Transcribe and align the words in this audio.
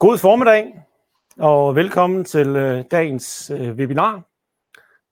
God 0.00 0.18
formiddag 0.18 0.82
og 1.38 1.76
velkommen 1.76 2.24
til 2.24 2.48
øh, 2.48 2.84
dagens 2.90 3.50
øh, 3.50 3.70
webinar. 3.70 4.22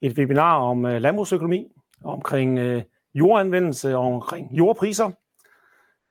Et 0.00 0.18
webinar 0.18 0.56
om 0.56 0.86
øh, 0.86 1.00
landbrugsøkonomi, 1.00 1.72
omkring 2.04 2.58
øh, 2.58 2.82
jordanvendelse 3.14 3.96
og 3.96 4.14
omkring 4.14 4.52
jordpriser. 4.52 5.10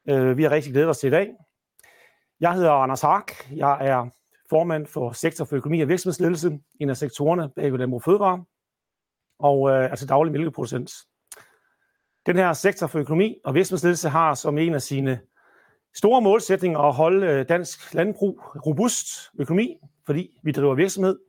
Øh, 0.10 0.38
vi 0.38 0.44
har 0.44 0.50
rigtig 0.50 0.72
glædet 0.72 0.90
os 0.90 0.98
til 0.98 1.08
i 1.08 1.12
dag. 1.12 1.30
Jeg 2.40 2.54
hedder 2.54 2.72
Anders 2.72 3.02
Hark. 3.02 3.52
Jeg 3.52 3.88
er 3.88 4.10
formand 4.50 4.86
for 4.86 5.12
Sektor 5.12 5.46
for 5.46 5.56
Økonomi 5.56 5.82
og 5.82 5.88
Virksomhedsledelse, 5.88 6.60
en 6.80 6.90
af 6.90 6.98
sektorerne 6.98 7.50
bag 7.50 7.72
ved 7.72 7.80
Landbrug 7.80 8.04
Fødevare, 8.04 8.44
og 9.40 9.70
øh, 9.70 9.84
altså 9.84 10.06
daglig 10.06 10.34
mælkeproducent. 10.34 10.92
Den 12.26 12.36
her 12.36 12.54
Sektor 12.54 12.88
for 12.88 13.00
Økonomi 13.00 13.38
og 13.46 13.54
Virksomhedsledelse 13.54 14.10
har 14.10 14.34
som 14.34 14.58
en 14.58 14.74
af 14.74 14.82
sine 14.82 15.20
store 15.98 16.22
målsætninger 16.22 16.80
at 16.80 16.94
holde 16.94 17.28
øh, 17.28 17.50
dansk 17.50 17.94
landbrug 17.94 18.42
robust 18.66 19.08
økonomi, 19.40 19.78
fordi 20.06 20.40
vi 20.44 20.52
driver 20.52 20.76
virksomhed, 20.76 21.20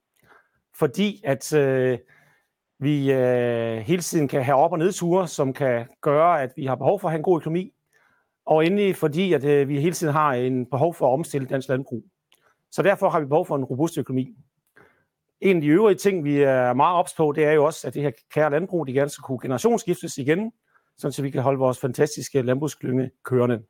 fordi 0.75 1.21
at 1.25 1.53
øh, 1.53 1.99
vi 2.79 3.13
øh, 3.13 3.79
hele 3.79 4.03
tiden 4.03 4.29
kan 4.29 4.45
have 4.45 4.57
op- 4.57 4.73
og 4.73 4.79
nedture, 4.79 5.29
som 5.29 5.53
kan 5.53 5.87
gøre, 6.01 6.43
at 6.43 6.53
vi 6.57 6.67
har 6.67 6.75
behov 6.75 7.01
for 7.01 7.09
at 7.09 7.13
have 7.13 7.19
en 7.19 7.23
god 7.23 7.41
økonomi, 7.41 7.73
og 8.47 8.67
endelig 8.67 8.97
fordi, 8.97 9.33
at 9.33 9.45
øh, 9.45 9.69
vi 9.69 9.81
hele 9.81 9.95
tiden 9.95 10.13
har 10.13 10.33
en 10.33 10.67
behov 10.67 10.95
for 10.95 11.09
at 11.09 11.13
omstille 11.13 11.49
dansk 11.49 11.69
landbrug. 11.69 12.05
Så 12.71 12.83
derfor 12.83 13.09
har 13.09 13.21
vi 13.21 13.27
behov 13.27 13.47
for 13.47 13.57
en 13.57 13.65
robust 13.65 13.99
økonomi. 13.99 14.37
En 15.41 15.57
af 15.57 15.63
de 15.63 15.69
øvrige 15.69 15.97
ting, 15.97 16.25
vi 16.25 16.43
er 16.43 16.73
meget 16.73 16.97
ops 16.97 17.15
på, 17.17 17.33
det 17.37 17.45
er 17.45 17.53
jo 17.53 17.65
også, 17.65 17.87
at 17.87 17.95
det 17.95 18.03
her 18.03 18.11
kære 18.35 18.51
landbrug, 18.51 18.87
de 18.87 18.93
gerne 18.93 19.11
skal 19.11 19.23
kunne 19.23 19.41
generationsskiftes 19.43 20.19
igen, 20.19 20.53
så 20.97 21.23
vi 21.23 21.31
kan 21.31 21.43
holde 21.43 21.59
vores 21.59 21.81
fantastiske 21.81 22.43
landbrugsklynge 22.43 23.11
kørende. 23.25 23.63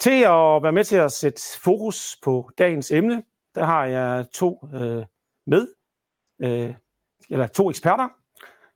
Til 0.00 0.22
at 0.22 0.62
være 0.62 0.72
med 0.72 0.84
til 0.84 0.96
at 0.96 1.12
sætte 1.12 1.42
fokus 1.62 2.16
på 2.22 2.50
dagens 2.58 2.90
emne, 2.90 3.22
der 3.54 3.64
har 3.64 3.84
jeg 3.84 4.26
to 4.32 4.68
øh, 4.74 5.04
med, 5.46 5.68
øh, 6.42 6.74
eller 7.30 7.46
to 7.46 7.70
eksperter. 7.70 8.08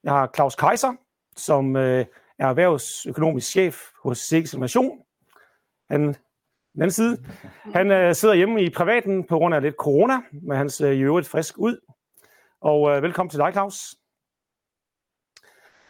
Jeg 0.03 0.11
har 0.11 0.31
Claus 0.35 0.55
Kaiser, 0.55 0.93
som 1.35 1.75
øh, 1.75 2.05
er 2.39 2.47
erhvervsøkonomisk 2.47 3.49
chef 3.49 3.81
hos 4.03 4.17
Sikkes 4.17 4.53
Innovation. 4.53 4.99
Han, 5.89 6.01
den 6.73 6.81
anden 6.81 6.91
side, 6.91 7.23
han 7.73 7.91
øh, 7.91 8.15
sidder 8.15 8.35
hjemme 8.35 8.63
i 8.63 8.69
privaten 8.69 9.23
på 9.23 9.37
grund 9.37 9.55
af 9.55 9.61
lidt 9.61 9.75
corona, 9.75 10.21
men 10.31 10.57
han 10.57 10.69
ser 10.69 10.91
i 10.91 10.99
øvrigt 10.99 11.27
frisk 11.27 11.57
ud. 11.57 11.79
Og 12.61 12.91
øh, 12.91 13.03
velkommen 13.03 13.29
til 13.29 13.39
dig, 13.39 13.51
Claus. 13.53 13.95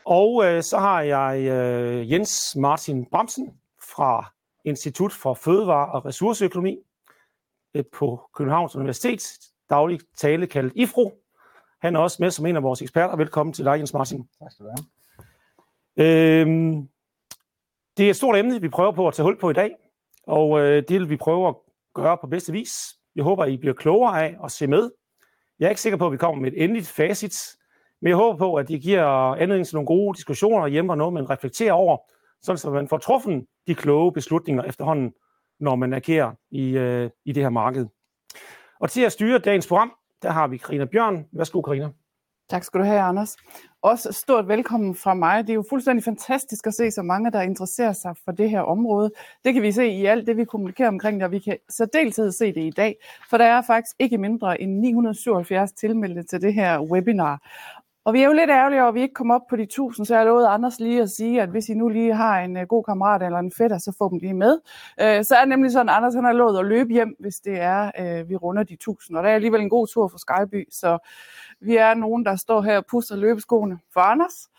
Og 0.06 0.46
øh, 0.46 0.64
så 0.64 0.78
har 0.78 1.02
jeg 1.02 1.40
øh, 1.40 2.12
Jens 2.12 2.56
Martin 2.56 3.06
Bramsen 3.06 3.60
fra 3.82 4.34
Institut 4.66 5.12
for 5.12 5.34
Fødevare 5.34 5.92
og 5.92 6.06
Ressourceøkonomi 6.06 6.78
øh, 7.74 7.84
på 7.94 8.30
Københavns 8.36 8.76
Universitet, 8.76 9.40
dagligt 9.70 10.04
tale 10.18 10.48
kaldet 10.48 10.72
IFRO. 10.76 11.14
Han 11.82 11.96
er 11.96 12.00
også 12.00 12.18
med 12.20 12.32
som 12.32 12.46
en 12.46 12.56
af 12.56 12.64
vores 12.64 12.82
eksperter. 12.82 13.16
Velkommen 13.16 13.54
til 13.54 13.66
dig, 13.66 13.78
Jens 13.78 13.94
Martin. 13.94 14.28
Tak 14.40 14.52
skal 14.52 14.66
du 14.66 14.72
have. 14.72 16.42
Øhm, 16.42 16.90
det 17.98 18.06
er 18.06 18.10
et 18.10 18.16
stort 18.16 18.38
emne, 18.38 18.62
vi 18.62 18.70
prøver 18.70 18.92
på 18.92 19.08
at 19.08 19.14
tage 19.14 19.24
hul 19.24 19.40
på 19.40 19.50
i 19.50 19.54
dag, 19.54 19.76
og 20.28 20.60
øh, 20.60 20.84
det 20.88 21.00
vil 21.00 21.10
vi 21.10 21.18
prøve 21.18 21.48
at 21.48 21.56
gøre 21.94 22.18
på 22.18 22.28
bedste 22.28 22.52
vis. 22.52 22.96
Jeg 23.16 23.24
håber, 23.24 23.46
I 23.46 23.58
bliver 23.58 23.74
klogere 23.74 24.26
af 24.26 24.38
at 24.44 24.52
se 24.52 24.68
med. 24.68 24.92
Jeg 25.60 25.66
er 25.66 25.70
ikke 25.70 25.82
sikker 25.82 25.98
på, 25.98 26.06
at 26.06 26.12
vi 26.12 26.18
kommer 26.18 26.42
med 26.42 26.52
et 26.52 26.64
endeligt 26.64 26.88
facit, 26.88 27.36
men 28.02 28.10
jeg 28.10 28.18
håber 28.18 28.38
på, 28.38 28.56
at 28.56 28.68
det 28.68 28.82
giver 28.82 29.06
anledning 29.36 29.68
til 29.68 29.76
nogle 29.76 29.88
gode 29.88 30.16
diskussioner 30.16 30.68
hjemme 30.68 30.94
og 30.94 30.98
noget, 30.98 31.14
man 31.14 31.30
reflekterer 31.30 31.74
over, 31.74 31.98
sådan 32.42 32.58
så 32.58 32.70
man 32.70 32.88
får 32.88 32.98
truffet 32.98 33.46
de 33.68 33.76
kloge 33.76 34.14
beslutninger 34.14 34.64
efterhånden, 34.64 35.14
når 35.60 35.76
man 35.76 35.94
agerer 35.94 36.32
i, 36.52 36.78
øh, 36.78 37.10
i 37.26 37.32
det 37.32 37.44
her 37.44 37.50
marked. 37.50 37.86
Og 38.80 38.90
til 38.90 39.02
at 39.02 39.12
styre 39.12 39.40
dagens 39.40 39.68
program, 39.68 39.92
der 40.22 40.30
har 40.30 40.48
vi 40.48 40.58
Karina 40.58 40.86
Bjørn. 40.86 41.26
Værsgo, 41.32 41.62
Karina. 41.62 41.90
Tak 42.50 42.64
skal 42.64 42.80
du 42.80 42.86
have, 42.86 43.00
Anders. 43.00 43.38
Også 43.82 44.12
stort 44.12 44.48
velkommen 44.48 44.96
fra 44.96 45.14
mig. 45.14 45.44
Det 45.44 45.50
er 45.50 45.56
jo 45.56 45.66
fuldstændig 45.70 46.04
fantastisk 46.04 46.68
at 46.68 46.74
se 46.74 46.92
så 46.92 47.02
mange, 47.02 47.32
der 47.32 47.42
interesserer 47.42 47.94
sig 47.94 48.16
for 48.26 48.32
det 48.32 48.50
her 48.50 48.62
område. 48.62 49.12
Det 49.44 49.54
kan 49.54 49.64
vi 49.64 49.72
se 49.72 49.88
i 49.88 50.06
alt 50.06 50.28
det, 50.28 50.38
vi 50.38 50.46
kommunikerer 50.46 50.88
omkring, 50.88 51.24
og 51.24 51.32
vi 51.32 51.40
kan 51.40 51.58
så 51.70 51.88
deltid 51.94 52.32
se 52.32 52.54
det 52.54 52.62
i 52.62 52.70
dag. 52.70 52.96
For 53.30 53.38
der 53.38 53.46
er 53.46 53.62
faktisk 53.62 53.96
ikke 54.00 54.18
mindre 54.18 54.62
end 54.62 54.72
977 54.80 55.72
tilmeldte 55.72 56.24
til 56.24 56.42
det 56.42 56.54
her 56.54 56.80
webinar. 56.80 57.42
Og 58.10 58.14
vi 58.14 58.22
er 58.22 58.26
jo 58.26 58.34
lidt 58.34 58.50
ærgerlige 58.50 58.82
over, 58.82 58.90
at 58.90 58.96
vi 58.96 59.02
ikke 59.02 59.14
kom 59.14 59.32
op 59.32 59.48
på 59.50 59.56
de 59.56 59.64
1000, 59.64 60.06
så 60.06 60.16
jeg 60.16 60.26
lovede 60.26 60.48
Anders 60.48 60.80
lige 60.80 61.02
at 61.02 61.10
sige, 61.10 61.42
at 61.42 61.50
hvis 61.50 61.70
I 61.70 61.74
nu 61.74 61.90
lige 61.90 62.14
har 62.14 62.40
en 62.40 62.58
øh, 62.58 62.68
god 62.68 62.84
kammerat 62.84 63.24
eller 63.24 63.40
en 63.40 63.52
fætter, 63.58 63.78
så 63.78 63.96
få 63.98 64.10
dem 64.10 64.18
lige 64.18 64.34
med. 64.34 64.54
Uh, 65.02 65.24
så 65.26 65.36
er 65.36 65.40
det 65.40 65.50
nemlig 65.50 65.72
sådan, 65.72 65.90
at 65.90 65.96
Anders 65.96 66.14
han 66.14 66.24
har 66.24 66.34
lovet 66.34 66.60
at 66.60 66.66
løbe 66.66 66.94
hjem, 66.94 67.16
hvis 67.20 67.36
det 67.36 67.62
er, 67.62 67.92
uh, 68.00 68.30
vi 68.30 68.36
runder 68.36 68.64
de 68.64 68.74
1000. 68.74 69.18
Og 69.18 69.24
der 69.24 69.30
er 69.30 69.36
alligevel 69.36 69.62
en 69.62 69.70
god 69.70 69.88
tur 69.88 70.08
for 70.08 70.18
Skyby, 70.18 70.68
så 70.72 70.98
vi 71.62 71.76
er 71.76 71.94
nogen, 71.94 72.26
der 72.26 72.36
står 72.36 72.62
her 72.62 72.78
og 72.78 72.86
puster 72.86 73.16
løbeskoene 73.16 73.80
for 73.94 74.00
Anders. 74.00 74.50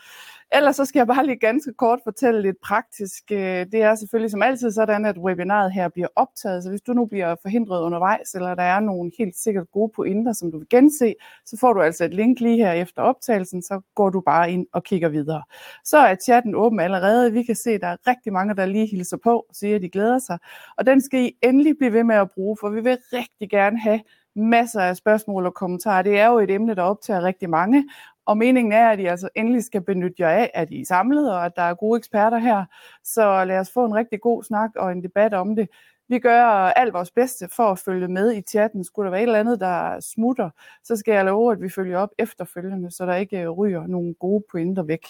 Ellers 0.52 0.76
så 0.76 0.84
skal 0.84 1.00
jeg 1.00 1.06
bare 1.06 1.26
lige 1.26 1.38
ganske 1.38 1.72
kort 1.72 1.98
fortælle 2.04 2.42
lidt 2.42 2.56
praktisk. 2.62 3.24
Øh, 3.32 3.66
det 3.72 3.74
er 3.74 3.94
selvfølgelig 3.94 4.30
som 4.30 4.42
altid 4.42 4.70
sådan, 4.70 5.04
at 5.04 5.18
webinaret 5.18 5.72
her 5.72 5.88
bliver 5.88 6.08
optaget, 6.16 6.62
så 6.62 6.70
hvis 6.70 6.80
du 6.80 6.92
nu 6.92 7.06
bliver 7.06 7.36
forhindret 7.42 7.82
undervejs, 7.82 8.34
eller 8.34 8.54
der 8.54 8.62
er 8.62 8.80
nogle 8.80 9.10
helt 9.18 9.36
sikkert 9.36 9.70
gode 9.70 9.92
pointer, 9.96 10.32
som 10.32 10.52
du 10.52 10.58
vil 10.58 10.68
gense, 10.70 11.14
så 11.46 11.56
får 11.60 11.72
du 11.72 11.80
altså 11.80 12.04
et 12.04 12.14
link 12.14 12.40
lige 12.40 12.56
her 12.56 12.72
efter 12.72 13.02
optagelsen, 13.02 13.62
så 13.62 13.80
går 13.94 14.10
du 14.10 14.20
bare 14.20 14.52
ind 14.52 14.66
og 14.72 14.84
kigger 14.84 15.08
videre. 15.08 15.42
Så 15.84 15.98
er 15.98 16.16
chatten 16.24 16.54
åben 16.54 16.80
allerede. 16.80 17.32
Vi 17.32 17.42
kan 17.42 17.56
se, 17.56 17.70
at 17.70 17.80
der 17.80 17.86
er 17.86 17.96
rigtig 18.06 18.32
mange, 18.32 18.56
der 18.56 18.66
lige 18.66 18.86
hilser 18.86 19.16
på 19.16 19.36
og 19.48 19.54
siger, 19.54 19.76
at 19.76 19.82
de 19.82 19.88
glæder 19.88 20.18
sig. 20.18 20.38
Og 20.78 20.86
den 20.86 21.00
skal 21.00 21.20
I 21.20 21.32
endelig 21.42 21.78
blive 21.78 21.92
ved 21.92 22.04
med 22.04 22.16
at 22.16 22.30
bruge, 22.30 22.56
for 22.60 22.68
vi 22.68 22.80
vil 22.80 22.98
rigtig 23.12 23.50
gerne 23.50 23.78
have 23.78 24.00
masser 24.36 24.80
af 24.80 24.96
spørgsmål 24.96 25.46
og 25.46 25.54
kommentarer. 25.54 26.02
Det 26.02 26.18
er 26.18 26.26
jo 26.26 26.38
et 26.38 26.50
emne, 26.50 26.74
der 26.74 26.82
optager 26.82 27.22
rigtig 27.22 27.50
mange, 27.50 27.84
og 28.30 28.38
meningen 28.38 28.72
er, 28.72 28.88
at 28.88 29.00
I 29.00 29.06
altså 29.06 29.28
endelig 29.34 29.64
skal 29.64 29.80
benytte 29.80 30.14
jer 30.18 30.28
af, 30.28 30.50
at 30.54 30.70
I 30.70 30.80
er 30.80 30.84
samlet, 30.84 31.32
og 31.32 31.44
at 31.44 31.52
der 31.56 31.62
er 31.62 31.74
gode 31.74 31.98
eksperter 31.98 32.38
her. 32.38 32.64
Så 33.04 33.44
lad 33.44 33.58
os 33.58 33.70
få 33.72 33.84
en 33.84 33.94
rigtig 33.94 34.20
god 34.20 34.42
snak 34.42 34.70
og 34.76 34.92
en 34.92 35.02
debat 35.02 35.34
om 35.34 35.56
det. 35.56 35.68
Vi 36.08 36.18
gør 36.18 36.42
alt 36.76 36.92
vores 36.92 37.10
bedste 37.10 37.48
for 37.56 37.62
at 37.62 37.78
følge 37.78 38.08
med 38.08 38.34
i 38.34 38.40
chatten. 38.40 38.84
Skulle 38.84 39.06
der 39.06 39.10
være 39.10 39.20
et 39.20 39.26
eller 39.26 39.38
andet, 39.40 39.60
der 39.60 40.00
smutter, 40.00 40.50
så 40.84 40.96
skal 40.96 41.14
jeg 41.14 41.24
love, 41.24 41.52
at 41.52 41.62
vi 41.62 41.68
følger 41.68 41.98
op 41.98 42.08
efterfølgende, 42.18 42.90
så 42.90 43.06
der 43.06 43.14
ikke 43.14 43.40
øh, 43.40 43.50
ryger 43.50 43.86
nogle 43.86 44.14
gode 44.14 44.44
pointer 44.50 44.82
væk. 44.82 45.06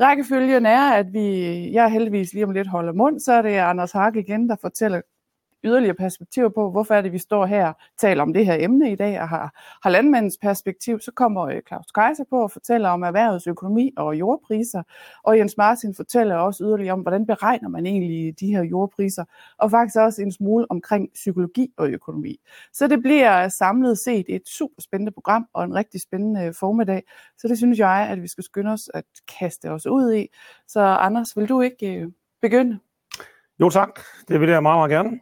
Rækkefølgen 0.00 0.66
er, 0.66 0.92
at 0.92 1.12
vi, 1.12 1.26
jeg 1.72 1.90
heldigvis 1.90 2.32
lige 2.32 2.44
om 2.44 2.50
lidt 2.50 2.68
holder 2.68 2.92
mund, 2.92 3.20
så 3.20 3.32
er 3.32 3.42
det 3.42 3.50
Anders 3.50 3.92
Hag 3.92 4.16
igen, 4.16 4.48
der 4.48 4.56
fortæller 4.60 5.00
yderligere 5.64 5.94
perspektiver 5.94 6.48
på, 6.48 6.70
hvorfor 6.70 6.94
er 6.94 7.00
det, 7.00 7.12
vi 7.12 7.18
står 7.18 7.46
her 7.46 7.66
og 7.68 7.74
taler 7.98 8.22
om 8.22 8.32
det 8.32 8.46
her 8.46 8.56
emne 8.60 8.92
i 8.92 8.94
dag, 8.94 9.20
og 9.20 9.28
har, 9.28 9.78
har 9.82 9.90
landmandens 9.90 10.38
perspektiv, 10.42 11.00
så 11.00 11.12
kommer 11.12 11.42
øh, 11.42 11.62
Claus 11.68 11.86
Kaiser 11.94 12.24
på 12.30 12.42
og 12.42 12.50
fortæller 12.50 12.88
om 12.88 13.02
erhvervets 13.02 13.46
økonomi 13.46 13.92
og 13.96 14.18
jordpriser, 14.18 14.82
og 15.22 15.38
Jens 15.38 15.56
Martin 15.56 15.94
fortæller 15.94 16.36
også 16.36 16.64
yderligere 16.64 16.92
om, 16.92 17.00
hvordan 17.00 17.26
beregner 17.26 17.68
man 17.68 17.86
egentlig 17.86 18.40
de 18.40 18.46
her 18.46 18.62
jordpriser, 18.62 19.24
og 19.58 19.70
faktisk 19.70 19.96
også 19.96 20.22
en 20.22 20.32
smule 20.32 20.66
omkring 20.70 21.12
psykologi 21.14 21.72
og 21.76 21.90
økonomi. 21.90 22.40
Så 22.72 22.86
det 22.86 23.02
bliver 23.02 23.48
samlet 23.48 23.98
set 23.98 24.26
et 24.28 24.48
super 24.48 24.82
spændende 24.82 25.12
program 25.12 25.46
og 25.52 25.64
en 25.64 25.74
rigtig 25.74 26.00
spændende 26.00 26.44
øh, 26.44 26.54
formiddag, 26.54 27.02
så 27.38 27.48
det 27.48 27.58
synes 27.58 27.78
jeg, 27.78 28.08
at 28.10 28.22
vi 28.22 28.28
skal 28.28 28.44
skynde 28.44 28.72
os 28.72 28.90
at 28.94 29.04
kaste 29.38 29.70
os 29.70 29.86
ud 29.86 30.14
i. 30.14 30.28
Så 30.68 30.80
Anders, 30.80 31.36
vil 31.36 31.48
du 31.48 31.60
ikke 31.60 31.94
øh, 31.94 32.08
begynde? 32.42 32.78
Jo 33.60 33.70
tak, 33.70 34.00
det 34.28 34.40
vil 34.40 34.48
jeg 34.48 34.62
meget, 34.62 34.78
meget 34.78 34.90
gerne. 34.90 35.20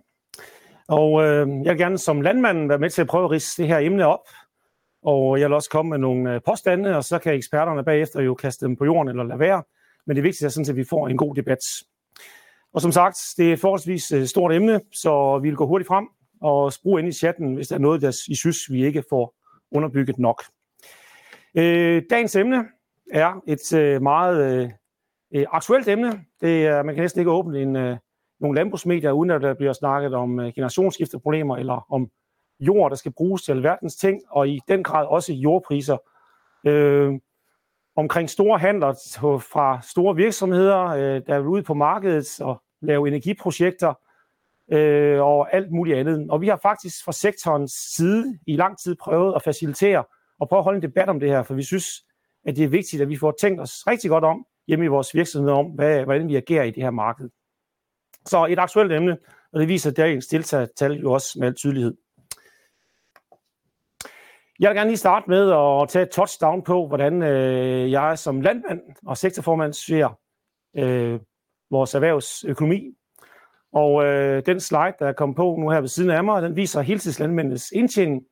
Og 0.90 1.22
øh, 1.22 1.48
jeg 1.64 1.70
vil 1.72 1.78
gerne 1.78 1.98
som 1.98 2.20
landmand 2.20 2.68
være 2.68 2.78
med 2.78 2.90
til 2.90 3.00
at 3.00 3.08
prøve 3.08 3.24
at 3.24 3.30
rise 3.30 3.62
det 3.62 3.68
her 3.68 3.78
emne 3.78 4.06
op. 4.06 4.28
Og 5.02 5.40
jeg 5.40 5.48
vil 5.48 5.54
også 5.54 5.70
komme 5.70 5.90
med 5.90 5.98
nogle 5.98 6.34
øh, 6.34 6.40
påstande, 6.46 6.96
og 6.96 7.04
så 7.04 7.18
kan 7.18 7.34
eksperterne 7.34 7.84
bagefter 7.84 8.20
jo 8.22 8.34
kaste 8.34 8.66
dem 8.66 8.76
på 8.76 8.84
jorden 8.84 9.08
eller 9.08 9.24
lade 9.24 9.38
være. 9.38 9.62
Men 10.06 10.16
det 10.16 10.24
vigtigste 10.24 10.46
er 10.46 10.48
sådan, 10.48 10.70
at 10.70 10.76
vi 10.76 10.84
får 10.84 11.08
en 11.08 11.16
god 11.16 11.34
debat. 11.34 11.58
Og 12.72 12.80
som 12.80 12.92
sagt, 12.92 13.18
det 13.36 13.48
er 13.48 13.52
et 13.52 13.60
forholdsvis 13.60 14.12
øh, 14.12 14.26
stort 14.26 14.52
emne, 14.52 14.80
så 14.92 15.38
vi 15.38 15.48
vil 15.48 15.56
gå 15.56 15.66
hurtigt 15.66 15.88
frem 15.88 16.08
og 16.40 16.72
bruge 16.82 17.00
ind 17.00 17.08
i 17.08 17.12
chatten, 17.12 17.54
hvis 17.54 17.68
der 17.68 17.74
er 17.74 17.80
noget, 17.80 18.02
der 18.02 18.28
I 18.28 18.34
synes, 18.34 18.58
vi 18.70 18.84
ikke 18.86 19.04
får 19.10 19.34
underbygget 19.72 20.18
nok. 20.18 20.42
Øh, 21.54 22.02
dagens 22.10 22.36
emne 22.36 22.64
er 23.12 23.42
et 23.46 23.72
øh, 23.72 24.02
meget 24.02 24.52
øh, 24.52 24.70
øh 25.34 25.46
aktuelt 25.52 25.88
emne. 25.88 26.24
Det 26.40 26.66
er, 26.66 26.82
man 26.82 26.94
kan 26.94 27.02
næsten 27.02 27.20
ikke 27.20 27.30
åbne 27.30 27.62
en, 27.62 27.76
øh, 27.76 27.96
nogle 28.40 28.56
landbrugsmedier, 28.56 29.12
uden 29.12 29.30
at 29.30 29.42
der 29.42 29.54
bliver 29.54 29.72
snakket 29.72 30.14
om 30.14 30.40
øh, 30.40 30.52
generationsskifteproblemer 30.54 31.56
eller 31.56 31.86
om 31.92 32.10
jord, 32.60 32.90
der 32.90 32.96
skal 32.96 33.12
bruges 33.12 33.42
til 33.42 33.52
alverdens 33.52 33.96
ting, 33.96 34.22
og 34.30 34.48
i 34.48 34.60
den 34.68 34.82
grad 34.82 35.06
også 35.06 35.32
jordpriser. 35.32 35.96
Øh, 36.66 37.12
omkring 37.96 38.30
store 38.30 38.58
handler 38.58 38.92
fra 39.52 39.80
store 39.82 40.16
virksomheder, 40.16 40.84
øh, 40.84 41.22
der 41.26 41.34
er 41.34 41.40
ude 41.40 41.62
på 41.62 41.74
markedet 41.74 42.40
og 42.40 42.62
lave 42.82 43.08
energiprojekter 43.08 43.94
øh, 44.72 45.20
og 45.20 45.54
alt 45.54 45.72
muligt 45.72 45.98
andet. 45.98 46.30
Og 46.30 46.40
vi 46.40 46.48
har 46.48 46.58
faktisk 46.62 47.04
fra 47.04 47.12
sektorens 47.12 47.72
side 47.72 48.38
i 48.46 48.56
lang 48.56 48.78
tid 48.78 48.96
prøvet 48.96 49.34
at 49.34 49.42
facilitere 49.42 50.04
og 50.40 50.48
prøve 50.48 50.58
at 50.58 50.64
holde 50.64 50.76
en 50.76 50.82
debat 50.82 51.08
om 51.08 51.20
det 51.20 51.28
her, 51.28 51.42
for 51.42 51.54
vi 51.54 51.62
synes, 51.62 51.86
at 52.44 52.56
det 52.56 52.64
er 52.64 52.68
vigtigt, 52.68 53.02
at 53.02 53.08
vi 53.08 53.16
får 53.16 53.34
tænkt 53.40 53.60
os 53.60 53.86
rigtig 53.86 54.10
godt 54.10 54.24
om 54.24 54.46
hjemme 54.66 54.84
i 54.84 54.88
vores 54.88 55.14
virksomheder 55.14 55.54
om, 55.54 55.66
hvad, 55.66 56.04
hvordan 56.04 56.28
vi 56.28 56.36
agerer 56.36 56.64
i 56.64 56.70
det 56.70 56.82
her 56.82 56.90
marked. 56.90 57.30
Så 58.30 58.46
et 58.46 58.58
aktuelt 58.58 58.92
emne, 58.92 59.18
og 59.52 59.60
det 59.60 59.68
viser 59.68 59.90
dagens 59.90 60.26
deltagertal 60.26 60.92
jo 60.92 61.12
også 61.12 61.38
med 61.38 61.48
al 61.48 61.54
tydelighed. 61.54 61.94
Jeg 64.60 64.70
vil 64.70 64.76
gerne 64.76 64.90
lige 64.90 64.96
starte 64.96 65.30
med 65.30 65.52
at 65.52 65.88
tage 65.88 66.02
et 66.02 66.10
touchdown 66.10 66.62
på, 66.62 66.86
hvordan 66.86 67.22
øh, 67.22 67.90
jeg 67.90 68.18
som 68.18 68.40
landmand 68.40 68.80
og 69.06 69.16
sektorformand 69.16 69.72
ser 69.72 70.18
øh, 70.76 71.20
vores 71.70 71.94
erhvervsøkonomi. 71.94 72.94
Og 73.72 74.04
øh, 74.04 74.46
den 74.46 74.60
slide, 74.60 74.94
der 74.98 75.08
er 75.08 75.12
kommet 75.12 75.36
på 75.36 75.56
nu 75.60 75.70
her 75.70 75.80
ved 75.80 75.88
siden 75.88 76.10
af 76.10 76.24
mig, 76.24 76.42
den 76.42 76.56
viser 76.56 76.80
heltidslandmændenes 76.80 77.70
indtjening 77.70 78.22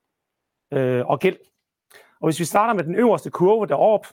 øh, 0.73 1.07
og 1.07 1.21
gæld. 1.21 1.37
Og 2.21 2.27
hvis 2.27 2.41
vi 2.41 2.45
starter 2.45 2.75
med 2.75 2.85
den 2.85 2.95
øverste 2.95 3.31
kurve 3.31 3.67
deroppe, 3.67 4.09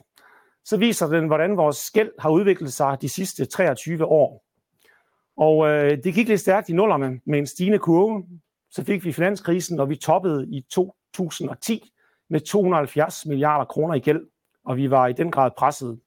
så 0.64 0.76
viser 0.76 1.06
den, 1.06 1.26
hvordan 1.26 1.56
vores 1.56 1.90
gæld 1.90 2.10
har 2.18 2.30
udviklet 2.30 2.72
sig 2.72 2.98
de 3.00 3.08
sidste 3.08 3.44
23 3.44 4.04
år. 4.04 4.45
Og 5.36 5.68
øh, 5.68 6.04
det 6.04 6.14
gik 6.14 6.28
lidt 6.28 6.40
stærkt 6.40 6.68
i 6.68 6.72
nullerne 6.72 7.20
med 7.24 7.38
en 7.38 7.46
stigende 7.46 7.78
kurve. 7.78 8.24
Så 8.70 8.84
fik 8.84 9.04
vi 9.04 9.12
finanskrisen, 9.12 9.80
og 9.80 9.88
vi 9.88 9.96
toppede 9.96 10.46
i 10.48 10.64
2010 10.70 11.92
med 12.30 12.40
270 12.40 13.26
milliarder 13.26 13.64
kroner 13.64 13.94
i 13.94 13.98
gæld, 13.98 14.26
og 14.64 14.76
vi 14.76 14.90
var 14.90 15.06
i 15.06 15.12
den 15.12 15.30
grad 15.30 15.50
presset. 15.58 16.00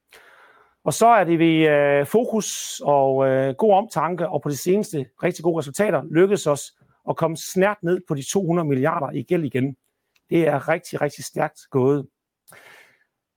Og 0.83 0.93
så 0.93 1.07
er 1.07 1.23
det 1.23 1.39
ved 1.39 1.69
øh, 1.69 2.05
fokus 2.05 2.81
og 2.85 3.27
øh, 3.27 3.55
god 3.55 3.73
omtanke, 3.73 4.29
og 4.29 4.41
på 4.41 4.49
de 4.49 4.57
seneste 4.57 5.05
rigtig 5.23 5.43
gode 5.43 5.57
resultater, 5.57 6.03
lykkedes 6.11 6.47
os 6.47 6.73
at 7.09 7.17
komme 7.17 7.37
snært 7.37 7.77
ned 7.83 8.01
på 8.07 8.15
de 8.15 8.31
200 8.31 8.67
milliarder 8.67 9.11
i 9.11 9.23
gæld 9.23 9.43
igen. 9.43 9.75
Det 10.29 10.47
er 10.47 10.69
rigtig, 10.69 11.01
rigtig 11.01 11.25
stærkt 11.25 11.59
gået. 11.71 12.07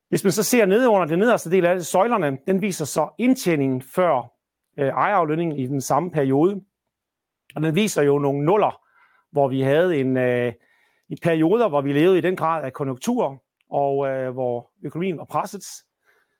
Hvis 0.08 0.24
man 0.24 0.32
så 0.32 0.42
ser 0.42 0.66
ned 0.66 0.86
under 0.86 1.06
den 1.06 1.18
nederste 1.18 1.50
del 1.50 1.66
af 1.66 1.74
det, 1.74 1.86
søjlerne, 1.86 2.38
den 2.46 2.62
viser 2.62 2.84
så 2.84 3.08
indtjeningen 3.18 3.82
før 3.82 4.32
øh, 4.76 4.88
ejeraflønningen 4.88 5.58
i 5.58 5.66
den 5.66 5.80
samme 5.80 6.10
periode. 6.10 6.62
Og 7.54 7.62
den 7.62 7.74
viser 7.74 8.02
jo 8.02 8.18
nogle 8.18 8.44
nuller, 8.44 8.80
hvor 9.30 9.48
vi 9.48 9.60
havde 9.60 10.00
en, 10.00 10.16
øh, 10.16 10.52
i 11.08 11.16
perioder, 11.22 11.68
hvor 11.68 11.80
vi 11.80 11.92
levede 11.92 12.18
i 12.18 12.20
den 12.20 12.36
grad 12.36 12.64
af 12.64 12.72
konjunktur, 12.72 13.42
og 13.70 14.08
øh, 14.08 14.32
hvor 14.32 14.70
økonomien 14.82 15.18
var 15.18 15.24
presset. 15.24 15.64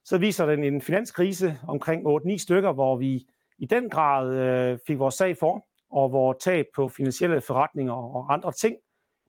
Så 0.04 0.18
viser 0.18 0.46
den 0.46 0.64
en 0.64 0.80
finanskrise 0.80 1.58
omkring 1.68 2.06
8-9 2.06 2.38
stykker, 2.38 2.72
hvor 2.72 2.96
vi 2.96 3.26
i 3.58 3.66
den 3.66 3.90
grad 3.90 4.34
øh, 4.34 4.78
fik 4.86 4.98
vores 4.98 5.14
sag 5.14 5.36
for, 5.36 5.66
og 5.90 6.08
hvor 6.08 6.32
tab 6.32 6.66
på 6.74 6.88
finansielle 6.88 7.40
forretninger 7.40 7.92
og 7.92 8.32
andre 8.32 8.52
ting 8.52 8.76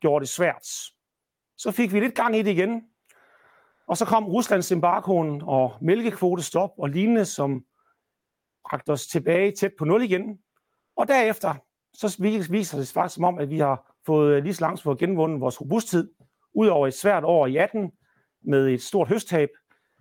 gjorde 0.01 0.23
det 0.23 0.29
svært. 0.29 0.67
Så 1.57 1.71
fik 1.71 1.93
vi 1.93 1.99
lidt 1.99 2.15
gang 2.15 2.35
i 2.35 2.41
det 2.41 2.51
igen, 2.51 2.83
og 3.87 3.97
så 3.97 4.05
kom 4.05 4.25
Ruslands 4.25 4.71
embargoen 4.71 5.41
og 5.45 5.73
mælkekvotestop 5.81 6.69
og 6.77 6.89
lignende, 6.89 7.25
som 7.25 7.65
bragt 8.69 8.89
os 8.89 9.07
tilbage 9.07 9.51
tæt 9.51 9.71
på 9.79 9.85
nul 9.85 10.03
igen. 10.03 10.39
Og 10.95 11.07
derefter 11.07 11.55
så 11.93 12.17
viser 12.49 12.77
det 12.77 12.87
faktisk 12.87 13.15
som 13.15 13.23
om, 13.23 13.39
at 13.39 13.49
vi 13.49 13.59
har 13.59 13.93
fået 14.05 14.35
øh, 14.35 14.43
lige 14.43 14.53
så 14.53 14.61
langt 14.61 14.81
for 14.81 14.91
at 14.91 14.97
genvundet 14.97 15.41
vores 15.41 15.61
robusthed. 15.61 16.09
Udover 16.55 16.87
et 16.87 16.93
svært 16.93 17.23
år 17.23 17.47
i 17.47 17.57
18 17.57 17.91
med 18.41 18.69
et 18.69 18.81
stort 18.81 19.07
høsttab, 19.07 19.49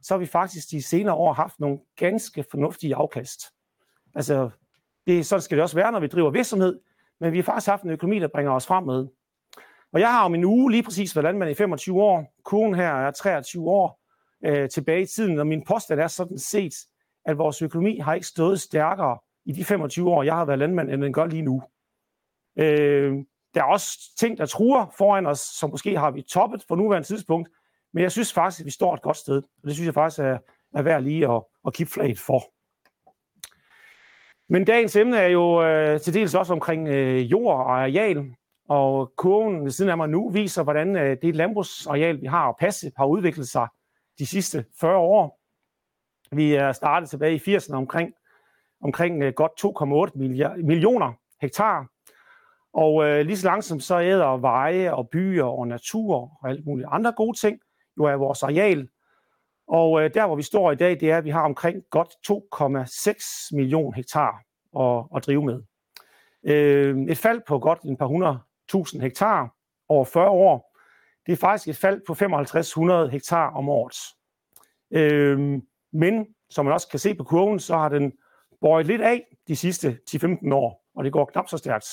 så 0.02 0.14
har 0.14 0.18
vi 0.18 0.26
faktisk 0.26 0.70
de 0.70 0.82
senere 0.82 1.14
år 1.14 1.32
haft 1.32 1.60
nogle 1.60 1.78
ganske 1.96 2.44
fornuftige 2.50 2.94
afkast. 2.94 3.40
Altså, 4.14 4.50
det, 5.06 5.26
sådan 5.26 5.42
skal 5.42 5.56
det 5.58 5.62
også 5.62 5.76
være, 5.76 5.92
når 5.92 6.00
vi 6.00 6.06
driver 6.06 6.30
virksomhed, 6.30 6.80
men 7.20 7.32
vi 7.32 7.38
har 7.38 7.42
faktisk 7.42 7.68
haft 7.68 7.82
en 7.82 7.90
økonomi, 7.90 8.18
der 8.18 8.28
bringer 8.28 8.52
os 8.52 8.66
fremad. 8.66 9.08
Og 9.92 10.00
jeg 10.00 10.12
har 10.12 10.24
om 10.24 10.34
en 10.34 10.44
uge 10.44 10.70
lige 10.70 10.82
præcis 10.82 11.16
været 11.16 11.24
landmand 11.24 11.50
i 11.50 11.54
25 11.54 12.02
år. 12.02 12.34
Konen 12.44 12.74
her 12.74 12.92
er 12.92 13.10
23 13.10 13.70
år 13.70 14.00
øh, 14.44 14.68
tilbage 14.68 15.02
i 15.02 15.06
tiden, 15.06 15.38
og 15.38 15.46
min 15.46 15.64
påstand 15.64 16.00
er 16.00 16.06
sådan 16.06 16.38
set, 16.38 16.74
at 17.24 17.38
vores 17.38 17.62
økonomi 17.62 17.98
har 17.98 18.14
ikke 18.14 18.26
stået 18.26 18.60
stærkere 18.60 19.18
i 19.44 19.52
de 19.52 19.64
25 19.64 20.10
år, 20.10 20.22
jeg 20.22 20.34
har 20.34 20.44
været 20.44 20.58
landmand, 20.58 20.90
end 20.90 21.02
den 21.02 21.12
gør 21.12 21.26
lige 21.26 21.42
nu. 21.42 21.62
Øh, 22.58 23.14
der 23.54 23.60
er 23.60 23.66
også 23.66 23.98
ting, 24.18 24.38
der 24.38 24.46
truer 24.46 24.86
foran 24.98 25.26
os, 25.26 25.38
som 25.38 25.70
måske 25.70 25.98
har 25.98 26.10
vi 26.10 26.22
toppet 26.22 26.64
på 26.68 26.74
nuværende 26.74 27.08
tidspunkt, 27.08 27.48
men 27.92 28.02
jeg 28.02 28.12
synes 28.12 28.32
faktisk, 28.32 28.60
at 28.60 28.66
vi 28.66 28.70
står 28.70 28.94
et 28.94 29.02
godt 29.02 29.16
sted, 29.16 29.36
og 29.36 29.64
det 29.64 29.74
synes 29.74 29.86
jeg 29.86 29.94
faktisk 29.94 30.18
er, 30.18 30.38
er 30.74 30.82
værd 30.82 31.02
lige 31.02 31.30
at, 31.30 31.42
at 31.66 31.74
kippe 31.74 31.92
flaget 31.92 32.18
for. 32.18 32.42
Men 34.48 34.64
dagens 34.64 34.96
emne 34.96 35.16
er 35.16 35.28
jo 35.28 35.62
øh, 35.62 36.00
til 36.00 36.14
dels 36.14 36.34
også 36.34 36.52
omkring 36.52 36.88
øh, 36.88 37.30
jord 37.30 37.54
og 37.54 37.80
areal, 37.82 38.34
og 38.68 39.12
kurven 39.16 39.64
ved 39.64 39.70
siden 39.70 39.90
af 39.90 39.96
mig 39.96 40.08
nu 40.08 40.30
viser, 40.30 40.62
hvordan 40.62 40.96
øh, 40.96 41.16
det 41.22 41.36
landbrugsareal, 41.36 42.20
vi 42.20 42.26
har 42.26 42.48
at 42.48 42.56
passe, 42.60 42.92
har 42.96 43.06
udviklet 43.06 43.48
sig 43.48 43.68
de 44.18 44.26
sidste 44.26 44.64
40 44.80 44.96
år. 44.96 45.41
Vi 46.32 46.54
er 46.54 46.72
startet 46.72 47.10
tilbage 47.10 47.34
i 47.34 47.56
80'erne 47.56 47.74
omkring, 47.74 48.14
omkring 48.82 49.22
øh, 49.22 49.32
godt 49.34 49.52
2,8 50.14 50.62
millioner 50.62 51.12
hektar, 51.40 51.86
og 52.72 53.04
øh, 53.04 53.26
lige 53.26 53.36
så 53.36 53.46
langsomt 53.46 53.82
så 53.82 54.00
æder 54.00 54.36
veje 54.36 54.92
og 54.92 55.08
byer 55.08 55.44
og 55.44 55.68
natur 55.68 56.14
og 56.16 56.50
alt 56.50 56.66
muligt 56.66 56.88
andre 56.90 57.12
gode 57.12 57.38
ting 57.38 57.60
jo 57.98 58.04
er 58.04 58.14
vores 58.14 58.42
areal. 58.42 58.88
Og 59.68 60.02
øh, 60.02 60.14
der, 60.14 60.26
hvor 60.26 60.36
vi 60.36 60.42
står 60.42 60.72
i 60.72 60.76
dag, 60.76 61.00
det 61.00 61.10
er, 61.10 61.18
at 61.18 61.24
vi 61.24 61.30
har 61.30 61.42
omkring 61.42 61.82
godt 61.90 62.08
2,6 62.30 63.56
millioner 63.56 63.96
hektar 63.96 64.42
at, 64.80 65.04
at 65.16 65.26
drive 65.26 65.44
med. 65.44 65.62
Øh, 66.44 66.98
et 66.98 67.18
fald 67.18 67.40
på 67.48 67.58
godt 67.58 67.80
en 67.82 67.96
par 67.96 68.06
hundrede 68.06 68.38
tusind 68.68 69.02
hektar 69.02 69.54
over 69.88 70.04
40 70.04 70.28
år, 70.28 70.78
det 71.26 71.32
er 71.32 71.36
faktisk 71.36 71.68
et 71.68 71.76
fald 71.76 72.00
på 72.06 72.14
5500 72.14 73.10
hektar 73.10 73.50
om 73.50 73.68
året. 73.68 73.96
Øh, 74.90 75.62
men 75.92 76.26
som 76.50 76.64
man 76.64 76.74
også 76.74 76.88
kan 76.88 76.98
se 76.98 77.14
på 77.14 77.24
kurven, 77.24 77.60
så 77.60 77.76
har 77.76 77.88
den 77.88 78.12
bøjet 78.60 78.86
lidt 78.86 79.00
af 79.00 79.24
de 79.48 79.56
sidste 79.56 79.98
10-15 80.10 80.54
år, 80.54 80.84
og 80.94 81.04
det 81.04 81.12
går 81.12 81.24
knap 81.24 81.48
så 81.48 81.56
stærkt. 81.56 81.86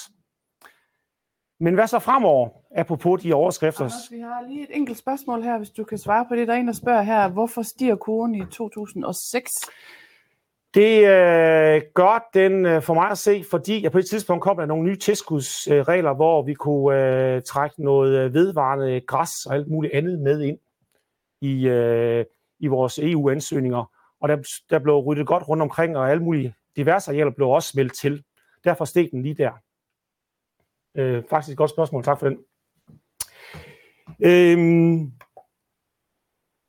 Men 1.59 1.73
hvad 1.73 1.87
så 1.87 1.99
fremover, 1.99 2.49
apropos 2.75 3.21
de 3.21 3.33
overskrifter? 3.33 3.83
Anders, 3.83 4.11
vi 4.11 4.19
har 4.19 4.47
lige 4.47 4.63
et 4.63 4.75
enkelt 4.75 4.97
spørgsmål 4.97 5.43
her, 5.43 5.57
hvis 5.57 5.69
du 5.69 5.83
kan 5.83 5.97
svare 5.97 6.25
på 6.29 6.35
det. 6.35 6.47
Der 6.47 6.53
er 6.53 6.57
en, 6.57 6.67
der 6.67 6.73
spørger 6.73 7.01
her, 7.01 7.29
hvorfor 7.29 7.61
stiger 7.61 7.95
kurven 7.95 8.35
i 8.35 8.45
2006? 8.45 9.51
Det 10.73 10.99
øh, 10.99 11.81
gør 11.93 12.29
den 12.33 12.65
øh, 12.65 12.81
for 12.81 12.93
mig 12.93 13.09
at 13.09 13.17
se, 13.17 13.43
fordi 13.49 13.83
jeg 13.83 13.91
på 13.91 13.97
et 13.97 14.05
tidspunkt 14.05 14.43
kom 14.43 14.57
der 14.57 14.65
nogle 14.65 14.83
nye 14.83 14.97
tilskudsregler, 14.97 16.11
øh, 16.11 16.15
hvor 16.15 16.41
vi 16.43 16.53
kunne 16.53 17.35
øh, 17.35 17.41
trække 17.41 17.83
noget 17.83 18.19
øh, 18.19 18.33
vedvarende 18.33 19.01
græs 19.01 19.45
og 19.45 19.55
alt 19.55 19.67
muligt 19.67 19.93
andet 19.93 20.19
med 20.19 20.41
ind 20.41 20.57
i, 21.41 21.67
øh, 21.67 22.25
i 22.59 22.67
vores 22.67 22.99
EU-ansøgninger. 22.99 23.91
Og 24.19 24.29
der, 24.29 24.59
der 24.69 24.79
blev 24.79 24.95
ryddet 24.95 25.27
godt 25.27 25.47
rundt 25.47 25.63
omkring, 25.63 25.97
og 25.97 26.11
alle 26.11 26.23
mulige 26.23 26.55
diverse 26.75 27.11
arealer 27.11 27.31
blev 27.31 27.49
også 27.49 27.73
meldt 27.75 27.93
til. 27.93 28.23
Derfor 28.63 28.85
steg 28.85 29.09
den 29.11 29.21
lige 29.21 29.35
der. 29.35 29.51
Øh, 30.95 31.23
faktisk 31.29 31.51
et 31.51 31.57
godt 31.57 31.71
spørgsmål. 31.71 32.03
Tak 32.03 32.19
for 32.19 32.29
den. 32.29 32.37
Øhm, 34.19 35.11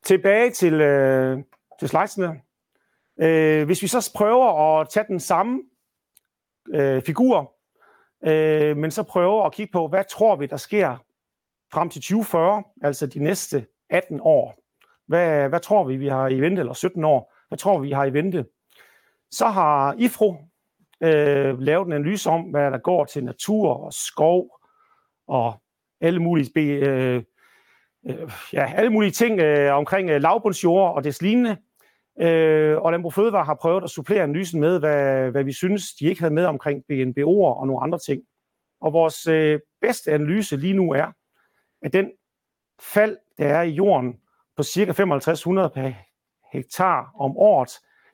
tilbage 0.04 0.50
til, 0.50 0.80
øh, 0.80 1.38
til 1.80 1.88
slidesene. 1.88 2.40
Øh, 3.20 3.66
hvis 3.66 3.82
vi 3.82 3.86
så 3.86 4.12
prøver 4.14 4.80
at 4.80 4.88
tage 4.88 5.06
den 5.08 5.20
samme 5.20 5.62
øh, 6.68 7.02
figur, 7.02 7.54
øh, 8.24 8.76
men 8.76 8.90
så 8.90 9.02
prøver 9.02 9.44
at 9.44 9.52
kigge 9.52 9.72
på, 9.72 9.88
hvad 9.88 10.04
tror 10.10 10.36
vi, 10.36 10.46
der 10.46 10.56
sker 10.56 10.96
frem 11.72 11.90
til 11.90 12.02
2040, 12.02 12.62
altså 12.82 13.06
de 13.06 13.18
næste 13.18 13.66
18 13.90 14.20
år. 14.22 14.60
Hvad, 15.10 15.48
hvad 15.48 15.60
tror 15.60 15.84
vi, 15.84 15.96
vi 15.96 16.08
har 16.08 16.28
i 16.28 16.40
vente, 16.40 16.60
eller 16.60 16.72
17 16.72 17.04
år? 17.04 17.34
Hvad 17.48 17.58
tror 17.58 17.78
vi, 17.78 17.86
vi 17.86 17.92
har 17.92 18.04
i 18.04 18.12
vente? 18.12 18.44
Så 19.30 19.46
har 19.46 19.94
IFRO 19.98 20.36
øh, 21.02 21.60
lavet 21.60 21.86
en 21.86 21.92
analyse 21.92 22.30
om, 22.30 22.42
hvad 22.42 22.70
der 22.70 22.78
går 22.78 23.04
til 23.04 23.24
natur 23.24 23.74
og 23.74 23.92
skov 23.92 24.58
og 25.28 25.62
alle 26.00 26.20
mulige, 26.20 26.50
øh, 26.56 27.22
øh, 28.06 28.30
ja, 28.52 28.72
alle 28.76 28.90
mulige 28.90 29.10
ting 29.10 29.40
øh, 29.40 29.74
omkring 29.74 30.10
øh, 30.10 30.20
lavbundsjord 30.22 30.94
og 30.94 31.04
des 31.04 31.22
lignende. 31.22 31.56
Øh, 32.20 32.78
og 32.78 32.92
Landbrug 32.92 33.14
Fødevare 33.14 33.44
har 33.44 33.54
prøvet 33.54 33.84
at 33.84 33.90
supplere 33.90 34.22
analysen 34.22 34.60
med, 34.60 34.78
hvad, 34.78 35.30
hvad 35.30 35.44
vi 35.44 35.52
synes, 35.52 35.94
de 35.94 36.06
ikke 36.06 36.20
havde 36.20 36.34
med 36.34 36.44
omkring 36.44 36.82
BNBO'er 36.92 37.54
og 37.58 37.66
nogle 37.66 37.82
andre 37.82 37.98
ting. 37.98 38.22
Og 38.80 38.92
vores 38.92 39.26
øh, 39.26 39.60
bedste 39.80 40.12
analyse 40.12 40.56
lige 40.56 40.74
nu 40.74 40.92
er, 40.92 41.06
at 41.82 41.92
den 41.92 42.10
fald, 42.94 43.16
der 43.38 43.48
er 43.48 43.62
i 43.62 43.70
jorden 43.70 44.14
på 44.60 44.64
ca. 44.64 44.92
5500 44.92 45.70
per 45.70 45.92
hektar 46.52 47.12
om 47.14 47.36
året, 47.36 47.70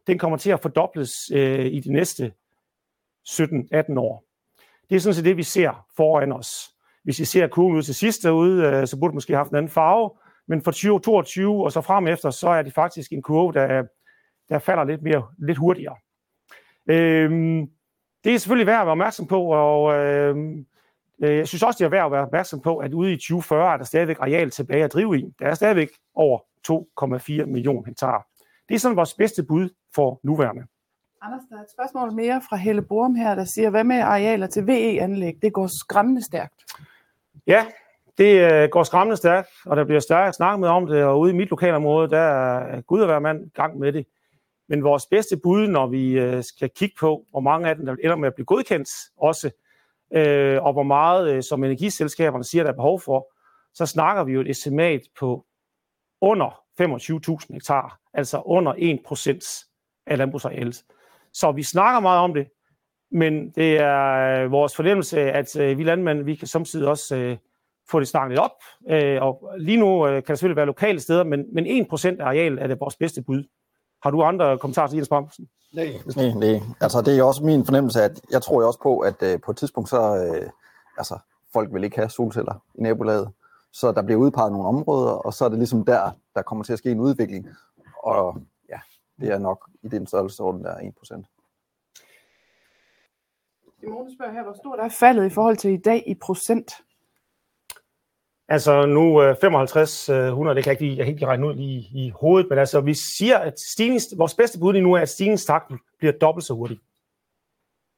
den 0.07 0.19
kommer 0.19 0.39
til 0.39 0.51
at 0.51 0.61
fordobles 0.61 1.31
øh, 1.35 1.67
i 1.67 1.81
de 1.81 1.93
næste 1.93 2.33
17-18 3.29 3.99
år. 3.99 4.25
Det 4.89 4.97
er 4.97 5.01
sådan 5.01 5.15
set 5.15 5.25
det, 5.25 5.37
vi 5.37 5.43
ser 5.43 5.87
foran 5.97 6.33
os. 6.33 6.71
Hvis 7.05 7.21
I 7.21 7.25
ser 7.25 7.47
kurven 7.47 7.77
ud 7.77 7.83
til 7.83 7.95
sidst 7.95 8.23
derude, 8.23 8.67
øh, 8.67 8.87
så 8.87 8.99
burde 9.01 9.11
det 9.11 9.15
måske 9.15 9.33
have 9.33 9.39
haft 9.39 9.51
en 9.51 9.57
anden 9.57 9.71
farve, 9.71 10.11
men 10.49 10.63
for 10.63 10.71
2022 10.71 11.65
og 11.65 11.73
så 11.73 11.81
frem 11.81 12.07
efter, 12.07 12.31
så 12.31 12.49
er 12.49 12.63
det 12.63 12.75
faktisk 12.75 13.13
en 13.13 13.23
kurve, 13.23 13.53
der, 13.53 13.85
der 14.49 14.59
falder 14.59 14.85
lidt, 14.85 15.03
mere, 15.03 15.27
lidt 15.39 15.59
hurtigere. 15.59 15.97
Øhm, 16.91 17.67
det 18.25 18.35
er 18.35 18.39
selvfølgelig 18.39 18.67
værd 18.67 18.81
at 18.81 18.87
være 18.87 18.93
opmærksom 18.93 19.27
på, 19.27 19.43
og 19.43 19.95
øhm, 19.95 20.59
øh, 20.59 20.65
jeg 21.21 21.49
synes 21.49 21.63
også, 21.63 21.79
det 21.79 21.85
er 21.85 21.89
værd 21.89 22.07
at 22.07 22.13
være 22.13 22.23
opmærksom 22.23 22.61
på, 22.61 22.77
at 22.77 22.93
ude 22.93 23.13
i 23.13 23.17
2040 23.17 23.73
er 23.73 23.77
der 23.77 23.85
stadigvæk 23.85 24.17
areal 24.21 24.51
tilbage 24.51 24.85
at 24.85 24.93
drive 24.93 25.19
i. 25.19 25.25
Der 25.39 25.47
er 25.47 25.55
stadigvæk 25.55 25.89
over 26.15 26.39
2,4 26.69 27.45
millioner 27.45 27.83
hektar. 27.87 28.27
Det 28.69 28.75
er 28.75 28.79
sådan 28.79 28.97
vores 28.97 29.15
bedste 29.15 29.43
bud 29.43 29.69
for 29.95 30.21
nuværende. 30.23 30.63
Anders, 31.23 31.43
der 31.51 31.57
er 31.57 31.61
et 31.61 31.71
spørgsmål 31.71 32.13
mere 32.13 32.43
fra 32.49 32.57
Helle 32.57 32.83
Borum 32.83 33.15
her, 33.15 33.35
der 33.35 33.45
siger, 33.45 33.71
hvad 33.71 33.85
med 33.85 33.97
arealer 33.97 34.47
til 34.47 34.67
VE-anlæg? 34.67 35.35
Det 35.43 35.53
går 35.53 35.67
skræmmende 35.67 36.25
stærkt. 36.25 36.65
Ja, 37.47 37.67
det 38.19 38.53
øh, 38.53 38.69
går 38.69 38.83
skræmmende 38.83 39.17
stærkt, 39.17 39.49
og 39.67 39.77
der 39.77 39.85
bliver 39.85 40.01
stærkt 40.01 40.37
snakket 40.37 40.61
med 40.61 40.69
om 40.69 40.87
det, 40.87 41.05
og 41.05 41.21
ude 41.21 41.33
i 41.33 41.37
mit 41.37 41.51
lokalområde, 41.51 42.11
der 42.11 42.19
er 42.19 42.81
Gud 42.81 43.03
at 43.03 43.09
være 43.09 43.21
mand 43.21 43.51
gang 43.51 43.79
med 43.79 43.93
det. 43.93 44.07
Men 44.69 44.85
vores 44.85 45.07
bedste 45.07 45.37
bud, 45.37 45.67
når 45.67 45.87
vi 45.87 46.19
øh, 46.19 46.45
skal 46.45 46.71
kigge 46.71 46.97
på, 47.01 47.25
hvor 47.31 47.41
mange 47.41 47.69
af 47.69 47.77
dem, 47.77 47.87
der 47.87 47.97
ender 48.05 48.17
med 48.17 48.29
at 48.29 48.35
blive 48.35 48.47
godkendt 48.47 48.91
også, 49.17 49.51
øh, 50.15 50.63
og 50.63 50.73
hvor 50.73 50.83
meget, 50.83 51.35
øh, 51.35 51.43
som 51.43 51.65
energiselskaberne 51.65 52.45
siger, 52.45 52.65
der 52.65 52.71
er 52.71 52.77
behov 52.77 53.01
for, 53.01 53.33
så 53.75 53.87
snakker 53.87 54.25
vi 54.25 54.33
jo 54.33 54.41
et 54.41 54.51
estimat 54.51 55.01
på 55.19 55.47
under 56.21 56.61
25.000 56.81 57.55
hektar, 57.55 58.01
altså 58.15 58.43
under 58.45 58.73
1% 58.73 60.03
af 60.07 60.19
landbrugsarealet. 60.19 60.83
Så 61.33 61.53
vi 61.53 61.63
snakker 61.63 62.01
meget 62.01 62.21
om 62.21 62.35
det, 62.35 62.47
men 63.11 63.51
det 63.51 63.79
er 63.79 64.43
øh, 64.45 64.51
vores 64.51 64.77
fornemmelse, 64.77 65.21
at 65.21 65.57
øh, 65.57 65.79
vi 65.79 65.85
landmænd, 65.85 66.23
vi 66.23 66.35
kan 66.35 66.49
samtidig 66.49 66.89
også 66.89 67.17
øh, 67.17 67.37
få 67.91 68.01
det 68.01 68.09
snakket 68.09 68.31
lidt 68.31 68.41
op. 68.41 68.51
Øh, 68.91 69.23
og 69.23 69.51
lige 69.59 69.79
nu 69.79 70.07
øh, 70.07 70.13
kan 70.13 70.33
det 70.33 70.39
selvfølgelig 70.39 70.57
være 70.57 70.67
lokale 70.67 71.01
steder, 71.01 71.25
men, 71.25 71.45
men 71.53 71.87
1% 71.93 72.07
af 72.21 72.25
arealet 72.25 72.63
er 72.63 72.67
det 72.67 72.81
vores 72.81 72.97
bedste 72.97 73.23
bud. 73.23 73.45
Har 74.03 74.11
du 74.11 74.23
andre 74.23 74.59
kommentarer 74.59 74.87
til 74.87 74.97
Jens 74.97 75.09
Bramsen? 75.09 75.49
Nej. 75.73 76.01
nej, 76.17 76.31
nej. 76.33 76.61
Altså, 76.81 77.03
det 77.03 77.19
er 77.19 77.23
også 77.23 77.45
min 77.45 77.65
fornemmelse, 77.65 78.03
at 78.03 78.21
jeg 78.31 78.43
tror 78.43 78.67
også 78.67 78.81
på, 78.83 78.99
at 78.99 79.23
øh, 79.23 79.41
på 79.41 79.51
et 79.51 79.57
tidspunkt, 79.57 79.89
så 79.89 80.01
øh, 80.17 80.51
altså, 80.99 81.19
folk 81.53 81.75
vil 81.75 81.85
ikke 81.85 81.97
have 81.97 82.11
solceller 82.11 82.55
i 82.75 82.83
nabolaget. 82.83 83.33
Så 83.73 83.93
der 83.93 84.03
bliver 84.03 84.21
udpeget 84.21 84.53
nogle 84.53 84.69
områder, 84.69 85.13
og 85.13 85.35
så 85.35 85.45
er 85.45 85.49
det 85.49 85.59
ligesom 85.59 85.85
der, 85.85 86.11
der 86.35 86.43
kommer 86.43 86.65
til 86.65 86.73
at 86.73 86.79
ske 86.79 86.91
en 86.91 87.01
udvikling. 87.01 87.49
Og 88.03 88.43
ja, 88.69 88.79
det 89.21 89.29
er 89.29 89.39
nok 89.39 89.71
i 89.83 89.89
den 89.89 90.07
størrelsesorden, 90.07 90.65
der 90.65 90.71
er 90.71 90.81
1%. 90.81 91.23
Simone 93.81 94.15
spørger 94.17 94.33
her, 94.33 94.43
hvor 94.43 94.53
stort 94.53 94.79
er 94.81 94.89
faldet 94.89 95.27
i 95.27 95.31
forhold 95.31 95.57
til 95.57 95.73
i 95.73 95.77
dag 95.77 96.03
i 96.07 96.15
procent? 96.15 96.73
Altså 98.49 98.87
nu 98.87 99.35
55, 99.41 100.09
øh, 100.09 100.27
100, 100.27 100.53
øh, 100.53 100.57
det 100.57 100.65
kan 100.65 100.73
jeg 100.73 100.83
ikke, 100.83 100.97
jeg 100.97 101.07
helt 101.07 101.19
lige 101.19 101.29
regne 101.29 101.47
ud 101.47 101.55
lige 101.55 101.89
i 101.95 102.11
hovedet, 102.11 102.49
men 102.51 102.59
altså 102.59 102.81
vi 102.81 102.95
siger, 102.95 103.39
at 103.39 103.61
stignings, 103.61 104.07
vores 104.17 104.35
bedste 104.35 104.59
bud 104.59 104.73
lige 104.73 104.83
nu 104.83 104.93
er, 104.93 105.01
at 105.01 105.09
stigningstakten 105.09 105.79
bliver 105.99 106.13
dobbelt 106.13 106.45
så 106.45 106.55
hurtig. 106.55 106.79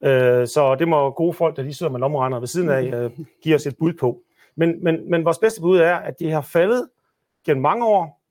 Øh, 0.04 0.46
så 0.46 0.76
det 0.78 0.88
må 0.88 1.10
gode 1.10 1.32
folk, 1.32 1.56
der 1.56 1.62
lige 1.62 1.74
sidder 1.74 1.92
med 1.92 2.00
lommeregner 2.00 2.38
ved 2.38 2.46
siden 2.46 2.68
af, 2.68 2.82
øh, 2.82 3.10
give 3.42 3.54
os 3.54 3.66
et 3.66 3.76
bud 3.78 3.92
på. 3.92 4.22
Men, 4.56 4.84
men, 4.84 5.10
men 5.10 5.24
vores 5.24 5.38
bedste 5.38 5.60
bud 5.60 5.78
er, 5.78 5.94
at 5.94 6.18
det 6.18 6.32
har 6.32 6.40
faldet 6.40 6.88
gennem 7.46 7.62
mange 7.62 7.86
år, 7.86 8.22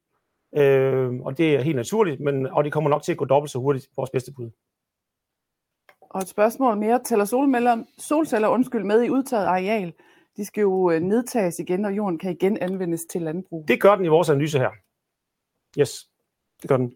øh, 0.58 1.14
og 1.22 1.38
det 1.38 1.56
er 1.56 1.62
helt 1.62 1.76
naturligt, 1.76 2.22
men, 2.22 2.48
og 2.48 2.64
det 2.64 2.74
kommer 2.74 2.90
nok 2.90 3.04
til 3.04 3.12
at 3.12 3.18
gå 3.18 3.26
dobbelt 3.26 3.52
så 3.52 3.60
hurtigt, 3.60 3.88
vores 3.98 4.10
bedste 4.10 4.32
bud. 4.34 4.50
Og 6.10 6.22
et 6.22 6.28
spørgsmål 6.28 6.78
mere. 6.78 7.00
Tæller 7.06 7.26
solceller, 7.26 7.84
solceller 7.98 8.48
undskyld, 8.48 8.84
med 8.84 9.04
i 9.04 9.10
udtaget 9.10 9.46
areal? 9.46 9.94
De 10.38 10.46
skal 10.46 10.62
jo 10.62 10.92
øh, 10.92 11.02
nedtages 11.02 11.60
igen, 11.60 11.86
og 11.86 11.98
jorden 11.98 12.20
kan 12.20 12.32
igen 12.32 12.58
anvendes 12.58 13.06
til 13.06 13.22
landbrug. 13.22 13.66
Det 13.68 13.82
gør 13.82 13.96
den 13.96 14.06
i 14.06 14.08
vores 14.08 14.30
analyse 14.30 14.60
her. 14.60 14.70
Yes, 15.80 16.10
det 16.62 16.70
gør 16.70 16.78
den. 16.78 16.94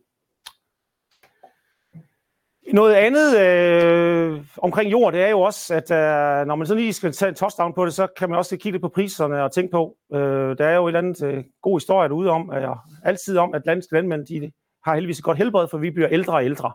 Noget 2.74 2.94
andet 2.94 3.40
øh, 3.40 4.46
omkring 4.58 4.92
jord, 4.92 5.14
det 5.14 5.22
er 5.22 5.30
jo 5.30 5.42
også, 5.42 5.74
at 5.74 5.92
øh, 5.92 6.48
når 6.48 6.56
man 6.56 6.68
så 6.68 6.76
lige 6.76 6.94
skal 6.94 7.12
tage 7.12 7.30
en 7.30 7.36
touchdown 7.36 7.74
på 7.74 7.86
det, 7.86 7.94
så 7.94 8.08
kan 8.18 8.30
man 8.30 8.38
også 8.38 8.58
kigge 8.58 8.72
lidt 8.72 8.82
på 8.82 8.90
priserne 8.90 9.44
og 9.44 9.52
tænke 9.52 9.72
på, 9.72 9.98
øh, 10.14 10.58
der 10.58 10.66
er 10.66 10.76
jo 10.76 10.86
et 10.86 10.90
eller 10.90 11.00
andet 11.00 11.24
øh, 11.24 11.44
god 11.62 11.80
historie 11.80 12.10
derude 12.10 12.30
om, 12.30 12.54
øh, 12.54 12.76
altid 13.04 13.38
om, 13.38 13.54
at 13.54 13.66
landets 13.66 13.88
landmænd, 13.92 14.26
de 14.26 14.52
har 14.86 14.94
heldigvis 14.94 15.18
et 15.18 15.24
godt 15.24 15.38
helbred, 15.38 15.68
for 15.68 15.78
vi 15.78 15.92
bliver 15.92 16.10
ældre 16.12 16.34
og 16.34 16.46
ældre. 16.46 16.74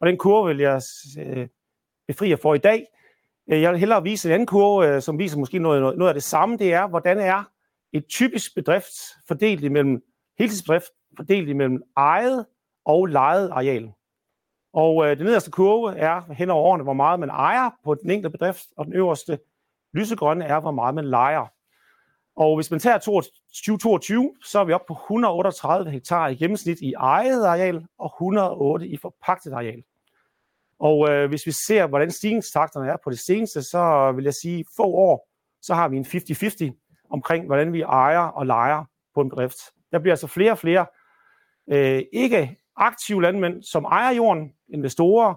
Og 0.00 0.06
den 0.06 0.18
kurve 0.18 0.48
vil 0.48 0.58
jeg 0.58 0.80
øh, 1.18 1.48
befri 2.06 2.30
jer 2.30 2.36
for 2.36 2.54
i 2.54 2.58
dag. 2.58 2.86
Øh, 3.52 3.62
jeg 3.62 3.70
vil 3.70 3.78
hellere 3.78 4.02
vise 4.02 4.28
en 4.28 4.32
anden 4.34 4.46
kurve, 4.46 4.94
øh, 4.94 5.02
som 5.02 5.18
viser 5.18 5.38
måske 5.38 5.58
noget, 5.58 5.98
noget 5.98 6.08
af 6.08 6.14
det 6.14 6.22
samme. 6.22 6.56
Det 6.56 6.72
er, 6.72 6.86
hvordan 6.86 7.18
er 7.18 7.44
et 7.92 8.06
typisk 8.08 8.54
bedrift 8.54 8.94
fordelt 9.28 9.64
imellem 9.64 10.02
heltidsbedrift, 10.38 10.90
fordelt 11.16 11.48
imellem 11.48 11.82
ejet 11.96 12.46
og 12.84 13.06
lejet 13.06 13.50
areal. 13.50 13.92
Og 14.72 15.06
øh, 15.06 15.16
den 15.16 15.26
nederste 15.26 15.50
kurve 15.50 15.98
er 15.98 16.32
hen 16.32 16.50
over 16.50 16.64
årene, 16.64 16.84
hvor 16.84 16.92
meget 16.92 17.20
man 17.20 17.30
ejer 17.30 17.70
på 17.84 17.94
den 17.94 18.10
enkelte 18.10 18.38
bedrift, 18.38 18.66
og 18.76 18.84
den 18.84 18.94
øverste 18.94 19.38
lysegrønne 19.92 20.44
er, 20.44 20.60
hvor 20.60 20.70
meget 20.70 20.94
man 20.94 21.04
lejer. 21.04 21.46
Og 22.36 22.56
hvis 22.56 22.70
man 22.70 22.80
tager 22.80 22.98
2022, 22.98 24.34
så 24.44 24.60
er 24.60 24.64
vi 24.64 24.72
oppe 24.72 24.86
på 24.88 24.92
138 24.92 25.90
hektar 25.90 26.28
i 26.28 26.34
gennemsnit 26.34 26.80
i 26.80 26.92
ejet 26.92 27.44
areal, 27.44 27.86
og 27.98 28.12
108 28.16 28.88
i 28.88 28.96
forpagtet 28.96 29.52
areal. 29.52 29.82
Og 30.80 31.10
øh, 31.10 31.28
hvis 31.28 31.46
vi 31.46 31.52
ser, 31.66 31.86
hvordan 31.86 32.10
stigningstakterne 32.10 32.90
er 32.90 32.96
på 33.04 33.10
det 33.10 33.18
seneste, 33.18 33.62
så 33.62 34.12
vil 34.16 34.24
jeg 34.24 34.34
sige, 34.34 34.64
få 34.76 34.84
år, 34.84 35.28
så 35.62 35.74
har 35.74 35.88
vi 35.88 35.96
en 35.96 36.04
50-50 36.04 37.06
omkring, 37.10 37.46
hvordan 37.46 37.72
vi 37.72 37.80
ejer 37.80 38.18
og 38.18 38.46
lejer 38.46 38.84
på 39.14 39.20
en 39.20 39.28
bedrift. 39.28 39.56
Der 39.92 39.98
bliver 39.98 40.12
altså 40.12 40.26
flere 40.26 40.52
og 40.52 40.58
flere 40.58 40.86
øh, 41.70 42.02
ikke 42.12 42.56
aktive 42.76 43.22
landmænd, 43.22 43.62
som 43.62 43.84
ejer 43.84 44.14
jorden, 44.14 44.52
investorer, 44.68 45.34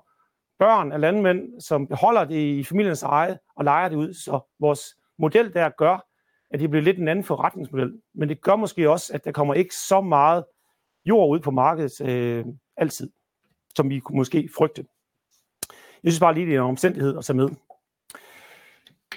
børn 0.60 0.92
af 0.92 1.02
landmænd, 1.02 1.62
som 1.62 1.88
beholder 1.88 2.26
det 2.26 2.36
i 2.36 2.64
familiens 2.64 3.04
eje 3.04 3.40
og 3.56 3.64
lejer 3.64 3.90
det 3.90 3.96
ud. 3.96 4.14
Så 4.14 4.40
vores 4.60 4.82
model 5.20 5.54
der 5.54 5.70
gør, 5.78 6.08
at 6.52 6.60
det 6.60 6.70
bliver 6.70 6.84
lidt 6.84 6.98
en 6.98 7.08
anden 7.08 7.26
forretningsmodel. 7.26 8.02
Men 8.14 8.30
det 8.30 8.42
gør 8.42 8.56
måske 8.56 8.90
også, 8.90 9.14
at 9.14 9.26
der 9.26 9.32
kommer 9.32 9.54
ikke 9.54 9.76
så 9.76 10.02
meget 10.02 10.46
jord 11.06 11.30
ud 11.30 11.40
på 11.40 11.52
markedet 11.52 12.02
øh, 12.02 12.46
altid, 12.78 13.12
som 13.76 13.90
vi 13.90 14.02
måske 14.10 14.50
frygtede. 14.58 14.88
Jeg 16.04 16.12
synes 16.12 16.20
bare 16.20 16.34
lige, 16.34 16.46
det 16.46 16.56
er 16.56 16.60
en 16.60 16.70
omstændighed 16.70 17.18
at 17.18 17.26
tage 17.26 17.38
med. 17.38 17.50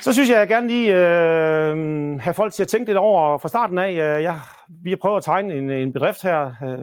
Så 0.01 0.13
synes 0.13 0.31
jeg, 0.31 0.39
jeg 0.39 0.49
gerne 0.49 0.69
lige 0.69 0.95
øh, 0.95 2.21
have 2.21 2.35
folk 2.35 2.53
til 2.53 2.63
at 2.63 2.69
tænke 2.69 2.87
lidt 2.87 2.99
over 2.99 3.39
fra 3.39 3.49
starten 3.49 3.79
af. 3.79 3.91
Øh, 3.91 4.23
jeg, 4.23 4.41
vi 4.69 4.91
har 4.91 4.97
prøvet 4.97 5.17
at 5.17 5.25
tegne 5.25 5.55
en, 5.55 5.71
en 5.71 5.93
bedrift 5.93 6.23
her. 6.23 6.55
Øh, 6.63 6.81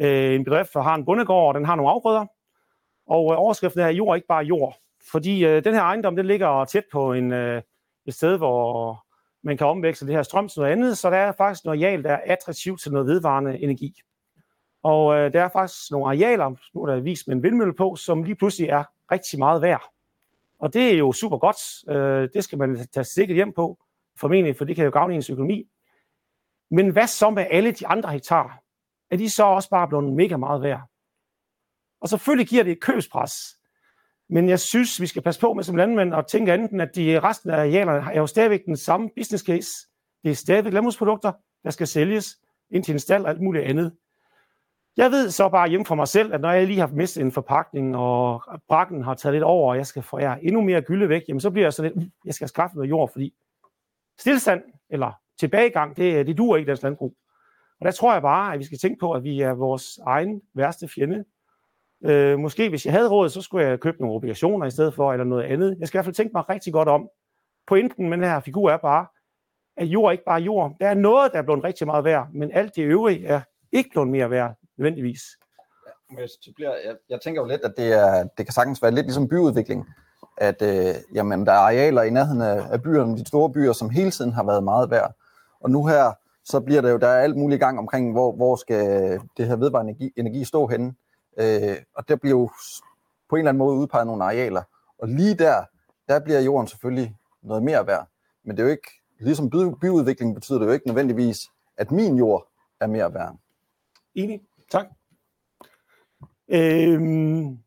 øh 0.00 0.34
en 0.34 0.44
bedrift, 0.44 0.74
der 0.74 0.82
har 0.82 0.94
en 0.94 1.04
bundegård, 1.04 1.48
og 1.48 1.54
den 1.54 1.64
har 1.64 1.74
nogle 1.76 1.90
afgrøder. 1.90 2.26
Og 3.06 3.32
øh, 3.32 3.38
overskriften 3.38 3.80
er, 3.80 3.88
jord 3.88 4.16
ikke 4.16 4.28
bare 4.28 4.44
jord. 4.44 4.76
Fordi 5.10 5.44
øh, 5.44 5.64
den 5.64 5.74
her 5.74 5.82
ejendom, 5.82 6.16
den 6.16 6.26
ligger 6.26 6.64
tæt 6.64 6.84
på 6.92 7.12
en, 7.12 7.32
øh, 7.32 7.62
et 8.06 8.14
sted, 8.14 8.36
hvor 8.36 9.04
man 9.42 9.56
kan 9.56 9.66
omveksle 9.66 10.06
det 10.06 10.16
her 10.16 10.22
strøm 10.22 10.48
til 10.48 10.60
noget 10.60 10.72
andet, 10.72 10.98
så 10.98 11.10
der 11.10 11.16
er 11.16 11.32
faktisk 11.32 11.64
noget 11.64 11.84
areal, 11.84 12.04
der 12.04 12.10
er 12.10 12.20
attraktivt 12.24 12.80
til 12.80 12.92
noget 12.92 13.06
vedvarende 13.06 13.58
energi. 13.58 13.94
Og 14.82 15.18
øh, 15.18 15.32
der 15.32 15.44
er 15.44 15.48
faktisk 15.48 15.90
nogle 15.90 16.06
arealer, 16.06 16.54
nu 16.74 16.82
er 16.82 16.86
der 16.86 17.00
vist 17.00 17.28
med 17.28 17.36
en 17.36 17.42
vindmølle 17.42 17.74
på, 17.74 17.96
som 17.96 18.22
lige 18.22 18.36
pludselig 18.36 18.68
er 18.68 18.84
rigtig 19.12 19.38
meget 19.38 19.62
værd. 19.62 19.82
Og 20.58 20.74
det 20.74 20.94
er 20.94 20.98
jo 20.98 21.12
super 21.12 21.38
godt. 21.38 21.56
Øh, 21.90 22.28
det 22.34 22.44
skal 22.44 22.58
man 22.58 22.86
tage 22.92 23.04
sikkert 23.04 23.36
hjem 23.36 23.52
på, 23.52 23.78
formentlig, 24.20 24.56
for 24.56 24.64
det 24.64 24.76
kan 24.76 24.84
jo 24.84 24.90
gavne 24.90 25.14
ens 25.14 25.30
økonomi. 25.30 25.64
Men 26.70 26.90
hvad 26.90 27.06
så 27.06 27.30
med 27.30 27.46
alle 27.50 27.72
de 27.72 27.86
andre 27.86 28.12
hektar? 28.12 28.62
Er 29.10 29.16
de 29.16 29.30
så 29.30 29.44
også 29.44 29.70
bare 29.70 29.88
blevet 29.88 30.12
mega 30.12 30.36
meget 30.36 30.62
værd? 30.62 30.80
Og 32.00 32.08
selvfølgelig 32.08 32.48
giver 32.48 32.62
det 32.62 32.72
et 32.72 32.80
købspres. 32.80 33.32
Men 34.28 34.48
jeg 34.48 34.60
synes, 34.60 35.00
vi 35.00 35.06
skal 35.06 35.22
passe 35.22 35.40
på 35.40 35.52
med 35.52 35.64
som 35.64 35.76
landmænd 35.76 36.14
og 36.14 36.26
tænke 36.26 36.54
enten, 36.54 36.80
at 36.80 36.90
de 36.94 37.20
resten 37.20 37.50
af 37.50 37.58
arealerne 37.58 38.12
er 38.12 38.20
jo 38.20 38.26
stadigvæk 38.26 38.64
den 38.66 38.76
samme 38.76 39.10
business 39.16 39.44
case. 39.44 39.70
Det 40.22 40.30
er 40.30 40.34
stadigvæk 40.34 40.72
landbrugsprodukter, 40.72 41.32
der 41.64 41.70
skal 41.70 41.86
sælges 41.86 42.38
ind 42.70 42.84
til 42.84 42.92
en 42.92 42.98
stald 42.98 43.24
og 43.24 43.30
alt 43.30 43.40
muligt 43.40 43.64
andet. 43.64 43.96
Jeg 44.96 45.10
ved 45.10 45.30
så 45.30 45.48
bare 45.48 45.68
hjemme 45.68 45.86
fra 45.86 45.94
mig 45.94 46.08
selv, 46.08 46.34
at 46.34 46.40
når 46.40 46.50
jeg 46.50 46.66
lige 46.66 46.80
har 46.80 46.86
mistet 46.86 47.20
en 47.20 47.32
forpakning, 47.32 47.96
og 47.96 48.42
brakken 48.68 49.04
har 49.04 49.14
taget 49.14 49.34
lidt 49.34 49.44
over, 49.44 49.70
og 49.70 49.76
jeg 49.76 49.86
skal 49.86 50.02
forære 50.02 50.44
endnu 50.44 50.60
mere 50.60 50.82
gylde 50.82 51.08
væk, 51.08 51.22
jamen 51.28 51.40
så 51.40 51.50
bliver 51.50 51.66
jeg 51.66 51.72
sådan 51.72 51.92
lidt, 51.92 52.04
mm, 52.04 52.12
jeg 52.24 52.34
skal 52.34 52.48
skaffe 52.48 52.76
noget 52.76 52.90
jord, 52.90 53.12
fordi 53.12 53.34
stillstand 54.18 54.62
eller 54.90 55.12
tilbagegang, 55.40 55.96
det, 55.96 56.26
det 56.26 56.38
duer 56.38 56.56
ikke 56.56 56.68
dansk 56.68 56.82
landbrug. 56.82 57.16
Og 57.80 57.86
der 57.86 57.92
tror 57.92 58.12
jeg 58.12 58.22
bare, 58.22 58.52
at 58.52 58.58
vi 58.58 58.64
skal 58.64 58.78
tænke 58.78 59.00
på, 59.00 59.12
at 59.12 59.24
vi 59.24 59.40
er 59.40 59.52
vores 59.52 59.98
egen 59.98 60.42
værste 60.54 60.88
fjende. 60.88 61.24
Øh, 62.04 62.38
måske 62.38 62.68
hvis 62.68 62.86
jeg 62.86 62.94
havde 62.94 63.08
råd, 63.08 63.28
så 63.28 63.42
skulle 63.42 63.66
jeg 63.66 63.80
købe 63.80 64.00
nogle 64.00 64.14
obligationer 64.14 64.66
i 64.66 64.70
stedet 64.70 64.94
for, 64.94 65.12
eller 65.12 65.24
noget 65.24 65.44
andet. 65.44 65.76
Jeg 65.80 65.88
skal 65.88 65.96
i 65.96 65.98
hvert 65.98 66.04
fald 66.04 66.14
tænke 66.14 66.32
mig 66.34 66.48
rigtig 66.48 66.72
godt 66.72 66.88
om. 66.88 67.08
Pointen 67.66 68.08
med 68.08 68.18
den 68.18 68.26
her 68.26 68.40
figur 68.40 68.70
er 68.70 68.76
bare, 68.76 69.06
at 69.76 69.86
jord 69.86 70.06
er 70.08 70.12
ikke 70.12 70.24
bare 70.24 70.40
jord. 70.40 70.76
Der 70.80 70.88
er 70.88 70.94
noget, 70.94 71.32
der 71.32 71.38
er 71.38 71.42
blevet 71.42 71.64
rigtig 71.64 71.86
meget 71.86 72.04
værd, 72.04 72.28
men 72.32 72.50
alt 72.52 72.76
det 72.76 72.82
øvrige 72.82 73.26
er 73.26 73.40
ikke 73.72 73.90
blevet 73.90 74.08
mere 74.08 74.30
værd 74.30 74.54
nødvendigvis. 74.80 75.22
Jeg, 76.18 76.28
jeg, 76.58 76.96
jeg 77.08 77.20
tænker 77.20 77.40
jo 77.42 77.48
lidt, 77.48 77.60
at 77.60 77.74
det, 77.76 77.92
er, 77.92 78.22
det 78.22 78.46
kan 78.46 78.52
sagtens 78.52 78.82
være 78.82 78.90
lidt 78.90 79.06
ligesom 79.06 79.28
byudvikling, 79.28 79.86
at 80.36 80.62
øh, 80.62 80.94
jamen, 81.14 81.46
der 81.46 81.52
er 81.52 81.56
arealer 81.56 82.02
i 82.02 82.10
nærheden 82.10 82.42
af, 82.42 82.82
byerne, 82.82 83.16
de 83.16 83.26
store 83.26 83.52
byer, 83.52 83.72
som 83.72 83.90
hele 83.90 84.10
tiden 84.10 84.32
har 84.32 84.44
været 84.44 84.64
meget 84.64 84.90
værd. 84.90 85.14
Og 85.60 85.70
nu 85.70 85.86
her, 85.86 86.12
så 86.44 86.60
bliver 86.60 86.80
der 86.80 86.90
jo 86.90 86.96
der 86.96 87.06
er 87.06 87.22
alt 87.22 87.36
muligt 87.36 87.58
i 87.58 87.64
gang 87.64 87.78
omkring, 87.78 88.12
hvor, 88.12 88.32
hvor 88.32 88.56
skal 88.56 88.84
det 89.36 89.46
her 89.46 89.56
vedvarende 89.56 89.90
energi, 89.90 90.12
energi 90.16 90.44
stå 90.44 90.66
henne. 90.66 90.94
Øh, 91.40 91.76
og 91.94 92.08
der 92.08 92.16
bliver 92.16 92.38
jo 92.38 92.50
på 93.28 93.36
en 93.36 93.38
eller 93.38 93.48
anden 93.48 93.58
måde 93.58 93.76
udpeget 93.76 94.06
nogle 94.06 94.24
arealer. 94.24 94.62
Og 94.98 95.08
lige 95.08 95.34
der, 95.34 95.64
der 96.08 96.20
bliver 96.20 96.40
jorden 96.40 96.68
selvfølgelig 96.68 97.16
noget 97.42 97.62
mere 97.62 97.86
værd. 97.86 98.06
Men 98.44 98.56
det 98.56 98.62
er 98.62 98.66
jo 98.66 98.70
ikke, 98.70 98.90
ligesom 99.20 99.50
by, 99.50 99.56
byudvikling 99.80 100.34
betyder 100.34 100.58
det 100.58 100.66
jo 100.66 100.72
ikke 100.72 100.86
nødvendigvis, 100.86 101.38
at 101.76 101.90
min 101.90 102.16
jord 102.16 102.48
er 102.80 102.86
mere 102.86 103.14
værd. 103.14 103.36
Enig. 104.14 104.40
Tak. 104.70 104.86
Øhm, 106.48 107.58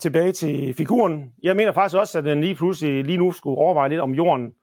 tilbage 0.00 0.32
til 0.32 0.74
figuren. 0.74 1.34
Jeg 1.42 1.56
mener 1.56 1.72
faktisk 1.72 1.96
også, 1.96 2.18
at 2.18 2.24
den 2.24 2.40
lige 2.40 2.54
pludselig 2.54 3.04
lige 3.04 3.18
nu 3.18 3.32
skulle 3.32 3.58
overveje 3.58 3.88
lidt, 3.88 4.00
om 4.00 4.14
jorden 4.14 4.54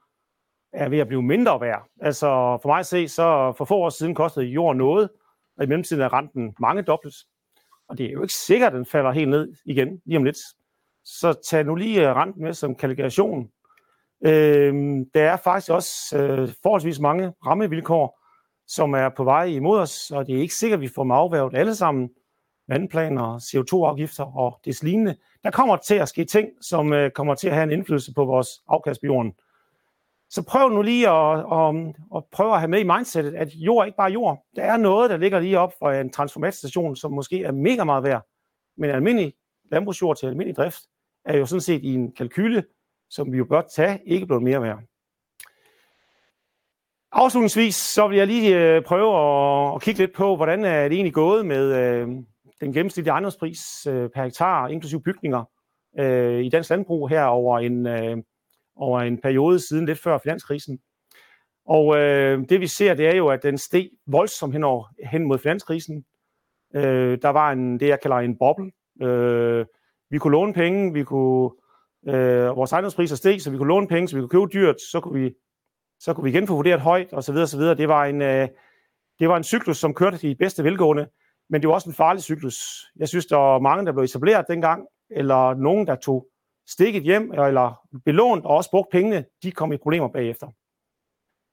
er 0.73 0.89
ved 0.89 0.99
at 0.99 1.07
blive 1.07 1.21
mindre 1.21 1.61
værd. 1.61 1.87
Altså 2.01 2.27
for 2.61 2.67
mig 2.67 2.79
at 2.79 2.85
se, 2.85 3.07
så 3.07 3.53
for 3.57 3.65
få 3.65 3.75
år 3.75 3.89
siden 3.89 4.15
kostede 4.15 4.45
jorden 4.45 4.77
noget, 4.77 5.09
og 5.57 5.63
i 5.63 5.67
mellemtiden 5.67 6.03
er 6.03 6.13
renten 6.13 6.55
mange 6.59 6.81
dobbelt. 6.81 7.15
Og 7.89 7.97
det 7.97 8.05
er 8.05 8.11
jo 8.11 8.21
ikke 8.21 8.33
sikkert, 8.33 8.73
at 8.73 8.77
den 8.77 8.85
falder 8.85 9.11
helt 9.11 9.29
ned 9.29 9.53
igen 9.65 10.01
lige 10.05 10.17
om 10.17 10.23
lidt. 10.23 10.37
Så 11.03 11.33
tag 11.49 11.65
nu 11.65 11.75
lige 11.75 12.09
øh, 12.09 12.15
renten 12.15 12.43
med 12.43 12.53
som 12.53 12.75
kalkulation. 12.75 13.49
Øh, 14.25 14.73
der 15.13 15.31
er 15.31 15.37
faktisk 15.37 15.71
også 15.71 16.17
øh, 16.17 16.49
forholdsvis 16.63 16.99
mange 16.99 17.33
rammevilkår, 17.45 18.24
som 18.67 18.93
er 18.93 19.09
på 19.09 19.23
vej 19.23 19.43
imod 19.43 19.79
os, 19.79 20.11
og 20.11 20.27
det 20.27 20.35
er 20.35 20.39
ikke 20.39 20.55
sikkert, 20.55 20.77
at 20.77 20.81
vi 20.81 20.87
får 20.87 21.03
dem 21.03 21.11
afværget 21.11 21.55
alle 21.55 21.75
sammen. 21.75 22.09
Vandplaner, 22.67 23.37
CO2-afgifter 23.37 24.37
og 24.37 24.59
det 24.65 24.83
lignende. 24.83 25.15
Der 25.43 25.51
kommer 25.51 25.77
til 25.77 25.95
at 25.95 26.09
ske 26.09 26.25
ting, 26.25 26.49
som 26.61 26.93
øh, 26.93 27.11
kommer 27.11 27.35
til 27.35 27.47
at 27.47 27.53
have 27.53 27.63
en 27.63 27.71
indflydelse 27.71 28.13
på 28.13 28.25
vores 28.25 28.49
afkast 28.67 29.01
på 29.01 29.05
jorden. 29.05 29.33
Så 30.29 30.43
prøv 30.43 30.69
nu 30.69 30.81
lige 30.81 31.09
at, 31.09 31.39
at, 31.39 31.95
at 32.15 32.23
prøve 32.31 32.53
at 32.53 32.59
have 32.59 32.67
med 32.67 32.79
i 32.79 32.83
mindsetet, 32.83 33.35
at 33.35 33.55
jord 33.55 33.81
er 33.81 33.85
ikke 33.85 33.97
bare 33.97 34.11
jord. 34.11 34.45
Der 34.55 34.63
er 34.63 34.77
noget, 34.77 35.09
der 35.09 35.17
ligger 35.17 35.39
lige 35.39 35.59
op 35.59 35.73
for 35.79 35.91
en 35.91 36.11
transformatstation, 36.11 36.95
som 36.95 37.11
måske 37.11 37.43
er 37.43 37.51
mega 37.51 37.83
meget 37.83 38.03
værd. 38.03 38.27
Men 38.77 38.89
almindelig 38.89 39.33
landbrugsjord 39.71 40.17
til 40.17 40.27
almindelig 40.27 40.55
drift 40.55 40.81
er 41.25 41.37
jo 41.37 41.45
sådan 41.45 41.61
set 41.61 41.83
i 41.83 41.93
en 41.93 42.11
kalkyle, 42.11 42.63
som 43.09 43.31
vi 43.31 43.37
jo 43.37 43.45
bør 43.45 43.61
tage, 43.61 43.99
ikke 44.05 44.25
blevet 44.25 44.43
mere 44.43 44.61
værd. 44.61 44.79
Afslutningsvis 47.17 47.75
så 47.75 48.07
vil 48.07 48.17
jeg 48.17 48.27
lige 48.27 48.75
øh, 48.75 48.83
prøve 48.83 49.15
at, 49.75 49.81
kigge 49.81 49.99
lidt 49.99 50.13
på, 50.13 50.35
hvordan 50.35 50.65
er 50.65 50.83
det 50.83 50.95
egentlig 50.95 51.13
gået 51.13 51.45
med 51.45 51.73
øh, 51.73 52.07
den 52.61 52.73
gennemsnitlige 52.73 53.11
ejendomspris 53.11 53.87
øh, 53.87 54.09
per 54.09 54.23
hektar, 54.23 54.67
inklusive 54.67 55.01
bygninger, 55.01 55.43
øh, 55.99 56.43
i 56.43 56.49
dansk 56.49 56.69
landbrug 56.69 57.09
her 57.09 57.23
over 57.23 57.59
en, 57.59 57.87
øh, 57.87 58.17
over 58.75 59.01
en 59.01 59.21
periode 59.21 59.59
siden 59.59 59.85
lidt 59.85 59.99
før 59.99 60.17
finanskrisen. 60.17 60.79
Og 61.67 61.97
øh, 61.97 62.49
det 62.49 62.61
vi 62.61 62.67
ser, 62.67 62.93
det 62.93 63.07
er 63.07 63.15
jo, 63.15 63.27
at 63.27 63.43
den 63.43 63.57
steg 63.57 63.89
voldsomt 64.07 64.53
hen, 64.53 64.63
over, 64.63 64.85
hen 65.11 65.25
mod 65.25 65.37
finanskrisen. 65.37 66.05
Øh, 66.75 67.17
der 67.21 67.29
var 67.29 67.51
en, 67.51 67.79
det, 67.79 67.87
jeg 67.87 68.01
kalder 68.01 68.17
en 68.17 68.37
boble. 68.37 68.71
Øh, 69.01 69.65
vi 70.09 70.17
kunne 70.17 70.31
låne 70.31 70.53
penge, 70.53 70.93
vi 70.93 71.03
kunne, 71.03 71.49
øh, 72.07 72.55
vores 72.55 72.71
ejendomspriser 72.71 73.15
steg, 73.15 73.41
så 73.41 73.51
vi 73.51 73.57
kunne 73.57 73.67
låne 73.67 73.87
penge, 73.87 74.07
så 74.07 74.15
vi 74.15 74.21
kunne 74.21 74.29
købe 74.29 74.53
dyrt, 74.53 74.81
så 74.91 74.99
kunne 74.99 75.21
vi, 75.21 75.33
så 76.05 76.13
kunne 76.13 76.23
vi 76.23 76.29
igen 76.29 76.47
få 76.47 76.55
vurderet 76.55 76.81
højt, 76.81 77.13
og 77.13 77.23
så 77.23 77.31
videre, 77.31 77.47
så 77.47 77.57
videre. 77.57 77.75
Det 77.75 77.87
var 77.87 78.05
en, 78.05 78.21
øh, 78.21 78.47
det 79.19 79.29
var 79.29 79.37
en 79.37 79.43
cyklus, 79.43 79.77
som 79.77 79.93
kørte 79.93 80.17
de 80.17 80.35
bedste 80.35 80.63
velgående, 80.63 81.07
men 81.49 81.61
det 81.61 81.67
var 81.67 81.73
også 81.73 81.89
en 81.89 81.95
farlig 81.95 82.23
cyklus. 82.23 82.85
Jeg 82.95 83.07
synes, 83.07 83.25
der 83.25 83.37
var 83.37 83.59
mange, 83.59 83.85
der 83.85 83.91
blev 83.91 84.03
etableret 84.03 84.45
dengang, 84.49 84.87
eller 85.09 85.53
nogen, 85.53 85.87
der 85.87 85.95
tog 85.95 86.27
stikket 86.67 87.03
hjem 87.03 87.31
eller 87.31 87.87
belånt 88.05 88.45
og 88.45 88.55
også 88.55 88.69
brugt 88.69 88.91
pengene, 88.91 89.25
de 89.43 89.51
kom 89.51 89.73
i 89.73 89.77
problemer 89.77 90.07
bagefter. 90.07 90.47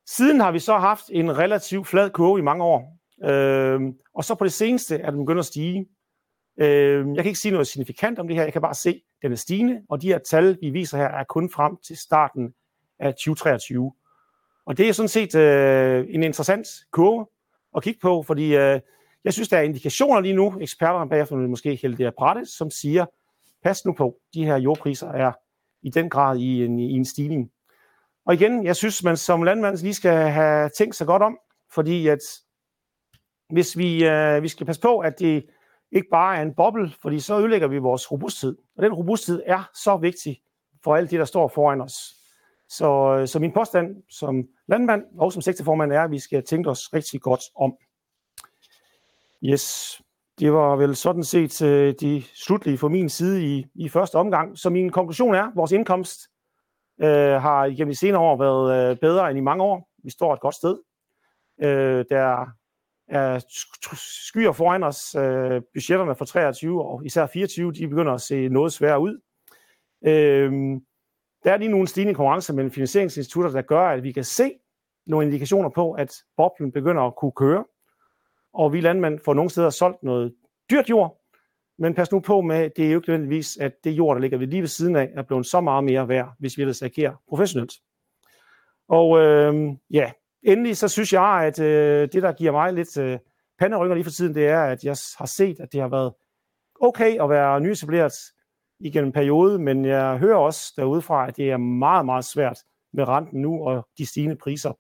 Siden 0.07 0.41
har 0.41 0.53
vi 0.53 0.59
så 0.59 0.77
haft 0.77 1.05
en 1.13 1.39
relativt 1.39 1.89
flad 1.89 2.11
kurve 2.11 2.39
i 2.39 2.43
mange 2.43 2.65
år, 2.65 2.99
øh, 3.25 3.81
og 4.15 4.25
så 4.25 4.35
på 4.35 4.45
det 4.45 4.53
seneste 4.53 4.97
er 4.99 5.11
den 5.11 5.21
begyndt 5.21 5.39
at 5.39 5.45
stige. 5.45 5.87
Øh, 6.61 7.07
jeg 7.15 7.25
kan 7.25 7.27
ikke 7.27 7.41
sige 7.41 7.53
noget 7.53 7.67
signifikant 7.67 8.19
om 8.19 8.29
det 8.29 8.37
her, 8.37 8.43
jeg 8.45 8.53
kan 8.53 8.63
bare 8.63 8.75
se, 8.75 8.91
at 8.91 9.23
den 9.23 9.33
er 9.33 9.37
stigende, 9.37 9.83
og 9.89 10.03
de 10.03 10.09
her 10.09 10.19
tal, 10.19 10.59
vi 10.61 10.71
viser 10.71 10.99
her, 10.99 11.09
er 11.09 11.25
kun 11.25 11.51
frem 11.51 11.77
til 11.87 11.97
starten 11.97 12.55
af 12.99 13.15
2023. 13.15 13.93
Og 14.67 14.79
det 14.79 14.89
er 14.89 14.93
sådan 14.93 15.09
set 15.09 15.35
øh, 15.35 16.07
en 16.09 16.23
interessant 16.23 16.67
kurve 16.91 17.27
at 17.77 17.83
kigge 17.83 18.01
på, 18.01 18.23
fordi 18.23 18.57
øh, 18.57 18.81
jeg 19.25 19.33
synes, 19.33 19.49
der 19.49 19.59
er 19.59 19.63
indikationer 19.63 20.21
lige 20.21 20.35
nu, 20.35 20.59
eksperterne 20.61 21.11
bagefter 21.11 21.37
vil 21.37 21.49
måske 21.49 21.79
hælde 21.83 21.97
det 21.97 22.13
af 22.19 22.47
som 22.47 22.71
siger, 22.71 23.07
pas 23.63 23.85
nu 23.85 23.93
på, 23.93 24.17
de 24.35 24.45
her 24.45 24.57
jordpriser 24.57 25.09
er 25.09 25.33
i 25.83 25.91
den 25.91 26.11
grad 26.11 26.39
i 26.39 26.65
en, 26.65 26.79
i 26.79 26.93
en 26.93 27.05
stigning. 27.05 27.51
Og 28.27 28.35
igen, 28.35 28.65
jeg 28.65 28.77
synes, 28.77 29.05
man 29.05 29.17
som 29.17 29.43
landmand 29.43 29.77
lige 29.77 29.95
skal 29.95 30.31
have 30.31 30.71
tænkt 30.79 30.95
sig 30.97 31.07
godt 31.07 31.23
om, 31.23 31.39
fordi 31.75 32.09
at 32.09 32.21
hvis 33.53 33.79
vi, 33.79 34.05
øh, 34.05 34.43
vi 34.43 34.49
skal 34.49 34.67
passe 34.67 34.83
på, 34.83 34.99
at 34.99 35.19
det 35.19 35.47
ikke 35.93 36.09
bare 36.11 36.37
er 36.37 36.43
en 36.43 36.55
boble, 36.55 36.93
fordi 37.03 37.21
så 37.21 37.39
ødelægger 37.39 37.69
vi 37.69 37.79
vores 37.79 38.13
robusthed. 38.13 38.57
Og 38.77 38.83
den 38.83 38.93
robusthed 38.93 39.43
er 39.47 39.71
så 39.75 39.97
vigtig 39.97 40.41
for 40.85 40.97
alt 40.97 41.11
det, 41.11 41.19
der 41.19 41.25
står 41.25 41.49
foran 41.49 41.81
os. 41.81 42.22
Så, 42.77 43.17
øh, 43.19 43.29
så 43.29 43.39
min 43.39 43.53
påstand 43.53 44.03
som 44.11 44.49
landmand 44.69 45.05
og 45.19 45.33
som 45.33 45.43
sektorformand 45.43 45.93
er, 45.93 46.03
at 46.03 46.11
vi 46.11 46.19
skal 46.19 46.45
tænke 46.45 46.71
os 46.71 46.95
rigtig 46.95 47.21
godt 47.21 47.41
om. 47.57 47.77
Yes. 49.45 49.99
Det 50.39 50.53
var 50.53 50.77
vel 50.77 50.97
sådan 50.97 51.25
set 51.25 51.63
øh, 51.63 51.95
de 52.01 52.23
slutlige 52.35 52.79
fra 52.79 52.89
min 52.89 53.09
side 53.09 53.45
i, 53.45 53.67
i 53.75 53.89
første 53.89 54.17
omgang. 54.17 54.59
Så 54.59 54.71
min 54.71 54.91
konklusion 54.91 55.35
er, 55.35 55.43
at 55.43 55.57
vores 55.57 55.73
indkomst 55.73 56.21
øh, 57.01 57.33
har 57.43 57.65
igennem 57.65 57.93
de 57.93 57.99
senere 57.99 58.21
år 58.21 58.37
været 58.37 58.91
øh, 58.91 58.97
bedre 58.97 59.31
end 59.31 59.39
i 59.39 59.43
mange 59.43 59.65
år. 59.65 59.89
Vi 60.05 60.11
står 60.11 60.35
et 60.35 60.41
godt 60.41 60.55
sted. 60.55 60.79
Øh, 61.63 62.05
der 62.11 62.47
er 63.09 63.39
skyer 63.97 64.53
foran 64.53 64.83
os. 64.83 65.15
Øh, 65.15 65.63
budgetterne 65.75 66.15
for 66.15 66.25
23 66.25 66.85
og 66.85 67.07
især 67.07 67.27
24, 67.27 67.73
de 67.73 67.89
begynder 67.89 68.13
at 68.13 68.21
se 68.21 68.49
noget 68.49 68.73
sværere 68.73 69.01
ud. 69.01 69.21
Øh, 70.07 70.53
der 71.45 71.53
er 71.53 71.57
lige 71.57 71.71
nogle 71.71 71.89
stigende 71.89 72.15
konkurrencer 72.15 72.55
mellem 72.55 72.71
finansieringsinstitutter, 72.71 73.51
der 73.51 73.63
gør, 73.63 73.89
at 73.89 74.03
vi 74.03 74.13
kan 74.13 74.25
se 74.25 74.53
nogle 75.07 75.27
indikationer 75.27 75.69
på, 75.69 75.93
at 75.93 76.15
boblen 76.37 76.73
begynder 76.73 77.03
at 77.03 77.17
kunne 77.17 77.33
køre 77.33 77.65
og 78.55 78.73
vi 78.73 78.81
landmænd 78.81 79.19
får 79.25 79.35
nogle 79.35 79.51
steder 79.51 79.71
solgt 79.71 80.03
noget 80.03 80.35
dyrt 80.71 80.91
jord, 80.91 81.21
men 81.79 81.95
pas 81.95 82.13
nu 82.13 82.21
på 82.21 82.41
med, 82.41 82.71
det 82.71 82.87
er 82.87 82.91
jo 82.91 82.99
ikke 82.99 83.09
nødvendigvis, 83.09 83.57
at 83.57 83.73
det 83.85 83.91
jord, 83.91 84.17
der 84.17 84.21
ligger 84.21 84.39
ved 84.39 84.47
lige 84.47 84.63
ved 84.63 84.69
siden 84.69 84.97
af, 84.97 85.11
er 85.15 85.23
blevet 85.23 85.47
så 85.47 85.61
meget 85.61 85.85
mere 85.85 86.09
værd, 86.09 86.35
hvis 86.39 86.57
vi 86.57 86.63
ellers 86.63 86.83
agerer 86.83 87.23
professionelt. 87.29 87.73
Og 88.89 89.19
øh, 89.19 89.55
ja, 89.91 90.13
endelig 90.43 90.77
så 90.77 90.89
synes 90.89 91.13
jeg, 91.13 91.43
at 91.45 91.61
øh, 91.61 92.09
det, 92.13 92.23
der 92.23 92.33
giver 92.33 92.53
mig 92.53 92.73
lidt 92.73 92.99
øh, 92.99 93.19
panderynger 93.59 93.95
lige 93.95 94.05
for 94.05 94.11
tiden, 94.11 94.35
det 94.35 94.47
er, 94.47 94.63
at 94.63 94.85
jeg 94.85 94.97
har 95.19 95.27
set, 95.27 95.61
at 95.61 95.73
det 95.73 95.81
har 95.81 95.89
været 95.89 96.13
okay 96.81 97.23
at 97.23 97.31
være 97.31 97.61
nyetableret 97.61 98.13
igennem 98.83 99.09
en 99.09 99.13
periode, 99.13 99.59
men 99.59 99.85
jeg 99.85 100.19
hører 100.19 100.37
også 100.37 100.73
derudefra, 100.77 101.29
at 101.29 101.37
det 101.37 101.51
er 101.51 101.57
meget, 101.57 102.07
meget 102.07 102.25
svært 102.25 102.59
med 102.93 103.09
renten 103.09 103.43
nu 103.43 103.65
og 103.69 103.87
de 103.99 104.07
stigende 104.07 104.37
priser. 104.37 104.73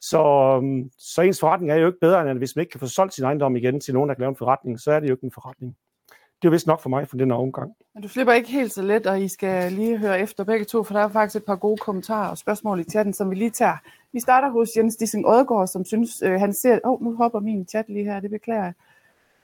Så, 0.00 0.22
øhm, 0.56 0.90
så 0.98 1.22
ens 1.22 1.40
forretning 1.40 1.72
er 1.72 1.76
jo 1.76 1.86
ikke 1.86 2.00
bedre, 2.00 2.20
end 2.20 2.30
at 2.30 2.36
hvis 2.36 2.56
man 2.56 2.60
ikke 2.60 2.70
kan 2.70 2.80
få 2.80 2.86
solgt 2.86 3.14
sin 3.14 3.24
ejendom 3.24 3.56
igen 3.56 3.80
til 3.80 3.94
nogen, 3.94 4.08
der 4.08 4.14
kan 4.14 4.20
lave 4.20 4.30
en 4.30 4.36
forretning, 4.36 4.80
så 4.80 4.92
er 4.92 5.00
det 5.00 5.08
jo 5.08 5.14
ikke 5.14 5.24
en 5.24 5.32
forretning. 5.32 5.76
Det 6.42 6.48
er 6.48 6.52
vist 6.52 6.66
nok 6.66 6.80
for 6.80 6.88
mig 6.88 7.08
for 7.08 7.16
den 7.16 7.30
her 7.30 7.38
omgang. 7.38 7.72
Men 7.94 8.02
du 8.02 8.08
slipper 8.08 8.32
ikke 8.32 8.50
helt 8.50 8.72
så 8.72 8.82
let, 8.82 9.06
og 9.06 9.22
I 9.22 9.28
skal 9.28 9.72
lige 9.72 9.98
høre 9.98 10.20
efter 10.20 10.44
begge 10.44 10.64
to, 10.64 10.82
for 10.82 10.94
der 10.94 11.00
er 11.00 11.08
faktisk 11.08 11.36
et 11.36 11.44
par 11.44 11.56
gode 11.56 11.76
kommentarer 11.76 12.30
og 12.30 12.38
spørgsmål 12.38 12.80
i 12.80 12.84
chatten, 12.84 13.14
som 13.14 13.30
vi 13.30 13.34
lige 13.34 13.50
tager. 13.50 13.76
Vi 14.12 14.20
starter 14.20 14.50
hos 14.50 14.68
Jens 14.76 14.96
Dissing 14.96 15.26
Odgaard, 15.26 15.66
som 15.66 15.84
synes, 15.84 16.22
øh, 16.22 16.40
han 16.40 16.52
ser... 16.52 16.78
Åh, 16.84 16.92
oh, 16.92 17.02
nu 17.02 17.16
hopper 17.16 17.40
min 17.40 17.68
chat 17.68 17.88
lige 17.88 18.04
her, 18.04 18.20
det 18.20 18.30
beklager 18.30 18.64
jeg. 18.64 18.72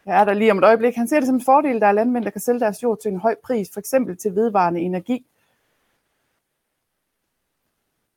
Jeg 0.07 0.21
er 0.21 0.25
der 0.25 0.35
lige 0.35 0.51
om 0.51 0.59
et 0.59 0.65
øjeblik. 0.65 0.95
Han 0.95 1.09
ser 1.09 1.17
det 1.17 1.27
som 1.27 1.35
en 1.37 1.45
fordel, 1.45 1.81
der 1.81 1.87
er 1.87 1.93
landmænd, 1.93 2.25
der 2.25 2.31
kan 2.31 2.41
sælge 2.41 2.61
deres 2.61 2.83
jord 2.83 2.99
til 3.03 3.13
en 3.13 3.21
høj 3.21 3.35
pris, 3.45 3.71
for 3.73 3.81
eksempel 3.81 4.17
til 4.17 4.35
vedvarende 4.35 4.81
energi, 4.81 5.27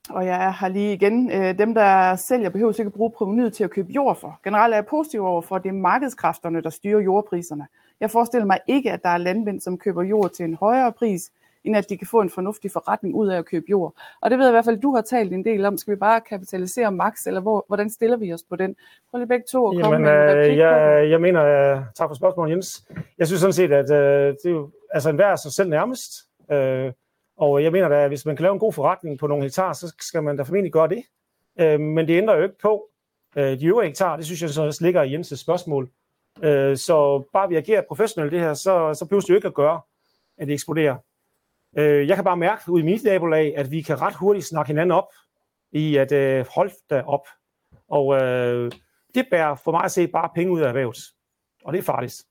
og 0.10 0.26
jeg 0.26 0.54
har 0.54 0.68
lige 0.68 0.94
igen, 0.94 1.32
øh, 1.32 1.58
dem 1.58 1.74
der 1.74 2.16
sælger 2.16 2.50
behøver 2.50 2.80
ikke 2.80 2.92
bruge 2.92 3.12
provenyet 3.12 3.54
til 3.54 3.64
at 3.64 3.70
købe 3.70 3.92
jord 3.92 4.20
for. 4.20 4.40
Generelt 4.44 4.72
er 4.72 4.78
jeg 4.78 4.86
positiv 4.86 5.26
over 5.26 5.42
for, 5.42 5.56
at 5.56 5.64
det 5.64 5.70
er 5.70 5.74
markedskræfterne, 5.74 6.62
der 6.62 6.70
styrer 6.70 7.02
jordpriserne. 7.02 7.68
Jeg 8.00 8.12
forestiller 8.12 8.46
mig 8.46 8.60
ikke, 8.68 8.92
at 8.92 9.04
der 9.04 9.10
er 9.10 9.18
landmænd, 9.18 9.62
som 9.62 9.78
køber 9.78 10.04
jord 10.04 10.32
til 10.32 10.46
en 10.46 10.56
højere 10.56 10.92
pris, 10.92 11.32
end 11.64 11.78
at 11.78 11.90
de 11.90 11.98
kan 11.98 12.08
få 12.08 12.22
en 12.22 12.30
fornuftig 12.30 12.72
forretning 12.72 13.16
ud 13.16 13.28
af 13.28 13.38
at 13.38 13.46
købe 13.46 13.66
jord. 13.70 13.94
Og 14.22 14.30
det 14.30 14.40
ved 14.40 14.46
jeg 14.46 14.52
i 14.52 14.56
hvert 14.56 14.66
fald, 14.66 14.82
du 14.82 14.96
har 14.96 15.02
talt 15.02 15.34
en 15.34 15.46
del 15.46 15.66
om. 15.66 15.78
Skal 15.78 15.92
vi 15.92 16.00
bare 16.00 16.22
kapitalisere 16.22 16.92
max, 16.92 17.28
eller 17.28 17.42
hvor, 17.42 17.66
hvordan 17.68 17.90
stiller 17.90 18.18
vi 18.18 18.34
os 18.34 18.44
på 18.50 18.56
den? 18.56 18.76
Prøv 19.12 19.18
lige 19.18 19.28
begge 19.28 19.46
to 19.52 19.68
at 19.68 19.82
komme 19.82 19.96
Jamen, 19.96 20.02
med 20.02 20.50
øh, 20.50 20.58
jeg, 20.58 21.10
jeg 21.10 21.22
mener, 21.22 21.76
uh, 21.76 21.84
tak 21.96 22.10
for 22.10 22.16
spørgsmålet, 22.16 22.52
Jens. 22.52 22.88
Jeg 23.18 23.28
synes 23.28 23.40
sådan 23.40 23.54
set, 23.54 23.72
at 23.72 23.86
uh, 23.86 24.36
det 24.36 24.46
er 24.46 24.50
jo, 24.50 24.70
altså 24.94 25.10
enhver 25.10 25.28
er 25.28 25.36
sig 25.36 25.52
selv 25.52 25.70
nærmest. 25.70 26.12
Uh, 26.52 26.92
og 27.38 27.64
jeg 27.64 27.72
mener 27.72 27.88
da, 27.88 28.04
at 28.04 28.10
hvis 28.10 28.26
man 28.26 28.36
kan 28.36 28.44
lave 28.44 28.54
en 28.54 28.60
god 28.60 28.74
forretning 28.74 29.20
på 29.20 29.28
nogle 29.28 29.44
hektar, 29.44 29.74
så 29.74 29.94
skal 30.00 30.24
man 30.24 30.38
da 30.38 30.44
formentlig 30.44 30.74
gøre 30.74 30.88
det. 30.88 31.04
Øh, 31.60 31.80
men 31.80 32.08
det 32.08 32.18
ændrer 32.18 32.36
jo 32.36 32.44
ikke 32.44 32.60
på 32.62 32.90
øh, 33.36 33.60
de 33.60 33.66
øvrige 33.66 33.88
hektar. 33.88 34.16
Det 34.16 34.26
synes 34.26 34.42
jeg 34.42 34.50
så 34.50 34.78
ligger 34.82 35.04
i 35.04 35.16
Jens' 35.16 35.36
spørgsmål. 35.36 35.90
Øh, 36.44 36.78
så 36.78 37.24
bare 37.34 37.50
vi 37.50 37.56
agerer 37.56 37.82
professionelt 37.88 38.32
det 38.32 38.40
her, 38.40 38.54
så, 38.54 38.94
så 38.94 39.06
behøver 39.06 39.22
det 39.22 39.30
jo 39.30 39.36
ikke 39.36 39.48
at 39.48 39.54
gøre, 39.54 39.82
at 40.38 40.48
det 40.48 40.54
eksploderer. 40.54 40.96
Øh, 41.78 42.08
jeg 42.08 42.16
kan 42.16 42.24
bare 42.24 42.38
mærke 42.38 42.72
ud 42.72 42.80
i 42.80 42.84
mit 42.84 43.04
nabolag, 43.04 43.58
at 43.58 43.72
vi 43.72 43.82
kan 43.82 44.02
ret 44.02 44.16
hurtigt 44.16 44.46
snakke 44.46 44.68
hinanden 44.68 44.92
op 44.92 45.08
i 45.72 45.98
at 45.98 46.12
øh, 46.12 46.46
holde 46.56 46.74
da 46.90 47.02
op. 47.02 47.28
Og 47.90 48.22
øh, 48.22 48.72
det 49.16 49.26
bærer 49.32 49.56
for 49.56 49.72
mig 49.72 49.84
at 49.84 49.92
se 49.92 50.08
bare 50.08 50.30
penge 50.36 50.54
ud 50.54 50.62
af 50.62 50.68
erhvervet. 50.68 50.98
Og 51.66 51.74
det 51.74 51.80
er 51.80 51.84
farligt. 51.84 52.24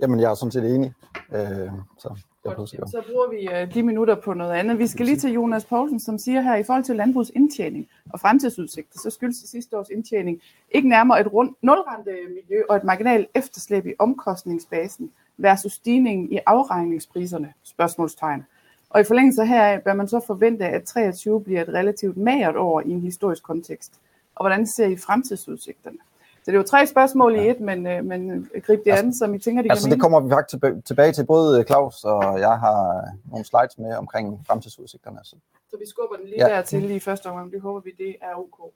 Jamen, 0.00 0.20
jeg 0.20 0.30
er 0.30 0.34
sådan 0.34 0.52
set 0.52 0.74
enig. 0.74 0.92
Øh, 1.32 1.70
så 1.98 2.22
så 2.44 3.02
bruger 3.10 3.30
vi 3.30 3.62
uh, 3.62 3.74
de 3.74 3.82
minutter 3.82 4.14
på 4.14 4.34
noget 4.34 4.52
andet. 4.52 4.78
Vi 4.78 4.86
skal 4.86 5.06
lige 5.06 5.18
til 5.18 5.32
Jonas 5.32 5.64
Poulsen, 5.64 6.00
som 6.00 6.18
siger 6.18 6.40
her, 6.40 6.56
i 6.56 6.62
forhold 6.62 6.84
til 6.84 6.96
landbrugets 6.96 7.30
indtjening 7.34 7.88
og 8.12 8.20
fremtidsudsigter, 8.20 8.98
så 8.98 9.10
skyldes 9.10 9.38
det 9.38 9.48
sidste 9.48 9.78
års 9.78 9.88
indtjening 9.88 10.40
ikke 10.70 10.88
nærmere 10.88 11.20
et 11.20 11.32
rundt 11.32 11.62
nulrente 11.62 12.10
miljø 12.28 12.62
og 12.68 12.76
et 12.76 12.84
marginalt 12.84 13.28
efterslæb 13.34 13.86
i 13.86 13.92
omkostningsbasen, 13.98 15.10
versus 15.42 15.72
stigningen 15.72 16.32
i 16.32 16.38
afregningspriserne? 16.46 17.52
Spørgsmålstegn. 17.62 18.44
Og 18.90 19.00
i 19.00 19.04
forlængelse 19.04 19.44
heraf 19.44 19.82
bør 19.82 19.94
man 19.94 20.08
så 20.08 20.20
forvente, 20.26 20.64
at 20.64 20.82
23 20.84 21.42
bliver 21.44 21.62
et 21.62 21.68
relativt 21.68 22.16
magert 22.16 22.56
år 22.56 22.80
i 22.80 22.90
en 22.90 23.00
historisk 23.00 23.42
kontekst. 23.42 23.92
Og 24.34 24.42
hvordan 24.44 24.66
ser 24.66 24.86
I 24.86 24.96
fremtidsudsigterne? 24.96 25.98
Så 26.44 26.50
det 26.50 26.52
er 26.52 26.58
jo 26.58 26.62
tre 26.62 26.86
spørgsmål 26.86 27.34
i 27.34 27.48
et, 27.48 27.60
men, 27.60 27.86
øh, 27.86 28.04
men 28.04 28.48
grib 28.66 28.84
det 28.84 28.90
altså, 28.90 29.04
an, 29.04 29.14
som 29.14 29.34
I 29.34 29.38
tænker, 29.38 29.62
de 29.62 29.70
Altså 29.70 29.90
det 29.90 30.00
kommer 30.00 30.20
vi 30.20 30.30
faktisk 30.30 30.64
tilbage 30.84 31.12
til. 31.12 31.26
Både 31.26 31.64
Claus 31.64 32.04
og 32.04 32.40
jeg 32.40 32.58
har 32.58 33.08
nogle 33.30 33.44
slides 33.44 33.78
med 33.78 33.96
omkring 33.96 34.44
fremtidsudsigterne. 34.46 35.18
Så, 35.24 35.36
så 35.70 35.76
vi 35.78 35.86
skubber 35.88 36.16
den 36.16 36.26
lige 36.26 36.48
ja. 36.48 36.54
der 36.54 36.62
til 36.62 36.90
i 36.90 36.98
første 36.98 37.26
omgang. 37.26 37.52
Det 37.52 37.60
håber 37.60 37.80
vi, 37.80 37.90
det 37.98 38.16
er 38.22 38.34
ok. 38.34 38.72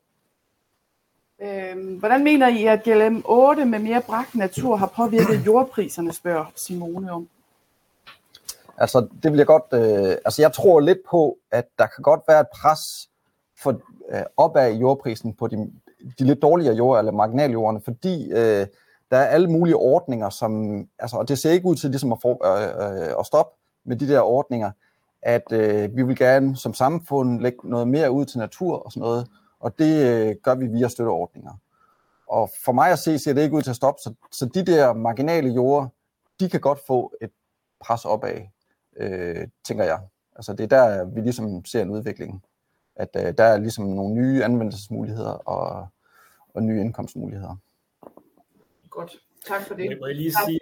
Øhm, 1.43 1.99
hvordan 1.99 2.25
mener 2.25 2.49
I, 2.49 2.65
at 2.65 2.83
GLM 2.83 3.23
8 3.25 3.65
med 3.65 3.79
mere 3.79 4.03
bragt 4.07 4.35
natur 4.35 4.77
har 4.77 4.93
påvirket 4.97 5.47
jordpriserne, 5.47 6.13
spørger 6.13 6.45
Simone 6.55 7.13
om? 7.13 7.29
Altså, 8.79 9.09
det 9.23 9.33
vil 9.33 9.39
jeg 9.39 9.47
godt... 9.47 9.65
Øh, 9.73 10.17
altså, 10.25 10.43
jeg 10.43 10.53
tror 10.53 10.81
lidt 10.81 10.99
på, 11.11 11.39
at 11.51 11.65
der 11.79 11.87
kan 11.87 12.03
godt 12.03 12.21
være 12.29 12.41
et 12.41 12.47
pres 12.55 12.81
for 13.63 13.81
øh, 14.11 14.23
opad 14.37 14.73
i 14.73 14.79
jordprisen 14.79 15.35
på 15.35 15.47
de, 15.47 15.57
de 16.19 16.25
lidt 16.25 16.43
dårligere 16.43 16.75
jord, 16.75 16.99
eller 16.99 17.13
marginaljordene, 17.13 17.81
fordi 17.85 18.31
øh, 18.31 18.67
der 19.11 19.17
er 19.17 19.27
alle 19.27 19.51
mulige 19.51 19.77
ordninger, 19.77 20.31
som... 20.31 20.81
Altså, 20.99 21.17
og 21.17 21.29
det 21.29 21.39
ser 21.39 21.51
ikke 21.51 21.67
ud 21.67 21.77
til 21.77 21.91
ligesom 21.91 22.13
at, 22.13 22.19
få, 22.23 22.41
øh, 22.45 23.03
øh, 23.03 23.15
at 23.19 23.27
stoppe 23.27 23.57
med 23.85 23.97
de 23.97 24.09
der 24.09 24.21
ordninger, 24.21 24.71
at 25.23 25.53
øh, 25.53 25.97
vi 25.97 26.03
vil 26.03 26.17
gerne 26.17 26.57
som 26.57 26.75
samfund 26.75 27.41
lægge 27.41 27.71
noget 27.71 27.89
mere 27.89 28.11
ud 28.11 28.25
til 28.25 28.39
natur 28.39 28.77
og 28.77 28.93
sådan 28.93 29.01
noget, 29.01 29.29
og 29.61 29.79
det 29.79 30.07
øh, 30.07 30.37
gør 30.43 30.55
vi 30.55 30.67
via 30.67 30.89
støtteordninger. 30.89 31.53
Og 32.27 32.51
for 32.65 32.73
mig 32.73 32.91
at 32.93 32.99
se, 32.99 33.19
ser 33.19 33.33
det 33.33 33.43
ikke 33.43 33.57
ud 33.57 33.63
til 33.63 33.71
at 33.71 33.77
stoppe, 33.77 34.01
så, 34.03 34.15
så 34.33 34.47
de 34.47 34.67
der 34.67 34.93
marginale 34.93 35.49
jorder, 35.49 35.89
de 36.41 36.51
kan 36.51 36.61
godt 36.61 36.79
få 36.87 37.15
et 37.21 37.31
pres 37.81 38.05
opad, 38.05 38.41
øh, 38.97 39.49
tænker 39.65 39.85
jeg. 39.85 40.01
Altså 40.37 40.53
det 40.53 40.65
er 40.65 40.69
der, 40.69 41.05
vi 41.05 41.21
ligesom 41.21 41.65
ser 41.65 41.83
en 41.83 41.91
udvikling. 41.91 42.45
At 42.97 43.09
øh, 43.17 43.35
der 43.39 43.45
er 43.45 43.59
ligesom 43.59 43.85
nogle 43.85 44.15
nye 44.15 44.45
anvendelsesmuligheder 44.45 45.33
og, 45.33 45.89
og 46.55 46.63
nye 46.63 46.81
indkomstmuligheder. 46.81 47.57
Godt. 48.91 49.17
Tak 49.47 49.63
for 49.63 49.75
det. 49.75 49.99
Må 50.01 50.07
jeg 50.07 50.17
lige 50.17 50.33
sige, 50.47 50.59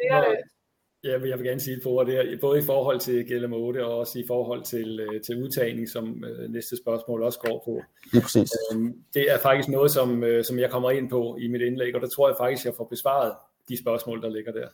Ja, 1.04 1.10
jeg 1.10 1.38
vil 1.38 1.46
gerne 1.46 1.60
sige 1.60 1.76
et 1.76 1.82
par 1.82 1.90
ord 1.90 2.06
der, 2.06 2.38
både 2.40 2.58
i 2.58 2.62
forhold 2.62 3.00
til 3.00 3.26
GLM 3.26 3.52
8 3.52 3.86
og 3.86 3.98
også 3.98 4.18
i 4.18 4.24
forhold 4.26 4.62
til, 4.62 5.00
øh, 5.00 5.20
til 5.20 5.42
udtagning, 5.42 5.88
som 5.88 6.24
øh, 6.24 6.50
næste 6.50 6.76
spørgsmål 6.76 7.22
også 7.22 7.38
går 7.38 7.62
på. 7.64 7.82
Det 8.12 8.18
er 8.18 8.22
præcis. 8.22 8.50
Øhm, 8.72 8.94
det 9.14 9.30
er 9.32 9.38
faktisk 9.38 9.68
noget, 9.68 9.90
som, 9.90 10.24
øh, 10.24 10.44
som 10.44 10.58
jeg 10.58 10.70
kommer 10.70 10.90
ind 10.90 11.10
på 11.10 11.36
i 11.40 11.48
mit 11.48 11.60
indlæg, 11.60 11.94
og 11.94 12.00
der 12.00 12.08
tror 12.08 12.28
jeg 12.28 12.36
faktisk, 12.38 12.64
jeg 12.64 12.74
får 12.76 12.84
besvaret 12.84 13.32
de 13.68 13.78
spørgsmål, 13.78 14.22
der 14.22 14.28
ligger 14.28 14.52
der. 14.52 14.68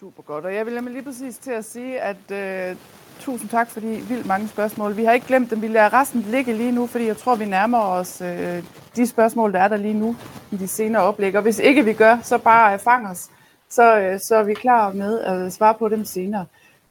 Super 0.00 0.22
godt, 0.22 0.44
og 0.44 0.54
jeg 0.54 0.66
vil 0.66 0.82
lige 0.92 1.04
præcis 1.04 1.38
til 1.38 1.50
at 1.50 1.64
sige, 1.64 2.00
at 2.00 2.16
uh, 2.30 2.78
tusind 3.20 3.50
tak 3.50 3.70
for 3.70 3.80
de 3.80 4.00
vildt 4.08 4.26
mange 4.26 4.48
spørgsmål. 4.48 4.96
Vi 4.96 5.04
har 5.04 5.12
ikke 5.12 5.26
glemt 5.26 5.50
dem, 5.50 5.62
vi 5.62 5.68
lader 5.68 5.92
resten 5.92 6.20
ligge 6.20 6.52
lige 6.52 6.72
nu, 6.72 6.86
fordi 6.86 7.06
jeg 7.06 7.16
tror, 7.16 7.36
vi 7.36 7.44
nærmer 7.44 7.78
os 7.78 8.20
uh, 8.20 8.64
de 8.96 9.06
spørgsmål, 9.06 9.52
der 9.52 9.60
er 9.60 9.68
der 9.68 9.76
lige 9.76 9.94
nu 9.94 10.16
i 10.52 10.56
de 10.56 10.68
senere 10.68 11.02
oplæg. 11.02 11.36
Og 11.36 11.42
hvis 11.42 11.58
ikke 11.58 11.84
vi 11.84 11.92
gør, 11.92 12.18
så 12.22 12.38
bare 12.38 12.78
fang 12.78 13.06
os 13.06 13.30
så, 13.74 14.00
øh, 14.00 14.20
så 14.20 14.36
er 14.36 14.44
vi 14.44 14.54
klar 14.54 14.92
med 14.92 15.20
at 15.20 15.52
svare 15.52 15.74
på 15.78 15.88
dem 15.88 16.04
senere. 16.04 16.46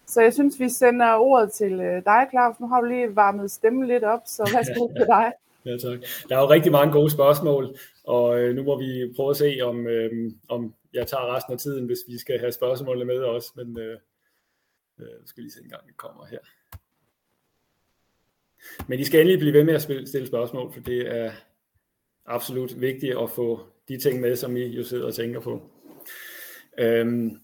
Så 0.06 0.22
jeg 0.22 0.34
synes, 0.34 0.60
vi 0.60 0.69
sender 0.69 1.13
ordet 1.13 1.52
til 1.52 1.74
øh, 1.74 2.04
dig, 2.06 2.28
Claus. 2.30 2.60
Nu 2.60 2.67
har 2.67 2.82
du 2.82 2.88
lige 2.88 3.15
varmet 3.15 3.52
stemmen 3.52 3.88
lidt 3.88 4.04
op, 4.04 4.22
så 4.26 4.52
værsgo 4.54 4.88
til 4.98 5.08
dig. 5.08 5.32
Ja, 5.65 5.78
tak. 5.78 6.00
Der 6.30 6.38
er 6.38 6.41
jo 6.41 6.50
rigtig 6.50 6.72
mange 6.72 6.93
gode 6.93 7.12
spørgsmål, 7.12 7.78
og 8.04 8.39
øh, 8.39 8.56
nu 8.56 8.63
må 8.63 8.80
vi 8.80 9.13
prøve 9.15 9.30
at 9.30 9.38
se, 9.38 9.60
om, 9.63 9.88
øh, 9.88 10.32
om 10.50 10.74
jeg 10.93 11.08
tager 11.08 11.36
resten 11.36 11.54
af 11.54 11.60
tiden, 11.60 11.86
hvis 11.86 12.00
vi 12.08 12.17
skal 12.17 12.39
have 12.39 12.52
spørgsmålene 12.52 13.06
med 13.06 13.19
også. 13.19 13.52
Men 13.56 13.80
øh, 13.80 13.98
øh, 15.00 15.08
skal 15.26 15.43
lige 15.43 15.54
se 15.54 15.63
en 15.63 15.69
gang, 15.69 15.82
vi 15.88 15.93
kommer 15.98 16.26
her. 16.26 16.39
Men 18.88 19.00
I 19.00 19.04
skal 19.04 19.19
endelig 19.19 19.39
blive 19.39 19.54
ved 19.54 19.63
med 19.63 19.74
at 19.74 19.82
stille 19.82 20.28
spørgsmål, 20.28 20.74
for 20.74 20.80
det 20.80 21.15
er 21.15 21.32
absolut 22.26 22.82
vigtigt 22.82 23.17
at 23.17 23.30
få 23.30 23.60
de 23.88 23.98
ting 23.98 24.22
med, 24.22 24.36
som 24.36 24.58
I 24.58 24.65
jo 24.65 24.84
sidder 24.84 25.06
og 25.06 25.13
tænker 25.13 25.39
på. 25.39 25.62
Øhm, 26.77 27.39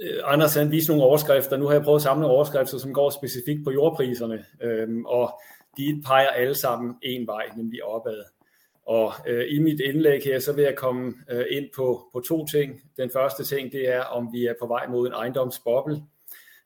øh, 0.00 0.20
Anders 0.24 0.54
han 0.54 0.70
viste 0.70 0.90
nogle 0.90 1.04
overskrifter. 1.04 1.56
Nu 1.56 1.66
har 1.66 1.72
jeg 1.72 1.82
prøvet 1.82 1.98
at 1.98 2.02
samle 2.02 2.26
overskrifter, 2.26 2.78
som 2.78 2.94
går 2.94 3.10
specifikt 3.10 3.64
på 3.64 3.70
jordpriserne, 3.70 4.44
øhm, 4.62 5.04
og 5.04 5.40
de 5.76 6.02
peger 6.06 6.28
alle 6.28 6.54
sammen 6.54 6.94
en 7.02 7.26
vej, 7.26 7.44
nemlig 7.56 7.84
opad. 7.84 8.24
Og 8.86 9.12
øh, 9.26 9.44
i 9.48 9.58
mit 9.58 9.80
indlæg 9.80 10.22
her, 10.24 10.38
så 10.38 10.52
vil 10.52 10.64
jeg 10.64 10.76
komme 10.76 11.14
øh, 11.30 11.44
ind 11.50 11.66
på, 11.76 12.10
på 12.12 12.20
to 12.20 12.46
ting. 12.46 12.80
Den 12.96 13.10
første 13.10 13.44
ting, 13.44 13.72
det 13.72 13.88
er, 13.88 14.00
om 14.00 14.28
vi 14.32 14.46
er 14.46 14.54
på 14.60 14.66
vej 14.66 14.86
mod 14.86 15.06
en 15.06 15.12
ejendomsboble, 15.12 16.02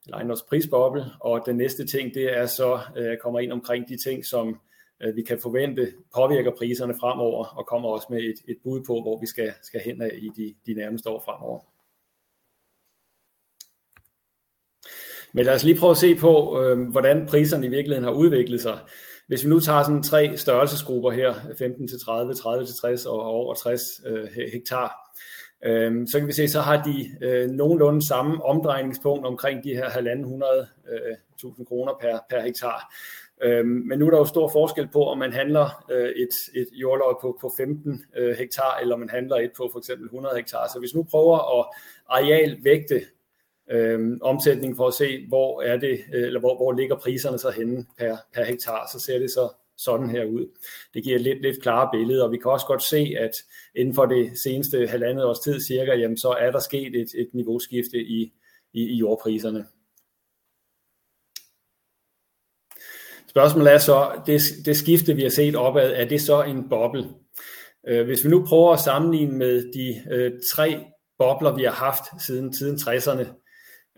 eller 0.05 0.17
ejendomsprisboble, 0.17 1.05
og 1.19 1.41
den 1.45 1.57
næste 1.57 1.85
ting, 1.85 2.13
det 2.13 2.37
er 2.37 2.45
så, 2.45 2.79
øh, 2.97 3.05
jeg 3.05 3.19
kommer 3.19 3.39
ind 3.39 3.51
omkring 3.51 3.89
de 3.89 3.97
ting, 3.97 4.25
som 4.25 4.59
øh, 5.03 5.15
vi 5.15 5.21
kan 5.21 5.39
forvente 5.39 5.93
påvirker 6.15 6.51
priserne 6.57 6.95
fremover, 6.99 7.45
og 7.45 7.67
kommer 7.67 7.89
også 7.89 8.07
med 8.09 8.19
et, 8.19 8.39
et 8.47 8.57
bud 8.63 8.83
på, 8.87 8.93
hvor 9.01 9.19
vi 9.19 9.25
skal, 9.25 9.53
skal 9.61 9.81
hen 9.81 10.11
i 10.17 10.29
de, 10.37 10.55
de 10.65 10.73
nærmeste 10.73 11.09
år 11.09 11.23
fremover. 11.25 11.59
Men 15.35 15.45
lad 15.45 15.53
os 15.53 15.63
lige 15.63 15.79
prøve 15.79 15.91
at 15.91 15.97
se 15.97 16.15
på, 16.15 16.61
øh, 16.61 16.79
hvordan 16.91 17.25
priserne 17.25 17.65
i 17.65 17.69
virkeligheden 17.69 18.03
har 18.03 18.11
udviklet 18.11 18.61
sig. 18.61 18.79
Hvis 19.27 19.43
vi 19.43 19.49
nu 19.49 19.59
tager 19.59 19.83
sådan 19.83 20.03
tre 20.03 20.37
størrelsesgrupper 20.37 21.11
her, 21.11 21.33
15 21.57 21.87
til 21.87 21.99
30, 22.05 22.33
30 22.33 22.65
til 22.65 22.75
60 22.81 23.05
og 23.05 23.21
over 23.21 23.53
60 23.53 23.81
øh, 24.05 24.27
hektar, 24.53 25.11
øh, 25.65 26.07
så 26.07 26.19
kan 26.19 26.27
vi 26.27 26.33
se, 26.33 26.47
så 26.47 26.61
har 26.61 26.83
de 26.83 27.25
øh, 27.25 27.49
nogenlunde 27.49 28.07
samme 28.07 28.45
omdrejningspunkt 28.45 29.25
omkring 29.25 29.63
de 29.63 29.69
her 29.69 29.85
1.500.000 29.89 31.59
øh, 31.59 31.65
kroner 31.67 31.93
per, 32.01 32.19
per 32.29 32.41
hektar. 32.41 32.93
Øh, 33.43 33.65
men 33.65 33.99
nu 33.99 34.05
er 34.07 34.11
der 34.11 34.17
jo 34.17 34.25
stor 34.25 34.47
forskel 34.47 34.87
på, 34.87 35.05
om 35.05 35.17
man 35.17 35.33
handler 35.33 35.85
øh, 35.91 36.09
et, 36.09 36.61
et 36.61 36.67
jordløg 36.73 37.15
på, 37.21 37.37
på 37.41 37.51
15 37.57 38.03
øh, 38.17 38.35
hektar, 38.37 38.77
eller 38.81 38.95
man 38.95 39.09
handler 39.09 39.35
et 39.35 39.51
på 39.57 39.69
for 39.71 39.79
eksempel 39.79 40.05
100 40.05 40.35
hektar. 40.35 40.67
Så 40.73 40.79
hvis 40.79 40.95
nu 40.95 41.03
prøver 41.03 41.59
at 41.59 41.65
arealvægte 42.09 43.01
øh, 43.71 44.17
omsætning 44.21 44.77
for 44.77 44.87
at 44.87 44.93
se, 44.93 45.27
hvor 45.27 45.61
er 45.61 45.77
det, 45.77 45.99
øh, 46.13 46.23
eller 46.23 46.39
hvor, 46.39 46.55
hvor 46.55 46.71
ligger 46.71 46.95
priserne 46.95 47.37
så 47.37 47.49
henne 47.49 47.85
per, 47.97 48.17
per 48.33 48.43
hektar, 48.43 48.89
så 48.93 48.99
ser 48.99 49.19
det 49.19 49.31
så 49.31 49.49
sådan 49.77 50.09
her 50.09 50.25
ud. 50.25 50.45
Det 50.93 51.03
giver 51.03 51.15
et 51.15 51.21
lidt, 51.21 51.41
lidt 51.41 51.61
klare 51.61 51.89
billede, 51.93 52.23
og 52.23 52.31
vi 52.31 52.37
kan 52.37 52.51
også 52.51 52.65
godt 52.65 52.83
se, 52.83 53.15
at 53.19 53.31
inden 53.75 53.95
for 53.95 54.05
det 54.05 54.39
seneste 54.43 54.87
halvandet 54.87 55.25
års 55.25 55.39
tid 55.39 55.61
cirka, 55.61 55.93
jamen, 55.93 56.17
så 56.17 56.29
er 56.29 56.51
der 56.51 56.59
sket 56.59 56.95
et, 56.95 57.07
et 57.17 57.29
niveauskifte 57.33 57.97
i, 57.97 58.33
i, 58.73 58.81
i 58.81 58.95
jordpriserne. 58.95 59.65
Spørgsmålet 63.27 63.73
er 63.73 63.77
så, 63.77 64.21
det, 64.25 64.41
det 64.65 64.77
skifte, 64.77 65.15
vi 65.15 65.21
har 65.21 65.29
set 65.29 65.55
opad, 65.55 65.93
er 65.95 66.05
det 66.05 66.21
så 66.21 66.43
en 66.43 66.69
boble? 66.69 67.09
Øh, 67.87 68.05
hvis 68.05 68.23
vi 68.25 68.29
nu 68.29 68.45
prøver 68.45 68.73
at 68.73 68.79
sammenligne 68.79 69.37
med 69.37 69.73
de 69.73 70.15
øh, 70.15 70.31
tre 70.53 70.85
bobler, 71.17 71.55
vi 71.55 71.63
har 71.63 71.71
haft 71.71 72.03
siden, 72.25 72.53
siden 72.53 72.75
60'erne, 72.75 73.44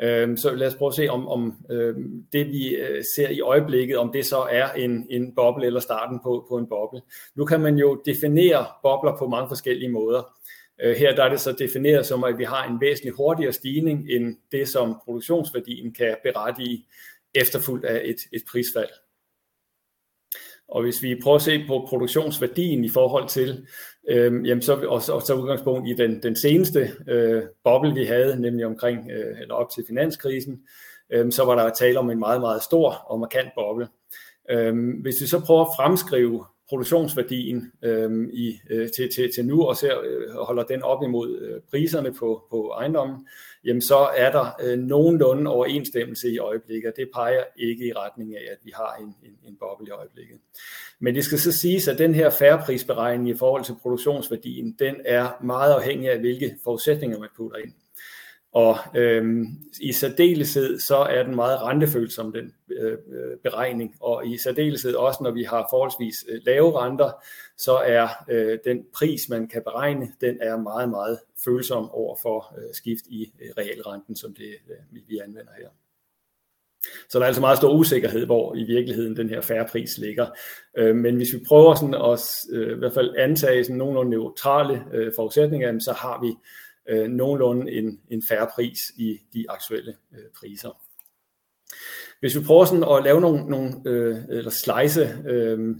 Øh, 0.02 0.38
så 0.38 0.56
lad 0.56 0.68
os 0.68 0.76
prøve 0.76 0.90
at 0.90 0.96
se, 0.96 1.08
om, 1.08 1.28
om 1.28 1.66
øh, 1.72 1.96
det 2.34 2.48
vi 2.48 2.76
øh, 2.76 3.04
ser 3.16 3.30
i 3.30 3.42
øjeblikket, 3.42 3.98
om 3.98 4.12
det 4.12 4.26
så 4.26 4.38
er 4.52 4.72
en, 4.72 5.08
en 5.10 5.36
boble 5.36 5.66
eller 5.66 5.80
starten 5.80 6.20
på, 6.24 6.46
på 6.50 6.58
en 6.58 6.68
boble. 6.68 7.02
Nu 7.36 7.46
kan 7.46 7.60
man 7.60 7.78
jo 7.78 8.02
definere 8.06 8.66
bobler 8.84 9.18
på 9.18 9.28
mange 9.28 9.48
forskellige 9.48 9.90
måder. 9.90 10.38
Øh, 10.82 10.96
her 10.96 11.16
der 11.16 11.24
er 11.24 11.30
det 11.30 11.40
så 11.40 11.52
defineret 11.52 12.06
som, 12.06 12.24
at 12.24 12.38
vi 12.38 12.44
har 12.44 12.68
en 12.68 12.82
væsentlig 12.82 13.14
hurtigere 13.14 13.54
stigning 13.54 14.12
end 14.12 14.38
det, 14.52 14.68
som 14.68 15.02
produktionsværdien 15.06 15.94
kan 15.94 16.16
berettige 16.24 16.86
efterfulgt 17.36 17.86
af 17.86 18.02
et, 18.06 18.18
et 18.34 18.44
prisfald. 18.52 18.90
Og 20.68 20.84
hvis 20.84 21.04
vi 21.04 21.20
prøver 21.24 21.36
at 21.36 21.42
se 21.42 21.64
på 21.68 21.86
produktionsværdien 21.90 22.84
i 22.84 22.90
forhold 22.90 23.28
til, 23.28 23.68
øh, 24.10 24.48
jamen 24.48 24.62
så, 24.62 24.74
og, 24.76 25.16
og 25.16 25.22
så 25.22 25.36
udgangspunkt 25.42 25.90
i 25.90 25.94
den, 25.94 26.24
den 26.24 26.36
seneste 26.36 26.92
øh, 27.08 27.44
boble, 27.64 27.94
vi 27.94 28.06
havde, 28.06 28.42
nemlig 28.42 28.66
omkring, 28.66 29.12
øh, 29.12 29.42
eller 29.42 29.54
op 29.54 29.70
til 29.70 29.84
finanskrisen, 29.88 30.60
øh, 31.10 31.32
så 31.32 31.46
var 31.46 31.56
der 31.56 31.74
tale 31.74 32.00
om 32.00 32.10
en 32.10 32.20
meget, 32.20 32.42
meget 32.42 32.64
stor 32.64 32.92
og 32.92 33.20
markant 33.20 33.50
boble. 33.56 33.88
Øh, 34.52 34.76
hvis 35.02 35.16
vi 35.22 35.28
så 35.28 35.40
prøver 35.46 35.62
at 35.62 35.74
fremskrive 35.78 36.46
produktionsværdien 36.70 37.72
øh, 37.82 38.30
i, 38.34 38.60
øh, 38.70 38.90
til, 38.98 39.10
til, 39.16 39.30
til 39.36 39.46
nu, 39.46 39.64
og 39.64 39.78
ser, 39.78 39.94
øh, 40.04 40.36
holder 40.36 40.64
den 40.64 40.84
op 40.84 41.04
imod 41.04 41.40
øh, 41.42 41.62
priserne 41.72 42.14
på, 42.14 42.44
på 42.50 42.70
ejendommen, 42.70 43.28
jamen 43.66 43.82
så 43.82 43.98
er 44.18 44.32
der 44.32 44.46
øh, 44.64 44.80
nogenlunde 44.80 45.52
overensstemmelse 45.52 46.30
i 46.30 46.38
øjeblikket. 46.38 46.94
Det 46.96 47.10
peger 47.14 47.44
ikke 47.58 47.88
i 47.88 47.94
retning 47.94 48.36
af, 48.36 48.52
at 48.52 48.58
vi 48.64 48.72
har 48.76 48.96
en, 49.00 49.16
en, 49.24 49.38
en 49.48 49.56
boble 49.60 49.88
i 49.88 49.92
øjeblikket. 49.92 50.38
Men 51.00 51.16
det 51.16 51.26
skal 51.26 51.40
så 51.40 51.52
siges, 51.52 51.88
at 51.88 51.98
den 51.98 52.16
her 52.16 52.30
færreprisberegning 52.30 53.30
i 53.30 53.38
forhold 53.38 53.64
til 53.64 53.76
produktionsværdien, 53.82 54.76
den 54.80 54.96
er 55.06 55.44
meget 55.44 55.74
afhængig 55.74 56.12
af, 56.12 56.20
hvilke 56.20 56.58
forudsætninger 56.64 57.20
man 57.20 57.30
putter 57.38 57.58
ind. 57.58 57.74
Og 58.52 58.78
øhm, 58.96 59.46
i 59.82 59.92
særdeleshed 59.92 60.80
så 60.80 60.98
er 60.98 61.24
den 61.24 61.36
meget 61.36 61.62
rentefølsom, 61.62 62.32
den 62.32 62.54
øh, 62.72 62.92
øh, 62.92 63.38
beregning, 63.44 63.96
og 64.02 64.28
i 64.28 64.38
særdeleshed 64.38 64.94
også 64.94 65.24
når 65.24 65.32
vi 65.32 65.44
har 65.44 65.68
forholdsvis 65.70 66.16
øh, 66.30 66.42
lave 66.46 66.82
renter, 66.82 67.12
så 67.58 67.74
er 67.74 68.08
øh, 68.30 68.60
den 68.66 68.86
pris, 68.94 69.30
man 69.30 69.48
kan 69.48 69.62
beregne, 69.64 70.12
den 70.22 70.38
er 70.42 70.58
meget, 70.58 70.90
meget 70.90 71.20
følsom 71.46 71.90
over 71.90 72.18
for 72.22 72.56
øh, 72.58 72.74
skift 72.74 73.04
i 73.10 73.34
øh, 73.42 73.50
realrenten, 73.58 74.16
som 74.16 74.34
det 74.34 74.50
øh, 74.70 75.02
vi 75.08 75.18
anvender 75.18 75.52
her. 75.60 75.68
Så 77.10 77.20
der 77.20 77.24
er 77.24 77.28
altså 77.28 77.42
meget 77.42 77.58
stor 77.58 77.74
usikkerhed, 77.74 78.26
hvor 78.26 78.56
i 78.56 78.64
virkeligheden 78.64 79.18
den 79.18 79.30
her 79.30 79.42
færre 79.42 79.68
pris 79.72 79.98
ligger. 79.98 80.28
Øh, 80.78 80.96
men 80.96 81.16
hvis 81.16 81.34
vi 81.34 81.40
prøver 81.48 81.76
sådan 81.76 81.94
at 81.94 82.20
øh, 82.52 82.76
i 82.76 82.80
hvert 82.80 82.94
fald 82.94 83.16
antage 83.18 83.64
sådan 83.64 83.78
nogenlunde 83.78 84.12
neutrale 84.12 84.84
øh, 84.94 85.12
forudsætninger, 85.16 85.80
så 85.80 85.92
har 85.92 86.22
vi 86.22 86.36
øh, 86.90 87.08
nogenlunde 87.10 87.72
en, 87.72 88.02
en 88.12 88.24
færre 88.30 88.48
pris 88.56 88.80
i 88.98 89.18
de 89.34 89.46
aktuelle 89.50 89.96
øh, 90.14 90.26
priser. 90.40 90.82
Hvis 92.20 92.36
vi 92.40 92.44
prøver 92.44 92.66
sådan 92.66 92.98
at 92.98 93.04
lave 93.04 93.22
nogle, 93.22 93.50
nogle 93.50 93.74
øh, 93.86 94.18
eller 94.30 94.52
slice 94.52 95.24
øh, 95.28 95.76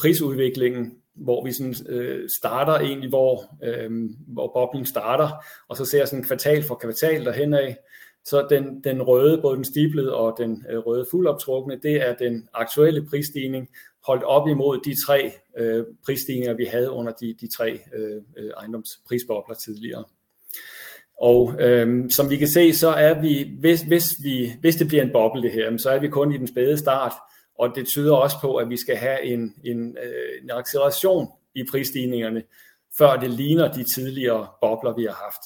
prisudviklingen, 0.00 0.96
hvor 1.14 1.44
vi 1.44 1.52
sådan, 1.52 1.74
øh, 1.88 2.28
starter 2.40 2.72
egentlig, 2.72 3.08
hvor, 3.08 3.56
øh, 3.64 3.90
hvor 4.28 4.50
boblen 4.54 4.86
starter, 4.86 5.44
og 5.68 5.76
så 5.76 5.84
ser 5.84 6.04
sådan 6.04 6.24
kvartal 6.24 6.62
for 6.62 6.74
kvartal 6.74 7.24
derhen 7.24 7.54
af, 7.54 7.76
så 8.24 8.46
den, 8.50 8.84
den 8.84 9.02
røde, 9.02 9.40
både 9.42 9.56
den 9.56 9.64
stiplede 9.64 10.14
og 10.14 10.34
den 10.38 10.66
øh, 10.70 10.78
røde 10.78 11.06
fuldoptrukne, 11.10 11.80
det 11.82 12.08
er 12.08 12.14
den 12.14 12.48
aktuelle 12.54 13.06
prisstigning, 13.06 13.68
holdt 14.06 14.22
op 14.22 14.48
imod 14.48 14.80
de 14.84 15.06
tre 15.06 15.32
øh, 15.58 15.84
prisstigninger, 16.04 16.54
vi 16.54 16.64
havde 16.64 16.90
under 16.90 17.12
de, 17.12 17.34
de 17.40 17.48
tre 17.56 17.80
øh, 17.94 18.22
øh 18.36 18.50
ejendomsprisbobler 18.56 19.54
tidligere. 19.54 20.04
Og 21.20 21.54
øhm, 21.60 22.10
som 22.10 22.30
vi 22.30 22.36
kan 22.36 22.48
se, 22.48 22.74
så 22.74 22.88
er 22.88 23.20
vi 23.20 23.56
hvis, 23.60 23.82
hvis, 23.82 24.04
vi, 24.22 24.52
hvis 24.60 24.76
det 24.76 24.88
bliver 24.88 25.02
en 25.02 25.12
boble 25.12 25.42
det 25.42 25.52
her, 25.52 25.76
så 25.76 25.90
er 25.90 25.98
vi 25.98 26.08
kun 26.08 26.34
i 26.34 26.38
den 26.38 26.46
spæde 26.46 26.78
start, 26.78 27.12
og 27.58 27.72
det 27.74 27.86
tyder 27.86 28.14
også 28.14 28.36
på, 28.40 28.56
at 28.56 28.70
vi 28.70 28.76
skal 28.76 28.96
have 28.96 29.22
en, 29.22 29.54
en, 29.64 29.96
øh, 30.02 30.42
en 30.42 30.50
acceleration 30.50 31.28
i 31.54 31.64
prisstigningerne, 31.70 32.42
før 32.98 33.16
det 33.16 33.30
ligner 33.30 33.72
de 33.72 33.84
tidligere 33.94 34.48
bobler, 34.60 34.94
vi 34.94 35.04
har 35.04 35.22
haft. 35.24 35.42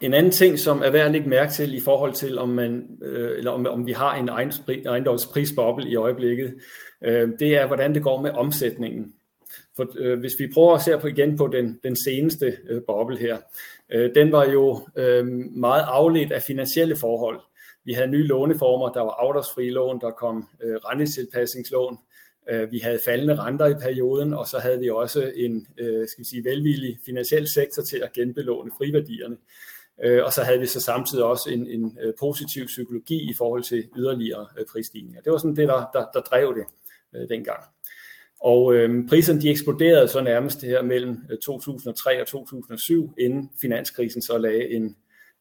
En 0.00 0.14
anden 0.14 0.32
ting, 0.32 0.58
som 0.58 0.82
er 0.82 0.90
værd 0.90 1.06
at 1.06 1.12
lægge 1.12 1.28
mærke 1.28 1.52
til 1.52 1.74
i 1.74 1.80
forhold 1.80 2.12
til, 2.12 2.38
om, 2.38 2.48
man, 2.48 2.98
øh, 3.02 3.38
eller 3.38 3.50
om, 3.50 3.66
om 3.66 3.86
vi 3.86 3.92
har 3.92 4.14
en 4.14 4.28
ejendomsprisboble 4.86 5.90
i 5.90 5.96
øjeblikket, 5.96 6.54
øh, 7.04 7.28
det 7.38 7.56
er, 7.56 7.66
hvordan 7.66 7.94
det 7.94 8.02
går 8.02 8.22
med 8.22 8.30
omsætningen. 8.30 9.14
For 9.76 9.86
øh, 9.98 10.18
hvis 10.18 10.32
vi 10.38 10.50
prøver 10.54 10.74
at 10.74 10.82
se 10.82 10.98
på 10.98 11.06
igen 11.06 11.36
på 11.36 11.46
den, 11.46 11.80
den 11.84 11.96
seneste 11.96 12.56
øh, 12.68 12.82
boble 12.86 13.18
her, 13.18 13.38
øh, 13.92 14.14
den 14.14 14.32
var 14.32 14.44
jo 14.44 14.88
øh, 14.96 15.26
meget 15.56 15.84
afledt 15.86 16.32
af 16.32 16.42
finansielle 16.42 16.96
forhold. 16.96 17.40
Vi 17.84 17.92
havde 17.92 18.08
nye 18.10 18.26
låneformer, 18.26 18.92
der 18.92 19.00
var 19.00 19.10
afdragsfri 19.10 19.70
lån, 19.70 20.00
der 20.00 20.10
kom 20.10 20.48
øh, 20.62 20.76
rentetilpasningslån, 20.76 21.98
øh, 22.50 22.72
vi 22.72 22.78
havde 22.78 23.00
faldende 23.04 23.34
renter 23.34 23.66
i 23.66 23.74
perioden, 23.74 24.34
og 24.34 24.46
så 24.46 24.58
havde 24.58 24.78
vi 24.78 24.90
også 24.90 25.32
en 25.34 25.66
øh, 25.78 26.08
skal 26.08 26.22
vi 26.22 26.28
sige, 26.28 26.44
velvillig 26.44 26.98
finansiel 27.04 27.48
sektor 27.48 27.82
til 27.82 27.96
at 27.96 28.12
genbelåne 28.12 28.70
friværdierne. 28.78 29.36
Øh, 30.04 30.24
og 30.24 30.32
så 30.32 30.42
havde 30.42 30.60
vi 30.60 30.66
så 30.66 30.80
samtidig 30.80 31.24
også 31.24 31.50
en, 31.50 31.66
en 31.66 31.98
øh, 32.02 32.14
positiv 32.20 32.66
psykologi 32.66 33.30
i 33.30 33.34
forhold 33.34 33.62
til 33.62 33.88
yderligere 33.96 34.46
øh, 34.58 34.64
prisstigninger. 34.72 35.20
Det 35.20 35.32
var 35.32 35.38
sådan 35.38 35.56
det, 35.56 35.68
der, 35.68 35.90
der, 35.92 36.06
der 36.14 36.20
drev 36.20 36.54
det 36.54 36.64
øh, 37.14 37.28
dengang. 37.28 37.64
Og 38.44 38.74
øh, 38.74 39.08
priserne 39.08 39.40
de 39.40 39.50
eksploderede 39.50 40.08
så 40.08 40.22
nærmest 40.22 40.62
her 40.62 40.82
mellem 40.82 41.18
øh, 41.30 41.38
2003 41.38 42.20
og 42.20 42.26
2007, 42.26 43.14
inden 43.18 43.50
finanskrisen 43.60 44.22
så 44.22 44.38
lagde 44.38 44.70
en, 44.70 44.96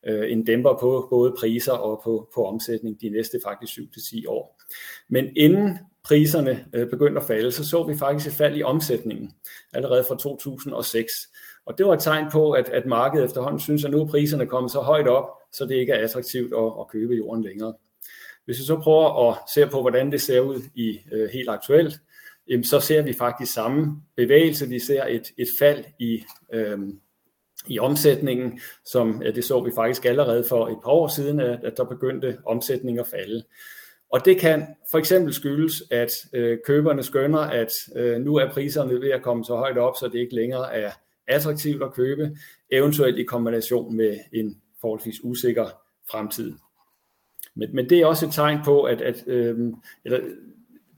øh, 0.06 0.32
en 0.32 0.46
dæmper 0.46 0.78
på 0.80 1.08
både 1.10 1.34
priser 1.40 1.72
og 1.72 2.02
på, 2.04 2.30
på 2.36 2.46
omsætning 2.46 3.02
de 3.02 3.10
næste 3.10 3.40
faktisk 3.46 3.78
7-10 3.78 4.28
år. 4.28 4.62
Men 5.10 5.26
inden 5.36 5.78
priserne 6.04 6.66
øh, 6.74 6.90
begyndte 6.90 7.22
at 7.22 7.28
falde, 7.28 7.52
så 7.52 7.70
så 7.70 7.84
vi 7.84 7.98
faktisk 7.98 8.28
et 8.28 8.38
fald 8.38 8.58
i 8.58 8.64
omsætningen 8.64 9.32
allerede 9.74 10.04
fra 10.08 10.18
2006. 10.18 11.12
Og 11.66 11.78
det 11.78 11.86
var 11.86 11.94
et 11.94 12.00
tegn 12.00 12.26
på, 12.32 12.52
at, 12.52 12.70
at 12.70 12.86
markedet 12.86 13.26
efterhånden 13.26 13.60
synes, 13.60 13.86
at 13.86 13.92
nu 13.92 14.02
er 14.02 14.08
priserne 14.08 14.46
kommet 14.46 14.72
så 14.72 14.80
højt 14.80 15.08
op, 15.08 15.30
så 15.52 15.66
det 15.66 15.76
ikke 15.76 15.94
er 15.94 16.04
attraktivt 16.04 16.54
at, 16.54 16.72
at 16.80 16.88
købe 16.92 17.14
jorden 17.14 17.44
længere. 17.44 17.74
Hvis 18.46 18.60
vi 18.60 18.64
så 18.64 18.80
prøver 18.80 19.30
at 19.30 19.38
se 19.54 19.68
på, 19.68 19.82
hvordan 19.82 20.12
det 20.12 20.22
ser 20.22 20.40
ud 20.40 20.62
i 20.76 21.00
øh, 21.12 21.30
helt 21.30 21.50
aktuelt, 21.50 21.94
jamen, 22.52 22.64
så 22.64 22.80
ser 22.80 23.02
vi 23.02 23.14
faktisk 23.14 23.54
samme 23.54 24.02
bevægelse. 24.16 24.70
Vi 24.70 24.80
ser 24.80 25.06
et, 25.06 25.32
et 25.38 25.48
fald 25.60 25.84
i, 26.00 26.24
øhm, 26.54 27.00
i 27.68 27.80
omsætningen, 27.80 28.60
som 28.86 29.22
ja, 29.24 29.32
det 29.32 29.44
så 29.44 29.60
vi 29.60 29.72
faktisk 29.76 30.06
allerede 30.06 30.46
for 30.50 30.68
et 30.68 30.78
par 30.84 30.92
år 30.92 31.08
siden, 31.08 31.40
at, 31.40 31.64
at 31.64 31.78
der 31.78 31.84
begyndte 31.84 32.38
omsætningen 32.46 33.00
at 33.00 33.08
falde. 33.08 33.44
Og 34.10 34.26
det 34.26 34.40
kan 34.40 34.68
for 34.92 34.98
eksempel 34.98 35.34
skyldes, 35.34 35.84
at 35.92 36.12
øh, 36.34 36.58
køberne 36.66 37.04
skønner, 37.04 37.40
at 37.40 37.72
øh, 37.96 38.22
nu 38.22 38.36
er 38.36 38.50
priserne 38.50 39.02
ved 39.02 39.12
at 39.12 39.22
komme 39.22 39.46
så 39.46 39.56
højt 39.56 39.78
op, 39.78 39.94
så 40.00 40.08
det 40.08 40.20
ikke 40.20 40.36
længere 40.36 40.74
er 40.74 40.92
attraktivt 41.28 41.84
at 41.84 41.94
købe, 41.94 42.38
eventuelt 42.72 43.20
i 43.20 43.24
kombination 43.24 43.96
med 43.96 44.18
en 44.34 44.62
forholdsvis 44.82 45.24
usikker 45.24 45.70
fremtid. 46.12 46.54
Men, 47.56 47.76
men 47.76 47.90
det 47.90 48.00
er 48.00 48.06
også 48.06 48.26
et 48.26 48.34
tegn 48.34 48.60
på, 48.66 48.84
at, 48.84 49.02
at 49.02 49.24
øh, 49.28 49.74
eller, 50.06 50.20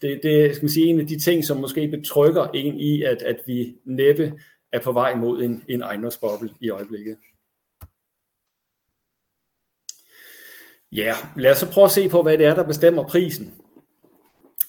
det, 0.04 0.20
det 0.24 0.56
skal 0.56 0.64
man 0.64 0.70
sige, 0.70 0.88
en 0.88 1.00
af 1.00 1.08
de 1.08 1.20
ting, 1.20 1.46
som 1.46 1.58
måske 1.58 1.88
betrykker 1.88 2.48
en 2.54 2.80
i, 2.80 3.04
at, 3.04 3.22
at 3.22 3.38
vi 3.46 3.76
næppe 3.86 4.34
er 4.72 4.80
på 4.80 4.92
vej 4.92 5.16
mod 5.16 5.44
en, 5.44 5.64
en 5.68 5.82
ejendomsboble 5.82 6.50
i 6.62 6.70
øjeblikket. 6.70 7.18
Ja, 10.92 11.14
lad 11.38 11.52
os 11.52 11.58
så 11.58 11.72
prøve 11.72 11.86
at 11.86 11.92
se 11.92 12.10
på, 12.10 12.22
hvad 12.22 12.38
det 12.38 12.46
er, 12.46 12.56
der 12.56 12.64
bestemmer 12.64 13.08
prisen. 13.08 13.54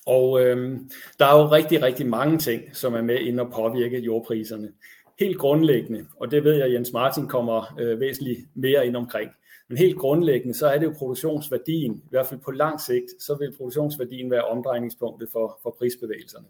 Og 0.06 0.40
øhm, 0.42 0.90
der 1.18 1.26
er 1.26 1.38
jo 1.38 1.50
rigtig, 1.50 1.82
rigtig 1.82 2.06
mange 2.06 2.38
ting, 2.38 2.76
som 2.76 2.94
er 2.94 3.02
med 3.02 3.18
ind 3.18 3.40
og 3.40 3.52
påvirke 3.52 3.98
jordpriserne. 3.98 4.72
Helt 5.20 5.38
grundlæggende, 5.38 6.06
og 6.20 6.30
det 6.30 6.44
ved 6.44 6.54
jeg, 6.54 6.72
Jens 6.72 6.92
Martin 6.92 7.28
kommer 7.28 7.80
øh, 7.80 8.00
væsentligt 8.00 8.40
mere 8.54 8.86
ind 8.86 8.96
omkring, 8.96 9.30
men 9.68 9.78
helt 9.78 9.98
grundlæggende, 9.98 10.54
så 10.54 10.66
er 10.66 10.78
det 10.78 10.86
jo 10.86 10.94
produktionsværdien, 10.98 11.94
i 11.94 12.10
hvert 12.10 12.26
fald 12.26 12.40
på 12.40 12.50
lang 12.50 12.80
sigt, 12.80 13.22
så 13.22 13.36
vil 13.38 13.56
produktionsværdien 13.56 14.30
være 14.30 14.44
omdrejningspunktet 14.44 15.28
for, 15.32 15.58
for 15.62 15.76
prisbevægelserne. 15.78 16.46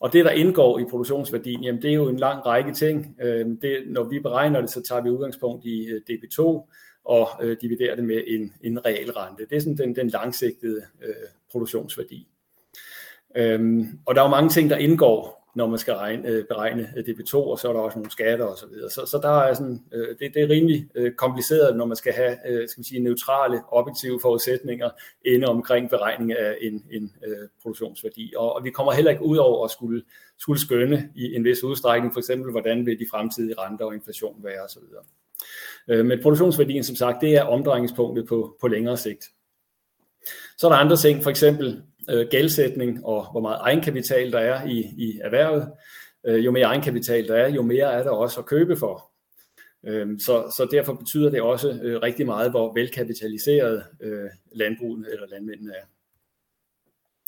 Og 0.00 0.12
det, 0.12 0.24
der 0.24 0.30
indgår 0.30 0.78
i 0.78 0.84
produktionsværdien, 0.90 1.64
jamen 1.64 1.82
det 1.82 1.90
er 1.90 1.94
jo 1.94 2.08
en 2.08 2.16
lang 2.16 2.46
række 2.46 2.72
ting. 2.72 3.16
Øhm, 3.20 3.60
det, 3.60 3.82
når 3.86 4.02
vi 4.02 4.20
beregner 4.20 4.60
det, 4.60 4.70
så 4.70 4.82
tager 4.82 5.02
vi 5.02 5.10
udgangspunkt 5.10 5.64
i 5.64 5.86
øh, 5.86 6.00
DB2 6.10 6.42
og 7.04 7.28
øh, 7.42 7.56
dividerer 7.60 7.96
det 7.96 8.04
med 8.04 8.22
en, 8.26 8.52
en 8.62 8.86
real 8.86 9.10
rente. 9.10 9.46
Det 9.50 9.56
er 9.56 9.60
sådan 9.60 9.76
den, 9.76 9.96
den 9.96 10.08
langsigtede 10.08 10.82
øh, 11.02 11.14
produktionsværdi. 11.50 12.28
Øhm, 13.36 13.98
og 14.06 14.14
der 14.14 14.20
er 14.20 14.24
jo 14.24 14.30
mange 14.30 14.50
ting, 14.50 14.70
der 14.70 14.76
indgår 14.76 15.37
når 15.58 15.66
man 15.66 15.78
skal 15.78 15.94
regne, 15.94 16.28
øh, 16.28 16.44
beregne 16.44 16.92
øh, 16.96 17.04
DB2, 17.04 17.34
og 17.34 17.58
så 17.58 17.68
er 17.68 17.72
der 17.72 17.80
også 17.80 17.98
nogle 17.98 18.10
skatter 18.10 18.44
og 18.44 18.58
så 18.58 18.66
videre. 18.66 18.90
Så, 18.90 19.06
så 19.06 19.18
der 19.22 19.28
er 19.28 19.54
sådan, 19.54 19.84
øh, 19.92 20.08
det, 20.08 20.34
det 20.34 20.42
er 20.42 20.48
rimelig 20.48 20.88
øh, 20.94 21.12
kompliceret, 21.12 21.76
når 21.76 21.86
man 21.86 21.96
skal 21.96 22.12
have 22.12 22.36
øh, 22.48 22.68
skal 22.68 22.82
vi 22.82 22.88
sige, 22.88 23.00
neutrale, 23.00 23.60
objektive 23.68 24.20
forudsætninger 24.22 24.90
inde 25.24 25.46
omkring 25.46 25.90
beregning 25.90 26.32
af 26.32 26.56
en, 26.60 26.84
en 26.90 27.12
øh, 27.26 27.48
produktionsværdi. 27.62 28.32
Og, 28.36 28.56
og 28.56 28.64
vi 28.64 28.70
kommer 28.70 28.92
heller 28.92 29.10
ikke 29.10 29.24
ud 29.24 29.36
over 29.36 29.64
at 29.64 29.70
skulle, 29.70 30.02
skulle 30.38 30.60
skønne 30.60 31.10
i 31.14 31.34
en 31.34 31.44
vis 31.44 31.64
udstrækning, 31.64 32.12
for 32.12 32.20
eksempel, 32.20 32.50
hvordan 32.50 32.86
vil 32.86 32.98
de 32.98 33.06
fremtidige 33.10 33.54
renter 33.58 33.84
og 33.84 33.94
inflation 33.94 34.44
være 34.44 34.60
osv. 34.60 34.82
Øh, 35.88 36.06
men 36.06 36.22
produktionsværdien, 36.22 36.84
som 36.84 36.96
sagt, 36.96 37.20
det 37.20 37.34
er 37.36 37.42
omdrejningspunktet 37.42 38.28
på, 38.28 38.56
på 38.60 38.68
længere 38.68 38.96
sigt. 38.96 39.24
Så 40.58 40.66
er 40.66 40.70
der 40.70 40.78
andre 40.78 40.96
ting, 40.96 41.22
for 41.22 41.30
eksempel 41.30 41.82
øh, 42.10 42.26
gældsætning 42.30 43.04
og 43.04 43.30
hvor 43.30 43.40
meget 43.40 43.58
egenkapital 43.60 44.32
der 44.32 44.38
er 44.38 44.66
i, 44.66 44.78
i 44.78 45.20
erhvervet. 45.24 45.68
Øh, 46.26 46.44
jo 46.44 46.50
mere 46.50 46.64
egenkapital 46.64 47.28
der 47.28 47.34
er, 47.34 47.48
jo 47.48 47.62
mere 47.62 47.92
er 47.92 48.02
der 48.02 48.10
også 48.10 48.40
at 48.40 48.46
købe 48.46 48.76
for. 48.76 49.10
Øh, 49.86 50.06
så, 50.20 50.52
så 50.56 50.68
derfor 50.70 50.92
betyder 50.92 51.30
det 51.30 51.42
også 51.42 51.80
øh, 51.82 52.02
rigtig 52.02 52.26
meget, 52.26 52.50
hvor 52.50 52.74
velkapitaliseret 52.74 53.84
øh, 54.00 54.30
landbruget 54.52 55.06
eller 55.12 55.26
landmændene 55.26 55.72
er. 55.72 55.84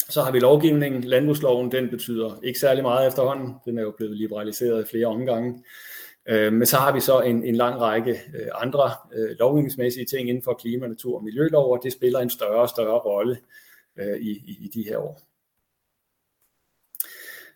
Så 0.08 0.22
har 0.22 0.32
vi 0.32 0.38
lovgivningen, 0.38 1.04
landbrugsloven, 1.04 1.72
den 1.72 1.90
betyder 1.90 2.40
ikke 2.42 2.58
særlig 2.58 2.82
meget 2.82 3.08
efterhånden. 3.08 3.54
Den 3.64 3.78
er 3.78 3.82
jo 3.82 3.94
blevet 3.96 4.16
liberaliseret 4.16 4.84
i 4.84 4.88
flere 4.90 5.06
omgange. 5.06 5.64
Øh, 6.28 6.52
men 6.52 6.66
så 6.66 6.76
har 6.76 6.92
vi 6.92 7.00
så 7.00 7.20
en, 7.20 7.44
en 7.44 7.56
lang 7.56 7.80
række 7.80 8.10
øh, 8.10 8.48
andre 8.54 8.90
øh, 9.14 9.36
lovgivningsmæssige 9.38 10.06
ting 10.06 10.28
inden 10.28 10.42
for 10.44 10.54
klima, 10.54 10.86
natur 10.86 11.16
og 11.16 11.24
miljølov, 11.24 11.72
og 11.72 11.80
det 11.82 11.92
spiller 11.92 12.18
en 12.18 12.30
større 12.30 12.60
og 12.60 12.68
større 12.68 12.98
rolle 12.98 13.38
øh, 14.00 14.16
i, 14.20 14.30
i, 14.30 14.56
i 14.60 14.70
de 14.74 14.82
her 14.82 14.98
år. 14.98 15.20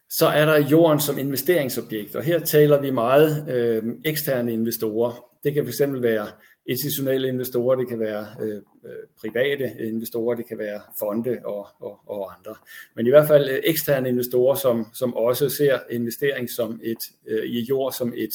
Så 0.09 0.27
er 0.27 0.45
der 0.45 0.69
jorden 0.69 1.01
som 1.01 1.19
investeringsobjekt, 1.19 2.17
og 2.17 2.23
her 2.23 2.39
taler 2.39 2.81
vi 2.81 2.91
meget 2.91 3.49
øh, 3.49 3.83
eksterne 4.05 4.53
investorer. 4.53 5.29
Det 5.45 5.55
kan 5.55 5.67
fx 5.67 5.81
være 5.81 6.27
institutionelle 6.67 7.29
investorer, 7.29 7.77
det 7.77 7.89
kan 7.89 8.01
være 8.01 8.27
øh, 8.41 8.57
øh 8.57 8.93
private 9.21 9.75
investorer, 9.79 10.37
det 10.37 10.47
kan 10.47 10.59
være 10.59 10.81
fonde 10.99 11.39
og, 11.45 11.67
og, 11.81 12.01
og 12.07 12.33
andre. 12.39 12.55
Men 12.97 13.07
i 13.07 13.11
hvert 13.11 13.29
fald 13.29 13.49
øh, 13.49 13.61
eksterne 13.65 14.09
investorer, 14.09 14.55
som, 14.55 14.87
som 14.95 15.15
også 15.15 15.49
ser 15.49 15.79
investering 15.91 16.51
som 16.51 16.81
et, 16.83 17.11
øh, 17.27 17.45
i 17.45 17.61
jord 17.61 17.93
som 17.93 18.13
et, 18.17 18.35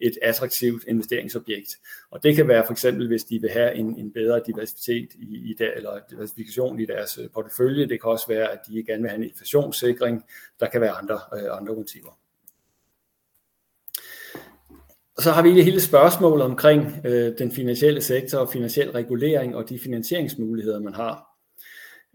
et 0.00 0.18
attraktivt 0.22 0.84
investeringsobjekt. 0.88 1.70
Og 2.10 2.22
det 2.22 2.36
kan 2.36 2.48
være 2.48 2.64
for 2.66 2.72
eksempel, 2.72 3.08
hvis 3.08 3.24
de 3.24 3.40
vil 3.40 3.50
have 3.50 3.74
en, 3.74 3.98
en 3.98 4.12
bedre 4.12 4.40
diversitet 4.46 5.08
i, 5.14 5.50
i 5.50 5.54
der, 5.58 5.70
eller 5.70 5.98
diversifikation 6.10 6.80
i 6.80 6.86
deres 6.86 7.18
øh, 7.18 7.30
portefølje. 7.30 7.88
Det 7.88 8.00
kan 8.00 8.10
også 8.10 8.28
være, 8.28 8.52
at 8.52 8.58
de 8.68 8.82
gerne 8.82 9.02
vil 9.02 9.10
have 9.10 9.22
en 9.22 9.28
inflationssikring. 9.28 10.24
Der 10.60 10.66
kan 10.66 10.80
være 10.80 10.90
andre, 10.90 11.20
øh, 11.34 11.56
andre 11.56 11.74
motiver. 11.74 12.18
Og 15.16 15.22
så 15.22 15.30
har 15.30 15.42
vi 15.42 15.62
hele 15.62 15.80
spørgsmålet 15.80 16.44
omkring 16.44 17.00
øh, 17.04 17.38
den 17.38 17.52
finansielle 17.52 18.00
sektor 18.00 18.38
og 18.38 18.52
finansiel 18.52 18.90
regulering 18.90 19.56
og 19.56 19.68
de 19.68 19.78
finansieringsmuligheder, 19.78 20.80
man 20.80 20.94
har. 20.94 21.33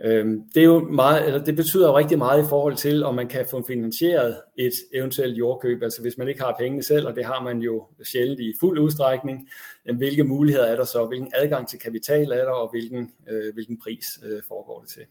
Øhm, 0.03 0.43
det, 0.55 0.61
er 0.61 0.65
jo 0.65 0.79
meget, 0.79 1.27
eller 1.27 1.43
det 1.43 1.55
betyder 1.55 1.87
jo 1.87 1.97
rigtig 1.97 2.17
meget 2.17 2.43
i 2.43 2.49
forhold 2.49 2.75
til, 2.75 3.03
om 3.03 3.15
man 3.15 3.27
kan 3.27 3.45
få 3.51 3.65
finansieret 3.67 4.37
et 4.57 4.73
eventuelt 4.93 5.37
jordkøb. 5.37 5.83
Altså 5.83 6.01
hvis 6.01 6.17
man 6.17 6.27
ikke 6.27 6.41
har 6.41 6.55
pengene 6.59 6.83
selv, 6.83 7.07
og 7.07 7.15
det 7.15 7.25
har 7.25 7.43
man 7.43 7.59
jo 7.59 7.87
sjældent 8.03 8.39
i 8.39 8.53
fuld 8.59 8.79
udstrækning, 8.79 9.49
hvilke 9.97 10.23
muligheder 10.23 10.65
er 10.65 10.75
der 10.75 10.85
så, 10.85 11.05
hvilken 11.05 11.31
adgang 11.35 11.67
til 11.67 11.79
kapital 11.79 12.31
er 12.31 12.43
der, 12.43 12.51
og 12.51 12.69
hvilken, 12.69 13.11
øh, 13.29 13.53
hvilken 13.53 13.79
pris 13.83 14.05
øh, 14.25 14.41
foregår 14.47 14.79
det 14.81 14.89
til. 14.89 15.03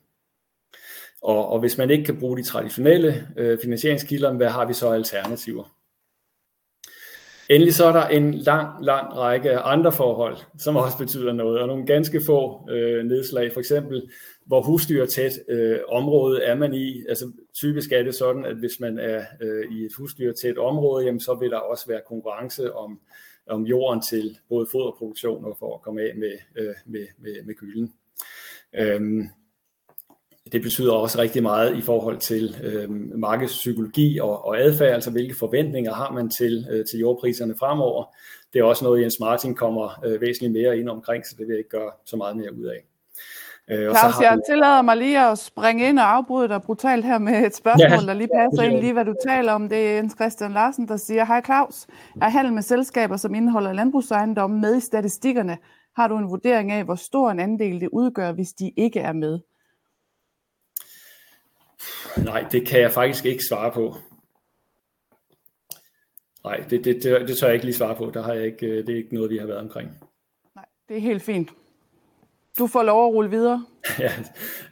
Og, 1.22 1.48
og 1.48 1.60
hvis 1.60 1.78
man 1.78 1.90
ikke 1.90 2.04
kan 2.04 2.18
bruge 2.18 2.38
de 2.38 2.42
traditionelle 2.42 3.28
øh, 3.36 3.58
finansieringskilder, 3.62 4.32
hvad 4.32 4.48
har 4.48 4.66
vi 4.66 4.72
så 4.72 4.90
alternativer? 4.90 5.78
Endelig 7.50 7.74
så 7.74 7.84
er 7.84 7.92
der 7.92 8.06
en 8.06 8.34
lang, 8.34 8.84
lang 8.84 9.16
række 9.16 9.58
andre 9.58 9.92
forhold, 9.92 10.36
som 10.58 10.76
også 10.76 10.98
betyder 10.98 11.32
noget, 11.32 11.60
og 11.60 11.66
nogle 11.66 11.86
ganske 11.86 12.20
få 12.26 12.70
øh, 12.70 13.04
nedslag. 13.04 13.52
For 13.52 13.60
eksempel, 13.60 14.10
hvor 14.48 14.62
husdyrtæt 14.62 15.32
øh, 15.48 15.78
område 15.88 16.42
er 16.42 16.54
man 16.54 16.74
i. 16.74 17.04
Altså 17.08 17.32
typisk 17.54 17.92
er 17.92 18.02
det 18.02 18.14
sådan, 18.14 18.44
at 18.44 18.56
hvis 18.56 18.80
man 18.80 18.98
er 18.98 19.24
øh, 19.40 19.72
i 19.72 19.84
et 19.84 19.94
husdyrtæt 19.98 20.58
område, 20.58 21.04
jamen, 21.04 21.20
så 21.20 21.34
vil 21.34 21.50
der 21.50 21.56
også 21.56 21.86
være 21.88 22.00
konkurrence 22.08 22.74
om, 22.74 23.00
om 23.46 23.66
jorden 23.66 24.02
til 24.02 24.38
både 24.48 24.66
foderproduktion 24.72 25.44
og 25.44 25.56
for 25.58 25.74
at 25.74 25.82
komme 25.82 26.02
af 26.02 26.12
med, 26.16 26.32
øh, 26.56 26.74
med, 26.86 27.06
med, 27.18 27.44
med 27.44 27.54
gylden. 27.54 27.92
Øhm, 28.74 29.28
det 30.52 30.62
betyder 30.62 30.92
også 30.92 31.18
rigtig 31.18 31.42
meget 31.42 31.76
i 31.76 31.80
forhold 31.80 32.18
til 32.18 32.56
øh, 32.62 32.90
markedspsykologi 33.18 34.18
og, 34.18 34.44
og 34.44 34.60
adfærd, 34.60 34.94
altså 34.94 35.10
hvilke 35.10 35.34
forventninger 35.38 35.92
har 35.92 36.12
man 36.12 36.30
til, 36.30 36.66
øh, 36.70 36.86
til 36.86 37.00
jordpriserne 37.00 37.54
fremover. 37.58 38.04
Det 38.52 38.58
er 38.58 38.64
også 38.64 38.84
noget, 38.84 39.02
Jens 39.02 39.20
Martin 39.20 39.54
kommer 39.54 40.04
øh, 40.04 40.20
væsentligt 40.20 40.52
mere 40.52 40.78
ind 40.78 40.88
omkring, 40.88 41.26
så 41.26 41.34
det 41.38 41.46
vil 41.46 41.52
jeg 41.52 41.58
ikke 41.58 41.70
gøre 41.70 41.92
så 42.06 42.16
meget 42.16 42.36
mere 42.36 42.54
ud 42.54 42.64
af. 42.64 42.87
Øh, 43.70 43.88
og 43.88 43.96
Claus, 43.96 44.14
så 44.14 44.20
har 44.20 44.30
jeg 44.30 44.40
tillader 44.48 44.82
mig 44.82 44.96
lige 44.96 45.30
at 45.30 45.38
springe 45.38 45.88
ind 45.88 45.98
og 45.98 46.14
afbryde 46.14 46.48
dig 46.48 46.62
brutalt 46.62 47.04
her 47.04 47.18
med 47.18 47.46
et 47.46 47.56
spørgsmål, 47.56 48.00
ja, 48.00 48.06
der 48.06 48.14
lige 48.14 48.28
passer 48.34 48.62
ind 48.62 48.80
lige, 48.80 48.92
hvad 48.92 49.04
du 49.04 49.14
taler 49.28 49.52
om. 49.52 49.68
Det 49.68 49.78
er 49.88 49.96
Jens 49.96 50.14
Christian 50.14 50.52
Larsen, 50.52 50.88
der 50.88 50.96
siger, 50.96 51.24
Hej 51.24 51.42
Claus, 51.44 51.86
er 52.22 52.28
handel 52.28 52.52
med 52.52 52.62
selskaber, 52.62 53.16
som 53.16 53.34
indeholder 53.34 53.72
landbrugsejendomme 53.72 54.60
med 54.60 54.76
i 54.76 54.80
statistikkerne? 54.80 55.58
Har 55.96 56.08
du 56.08 56.16
en 56.16 56.30
vurdering 56.30 56.72
af, 56.72 56.84
hvor 56.84 56.94
stor 56.94 57.30
en 57.30 57.40
andel 57.40 57.80
det 57.80 57.88
udgør, 57.92 58.32
hvis 58.32 58.52
de 58.52 58.72
ikke 58.76 59.00
er 59.00 59.12
med? 59.12 59.38
Nej, 62.24 62.46
det 62.52 62.66
kan 62.66 62.80
jeg 62.80 62.92
faktisk 62.92 63.24
ikke 63.24 63.44
svare 63.48 63.72
på. 63.72 63.94
Nej, 66.44 66.56
det, 66.70 66.84
det, 66.84 67.02
det, 67.02 67.28
det 67.28 67.38
tør 67.38 67.46
jeg 67.46 67.54
ikke 67.54 67.66
lige 67.66 67.76
svare 67.76 67.94
på. 67.96 68.10
Der 68.14 68.22
har 68.22 68.32
jeg 68.32 68.44
ikke, 68.44 68.66
øh, 68.66 68.86
det 68.86 68.92
er 68.92 68.96
ikke 68.96 69.14
noget, 69.14 69.30
vi 69.30 69.38
har 69.38 69.46
været 69.46 69.60
omkring. 69.60 69.90
Nej, 70.54 70.64
det 70.88 70.96
er 70.96 71.00
helt 71.00 71.22
fint. 71.22 71.50
Du 72.58 72.66
får 72.66 72.82
lov 72.82 73.08
at 73.08 73.14
rulle 73.14 73.30
videre. 73.30 73.64
Ja, 73.98 74.12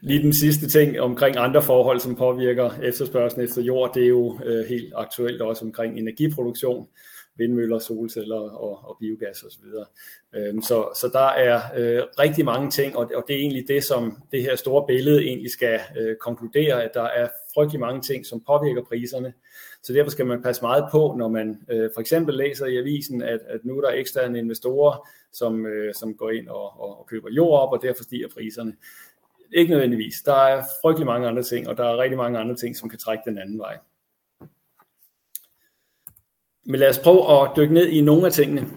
lige 0.01 0.23
den 0.23 0.33
sidste 0.33 0.69
ting 0.69 1.01
omkring 1.01 1.37
andre 1.37 1.63
forhold, 1.63 2.01
som 2.01 2.17
påvirker 2.17 2.71
efterspørgselen 2.83 3.45
efter 3.45 3.63
jord, 3.63 3.95
det 3.95 4.03
er 4.03 4.09
jo 4.09 4.39
øh, 4.45 4.67
helt 4.69 4.93
aktuelt 4.97 5.41
også 5.41 5.65
omkring 5.65 5.99
energiproduktion 5.99 6.87
vindmøller, 7.37 7.79
solceller 7.79 8.37
og, 8.37 8.89
og 8.89 8.97
biogas 9.01 9.43
osv. 9.43 9.65
Øhm, 10.35 10.63
så, 10.63 10.89
så 11.01 11.11
der 11.13 11.29
er 11.29 11.61
øh, 11.77 12.03
rigtig 12.19 12.45
mange 12.45 12.71
ting, 12.71 12.97
og, 12.97 13.11
og 13.15 13.25
det 13.29 13.37
er 13.37 13.41
egentlig 13.41 13.69
det, 13.69 13.85
som 13.85 14.23
det 14.33 14.43
her 14.43 14.57
store 14.57 14.87
billede 14.87 15.25
egentlig 15.25 15.51
skal 15.51 15.81
øh, 15.99 16.17
konkludere, 16.17 16.85
at 16.85 16.91
der 16.95 17.03
er 17.03 17.29
frygtelig 17.55 17.81
mange 17.81 18.01
ting, 18.01 18.27
som 18.27 18.43
påvirker 18.47 18.83
priserne. 18.85 19.33
Så 19.83 19.93
derfor 19.93 20.11
skal 20.11 20.27
man 20.27 20.43
passe 20.43 20.63
meget 20.63 20.85
på, 20.93 21.15
når 21.19 21.29
man 21.29 21.59
øh, 21.71 21.91
for 21.95 22.01
eksempel 22.01 22.35
læser 22.35 22.67
i 22.67 22.77
avisen, 22.77 23.23
at, 23.23 23.41
at 23.49 23.65
nu 23.65 23.79
er 23.79 23.81
der 23.81 23.91
eksterne 23.91 24.39
investorer, 24.39 25.09
som, 25.33 25.67
øh, 25.67 25.95
som 25.95 26.15
går 26.15 26.31
ind 26.31 26.49
og, 26.49 26.81
og, 26.81 26.99
og 26.99 27.07
køber 27.07 27.29
jord 27.31 27.61
op, 27.61 27.73
og 27.73 27.83
derfor 27.83 28.03
stiger 28.03 28.29
priserne. 28.29 28.77
Ikke 29.53 29.71
nødvendigvis. 29.71 30.15
Der 30.25 30.35
er 30.35 30.63
frygtelig 30.83 31.07
mange 31.07 31.29
andre 31.29 31.43
ting, 31.43 31.69
og 31.69 31.77
der 31.77 31.85
er 31.85 31.99
rigtig 31.99 32.17
mange 32.17 32.39
andre 32.39 32.57
ting, 32.57 32.77
som 32.77 32.89
kan 32.89 32.99
trække 32.99 33.23
den 33.27 33.39
anden 33.39 33.59
vej. 33.59 33.79
Men 36.67 36.81
lad 36.81 36.89
os 36.89 36.99
prøve 36.99 37.43
at 37.43 37.51
dykke 37.57 37.75
ned 37.75 37.87
i 37.87 38.01
nogle 38.01 38.27
af 38.27 38.33
tingene. 38.33 38.69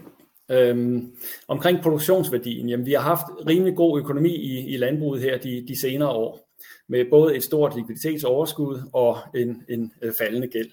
Øhm, 0.52 1.16
omkring 1.48 1.82
produktionsværdien, 1.82 2.70
jamen 2.70 2.86
vi 2.86 2.94
har 2.94 3.02
haft 3.02 3.26
rimelig 3.48 3.76
god 3.76 4.00
økonomi 4.00 4.36
i, 4.36 4.74
i 4.74 4.78
landbruget 4.78 5.22
her 5.22 5.38
de, 5.38 5.66
de 5.68 5.82
senere 5.82 6.10
år, 6.10 6.50
med 6.88 7.06
både 7.10 7.36
et 7.36 7.44
stort 7.44 7.76
likviditetsoverskud 7.76 8.80
og 8.94 9.18
en, 9.36 9.64
en 9.70 9.94
øh, 10.02 10.14
faldende 10.18 10.48
gæld. 10.48 10.72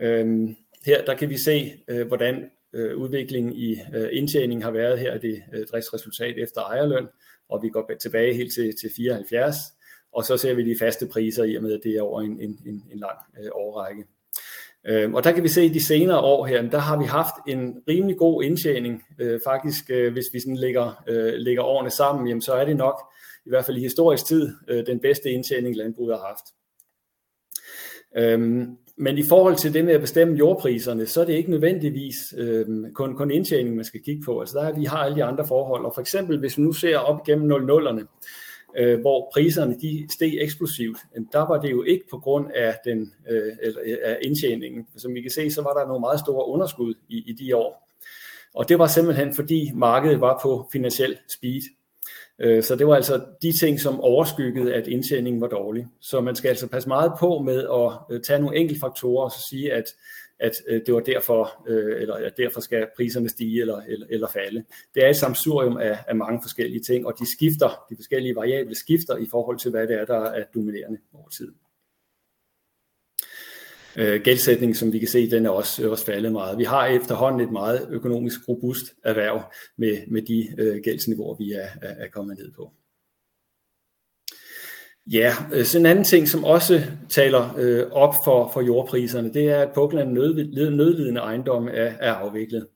Øhm, 0.00 0.56
her 0.86 1.04
der 1.04 1.14
kan 1.14 1.30
vi 1.30 1.38
se, 1.38 1.72
øh, 1.88 2.06
hvordan 2.06 2.50
øh, 2.72 2.96
udviklingen 2.96 3.52
i 3.52 3.76
øh, 3.94 4.08
indtjening 4.12 4.64
har 4.64 4.70
været 4.70 4.98
her, 4.98 5.18
det 5.18 5.42
øh, 5.54 5.66
driftsresultat 5.66 6.38
efter 6.38 6.60
ejerløn, 6.60 7.06
og 7.48 7.62
vi 7.62 7.68
går 7.68 7.90
tilbage 8.00 8.34
helt 8.34 8.52
til, 8.54 8.74
til 8.80 8.90
74, 8.96 9.56
og 10.12 10.24
så 10.24 10.36
ser 10.36 10.54
vi 10.54 10.70
de 10.70 10.78
faste 10.78 11.06
priser 11.06 11.44
i 11.44 11.56
og 11.56 11.62
med, 11.62 11.72
at 11.72 11.80
det 11.84 11.96
er 11.96 12.02
over 12.02 12.20
en, 12.20 12.40
en, 12.40 12.58
en, 12.66 12.84
en 12.92 12.98
lang 12.98 13.18
øh, 13.42 13.50
årrække. 13.54 14.04
Øh, 14.88 15.12
og 15.12 15.24
der 15.24 15.32
kan 15.32 15.42
vi 15.42 15.48
se, 15.48 15.60
at 15.60 15.74
de 15.74 15.84
senere 15.84 16.20
år 16.20 16.46
her, 16.46 16.62
der 16.62 16.78
har 16.78 16.98
vi 16.98 17.04
haft 17.04 17.34
en 17.48 17.74
rimelig 17.88 18.16
god 18.16 18.42
indtjening. 18.42 19.02
Øh, 19.18 19.40
faktisk, 19.44 19.90
øh, 19.90 20.12
hvis 20.12 20.24
vi 20.32 20.40
sådan 20.40 20.56
lægger, 20.56 21.02
øh, 21.08 21.32
lægger 21.34 21.62
årene 21.62 21.90
sammen, 21.90 22.28
jamen, 22.28 22.42
så 22.42 22.52
er 22.52 22.64
det 22.64 22.76
nok, 22.76 23.00
i 23.46 23.48
hvert 23.48 23.64
fald 23.64 23.76
i 23.76 23.80
historisk 23.80 24.26
tid, 24.26 24.52
øh, 24.68 24.86
den 24.86 25.00
bedste 25.00 25.30
indtjening, 25.30 25.76
landbruget 25.76 26.16
har 26.18 26.26
haft. 26.26 26.44
Øhm, 28.16 28.76
men 28.98 29.18
i 29.18 29.22
forhold 29.28 29.56
til 29.56 29.74
det 29.74 29.84
med 29.84 29.94
at 29.94 30.00
bestemme 30.00 30.36
jordpriserne, 30.36 31.06
så 31.06 31.20
er 31.20 31.24
det 31.24 31.32
ikke 31.32 31.50
nødvendigvis 31.50 32.16
øh, 32.38 32.66
kun, 32.94 33.16
kun 33.16 33.30
indtjening, 33.30 33.76
man 33.76 33.84
skal 33.84 34.02
kigge 34.02 34.22
på. 34.24 34.40
Altså 34.40 34.58
der 34.58 34.64
er, 34.64 34.78
vi 34.78 34.84
har 34.84 34.98
alle 34.98 35.16
de 35.16 35.24
andre 35.24 35.46
forhold. 35.46 35.84
Og 35.84 35.94
for 35.94 36.00
eksempel, 36.00 36.38
hvis 36.38 36.58
vi 36.58 36.62
nu 36.62 36.72
ser 36.72 36.98
op 36.98 37.24
gennem 37.24 37.70
00'erne, 37.70 38.04
øh, 38.78 39.00
hvor 39.00 39.30
priserne 39.32 39.76
de 39.80 40.06
steg 40.12 40.38
eksplosivt, 40.40 40.98
der 41.32 41.48
var 41.48 41.60
det 41.60 41.70
jo 41.70 41.82
ikke 41.82 42.04
på 42.10 42.18
grund 42.18 42.46
af, 42.54 42.76
den, 42.84 43.12
øh, 43.30 43.52
eller, 43.62 43.80
øh, 43.84 43.96
af 44.02 44.18
indtjeningen. 44.22 44.86
Som 44.96 45.14
vi 45.14 45.20
kan 45.20 45.30
se, 45.30 45.50
så 45.50 45.62
var 45.62 45.74
der 45.74 45.86
nogle 45.86 46.00
meget 46.00 46.20
store 46.20 46.48
underskud 46.48 46.94
i, 47.08 47.16
i 47.26 47.32
de 47.32 47.56
år. 47.56 47.88
Og 48.54 48.68
det 48.68 48.78
var 48.78 48.86
simpelthen 48.86 49.34
fordi 49.34 49.70
markedet 49.74 50.20
var 50.20 50.40
på 50.42 50.68
finansiel 50.72 51.18
speed. 51.28 51.62
Øh, 52.38 52.62
så 52.62 52.76
det 52.76 52.86
var 52.86 52.94
altså 52.94 53.24
de 53.42 53.52
ting, 53.60 53.80
som 53.80 54.00
overskyggede, 54.00 54.74
at 54.74 54.86
indtjeningen 54.86 55.40
var 55.40 55.48
dårlig. 55.48 55.86
Så 56.00 56.20
man 56.20 56.36
skal 56.36 56.48
altså 56.48 56.68
passe 56.68 56.88
meget 56.88 57.12
på 57.20 57.38
med 57.38 57.58
at 57.58 58.14
øh, 58.14 58.22
tage 58.22 58.40
nogle 58.40 58.56
enkelte 58.56 58.80
faktorer 58.80 59.24
og 59.24 59.30
så 59.30 59.46
sige, 59.50 59.72
at 59.72 59.84
at 60.40 60.52
øh, 60.68 60.80
det 60.86 60.94
var 60.94 61.00
derfor, 61.00 61.64
øh, 61.68 62.02
eller 62.02 62.14
at 62.14 62.36
derfor 62.36 62.60
skal 62.60 62.86
priserne 62.96 63.28
stige 63.28 63.60
eller, 63.60 63.80
eller, 63.88 64.06
eller 64.10 64.28
falde. 64.28 64.64
Det 64.94 65.04
er 65.04 65.08
et 65.08 65.16
samsurium 65.16 65.76
af, 65.76 65.98
af 66.08 66.16
mange 66.16 66.40
forskellige 66.42 66.82
ting, 66.82 67.06
og 67.06 67.14
de 67.18 67.32
skifter, 67.32 67.86
de 67.90 67.96
forskellige 67.96 68.36
variable 68.36 68.74
skifter 68.74 69.16
i 69.16 69.26
forhold 69.30 69.58
til, 69.58 69.70
hvad 69.70 69.86
det 69.86 70.00
er, 70.00 70.04
der 70.04 70.20
er 70.20 70.44
dominerende 70.54 70.98
over 71.14 71.28
tid. 71.28 71.52
Øh, 73.98 74.20
gældsætning, 74.22 74.76
som 74.76 74.92
vi 74.92 74.98
kan 74.98 75.08
se, 75.08 75.30
den 75.30 75.46
er 75.46 75.50
også, 75.50 75.90
også 75.90 76.04
faldet 76.04 76.32
meget. 76.32 76.58
Vi 76.58 76.64
har 76.64 76.86
efterhånden 76.86 77.40
et 77.40 77.52
meget 77.52 77.88
økonomisk 77.90 78.48
robust 78.48 78.94
erhverv 79.04 79.42
med, 79.76 80.06
med 80.06 80.22
de 80.22 80.48
øh, 80.58 80.80
gældsniveauer, 80.84 81.36
vi 81.36 81.52
er, 81.52 81.68
er, 81.82 81.94
er 82.04 82.08
kommet 82.08 82.38
ned 82.38 82.52
på. 82.52 82.72
Ja, 85.12 85.34
øh, 85.52 85.64
så 85.64 85.78
en 85.78 85.86
anden 85.86 86.04
ting, 86.04 86.28
som 86.28 86.44
også 86.44 86.80
taler 87.08 87.54
øh, 87.58 87.86
op 87.92 88.14
for, 88.24 88.50
for 88.52 88.60
jordpriserne, 88.60 89.32
det 89.34 89.50
er, 89.50 89.62
at 89.62 89.72
Pukland 89.74 90.12
nød, 90.12 90.70
nødlidende 90.70 91.20
ejendom 91.20 91.68
er, 91.68 91.92
er 92.00 92.12
afviklet. 92.12 92.66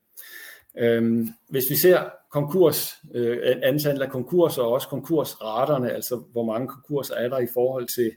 Øhm, 0.79 1.29
hvis 1.49 1.71
vi 1.71 1.77
ser 1.77 2.01
konkurs, 2.33 2.95
øh, 3.15 3.57
antallet 3.63 4.03
af 4.03 4.11
konkurser 4.11 4.63
og 4.63 4.73
også 4.73 4.89
konkursraterne, 4.89 5.93
altså 5.93 6.23
hvor 6.33 6.45
mange 6.45 6.69
konkurser 6.69 7.15
er 7.15 7.29
der 7.29 7.39
i 7.39 7.47
forhold 7.55 7.87
til, 7.87 8.11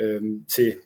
øhm, 0.00 0.34
øh, 0.34 0.40
til 0.54 0.76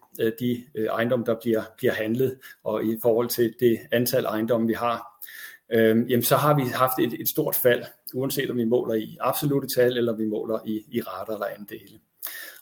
de 0.40 0.64
øh, 0.74 0.87
ejendomme, 0.87 1.24
der 1.24 1.37
bliver, 1.42 1.62
bliver 1.76 1.92
handlet, 1.92 2.37
og 2.64 2.85
i 2.85 2.98
forhold 3.02 3.28
til 3.28 3.54
det 3.61 3.79
antal 3.92 4.25
ejendomme, 4.25 4.66
vi 4.66 4.75
har, 4.75 5.25
øh, 5.73 6.10
jamen 6.10 6.23
så 6.23 6.37
har 6.37 6.56
vi 6.56 6.62
haft 6.62 6.98
et, 6.98 7.21
et 7.21 7.29
stort 7.29 7.54
fald, 7.54 7.85
uanset 8.14 8.50
om 8.50 8.56
vi 8.56 8.64
måler 8.64 8.94
i 8.94 9.16
absolute 9.21 9.68
tal, 9.77 9.98
eller 9.98 10.16
vi 10.16 10.27
måler 10.27 10.58
i, 10.64 10.85
i 10.92 11.00
rater 11.00 11.33
eller 11.33 11.46
andele. 11.58 11.98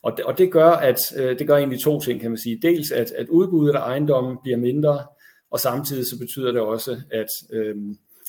Og 0.02 0.16
det, 0.16 0.24
og 0.24 0.38
det 0.38 0.52
gør, 0.52 0.70
at 0.70 0.98
øh, 1.16 1.38
det 1.38 1.46
gør 1.46 1.56
egentlig 1.56 1.80
to 1.80 2.00
ting, 2.00 2.20
kan 2.20 2.30
man 2.30 2.38
sige. 2.38 2.58
Dels 2.62 2.90
at, 2.90 3.10
at 3.10 3.28
udbuddet 3.28 3.74
af 3.74 3.80
ejendommen 3.80 4.36
bliver 4.42 4.58
mindre, 4.58 5.06
og 5.50 5.60
samtidig 5.60 6.06
så 6.06 6.18
betyder 6.18 6.52
det 6.52 6.60
også, 6.60 7.00
at, 7.10 7.26
øh, 7.52 7.76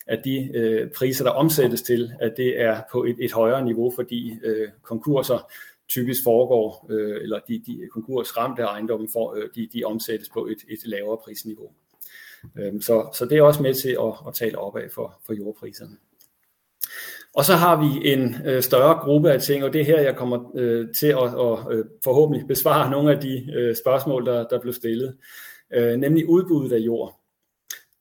at 0.07 0.21
de 0.23 0.51
øh, 0.53 0.89
priser, 0.97 1.23
der 1.23 1.31
omsættes 1.31 1.81
til, 1.81 2.11
at 2.19 2.33
det 2.37 2.61
er 2.61 2.81
på 2.91 3.03
et, 3.03 3.15
et 3.19 3.31
højere 3.31 3.65
niveau, 3.65 3.91
fordi 3.95 4.33
øh, 4.43 4.67
konkurser 4.83 5.51
typisk 5.89 6.23
foregår, 6.23 6.87
øh, 6.89 7.21
eller 7.21 7.39
de, 7.47 7.61
de 7.65 7.87
konkursramte 7.93 8.61
ejendomme, 8.61 9.07
for, 9.13 9.35
øh, 9.35 9.49
de, 9.55 9.69
de 9.73 9.83
omsættes 9.83 10.29
på 10.29 10.45
et, 10.45 10.57
et 10.69 10.79
lavere 10.85 11.17
prisniveau. 11.17 11.71
Øh, 12.57 12.81
så, 12.81 13.09
så 13.13 13.25
det 13.25 13.37
er 13.37 13.41
også 13.41 13.63
med 13.63 13.73
til 13.73 13.89
at, 13.89 14.13
at 14.27 14.33
tale 14.33 14.57
opad 14.57 14.89
for, 14.95 15.19
for 15.25 15.33
jordpriserne. 15.33 15.97
Og 17.33 17.45
så 17.45 17.53
har 17.53 17.81
vi 17.81 18.13
en 18.13 18.35
øh, 18.45 18.61
større 18.61 18.99
gruppe 18.99 19.31
af 19.31 19.41
ting, 19.41 19.63
og 19.63 19.73
det 19.73 19.81
er 19.81 19.85
her, 19.85 20.01
jeg 20.01 20.15
kommer 20.15 20.51
øh, 20.55 20.87
til 20.99 21.07
at, 21.07 21.17
og, 21.17 21.73
øh, 21.73 21.85
forhåbentlig 22.03 22.47
besvare 22.47 22.91
nogle 22.95 23.11
af 23.11 23.21
de 23.21 23.51
øh, 23.55 23.75
spørgsmål, 23.75 24.25
der, 24.25 24.47
der 24.47 24.59
blev 24.59 24.73
stillet, 24.73 25.15
øh, 25.73 25.97
nemlig 25.97 26.29
udbuddet 26.29 26.75
af 26.75 26.79
jord. 26.79 27.19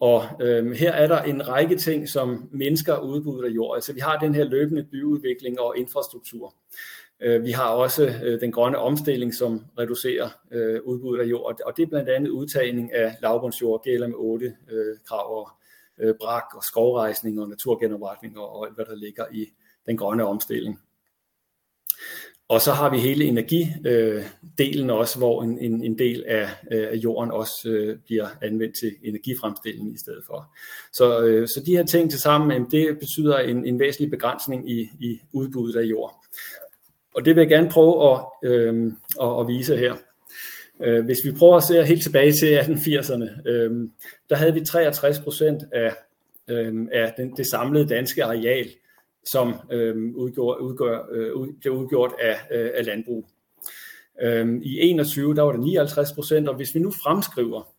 Og 0.01 0.25
øh, 0.41 0.73
her 0.73 0.93
er 0.93 1.07
der 1.07 1.23
en 1.23 1.49
række 1.49 1.77
ting, 1.77 2.09
som 2.09 2.49
mennesker 2.53 2.99
udbuddet 2.99 3.49
af 3.49 3.51
jord. 3.51 3.77
Altså 3.77 3.93
vi 3.93 4.01
har 4.01 4.19
den 4.19 4.35
her 4.35 4.45
løbende 4.45 4.85
byudvikling 4.91 5.61
og 5.61 5.79
infrastruktur. 5.79 6.55
Øh, 7.21 7.45
vi 7.45 7.51
har 7.51 7.69
også 7.69 8.13
øh, 8.25 8.41
den 8.41 8.53
grønne 8.53 8.79
omstilling, 8.79 9.35
som 9.35 9.65
reducerer 9.79 10.29
øh, 10.53 10.81
udbuddet 10.85 11.23
af 11.23 11.27
jord, 11.27 11.61
og 11.67 11.77
det 11.77 11.83
er 11.83 11.87
blandt 11.87 12.09
andet 12.09 12.31
udtagning 12.31 12.93
af 12.93 13.17
lavbundsjord, 13.23 13.85
gælder 13.85 14.07
med 14.07 14.17
otte 14.17 14.55
øh, 14.71 14.97
krav 15.07 15.41
og 15.41 15.51
øh, 16.01 16.15
brak 16.21 16.45
og 16.55 16.65
skovrejsning 16.65 17.41
og 17.41 17.49
naturgenopretning 17.49 18.39
og, 18.39 18.57
og 18.57 18.67
alt, 18.67 18.75
hvad 18.75 18.85
der 18.85 18.97
ligger 18.97 19.25
i 19.33 19.47
den 19.87 19.97
grønne 19.97 20.25
omstilling. 20.27 20.81
Og 22.49 22.61
så 22.61 22.73
har 22.73 22.91
vi 22.91 22.99
hele 22.99 23.25
energidelen 23.25 24.91
øh, 24.91 24.97
også, 24.97 25.19
hvor 25.19 25.43
en, 25.43 25.59
en, 25.59 25.85
en 25.85 25.99
del 25.99 26.25
af, 26.27 26.49
øh, 26.73 26.89
af 26.91 26.95
jorden 26.95 27.31
også 27.31 27.69
øh, 27.69 27.99
bliver 27.99 28.29
anvendt 28.43 28.77
til 28.79 28.93
energifremstilling 29.05 29.95
i 29.95 29.99
stedet 29.99 30.23
for. 30.27 30.57
Så, 30.93 31.21
øh, 31.21 31.49
så 31.49 31.63
de 31.67 31.77
her 31.77 31.85
ting 31.85 32.11
til 32.11 32.21
sammen, 32.21 32.71
det 32.71 32.99
betyder 32.99 33.39
en, 33.39 33.67
en 33.67 33.79
væsentlig 33.79 34.11
begrænsning 34.11 34.71
i, 34.71 34.91
i 35.01 35.21
udbuddet 35.33 35.81
af 35.81 35.85
jord. 35.85 36.25
Og 37.15 37.25
det 37.25 37.37
vil 37.37 37.41
jeg 37.41 37.49
gerne 37.49 37.71
prøve 37.71 38.13
at, 38.13 38.21
øh, 38.43 38.93
at, 39.23 39.41
at 39.41 39.49
vise 39.49 39.77
her. 39.77 39.97
Øh, 40.85 41.05
hvis 41.05 41.19
vi 41.25 41.33
prøver 41.33 41.57
at 41.57 41.63
se 41.63 41.85
helt 41.85 42.03
tilbage 42.03 42.33
til 42.33 42.59
1880'erne, 42.59 43.49
øh, 43.49 43.89
der 44.31 44.37
havde 44.37 44.55
vi 44.55 44.65
63 44.65 45.19
procent 45.19 45.63
af, 45.73 45.95
øh, 46.49 46.87
af 46.93 47.15
den, 47.17 47.37
det 47.37 47.51
samlede 47.51 47.89
danske 47.89 48.25
areal, 48.25 48.69
som 49.25 49.55
øh, 49.73 49.97
udgjorde, 50.15 50.63
udgør, 50.63 51.07
øh, 51.13 51.35
ud, 51.35 51.49
blev 51.61 51.73
udgjort 51.73 52.13
af, 52.21 52.37
øh, 52.51 52.71
af 52.75 52.85
landbrug. 52.85 53.29
Øh, 54.23 54.61
I 54.63 54.81
21 54.81 55.35
der 55.35 55.43
var 55.43 55.53
det 55.53 55.61
59 55.61 56.13
procent, 56.13 56.49
og 56.49 56.55
hvis 56.55 56.75
vi 56.75 56.81
nu 56.81 56.91
fremskriver 56.91 57.75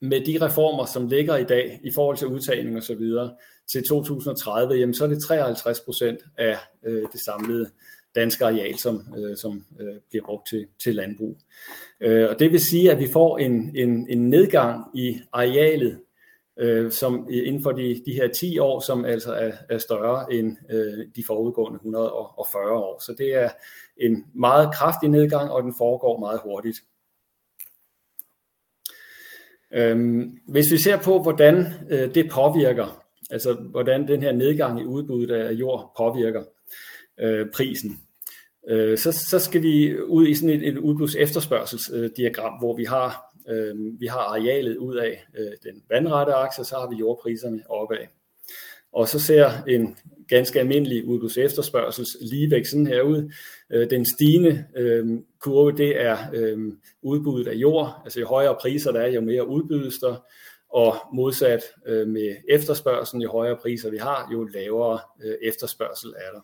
med 0.00 0.20
de 0.20 0.44
reformer, 0.46 0.84
som 0.84 1.06
ligger 1.06 1.36
i 1.36 1.44
dag 1.44 1.80
i 1.84 1.90
forhold 1.94 2.16
til 2.16 2.26
udtagning 2.26 2.76
og 2.76 2.82
så 2.82 2.94
videre 2.94 3.34
til 3.72 3.84
2030, 3.84 4.74
jamen 4.74 4.94
så 4.94 5.04
er 5.04 5.08
det 5.08 5.22
53 5.22 5.80
procent 5.80 6.18
af 6.36 6.58
øh, 6.86 7.02
det 7.12 7.20
samlede 7.20 7.70
danske 8.18 8.44
areal, 8.44 8.78
som, 8.78 9.14
øh, 9.18 9.36
som 9.36 9.64
øh, 9.80 9.94
bliver 10.10 10.24
brugt 10.24 10.48
til, 10.48 10.66
til 10.84 10.94
landbrug. 10.94 11.38
Øh, 12.00 12.28
og 12.30 12.38
det 12.38 12.52
vil 12.52 12.60
sige, 12.60 12.90
at 12.92 12.98
vi 12.98 13.08
får 13.12 13.38
en, 13.38 13.76
en, 13.76 14.06
en 14.10 14.30
nedgang 14.30 14.84
i 14.94 15.20
arealet, 15.32 16.00
øh, 16.58 16.92
som 16.92 17.28
inden 17.30 17.62
for 17.62 17.72
de, 17.72 18.02
de 18.06 18.12
her 18.12 18.28
10 18.28 18.58
år, 18.58 18.80
som 18.80 19.04
altså 19.04 19.32
er, 19.32 19.52
er 19.68 19.78
større 19.78 20.32
end 20.32 20.56
øh, 20.70 21.06
de 21.16 21.24
forudgående 21.26 21.76
140 21.76 22.72
år. 22.72 23.02
Så 23.02 23.14
det 23.18 23.34
er 23.34 23.48
en 23.96 24.24
meget 24.34 24.74
kraftig 24.74 25.08
nedgang, 25.08 25.50
og 25.50 25.62
den 25.62 25.74
foregår 25.78 26.18
meget 26.18 26.40
hurtigt. 26.44 26.78
Øhm, 29.72 30.38
hvis 30.48 30.72
vi 30.72 30.78
ser 30.78 30.98
på, 31.02 31.22
hvordan 31.22 31.66
øh, 31.90 32.14
det 32.14 32.30
påvirker, 32.30 33.04
altså 33.30 33.52
hvordan 33.52 34.08
den 34.08 34.22
her 34.22 34.32
nedgang 34.32 34.80
i 34.80 34.84
udbuddet 34.84 35.34
af 35.34 35.52
jord 35.52 35.92
påvirker 35.96 36.44
øh, 37.20 37.46
prisen, 37.54 38.07
øh, 38.68 38.98
så, 38.98 39.12
så 39.30 39.38
skal 39.38 39.62
vi 39.62 40.00
ud 40.00 40.26
i 40.26 40.34
sådan 40.34 40.50
et, 40.50 40.68
et 40.68 40.78
udbuds-efterspørgselsdiagram, 40.78 42.58
hvor 42.58 42.76
vi 42.76 42.84
har, 42.84 43.34
øh, 43.48 44.00
vi 44.00 44.06
har 44.06 44.18
arealet 44.18 44.76
ud 44.76 44.96
af 44.96 45.26
øh, 45.38 45.52
den 45.62 45.82
vandrette 45.90 46.32
akse, 46.32 46.62
og 46.62 46.66
så 46.66 46.74
har 46.74 46.90
vi 46.90 46.96
jordpriserne 46.96 47.62
opad. 47.68 48.06
Og 48.92 49.08
så 49.08 49.20
ser 49.20 49.50
en 49.68 49.96
ganske 50.28 50.60
almindelig 50.60 51.04
udbuds-efterspørgsels 51.04 52.16
ligevægt 52.20 52.68
sådan 52.68 52.86
her 52.86 53.02
ud. 53.02 53.32
Øh, 53.72 53.90
den 53.90 54.06
stigende 54.06 54.64
øh, 54.76 55.06
kurve, 55.40 55.76
det 55.76 56.02
er 56.02 56.16
øh, 56.34 56.58
udbuddet 57.02 57.50
af 57.50 57.54
jord. 57.54 58.00
Altså 58.04 58.20
jo 58.20 58.26
højere 58.26 58.56
priser 58.60 58.92
der 58.92 59.00
er, 59.00 59.06
jo 59.06 59.20
mere 59.20 59.48
udbydes 59.48 59.98
der. 59.98 60.24
Og 60.70 60.96
modsat 61.12 61.62
øh, 61.86 62.08
med 62.08 62.36
efterspørgselen, 62.48 63.22
jo 63.22 63.30
højere 63.30 63.56
priser 63.56 63.90
vi 63.90 63.96
har, 63.96 64.28
jo 64.32 64.44
lavere 64.44 64.98
øh, 65.24 65.34
efterspørgsel 65.42 66.10
er 66.10 66.32
der. 66.34 66.40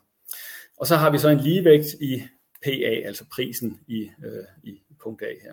Og 0.77 0.87
så 0.87 0.97
har 0.97 1.11
vi 1.11 1.19
så 1.19 1.29
en 1.29 1.41
ligevægt 1.41 1.87
i 2.01 2.23
PA, 2.63 3.07
altså 3.07 3.25
prisen 3.33 3.81
i, 3.89 4.11
øh, 4.25 4.45
i 4.63 4.83
punkt 5.03 5.23
A 5.23 5.27
her. 5.43 5.53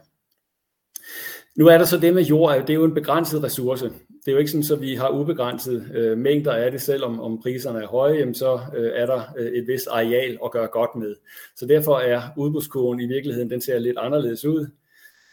Nu 1.56 1.68
er 1.68 1.78
der 1.78 1.86
så 1.86 1.98
det 1.98 2.14
med 2.14 2.24
jord, 2.24 2.58
det 2.60 2.70
er 2.70 2.74
jo 2.74 2.84
en 2.84 2.94
begrænset 2.94 3.44
ressource. 3.44 3.86
Det 3.86 4.28
er 4.28 4.32
jo 4.32 4.38
ikke 4.38 4.52
sådan, 4.52 4.78
at 4.78 4.82
vi 4.82 4.96
har 4.96 5.10
ubegrænset 5.10 5.92
øh, 5.94 6.18
mængder 6.18 6.52
af 6.52 6.72
det, 6.72 6.82
selvom 6.82 7.20
om 7.20 7.42
priserne 7.42 7.80
er 7.80 7.88
høje, 7.88 8.18
jamen 8.18 8.36
så 8.36 8.60
øh, 8.76 8.92
er 8.96 9.06
der 9.06 9.22
øh, 9.38 9.52
et 9.52 9.68
vist 9.68 9.88
areal 9.88 10.38
at 10.46 10.52
gøre 10.52 10.68
godt 10.68 10.96
med. 10.96 11.16
Så 11.56 11.66
derfor 11.66 12.00
er 12.00 12.22
udbudskurven 12.38 13.00
i 13.00 13.06
virkeligheden, 13.06 13.50
den 13.50 13.62
ser 13.62 13.80
lidt 13.80 13.98
anderledes 13.98 14.46
ud. 14.46 14.68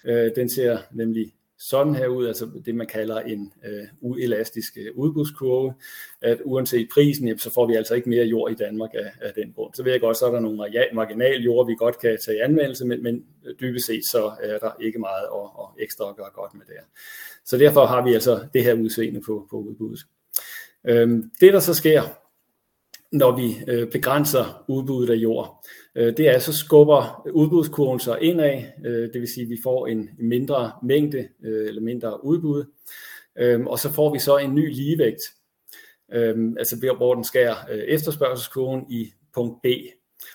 Øh, 0.05 0.30
den 0.36 0.49
ser 0.49 0.78
nemlig 0.93 1.32
sådan 1.59 1.95
her 1.95 2.07
ud, 2.07 2.27
altså 2.27 2.49
det 2.67 2.75
man 2.75 2.87
kalder 2.87 3.21
en 3.21 3.53
øh, 3.65 3.85
uelastisk 4.01 4.77
øh, 4.77 4.87
udbudskurve, 4.95 5.75
at 6.21 6.39
uanset 6.45 6.89
prisen, 6.95 7.27
jamen, 7.27 7.39
så 7.39 7.53
får 7.53 7.67
vi 7.67 7.75
altså 7.75 7.95
ikke 7.95 8.09
mere 8.09 8.25
jord 8.25 8.53
i 8.53 8.55
Danmark 8.55 8.91
af, 8.95 9.13
af 9.21 9.33
den 9.35 9.53
grund. 9.53 9.75
Så 9.75 9.83
ved 9.83 9.93
jeg 9.93 10.01
godt, 10.01 10.17
så 10.17 10.27
er 10.27 10.31
der 10.31 10.41
nogle 10.41 10.89
marginal 10.93 11.43
jord, 11.43 11.67
vi 11.67 11.75
godt 11.79 11.99
kan 11.99 12.19
tage 12.25 12.37
i 12.37 12.41
anvendelse, 12.41 12.87
men, 12.87 13.03
men 13.03 13.25
øh, 13.47 13.55
dybest 13.61 13.87
set 13.87 14.05
så 14.05 14.33
er 14.43 14.59
der 14.59 14.71
ikke 14.81 14.99
meget 14.99 15.27
at, 15.35 15.51
at 15.61 15.85
ekstra 15.85 16.11
at 16.11 16.17
gøre 16.17 16.31
godt 16.35 16.55
med 16.55 16.67
der. 16.67 16.83
Så 17.45 17.59
derfor 17.59 17.87
har 17.87 18.05
vi 18.05 18.15
altså 18.15 18.47
det 18.55 18.65
her 18.65 18.75
udseende 18.75 19.21
på, 19.21 19.47
på 19.51 19.57
udbuddet. 19.57 20.01
Øhm, 20.85 21.31
det 21.41 21.53
der 21.53 21.61
så 21.61 21.75
sker, 21.75 22.03
når 23.13 23.37
vi 23.37 23.57
øh, 23.69 23.91
begrænser 23.91 24.65
udbuddet 24.69 25.13
af 25.13 25.17
jord, 25.17 25.67
øh, 25.95 26.17
det 26.17 26.29
er, 26.29 26.39
så 26.39 26.53
skubber 26.53 27.29
udbudskurven 27.33 28.01
sig 28.01 28.23
indad, 28.23 28.63
øh, 28.85 29.13
det 29.13 29.21
vil 29.21 29.29
sige, 29.29 29.45
at 29.45 29.51
vi 29.51 29.59
får 29.63 29.87
en 29.87 30.11
mindre 30.19 30.73
mængde 30.83 31.29
øh, 31.45 31.69
eller 31.69 31.83
mindre 31.83 32.25
udbud, 32.25 32.65
øhm, 33.39 33.67
og 33.67 33.79
så 33.79 33.93
får 33.93 34.13
vi 34.13 34.19
så 34.19 34.37
en 34.37 34.55
ny 34.55 34.75
ligevægt, 34.75 35.23
øhm, 36.13 36.57
altså 36.59 36.95
hvor 36.97 37.15
den 37.15 37.25
skærer 37.25 37.57
øh, 37.71 37.79
efterspørgselskurven 37.79 38.85
i 38.91 39.13
punkt 39.35 39.63
B, 39.63 39.67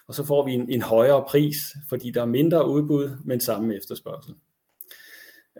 og 0.08 0.16
så 0.16 0.24
får 0.24 0.46
vi 0.46 0.54
en, 0.54 0.70
en 0.70 0.82
højere 0.82 1.26
pris, 1.28 1.58
fordi 1.90 2.12
der 2.12 2.22
er 2.22 2.26
mindre 2.26 2.70
udbud, 2.70 3.10
men 3.26 3.40
samme 3.40 3.76
efterspørgsel. 3.76 4.34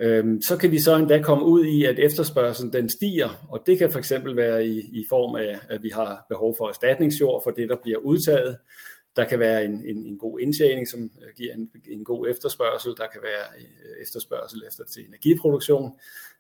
Øhm, 0.02 0.42
så 0.42 0.58
kan 0.58 0.72
vi 0.72 0.82
så 0.82 0.96
endda 0.96 1.22
komme 1.22 1.46
ud 1.46 1.66
i, 1.66 1.86
at 1.86 2.00
efterspørgselen 2.00 2.74
den 2.74 2.90
stiger, 2.90 3.46
og 3.50 3.64
det 3.66 3.78
kan 3.78 3.92
for 3.92 4.00
eksempel 4.00 4.36
være 4.36 4.68
i, 4.68 4.80
i 4.80 5.06
form 5.10 5.36
af, 5.36 5.60
at 5.70 5.84
vi 5.84 5.90
har 5.90 6.26
behov 6.30 6.56
for 6.58 6.70
erstatningsjord 6.70 7.44
for 7.44 7.52
det, 7.52 7.70
der 7.70 7.76
bliver 7.84 7.98
udtaget. 7.98 8.58
Der 9.16 9.26
kan 9.26 9.40
være 9.40 9.66
en, 9.66 9.84
en, 9.86 10.06
en 10.06 10.18
god 10.18 10.40
indtjening, 10.40 10.88
som 10.88 11.12
giver 11.38 11.54
en, 11.54 11.70
en 11.90 12.04
god 12.04 12.28
efterspørgsel. 12.28 12.92
Der 12.98 13.08
kan 13.14 13.22
være 13.24 13.46
øh, 13.60 14.02
efterspørgsel 14.02 14.64
efter 14.68 14.84
til 14.84 15.08
energiproduktion, 15.08 15.92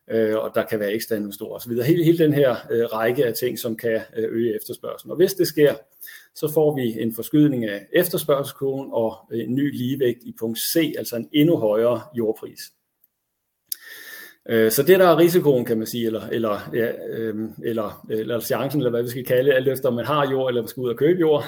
øh, 0.07 0.35
og 0.35 0.51
der 0.55 0.65
kan 0.65 0.79
være 0.79 0.93
ekstra 0.93 1.15
investorer 1.15 1.55
osv. 1.55 1.71
Hele, 1.71 2.03
hele 2.03 2.17
den 2.17 2.33
her 2.33 2.55
øh, 2.71 2.85
række 2.85 3.25
af 3.25 3.33
ting, 3.33 3.59
som 3.59 3.75
kan 3.75 4.01
øh, 4.17 4.29
øge 4.31 4.55
efterspørgselen. 4.55 5.11
Og 5.11 5.17
hvis 5.17 5.33
det 5.33 5.47
sker, 5.47 5.75
så 6.35 6.51
får 6.53 6.75
vi 6.75 7.01
en 7.01 7.15
forskydning 7.15 7.65
af 7.65 7.87
efterspørgselskurven 7.93 8.89
og 8.91 9.15
en 9.33 9.55
ny 9.55 9.77
ligevægt 9.77 10.23
i 10.23 10.35
punkt 10.39 10.59
C, 10.59 10.93
altså 10.97 11.15
en 11.15 11.29
endnu 11.31 11.57
højere 11.57 12.01
jordpris. 12.17 12.59
Øh, 14.49 14.71
så 14.71 14.83
det 14.83 14.99
der 14.99 15.07
er 15.07 15.17
risikoen, 15.17 15.65
kan 15.65 15.77
man 15.77 15.87
sige, 15.87 16.05
eller, 16.05 16.27
eller, 16.27 16.69
ja, 16.73 16.91
øhm, 17.09 17.45
øh, 17.45 17.49
eller, 17.63 18.05
eller 18.09 18.39
chancen, 18.39 18.81
eller 18.81 18.91
hvad 18.91 19.03
vi 19.03 19.09
skal 19.09 19.25
kalde 19.25 19.49
det, 19.49 19.55
alt 19.55 19.67
efter 19.67 19.89
om 19.89 19.95
man 19.95 20.05
har 20.05 20.31
jord, 20.31 20.49
eller 20.49 20.61
man 20.61 20.67
skal 20.67 20.81
ud 20.81 20.89
og 20.89 20.97
købe 20.97 21.19
jord, 21.19 21.43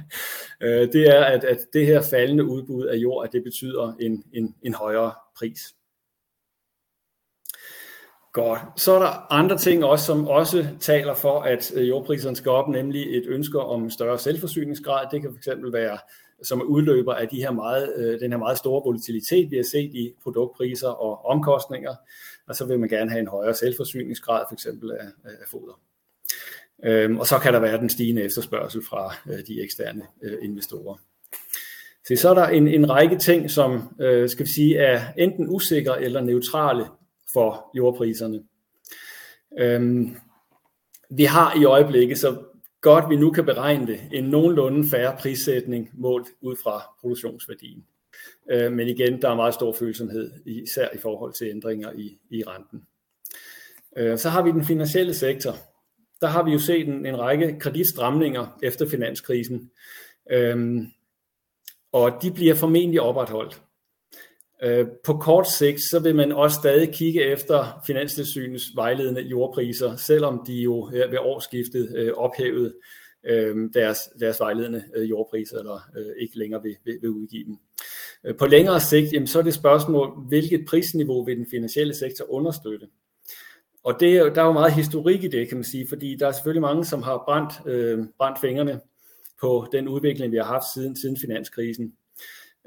øh, 0.62 0.92
det 0.92 1.16
er, 1.16 1.24
at, 1.24 1.44
at 1.44 1.58
det 1.72 1.86
her 1.86 2.02
faldende 2.10 2.44
udbud 2.44 2.86
af 2.86 2.96
jord, 2.96 3.26
at 3.26 3.32
det 3.32 3.42
betyder 3.44 3.94
en, 4.00 4.24
en, 4.32 4.54
en 4.62 4.74
højere 4.74 5.12
pris. 5.38 5.60
Godt. 8.32 8.60
Så 8.76 8.92
er 8.92 8.98
der 8.98 9.32
andre 9.32 9.58
ting 9.58 9.84
også, 9.84 10.04
som 10.04 10.28
også 10.28 10.66
taler 10.80 11.14
for, 11.14 11.40
at 11.40 11.72
øh, 11.76 11.88
jordpriserne 11.88 12.36
skal 12.36 12.50
op, 12.50 12.68
nemlig 12.68 13.16
et 13.16 13.24
ønske 13.26 13.60
om 13.60 13.90
større 13.90 14.18
selvforsyningsgrad. 14.18 15.06
Det 15.10 15.20
kan 15.20 15.36
fx 15.36 15.48
være 15.72 15.98
som 16.44 16.60
er 16.60 16.64
udløber 16.64 17.14
af 17.14 17.28
de 17.28 17.36
her 17.36 17.50
meget, 17.50 17.92
øh, 17.96 18.20
den 18.20 18.30
her 18.30 18.38
meget 18.38 18.58
store 18.58 18.82
volatilitet, 18.84 19.50
vi 19.50 19.56
har 19.56 19.62
set 19.62 19.94
i 19.94 20.12
produktpriser 20.22 20.88
og 20.88 21.24
omkostninger, 21.24 21.94
og 22.48 22.56
så 22.56 22.64
vil 22.64 22.78
man 22.78 22.88
gerne 22.88 23.10
have 23.10 23.20
en 23.20 23.28
højere 23.28 23.54
selvforsyningsgrad, 23.54 24.44
for 24.48 24.54
eksempel 24.54 24.92
af, 24.92 25.06
af 25.24 25.48
foder. 25.50 25.80
Øhm, 26.84 27.18
og 27.18 27.26
så 27.26 27.38
kan 27.38 27.52
der 27.52 27.60
være 27.60 27.78
den 27.78 27.90
stigende 27.90 28.22
efterspørgsel 28.22 28.84
fra 28.84 29.14
øh, 29.26 29.38
de 29.46 29.62
eksterne 29.62 30.02
øh, 30.22 30.38
investorer. 30.42 30.96
Så, 32.04 32.16
så 32.16 32.30
er 32.30 32.34
der 32.34 32.46
en, 32.46 32.68
en 32.68 32.90
række 32.90 33.18
ting, 33.18 33.50
som 33.50 33.96
øh, 34.00 34.28
skal 34.28 34.46
vi 34.46 34.50
sige 34.50 34.78
er 34.78 35.02
enten 35.18 35.48
usikre 35.48 36.02
eller 36.02 36.20
neutrale 36.20 36.86
for 37.32 37.70
jordpriserne. 37.76 38.42
Øhm, 39.58 40.16
vi 41.10 41.24
har 41.24 41.60
i 41.60 41.64
øjeblikket, 41.64 42.18
så 42.18 42.36
godt 42.84 43.10
vi 43.10 43.16
nu 43.16 43.30
kan 43.30 43.44
beregne 43.44 43.86
det, 43.86 44.00
en 44.12 44.24
nogenlunde 44.24 44.88
færre 44.90 45.16
prissætning 45.18 45.90
målt 45.94 46.28
ud 46.40 46.56
fra 46.62 46.82
produktionsværdien. 47.00 47.84
Øh, 48.50 48.72
men 48.72 48.88
igen, 48.88 49.22
der 49.22 49.30
er 49.30 49.34
meget 49.34 49.54
stor 49.54 49.72
følsomhed, 49.72 50.32
især 50.46 50.88
i 50.94 50.98
forhold 50.98 51.32
til 51.32 51.46
ændringer 51.46 51.92
i, 51.92 52.18
i 52.30 52.42
renten. 52.42 52.82
Øh, 53.96 54.18
så 54.18 54.28
har 54.28 54.42
vi 54.42 54.50
den 54.50 54.64
finansielle 54.64 55.14
sektor. 55.14 55.56
Der 56.20 56.26
har 56.26 56.42
vi 56.42 56.52
jo 56.52 56.58
set 56.58 56.88
en, 56.88 57.06
en 57.06 57.18
række 57.18 57.58
kreditstramninger 57.58 58.58
efter 58.62 58.88
finanskrisen, 58.88 59.70
øhm, 60.30 60.86
og 61.92 62.18
de 62.22 62.32
bliver 62.32 62.54
formentlig 62.54 63.00
opretholdt. 63.00 63.62
Øh, 64.64 64.86
på 65.04 65.12
kort 65.12 65.50
sigt, 65.50 65.80
så 65.90 65.98
vil 65.98 66.14
man 66.14 66.32
også 66.32 66.54
stadig 66.54 66.94
kigge 66.94 67.22
efter 67.22 67.82
Finanstilsynets 67.86 68.64
vejledende 68.74 69.20
jordpriser, 69.20 69.96
selvom 69.96 70.44
de 70.46 70.54
jo 70.54 70.90
ved 70.92 71.18
årsskiftet 71.18 71.96
øh, 71.96 72.12
ophævede 72.16 72.74
øh, 73.26 73.56
deres, 73.74 73.98
deres 74.20 74.40
vejledende 74.40 74.84
øh, 74.96 75.10
jordpriser, 75.10 75.58
eller 75.58 75.90
øh, 75.96 76.12
ikke 76.18 76.38
længere 76.38 76.62
vil, 76.62 76.76
vil, 76.84 76.98
vil 77.00 77.10
udgive 77.10 77.44
dem. 77.44 77.56
På 78.38 78.46
længere 78.46 78.80
sigt, 78.80 79.12
jamen, 79.12 79.26
så 79.26 79.38
er 79.38 79.42
det 79.42 79.54
spørgsmål, 79.54 80.26
hvilket 80.28 80.64
prisniveau 80.68 81.24
vil 81.24 81.36
den 81.36 81.46
finansielle 81.50 81.94
sektor 81.94 82.32
understøtte? 82.32 82.86
Og 83.84 83.96
det, 84.00 84.34
der 84.34 84.42
er 84.42 84.46
jo 84.46 84.52
meget 84.52 84.72
historik 84.72 85.24
i 85.24 85.28
det, 85.28 85.48
kan 85.48 85.56
man 85.56 85.64
sige, 85.64 85.88
fordi 85.88 86.16
der 86.16 86.26
er 86.26 86.32
selvfølgelig 86.32 86.62
mange, 86.62 86.84
som 86.84 87.02
har 87.02 87.22
brændt, 87.26 87.52
øh, 87.66 87.98
brændt 88.18 88.40
fingrene 88.40 88.80
på 89.40 89.66
den 89.72 89.88
udvikling, 89.88 90.32
vi 90.32 90.36
har 90.36 90.44
haft 90.44 90.64
siden, 90.74 90.96
siden 90.96 91.16
finanskrisen. 91.20 91.92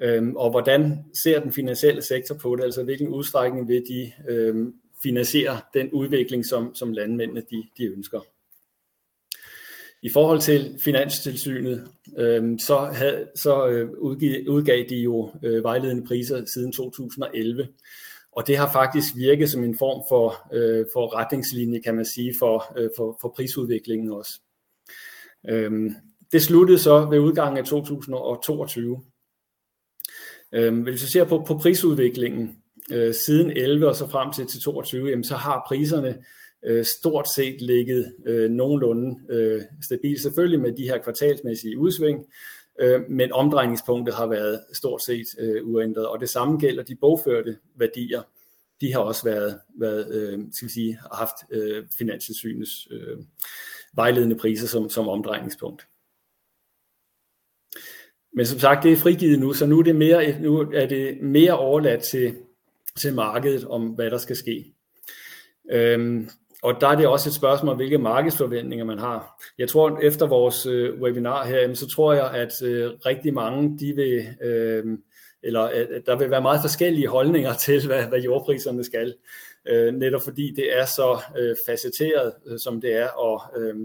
Øhm, 0.01 0.35
og 0.35 0.51
hvordan 0.51 1.05
ser 1.23 1.39
den 1.39 1.53
finansielle 1.53 2.01
sektor 2.01 2.35
på 2.35 2.55
det? 2.55 2.63
Altså 2.63 2.83
hvilken 2.83 3.07
udstrækning 3.07 3.67
vil 3.67 3.83
de 3.89 4.11
øhm, 4.29 4.73
finansiere 5.03 5.59
den 5.73 5.91
udvikling, 5.91 6.45
som, 6.45 6.75
som 6.75 6.93
landmændene 6.93 7.41
de, 7.51 7.63
de 7.77 7.83
ønsker? 7.83 8.19
I 10.01 10.09
forhold 10.09 10.39
til 10.39 10.79
Finanstilsynet, 10.83 11.87
øhm, 12.17 12.59
så, 12.59 12.77
havde, 12.77 13.27
så 13.35 13.67
øh, 13.67 13.89
udgiv, 13.97 14.49
udgav 14.49 14.85
de 14.89 14.95
jo 14.95 15.31
øh, 15.43 15.63
vejledende 15.63 16.07
priser 16.07 16.45
siden 16.45 16.71
2011. 16.71 17.67
Og 18.31 18.47
det 18.47 18.57
har 18.57 18.71
faktisk 18.71 19.15
virket 19.15 19.49
som 19.49 19.63
en 19.63 19.77
form 19.77 20.03
for, 20.09 20.53
øh, 20.53 20.85
for 20.93 21.15
retningslinje, 21.15 21.81
kan 21.81 21.95
man 21.95 22.05
sige, 22.05 22.33
for, 22.39 22.73
øh, 22.77 22.89
for, 22.97 23.17
for 23.21 23.33
prisudviklingen 23.35 24.11
også. 24.11 24.41
Øhm, 25.49 25.95
det 26.31 26.41
sluttede 26.41 26.79
så 26.79 27.05
ved 27.05 27.19
udgangen 27.19 27.57
af 27.57 27.65
2022. 27.65 29.03
Øhm, 30.51 30.81
hvis 30.81 31.03
vi 31.03 31.07
ser 31.07 31.23
på, 31.23 31.43
på 31.47 31.57
prisudviklingen 31.57 32.57
øh, 32.91 33.13
siden 33.13 33.51
11 33.51 33.87
og 33.87 33.95
så 33.95 34.07
frem 34.07 34.33
til, 34.33 34.47
til 34.47 34.61
22, 34.61 35.09
jamen, 35.09 35.23
så 35.23 35.35
har 35.35 35.65
priserne 35.67 36.17
øh, 36.65 36.85
stort 36.85 37.27
set 37.35 37.61
ligget 37.61 38.13
øh, 38.25 38.51
nogenlunde 38.51 39.15
øh, 39.29 39.61
stabilt. 39.83 40.21
Selvfølgelig 40.21 40.59
med 40.59 40.71
de 40.77 40.83
her 40.83 40.97
kvartalsmæssige 40.97 41.77
udsving, 41.77 42.25
øh, 42.81 43.01
men 43.09 43.31
omdrejningspunktet 43.31 44.15
har 44.15 44.27
været 44.27 44.59
stort 44.73 45.03
set 45.03 45.25
øh, 45.39 45.67
uændret. 45.67 46.07
Og 46.07 46.19
det 46.19 46.29
samme 46.29 46.59
gælder 46.59 46.83
de 46.83 46.95
bogførte 46.95 47.57
værdier. 47.75 48.21
De 48.81 48.93
har 48.93 48.99
også 48.99 49.23
været, 49.23 49.59
været 49.79 50.15
øh, 50.15 50.39
skal 50.51 50.67
vi 50.67 50.73
sige, 50.73 50.99
haft 51.13 51.35
øh, 51.51 51.85
finanstilsynets 51.97 52.87
øh, 52.91 53.17
vejledende 53.95 54.35
priser 54.35 54.67
som, 54.67 54.89
som 54.89 55.07
omdrejningspunkt. 55.07 55.87
Men 58.37 58.45
som 58.45 58.59
sagt, 58.59 58.83
det 58.83 58.91
er 58.91 58.97
frigivet 58.97 59.39
nu, 59.39 59.53
så 59.53 59.65
nu 59.65 59.79
er 59.79 59.83
det 59.83 59.95
mere, 59.95 60.41
nu 60.41 60.59
er 60.73 60.85
det 60.85 61.17
mere 61.21 61.57
overladt 61.57 62.03
til, 62.03 62.35
til 62.99 63.13
markedet 63.13 63.65
om, 63.65 63.87
hvad 63.87 64.11
der 64.11 64.17
skal 64.17 64.35
ske. 64.35 64.73
Øhm, 65.71 66.29
og 66.63 66.81
der 66.81 66.87
er 66.87 66.95
det 66.95 67.07
også 67.07 67.29
et 67.29 67.33
spørgsmål 67.33 67.71
om, 67.71 67.75
hvilke 67.75 67.97
markedsforventninger 67.97 68.85
man 68.85 68.99
har. 68.99 69.43
Jeg 69.57 69.69
tror, 69.69 69.99
efter 69.99 70.27
vores 70.27 70.65
øh, 70.65 71.01
webinar 71.01 71.45
her, 71.45 71.73
så 71.73 71.87
tror 71.87 72.13
jeg, 72.13 72.31
at 72.31 72.61
øh, 72.63 72.91
rigtig 73.05 73.33
mange, 73.33 73.79
de 73.79 73.93
vil, 73.95 74.27
øhm, 74.41 74.93
øh, 74.93 74.97
eller 75.43 75.61
at 75.61 75.87
der 76.05 76.17
vil 76.17 76.31
være 76.31 76.41
meget 76.41 76.61
forskellige 76.61 77.07
holdninger 77.07 77.53
til, 77.65 77.87
hvad, 77.87 78.03
hvad 78.03 78.19
jordpriserne 78.19 78.83
skal. 78.83 79.15
Øh, 79.67 79.93
netop 79.93 80.21
fordi 80.21 80.53
det 80.55 80.77
er 80.77 80.85
så 80.85 81.21
øh, 81.37 81.55
facetteret, 81.67 82.33
øh, 82.47 82.59
som 82.59 82.81
det 82.81 82.95
er, 82.95 83.07
og 83.07 83.41
øh, 83.57 83.75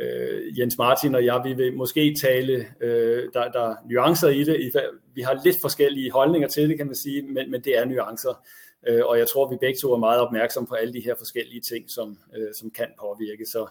øh, 0.00 0.58
Jens 0.58 0.78
Martin 0.78 1.14
og 1.14 1.24
jeg, 1.24 1.40
vi 1.44 1.52
vil 1.52 1.76
måske 1.76 2.16
tale, 2.22 2.66
øh, 2.80 3.28
der, 3.32 3.50
der 3.50 3.70
er 3.70 3.76
nuancer 3.90 4.28
i 4.28 4.44
det. 4.44 4.72
Vi 5.14 5.22
har 5.22 5.40
lidt 5.44 5.56
forskellige 5.60 6.10
holdninger 6.10 6.48
til 6.48 6.68
det, 6.68 6.76
kan 6.76 6.86
man 6.86 6.94
sige, 6.94 7.22
men, 7.22 7.50
men 7.50 7.60
det 7.64 7.78
er 7.78 7.84
nuancer. 7.84 8.44
Øh, 8.86 9.06
og 9.06 9.18
jeg 9.18 9.28
tror, 9.28 9.50
vi 9.50 9.56
begge 9.60 9.78
to 9.78 9.92
er 9.92 9.98
meget 9.98 10.20
opmærksom 10.20 10.66
på 10.66 10.74
alle 10.74 10.92
de 10.92 11.00
her 11.00 11.14
forskellige 11.18 11.60
ting, 11.60 11.90
som, 11.90 12.18
øh, 12.36 12.54
som 12.54 12.70
kan 12.70 12.86
påvirke. 13.00 13.46
Så, 13.46 13.66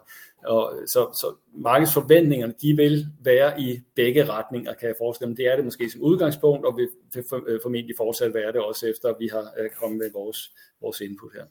og, 0.45 0.73
så, 0.87 0.99
så 0.99 1.35
markedsforventningerne, 1.53 2.53
de 2.61 2.75
vil 2.75 3.05
være 3.23 3.61
i 3.61 3.79
begge 3.95 4.25
retninger, 4.25 4.73
kan 4.73 4.87
jeg 4.87 4.95
forestille 4.97 5.29
mig. 5.29 5.37
Det 5.37 5.47
er 5.47 5.55
det 5.55 5.65
måske 5.65 5.89
som 5.89 6.01
udgangspunkt, 6.01 6.65
og 6.65 6.77
vil 6.77 6.89
øh, 7.47 7.59
formentlig 7.63 7.95
fortsat 7.97 8.33
være 8.33 8.51
det 8.51 8.61
også 8.61 8.87
efter, 8.87 9.09
at 9.09 9.15
vi 9.19 9.27
har 9.27 9.53
øh, 9.59 9.69
kommet 9.69 9.97
med 9.97 10.11
vores, 10.13 10.51
vores 10.81 11.01
input 11.01 11.31
her. 11.33 11.45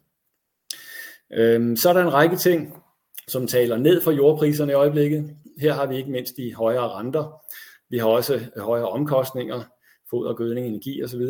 Øh, 1.32 1.76
så 1.76 1.88
er 1.88 1.92
der 1.92 2.02
en 2.02 2.12
række 2.12 2.36
ting, 2.36 2.83
som 3.28 3.46
taler 3.46 3.76
ned 3.76 4.00
for 4.00 4.12
jordpriserne 4.12 4.72
i 4.72 4.74
øjeblikket. 4.74 5.36
Her 5.58 5.72
har 5.72 5.86
vi 5.86 5.96
ikke 5.96 6.10
mindst 6.10 6.36
de 6.36 6.54
højere 6.54 6.88
renter. 6.88 7.40
Vi 7.90 7.98
har 7.98 8.06
også 8.06 8.34
øh, 8.34 8.62
højere 8.62 8.88
omkostninger, 8.88 9.62
foder, 10.10 10.34
gødning, 10.34 10.66
energi 10.66 11.02
osv. 11.02 11.22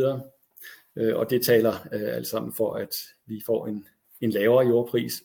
Øh, 0.97 1.17
og 1.17 1.31
det 1.31 1.43
taler 1.43 1.73
øh, 1.93 2.17
alt 2.17 2.27
sammen 2.27 2.53
for, 2.53 2.75
at 2.75 2.91
vi 3.27 3.43
får 3.47 3.67
en, 3.67 3.87
en 4.21 4.31
lavere 4.31 4.67
jordpris. 4.67 5.23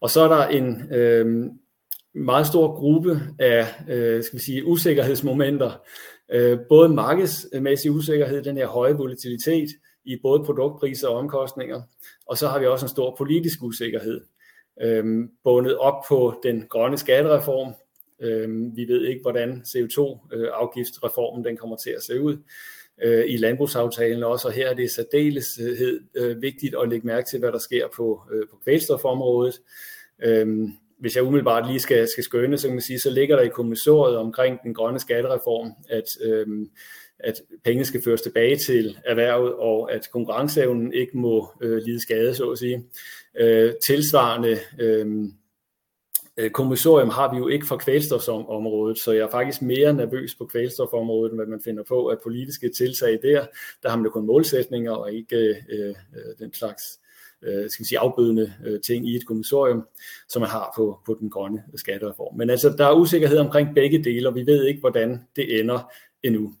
Og 0.00 0.10
så 0.10 0.20
er 0.20 0.28
der 0.28 0.46
en 0.46 0.92
øh, 0.92 1.50
meget 2.14 2.46
stor 2.46 2.74
gruppe 2.74 3.20
af 3.38 3.74
øh, 3.88 4.24
skal 4.24 4.38
vi 4.38 4.44
sige, 4.44 4.66
usikkerhedsmomenter. 4.66 5.82
Øh, 6.32 6.58
både 6.68 6.88
markedsmæssig 6.88 7.90
usikkerhed, 7.90 8.42
den 8.42 8.56
her 8.56 8.66
høje 8.66 8.94
volatilitet 8.94 9.68
i 10.04 10.16
både 10.22 10.44
produktpriser 10.44 11.08
og 11.08 11.16
omkostninger. 11.16 11.82
Og 12.26 12.38
så 12.38 12.48
har 12.48 12.58
vi 12.58 12.66
også 12.66 12.84
en 12.86 12.90
stor 12.90 13.14
politisk 13.18 13.62
usikkerhed 13.62 14.20
øh, 14.80 15.28
bundet 15.44 15.78
op 15.78 16.04
på 16.08 16.40
den 16.42 16.66
grønne 16.68 16.98
skattereform. 16.98 17.74
Øh, 18.20 18.76
vi 18.76 18.88
ved 18.88 19.04
ikke, 19.06 19.22
hvordan 19.22 19.62
CO2-afgiftsreformen 19.66 21.40
øh, 21.40 21.48
den 21.48 21.56
kommer 21.56 21.76
til 21.76 21.90
at 21.90 22.02
se 22.02 22.20
ud 22.20 22.36
øh, 23.02 23.24
i 23.28 23.36
landbrugsaftalen 23.36 24.22
også, 24.22 24.48
og 24.48 24.54
her 24.54 24.68
er 24.68 24.74
det 24.74 24.90
særdeles 24.90 25.46
øh, 26.14 26.42
vigtigt 26.42 26.74
at 26.82 26.88
lægge 26.88 27.06
mærke 27.06 27.28
til, 27.28 27.38
hvad 27.38 27.52
der 27.52 27.58
sker 27.58 27.88
på, 27.96 28.22
øh, 28.32 28.48
på 28.50 28.56
kvælstofområdet. 28.64 29.60
Øh, 30.22 30.68
hvis 31.02 31.16
jeg 31.16 31.24
umiddelbart 31.24 31.66
lige 31.66 31.80
skal, 31.80 32.08
skal 32.08 32.24
skønne, 32.24 32.58
så 32.58 32.66
kan 32.66 32.74
man 32.74 32.82
sige, 32.82 32.98
så 32.98 33.10
ligger 33.10 33.36
der 33.36 33.42
i 33.42 33.48
kommissoriet 33.48 34.16
omkring 34.16 34.62
den 34.62 34.74
grønne 34.74 35.00
skattereform, 35.00 35.72
at, 35.88 36.04
øh, 36.24 36.46
at 37.18 37.34
pengene 37.64 37.84
skal 37.84 38.02
føres 38.02 38.22
tilbage 38.22 38.56
til 38.56 38.98
erhvervet, 39.04 39.54
og 39.54 39.92
at 39.92 40.08
konkurrenceevnen 40.12 40.92
ikke 40.92 41.18
må 41.18 41.48
øh, 41.60 41.82
lide 41.82 42.02
skade, 42.02 42.34
så 42.34 42.50
at 42.50 42.58
sige. 42.58 42.84
Øh, 43.38 43.72
tilsvarende 43.86 44.58
øhm, 44.80 45.32
øh, 46.36 46.50
kommissorium 46.50 47.08
har 47.08 47.32
vi 47.32 47.38
jo 47.38 47.48
ikke 47.48 47.66
for 47.66 47.76
kvælstofområdet, 47.76 48.98
så 48.98 49.12
jeg 49.12 49.22
er 49.22 49.30
faktisk 49.30 49.62
mere 49.62 49.92
nervøs 49.92 50.34
på 50.34 50.46
kvælstofområdet, 50.46 51.30
end 51.30 51.38
hvad 51.38 51.46
man 51.46 51.60
finder 51.64 51.82
på 51.88 52.08
af 52.08 52.16
politiske 52.22 52.70
tiltag 52.78 53.18
der. 53.22 53.46
Der 53.82 53.88
har 53.88 53.96
man 53.96 54.04
jo 54.04 54.10
kun 54.10 54.26
målsætninger 54.26 54.92
og 54.92 55.12
ikke 55.12 55.36
øh, 55.36 55.56
øh, 55.78 55.94
den 56.38 56.54
slags 56.54 56.82
øh, 57.42 57.70
skal 57.70 57.86
sige, 57.86 57.98
afbødende 57.98 58.52
øh, 58.64 58.80
ting 58.80 59.08
i 59.08 59.16
et 59.16 59.26
kommissorium, 59.26 59.86
som 60.28 60.40
man 60.40 60.50
har 60.50 60.72
på, 60.76 60.98
på 61.06 61.16
den 61.20 61.30
grønne 61.30 61.62
skattereform. 61.76 62.36
Men 62.36 62.50
altså, 62.50 62.74
der 62.78 62.86
er 62.86 62.94
usikkerhed 62.94 63.38
omkring 63.38 63.74
begge 63.74 64.04
dele, 64.04 64.28
og 64.28 64.34
vi 64.34 64.46
ved 64.46 64.64
ikke, 64.66 64.80
hvordan 64.80 65.20
det 65.36 65.60
ender 65.60 65.92
endnu. 66.22 66.54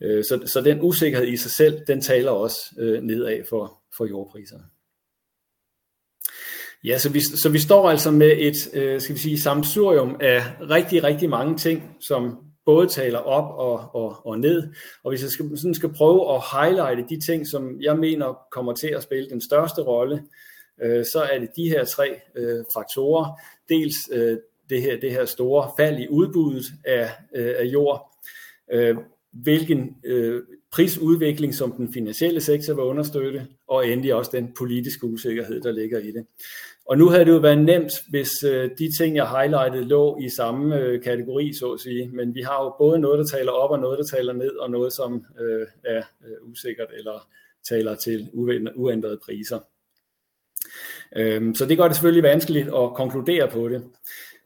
Øh, 0.00 0.24
så, 0.24 0.42
så 0.46 0.60
den 0.60 0.82
usikkerhed 0.82 1.28
i 1.28 1.36
sig 1.36 1.50
selv, 1.50 1.80
den 1.86 2.00
taler 2.00 2.30
også 2.30 2.58
øh, 2.78 3.02
nedad 3.02 3.44
for, 3.48 3.80
for 3.96 4.06
jordpriserne. 4.06 4.64
Ja, 6.84 6.98
så 6.98 7.12
vi, 7.12 7.20
så 7.20 7.48
vi 7.48 7.58
står 7.58 7.90
altså 7.90 8.10
med 8.10 8.32
et, 8.38 8.74
øh, 8.74 9.00
skal 9.00 9.14
vi 9.14 9.20
sige, 9.20 9.40
samsurium 9.40 10.16
af 10.20 10.42
rigtig, 10.70 11.04
rigtig 11.04 11.30
mange 11.30 11.56
ting, 11.56 11.96
som 12.00 12.38
både 12.66 12.88
taler 12.88 13.18
op 13.18 13.58
og, 13.58 13.94
og, 14.02 14.26
og 14.26 14.38
ned. 14.38 14.62
Og 15.02 15.10
hvis 15.10 15.22
jeg 15.22 15.30
skal, 15.30 15.58
sådan 15.58 15.74
skal 15.74 15.92
prøve 15.92 16.34
at 16.34 16.42
highlighte 16.52 17.14
de 17.14 17.20
ting, 17.20 17.46
som 17.46 17.80
jeg 17.80 17.98
mener 17.98 18.38
kommer 18.52 18.72
til 18.72 18.88
at 18.88 19.02
spille 19.02 19.30
den 19.30 19.40
største 19.40 19.82
rolle, 19.82 20.22
øh, 20.82 21.04
så 21.04 21.28
er 21.32 21.38
det 21.38 21.48
de 21.56 21.68
her 21.68 21.84
tre 21.84 22.20
øh, 22.36 22.64
faktorer. 22.74 23.40
Dels 23.68 23.94
øh, 24.12 24.38
det, 24.70 24.82
her, 24.82 25.00
det 25.00 25.10
her 25.10 25.24
store 25.24 25.70
fald 25.78 25.98
i 25.98 26.08
udbuddet 26.08 26.64
af, 26.84 27.10
øh, 27.34 27.54
af 27.58 27.64
jord, 27.64 28.16
øh, 28.72 28.96
hvilken 29.32 29.96
øh, 30.04 30.42
prisudvikling, 30.72 31.54
som 31.54 31.72
den 31.72 31.92
finansielle 31.92 32.40
sektor 32.40 32.74
vil 32.74 32.84
understøtte, 32.84 33.46
og 33.68 33.88
endelig 33.88 34.14
også 34.14 34.30
den 34.34 34.52
politiske 34.58 35.06
usikkerhed, 35.06 35.60
der 35.60 35.72
ligger 35.72 35.98
i 35.98 36.10
det. 36.10 36.26
Og 36.86 36.98
nu 36.98 37.08
havde 37.08 37.24
det 37.24 37.30
jo 37.30 37.38
været 37.38 37.64
nemt, 37.64 37.92
hvis 38.10 38.44
øh, 38.44 38.70
de 38.78 38.96
ting, 38.98 39.16
jeg 39.16 39.28
highlightede, 39.28 39.84
lå 39.84 40.18
i 40.20 40.28
samme 40.28 40.78
øh, 40.78 41.02
kategori, 41.02 41.52
så 41.52 41.72
at 41.72 41.80
sige. 41.80 42.08
Men 42.08 42.34
vi 42.34 42.40
har 42.40 42.64
jo 42.64 42.74
både 42.78 42.98
noget, 42.98 43.18
der 43.18 43.38
taler 43.38 43.52
op, 43.52 43.70
og 43.70 43.78
noget, 43.78 43.98
der 43.98 44.16
taler 44.16 44.32
ned, 44.32 44.56
og 44.56 44.70
noget, 44.70 44.92
som 44.92 45.24
øh, 45.40 45.66
er 45.84 46.02
øh, 46.26 46.50
usikkert 46.50 46.88
eller 46.98 47.28
taler 47.68 47.94
til 47.94 48.30
uændrede 48.76 49.18
priser. 49.24 49.58
Øhm, 51.16 51.54
så 51.54 51.66
det 51.66 51.76
gør 51.78 51.84
det 51.84 51.96
selvfølgelig 51.96 52.22
vanskeligt 52.22 52.66
at 52.66 52.94
konkludere 52.94 53.48
på 53.48 53.68
det. 53.68 53.82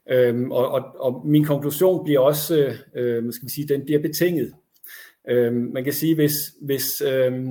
Øhm, 0.09 0.51
og, 0.51 0.71
og, 0.71 0.83
og 0.99 1.27
min 1.27 1.45
konklusion 1.45 2.03
bliver 2.03 2.19
også, 2.19 2.55
øh, 2.95 3.33
skal 3.33 3.45
man 3.45 3.49
sige, 3.49 3.67
den 3.67 3.85
bliver 3.85 4.01
betinget. 4.01 4.53
Øhm, 5.29 5.71
man 5.73 5.83
kan 5.83 5.93
sige, 5.93 6.15
hvis, 6.15 6.33
hvis, 6.61 7.01
øh, 7.01 7.47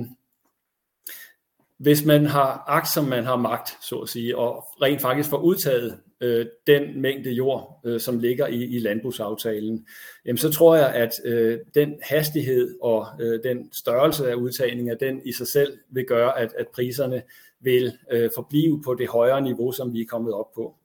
hvis 1.79 2.05
man 2.05 2.25
har 2.25 2.63
akt, 2.67 2.87
som 2.87 3.05
man 3.05 3.23
har 3.23 3.35
magt, 3.35 3.77
så 3.81 3.95
at 3.95 4.09
sige, 4.09 4.37
og 4.37 4.65
rent 4.81 5.01
faktisk 5.01 5.29
får 5.29 5.37
udtaget 5.37 5.99
øh, 6.21 6.45
den 6.67 7.01
mængde 7.01 7.31
jord, 7.31 7.81
øh, 7.85 7.99
som 7.99 8.19
ligger 8.19 8.47
i, 8.47 8.63
i 8.63 8.79
landbrugsaftalen, 8.79 9.87
jamen 10.25 10.37
så 10.37 10.51
tror 10.51 10.75
jeg, 10.75 10.93
at 10.93 11.11
øh, 11.25 11.59
den 11.75 11.93
hastighed 12.03 12.75
og 12.81 13.07
øh, 13.19 13.39
den 13.43 13.69
størrelse 13.73 14.29
af 14.29 14.35
udtagningen, 14.35 14.97
den 14.99 15.21
i 15.25 15.31
sig 15.31 15.47
selv 15.47 15.77
vil 15.89 16.05
gøre, 16.05 16.39
at, 16.39 16.53
at 16.57 16.67
priserne 16.67 17.21
vil 17.59 17.93
øh, 18.11 18.29
forblive 18.35 18.81
på 18.83 18.93
det 18.93 19.07
højere 19.07 19.41
niveau, 19.41 19.71
som 19.71 19.93
vi 19.93 20.01
er 20.01 20.05
kommet 20.09 20.33
op 20.33 20.53
på. 20.55 20.75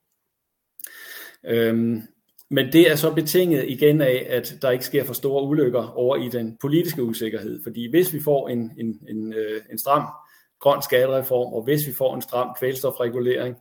Øhm, 1.45 2.03
men 2.51 2.72
det 2.72 2.90
er 2.90 2.97
så 2.97 3.14
betinget 3.14 3.64
igen 3.68 4.01
af, 4.01 4.26
at 4.28 4.59
der 4.62 4.70
ikke 4.70 4.84
sker 4.84 5.05
for 5.05 5.14
store 5.14 5.49
ulykker 5.49 5.92
over 5.97 6.16
i 6.16 6.28
den 6.28 6.57
politiske 6.61 7.03
usikkerhed. 7.03 7.62
Fordi 7.62 7.90
hvis 7.90 8.12
vi 8.12 8.22
får 8.22 8.49
en, 8.49 8.72
en, 8.78 9.01
en, 9.09 9.32
øh, 9.32 9.61
en 9.72 9.78
stram 9.78 10.07
grøn 10.64 10.82
skattereform, 10.82 11.52
og 11.52 11.62
hvis 11.62 11.86
vi 11.88 11.92
får 11.92 12.14
en 12.14 12.22
stram 12.22 12.56
kvælstofregulering, 12.58 13.56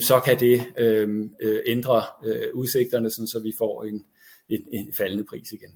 så 0.00 0.20
kan 0.20 0.40
det 0.40 0.62
øhm, 0.76 1.34
øh, 1.40 1.60
ændre 1.66 2.02
øh, 2.24 2.48
udsigterne, 2.54 3.10
sådan, 3.10 3.26
så 3.26 3.40
vi 3.40 3.52
får 3.58 3.84
en, 3.84 4.04
en, 4.48 4.62
en 4.72 4.94
faldende 4.98 5.24
pris 5.24 5.52
igen. 5.52 5.70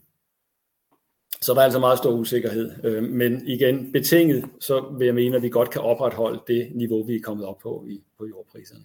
Så 1.42 1.52
der 1.52 1.60
er 1.60 1.64
altså 1.64 1.78
meget 1.78 1.98
stor 1.98 2.12
usikkerhed. 2.12 2.84
Øh, 2.84 3.02
men 3.02 3.46
igen, 3.46 3.92
betinget, 3.92 4.44
så 4.60 4.94
vil 4.98 5.04
jeg 5.04 5.14
mene, 5.14 5.36
at 5.36 5.42
vi 5.42 5.48
godt 5.48 5.70
kan 5.70 5.80
opretholde 5.80 6.42
det 6.46 6.70
niveau, 6.74 7.02
vi 7.02 7.14
er 7.14 7.22
kommet 7.22 7.46
op 7.46 7.58
på 7.58 7.84
i, 7.88 8.02
på 8.18 8.26
jordpriserne. 8.26 8.84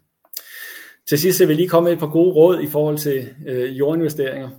Til 1.09 1.19
sidst 1.19 1.39
vil 1.39 1.47
jeg 1.47 1.55
lige 1.55 1.69
komme 1.69 1.87
med 1.87 1.93
et 1.93 1.99
par 1.99 2.11
gode 2.11 2.33
råd 2.33 2.61
i 2.61 2.67
forhold 2.67 2.97
til 2.97 3.29
øh, 3.47 3.79
jordinvesteringer. 3.79 4.49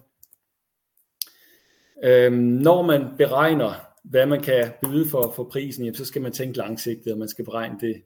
Øh, 2.04 2.32
når 2.32 2.82
man 2.82 3.02
beregner, 3.18 3.91
hvad 4.05 4.26
man 4.26 4.40
kan 4.40 4.72
byde 4.82 5.09
for, 5.09 5.32
for 5.36 5.44
prisen, 5.44 5.84
jamen, 5.84 5.94
så 5.94 6.05
skal 6.05 6.22
man 6.22 6.32
tænke 6.32 6.59
langsigtet, 6.59 7.12
og 7.12 7.18
man 7.18 7.28
skal 7.28 7.44
beregne 7.44 7.76
det 7.80 8.03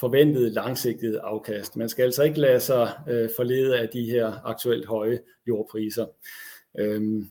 forventede 0.00 0.50
langsigtede 0.50 1.20
afkast. 1.20 1.76
Man 1.76 1.88
skal 1.88 2.02
altså 2.02 2.22
ikke 2.22 2.40
lade 2.40 2.60
sig 2.60 2.92
øh, 3.08 3.30
forlede 3.36 3.78
af 3.78 3.88
de 3.88 4.04
her 4.04 4.46
aktuelt 4.46 4.86
høje 4.86 5.20
jordpriser. 5.48 6.06
Øhm, 6.78 7.30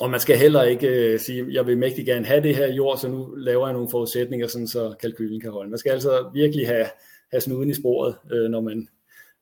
og 0.00 0.10
man 0.10 0.20
skal 0.20 0.38
heller 0.38 0.62
ikke 0.62 0.88
øh, 0.88 1.20
sige, 1.20 1.46
jeg 1.50 1.66
vil 1.66 1.78
mægtig 1.78 2.06
gerne 2.06 2.26
have 2.26 2.42
det 2.42 2.56
her 2.56 2.72
jord, 2.72 2.98
så 2.98 3.08
nu 3.08 3.34
laver 3.34 3.66
jeg 3.66 3.72
nogle 3.72 3.90
forudsætninger, 3.90 4.46
sådan 4.46 4.68
så 4.68 4.94
kalkylen 5.00 5.40
kan 5.40 5.50
holde. 5.50 5.70
Man 5.70 5.78
skal 5.78 5.90
altså 5.90 6.30
virkelig 6.34 6.66
have, 6.66 6.86
have 7.30 7.40
snuden 7.40 7.70
i 7.70 7.74
sporet, 7.74 8.16
øh, 8.32 8.50
når 8.50 8.60
man 8.60 8.88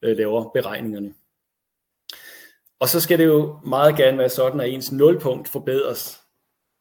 øh, 0.03 0.17
laver 0.17 0.51
beregningerne. 0.55 1.15
Og 2.81 2.89
så 2.89 3.01
skal 3.01 3.19
det 3.19 3.25
jo 3.25 3.59
meget 3.65 3.97
gerne 3.97 4.19
være 4.19 4.29
sådan, 4.29 4.61
at 4.61 4.69
ens 4.69 4.93
nulpunkt 4.93 5.49
forbedres, 5.49 6.21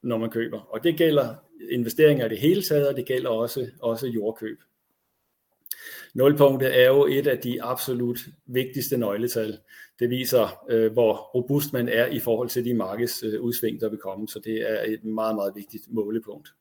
når 0.03 0.17
man 0.17 0.29
køber. 0.29 0.59
Og 0.59 0.83
det 0.83 0.97
gælder 0.97 1.35
investeringer 1.71 2.25
i 2.25 2.29
det 2.29 2.39
hele 2.39 2.61
taget, 2.61 2.87
og 2.87 2.95
det 2.95 3.05
gælder 3.05 3.29
også, 3.29 3.67
også 3.81 4.07
jordkøb. 4.07 4.59
Nulpunktet 6.13 6.79
er 6.81 6.87
jo 6.87 7.05
et 7.05 7.27
af 7.27 7.37
de 7.37 7.63
absolut 7.63 8.19
vigtigste 8.45 8.97
nøgletal. 8.97 9.57
Det 9.99 10.09
viser, 10.09 10.65
øh, 10.69 10.91
hvor 10.91 11.13
robust 11.13 11.73
man 11.73 11.89
er 11.89 12.05
i 12.05 12.19
forhold 12.19 12.49
til 12.49 12.65
de 12.65 12.73
markedsudsving, 12.73 13.81
der 13.81 13.89
vil 13.89 13.99
komme. 13.99 14.27
Så 14.27 14.39
det 14.39 14.71
er 14.71 14.83
et 14.83 15.03
meget, 15.03 15.35
meget 15.35 15.55
vigtigt 15.55 15.83
målepunkt. 15.87 16.53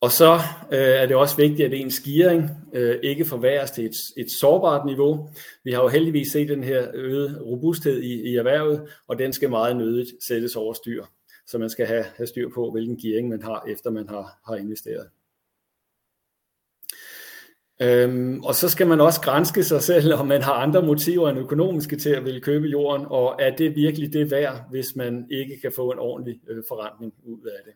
Og 0.00 0.12
så 0.12 0.34
øh, 0.72 0.78
er 0.78 1.06
det 1.06 1.16
også 1.16 1.36
vigtigt, 1.36 1.66
at 1.66 1.80
ens 1.80 2.00
gearing 2.00 2.50
øh, 2.74 2.98
ikke 3.02 3.24
forværres 3.24 3.70
til 3.70 3.84
et, 3.84 3.96
et 4.16 4.30
sårbart 4.30 4.86
niveau. 4.86 5.28
Vi 5.64 5.72
har 5.72 5.82
jo 5.82 5.88
heldigvis 5.88 6.32
set 6.32 6.48
den 6.48 6.64
her 6.64 6.90
øgede 6.94 7.42
robusthed 7.42 8.02
i, 8.02 8.30
i 8.30 8.36
erhvervet, 8.36 8.88
og 9.08 9.18
den 9.18 9.32
skal 9.32 9.50
meget 9.50 9.76
nødigt 9.76 10.08
sættes 10.24 10.56
over 10.56 10.72
styr. 10.72 11.04
Så 11.46 11.58
man 11.58 11.70
skal 11.70 11.86
have, 11.86 12.04
have 12.16 12.26
styr 12.26 12.48
på, 12.54 12.70
hvilken 12.70 12.96
gearing 12.96 13.28
man 13.28 13.42
har, 13.42 13.64
efter 13.68 13.90
man 13.90 14.08
har, 14.08 14.40
har 14.46 14.56
investeret. 14.56 15.08
Øhm, 17.82 18.40
og 18.44 18.54
så 18.54 18.68
skal 18.68 18.86
man 18.86 19.00
også 19.00 19.20
grænske 19.20 19.64
sig 19.64 19.82
selv, 19.82 20.14
om 20.14 20.26
man 20.26 20.42
har 20.42 20.52
andre 20.52 20.82
motiver 20.82 21.28
end 21.30 21.38
økonomiske 21.38 21.96
til 21.96 22.10
at 22.10 22.24
ville 22.24 22.40
købe 22.40 22.66
jorden, 22.66 23.06
og 23.10 23.36
er 23.38 23.56
det 23.56 23.76
virkelig 23.76 24.12
det 24.12 24.30
værd, 24.30 24.70
hvis 24.70 24.96
man 24.96 25.26
ikke 25.30 25.60
kan 25.60 25.72
få 25.72 25.92
en 25.92 25.98
ordentlig 25.98 26.40
øh, 26.48 26.62
forretning 26.68 27.14
ud 27.24 27.40
af 27.46 27.60
det. 27.64 27.72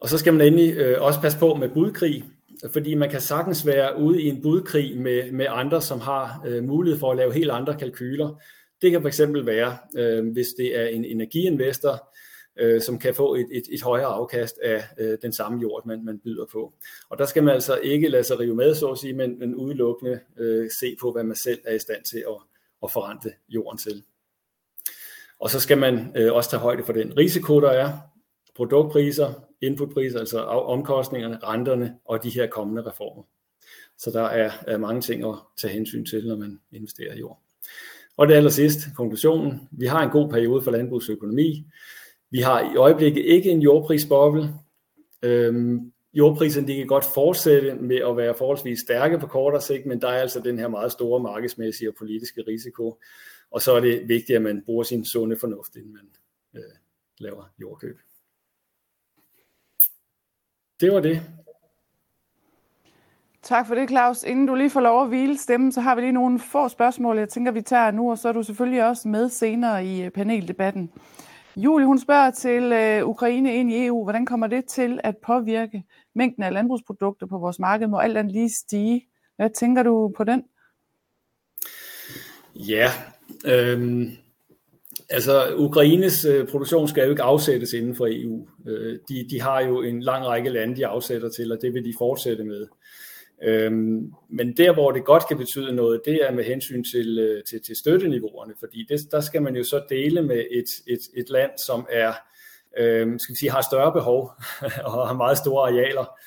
Og 0.00 0.08
så 0.08 0.18
skal 0.18 0.32
man 0.32 0.46
endelig 0.46 0.76
øh, 0.76 1.02
også 1.02 1.20
passe 1.20 1.38
på 1.38 1.54
med 1.54 1.68
budkrig, 1.68 2.24
fordi 2.72 2.94
man 2.94 3.10
kan 3.10 3.20
sagtens 3.20 3.66
være 3.66 3.98
ude 3.98 4.22
i 4.22 4.28
en 4.28 4.42
budkrig 4.42 5.00
med, 5.00 5.32
med 5.32 5.46
andre, 5.48 5.82
som 5.82 6.00
har 6.00 6.42
øh, 6.46 6.64
mulighed 6.64 6.98
for 6.98 7.10
at 7.10 7.16
lave 7.16 7.32
helt 7.32 7.50
andre 7.50 7.76
kalkyler. 7.78 8.42
Det 8.82 8.90
kan 8.90 9.02
fx 9.02 9.20
være, 9.44 9.76
øh, 9.96 10.32
hvis 10.32 10.46
det 10.58 10.78
er 10.78 10.86
en 10.86 11.04
energiinvestor, 11.04 12.14
øh, 12.58 12.80
som 12.80 12.98
kan 12.98 13.14
få 13.14 13.34
et, 13.34 13.46
et, 13.52 13.62
et 13.70 13.82
højere 13.82 14.06
afkast 14.06 14.58
af 14.62 14.84
øh, 14.98 15.18
den 15.22 15.32
samme 15.32 15.60
jord, 15.62 15.86
man, 15.86 16.04
man 16.04 16.18
byder 16.18 16.46
på. 16.52 16.72
Og 17.08 17.18
der 17.18 17.26
skal 17.26 17.42
man 17.42 17.54
altså 17.54 17.76
ikke 17.76 18.08
lade 18.08 18.24
sig 18.24 18.38
rive 18.38 18.54
med, 18.54 18.74
så 18.74 18.88
at 18.88 18.98
sige, 18.98 19.12
men, 19.12 19.38
men 19.38 19.54
udelukkende 19.54 20.20
øh, 20.38 20.70
se 20.80 20.96
på, 21.00 21.12
hvad 21.12 21.24
man 21.24 21.36
selv 21.36 21.58
er 21.64 21.74
i 21.74 21.78
stand 21.78 22.04
til 22.04 22.24
at, 22.28 22.36
at 22.82 22.92
forrente 22.92 23.32
jorden 23.48 23.78
til. 23.78 24.02
Og 25.40 25.50
så 25.50 25.60
skal 25.60 25.78
man 25.78 26.12
øh, 26.16 26.32
også 26.32 26.50
tage 26.50 26.60
højde 26.60 26.84
for 26.84 26.92
den 26.92 27.16
risiko, 27.16 27.60
der 27.60 27.70
er, 27.70 27.92
produktpriser, 28.56 29.47
inputpriser, 29.62 30.18
altså 30.18 30.40
omkostningerne, 30.44 31.38
renterne 31.42 31.96
og 32.04 32.22
de 32.22 32.30
her 32.30 32.46
kommende 32.46 32.90
reformer. 32.90 33.22
Så 33.98 34.10
der 34.10 34.22
er, 34.22 34.50
er 34.66 34.78
mange 34.78 35.00
ting 35.00 35.24
at 35.24 35.34
tage 35.56 35.72
hensyn 35.72 36.04
til, 36.04 36.26
når 36.26 36.36
man 36.36 36.60
investerer 36.72 37.14
i 37.14 37.18
jord. 37.18 37.42
Og 38.16 38.28
det 38.28 38.34
aller 38.34 38.50
sidste, 38.50 38.82
konklusionen. 38.96 39.68
Vi 39.70 39.86
har 39.86 40.02
en 40.02 40.10
god 40.10 40.30
periode 40.30 40.62
for 40.62 40.70
landbrugsøkonomi. 40.70 41.66
Vi 42.30 42.38
har 42.38 42.72
i 42.72 42.76
øjeblikket 42.76 43.24
ikke 43.24 43.50
en 43.50 43.62
jordprisboble. 43.62 44.54
Øhm, 45.22 45.92
jordpriserne 46.14 46.68
de 46.68 46.76
kan 46.76 46.86
godt 46.86 47.04
fortsætte 47.14 47.74
med 47.74 47.96
at 47.96 48.16
være 48.16 48.34
forholdsvis 48.34 48.80
stærke 48.80 49.18
på 49.18 49.26
kortere 49.26 49.62
sigt, 49.62 49.86
men 49.86 50.00
der 50.00 50.08
er 50.08 50.20
altså 50.20 50.40
den 50.40 50.58
her 50.58 50.68
meget 50.68 50.92
store 50.92 51.20
markedsmæssige 51.20 51.90
og 51.90 51.94
politiske 51.98 52.44
risiko. 52.48 53.00
Og 53.50 53.62
så 53.62 53.72
er 53.72 53.80
det 53.80 54.08
vigtigt, 54.08 54.36
at 54.36 54.42
man 54.42 54.62
bruger 54.66 54.84
sin 54.84 55.04
sunde 55.04 55.36
fornuft, 55.36 55.76
inden 55.76 55.92
man 55.92 56.08
øh, 56.54 56.72
laver 57.18 57.44
jordkøb. 57.60 57.98
Det 60.80 60.92
var 60.92 61.00
det. 61.00 61.22
Tak 63.42 63.66
for 63.66 63.74
det, 63.74 63.88
Claus. 63.88 64.22
Inden 64.22 64.46
du 64.46 64.54
lige 64.54 64.70
får 64.70 64.80
lov 64.80 65.02
at 65.02 65.08
hvile 65.08 65.38
stemmen, 65.38 65.72
så 65.72 65.80
har 65.80 65.94
vi 65.94 66.00
lige 66.00 66.12
nogle 66.12 66.38
få 66.38 66.68
spørgsmål, 66.68 67.18
jeg 67.18 67.28
tænker, 67.28 67.52
vi 67.52 67.62
tager 67.62 67.90
nu, 67.90 68.10
og 68.10 68.18
så 68.18 68.28
er 68.28 68.32
du 68.32 68.42
selvfølgelig 68.42 68.84
også 68.84 69.08
med 69.08 69.28
senere 69.28 69.86
i 69.86 70.02
øh, 70.02 70.10
paneldebatten. 70.10 70.90
Julie, 71.56 71.86
hun 71.86 71.98
spørger 71.98 72.30
til 72.30 72.72
øh, 72.72 73.08
Ukraine 73.08 73.54
ind 73.54 73.72
i 73.72 73.86
EU. 73.86 74.04
Hvordan 74.04 74.26
kommer 74.26 74.46
det 74.46 74.64
til 74.64 75.00
at 75.04 75.16
påvirke 75.16 75.84
mængden 76.14 76.42
af 76.42 76.52
landbrugsprodukter 76.52 77.26
på 77.26 77.38
vores 77.38 77.58
marked? 77.58 77.86
Må 77.86 77.98
alt 77.98 78.16
andet 78.16 78.32
lige 78.32 78.50
stige? 78.50 79.08
Hvad 79.36 79.50
tænker 79.50 79.82
du 79.82 80.12
på 80.16 80.24
den? 80.24 80.44
Ja, 82.54 82.90
øhm, 83.44 84.10
altså 85.10 85.54
Ukraines 85.56 86.24
øh, 86.24 86.48
produktion 86.48 86.88
skal 86.88 87.04
jo 87.04 87.10
ikke 87.10 87.22
afsættes 87.22 87.72
inden 87.72 87.94
for 87.94 88.08
EU. 88.10 88.48
Øh, 88.68 88.98
de, 89.08 89.26
de 89.30 89.40
har 89.40 89.60
jo 89.60 89.82
en 89.82 90.02
lang 90.02 90.26
række 90.26 90.50
lande, 90.50 90.76
de 90.76 90.86
afsætter 90.86 91.28
til, 91.28 91.52
og 91.52 91.58
det 91.62 91.74
vil 91.74 91.84
de 91.84 91.94
fortsætte 91.98 92.44
med. 92.44 92.66
Øhm, 93.42 94.12
men 94.30 94.56
der, 94.56 94.72
hvor 94.72 94.90
det 94.92 95.04
godt 95.04 95.28
kan 95.28 95.36
betyde 95.36 95.72
noget, 95.72 96.00
det 96.04 96.28
er 96.28 96.32
med 96.32 96.44
hensyn 96.44 96.84
til, 96.84 97.18
øh, 97.18 97.44
til, 97.44 97.62
til 97.62 97.76
støtteniveauerne, 97.76 98.54
fordi 98.58 98.86
det, 98.88 99.00
der 99.12 99.20
skal 99.20 99.42
man 99.42 99.56
jo 99.56 99.64
så 99.64 99.82
dele 99.88 100.22
med 100.22 100.44
et, 100.50 100.68
et, 100.86 101.00
et 101.16 101.30
land, 101.30 101.50
som 101.66 101.86
er, 101.90 102.12
øh, 102.78 103.20
skal 103.20 103.32
vi 103.32 103.38
sige, 103.38 103.50
har 103.50 103.60
større 103.60 103.92
behov 103.92 104.32
og 104.84 105.08
har 105.08 105.14
meget 105.14 105.38
store 105.38 105.70
arealer. 105.70 106.18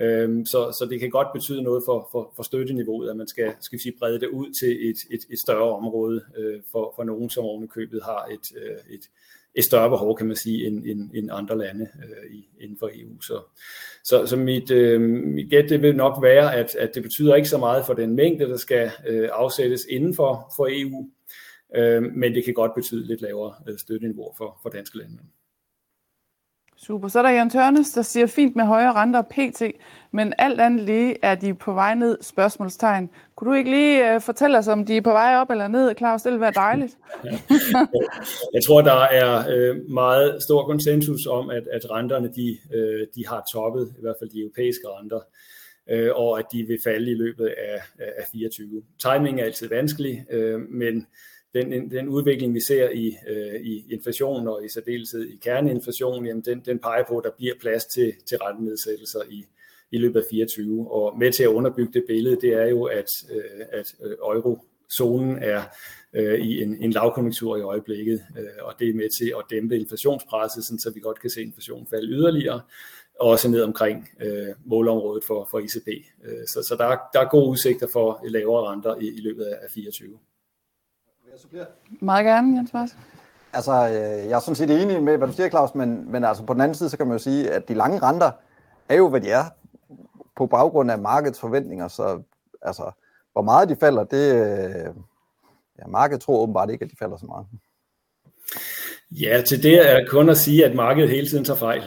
Øhm, 0.00 0.46
så, 0.46 0.76
så 0.78 0.86
det 0.90 1.00
kan 1.00 1.10
godt 1.10 1.28
betyde 1.34 1.62
noget 1.62 1.82
for, 1.86 2.08
for, 2.12 2.32
for 2.36 2.42
støtteniveauet, 2.42 3.10
at 3.10 3.16
man 3.16 3.28
skal, 3.28 3.52
skal 3.60 3.76
vi 3.78 3.82
sige, 3.82 3.94
brede 3.98 4.20
det 4.20 4.28
ud 4.28 4.52
til 4.60 4.90
et, 4.90 4.96
et, 5.10 5.20
et 5.30 5.38
større 5.38 5.76
område 5.76 6.24
øh, 6.36 6.60
for, 6.72 6.92
for 6.96 7.04
nogen, 7.04 7.30
som 7.30 7.44
ovenikøbet 7.44 8.00
har 8.04 8.24
et, 8.24 8.56
øh, 8.56 8.94
et, 8.94 9.00
et 9.54 9.64
større 9.64 9.90
behov, 9.90 10.16
kan 10.16 10.26
man 10.26 10.36
sige, 10.36 10.66
end, 10.66 10.86
end, 10.86 11.10
end 11.14 11.28
andre 11.32 11.58
lande 11.58 11.88
øh, 12.04 12.36
i, 12.36 12.48
inden 12.60 12.78
for 12.78 12.90
EU. 12.94 13.20
Så, 13.20 13.40
så, 14.04 14.26
så 14.26 14.36
mit, 14.36 14.70
øh, 14.70 15.00
mit 15.00 15.50
gæt 15.50 15.68
det 15.68 15.82
vil 15.82 15.96
nok 15.96 16.22
være, 16.22 16.54
at, 16.54 16.74
at 16.74 16.94
det 16.94 17.02
betyder 17.02 17.34
ikke 17.34 17.48
så 17.48 17.58
meget 17.58 17.86
for 17.86 17.94
den 17.94 18.14
mængde, 18.14 18.44
der 18.44 18.56
skal 18.56 18.90
øh, 19.06 19.28
afsættes 19.32 19.86
inden 19.90 20.14
for, 20.14 20.52
for 20.56 20.68
EU, 20.70 21.10
øh, 21.76 22.02
men 22.02 22.34
det 22.34 22.44
kan 22.44 22.54
godt 22.54 22.74
betyde 22.74 23.06
lidt 23.06 23.20
lavere 23.20 23.54
øh, 23.68 23.78
støtteniveau 23.78 24.34
for, 24.36 24.58
for 24.62 24.70
danske 24.70 24.98
landmænd. 24.98 25.26
Super. 26.78 27.08
Så 27.08 27.18
er 27.18 27.22
der 27.22 27.30
Jan 27.30 27.50
Tørnes, 27.50 27.90
der 27.90 28.02
siger 28.02 28.26
fint 28.26 28.56
med 28.56 28.64
højere 28.64 28.92
renter 28.92 29.18
og 29.18 29.26
PT, 29.26 29.62
men 30.12 30.32
alt 30.38 30.60
andet 30.60 30.84
lige 30.84 31.16
er 31.22 31.34
de 31.34 31.54
på 31.54 31.72
vej 31.72 31.94
ned, 31.94 32.18
spørgsmålstegn. 32.20 33.10
Kunne 33.36 33.50
du 33.50 33.54
ikke 33.54 33.70
lige 33.70 34.14
uh, 34.14 34.22
fortælle 34.22 34.58
os, 34.58 34.68
om 34.68 34.86
de 34.86 34.96
er 34.96 35.00
på 35.00 35.10
vej 35.10 35.36
op 35.36 35.50
eller 35.50 35.68
ned, 35.68 35.94
Claus? 35.98 36.22
Det 36.22 36.32
ville 36.32 36.40
være 36.40 36.52
dejligt. 36.52 36.96
Jeg 38.54 38.62
tror, 38.66 38.80
der 38.82 39.00
er 39.00 39.44
øh, 39.48 39.90
meget 39.90 40.42
stor 40.42 40.66
konsensus 40.66 41.26
om, 41.26 41.50
at, 41.50 41.62
at 41.72 41.90
renterne 41.90 42.28
de, 42.36 42.58
øh, 42.74 43.06
de 43.14 43.26
har 43.26 43.44
toppet, 43.52 43.94
i 43.98 44.00
hvert 44.00 44.16
fald 44.20 44.30
de 44.30 44.40
europæiske 44.40 44.88
renter, 44.88 45.20
øh, 45.90 46.10
og 46.14 46.38
at 46.38 46.44
de 46.52 46.62
vil 46.62 46.78
falde 46.84 47.10
i 47.10 47.14
løbet 47.14 47.46
af, 47.46 47.82
af 47.98 48.24
24. 48.32 48.82
Timing 48.98 49.40
er 49.40 49.44
altid 49.44 49.68
vanskelig, 49.68 50.26
øh, 50.30 50.60
men 50.60 51.06
den, 51.54 51.90
den 51.90 52.08
udvikling, 52.08 52.54
vi 52.54 52.60
ser 52.60 52.90
i, 52.90 53.16
øh, 53.28 53.60
i 53.60 53.84
inflationen 53.90 54.48
og 54.48 54.64
i 54.64 54.68
særdeleshed 54.68 55.28
i 55.28 55.36
kerneinflation, 55.36 56.26
jamen 56.26 56.42
den, 56.42 56.60
den 56.60 56.78
peger 56.78 57.04
på, 57.08 57.18
at 57.18 57.24
der 57.24 57.30
bliver 57.36 57.54
plads 57.60 57.84
til, 57.84 58.12
til 58.28 58.38
rentenedsættelser 58.38 59.20
i, 59.30 59.46
i 59.90 59.98
løbet 59.98 60.20
af 60.20 60.26
24. 60.30 60.90
Og 60.90 61.18
med 61.18 61.32
til 61.32 61.42
at 61.42 61.48
underbygge 61.48 61.92
det 61.92 62.04
billede, 62.08 62.40
det 62.40 62.52
er 62.52 62.66
jo, 62.66 62.84
at, 62.84 63.10
øh, 63.30 63.66
at 63.72 63.94
øh, 64.04 64.12
eurozonen 64.12 65.38
er 65.42 65.62
øh, 66.12 66.40
i 66.40 66.62
en, 66.62 66.76
en 66.82 66.90
lavkonjunktur 66.90 67.56
i 67.56 67.60
øjeblikket, 67.60 68.22
øh, 68.38 68.46
og 68.62 68.74
det 68.78 68.88
er 68.88 68.94
med 68.94 69.18
til 69.18 69.34
at 69.38 69.44
dæmpe 69.50 69.76
inflationspresset, 69.76 70.64
sådan, 70.64 70.78
så 70.78 70.90
vi 70.90 71.00
godt 71.00 71.20
kan 71.20 71.30
se 71.30 71.42
inflationen 71.42 71.86
falde 71.86 72.08
yderligere, 72.08 72.60
og 73.20 73.28
også 73.28 73.50
ned 73.50 73.62
omkring 73.62 74.08
øh, 74.22 74.54
målområdet 74.64 75.24
for, 75.24 75.48
for 75.50 75.58
ECB. 75.58 75.88
Øh, 76.24 76.46
så 76.46 76.62
så 76.62 76.76
der, 76.78 76.84
er, 76.84 76.98
der 77.12 77.20
er 77.20 77.28
gode 77.28 77.50
udsigter 77.50 77.86
for 77.92 78.20
lavere 78.28 78.72
renter 78.72 78.96
i, 79.00 79.06
i 79.06 79.20
løbet 79.20 79.44
af 79.44 79.70
24 79.70 80.18
jeg 81.36 81.40
supplere? 81.40 81.66
Meget 82.00 82.24
gerne, 82.24 82.56
Jens 82.56 82.72
Mars. 82.72 82.96
Altså, 83.52 83.72
øh, 83.72 84.28
jeg 84.28 84.36
er 84.36 84.40
sådan 84.40 84.54
set 84.54 84.82
enig 84.82 85.02
med, 85.02 85.16
hvad 85.16 85.28
du 85.28 85.32
siger, 85.32 85.48
Claus, 85.48 85.74
men, 85.74 86.12
men 86.12 86.24
altså 86.24 86.44
på 86.44 86.52
den 86.52 86.60
anden 86.60 86.74
side, 86.74 86.90
så 86.90 86.96
kan 86.96 87.06
man 87.06 87.14
jo 87.14 87.22
sige, 87.22 87.50
at 87.50 87.68
de 87.68 87.74
lange 87.74 87.98
renter 87.98 88.30
er 88.88 88.96
jo, 88.96 89.08
hvad 89.08 89.20
de 89.20 89.30
er, 89.30 89.44
på 90.36 90.46
baggrund 90.46 90.90
af 90.90 90.98
markedets 90.98 91.40
forventninger, 91.40 91.88
så 91.88 92.22
altså, 92.62 92.90
hvor 93.32 93.42
meget 93.42 93.68
de 93.68 93.76
falder, 93.80 94.04
det, 94.04 94.34
øh, 94.34 94.94
ja, 95.78 95.86
markedet 95.86 96.22
tror 96.22 96.40
åbenbart 96.40 96.70
ikke, 96.70 96.84
at 96.84 96.90
de 96.90 96.96
falder 96.98 97.16
så 97.16 97.26
meget. 97.26 97.46
Ja, 99.10 99.42
til 99.42 99.62
det 99.62 99.92
er 99.92 100.08
kun 100.08 100.28
at 100.28 100.36
sige, 100.36 100.64
at 100.64 100.76
markedet 100.76 101.10
hele 101.10 101.28
tiden 101.28 101.44
tager 101.44 101.58
fejl. 101.58 101.82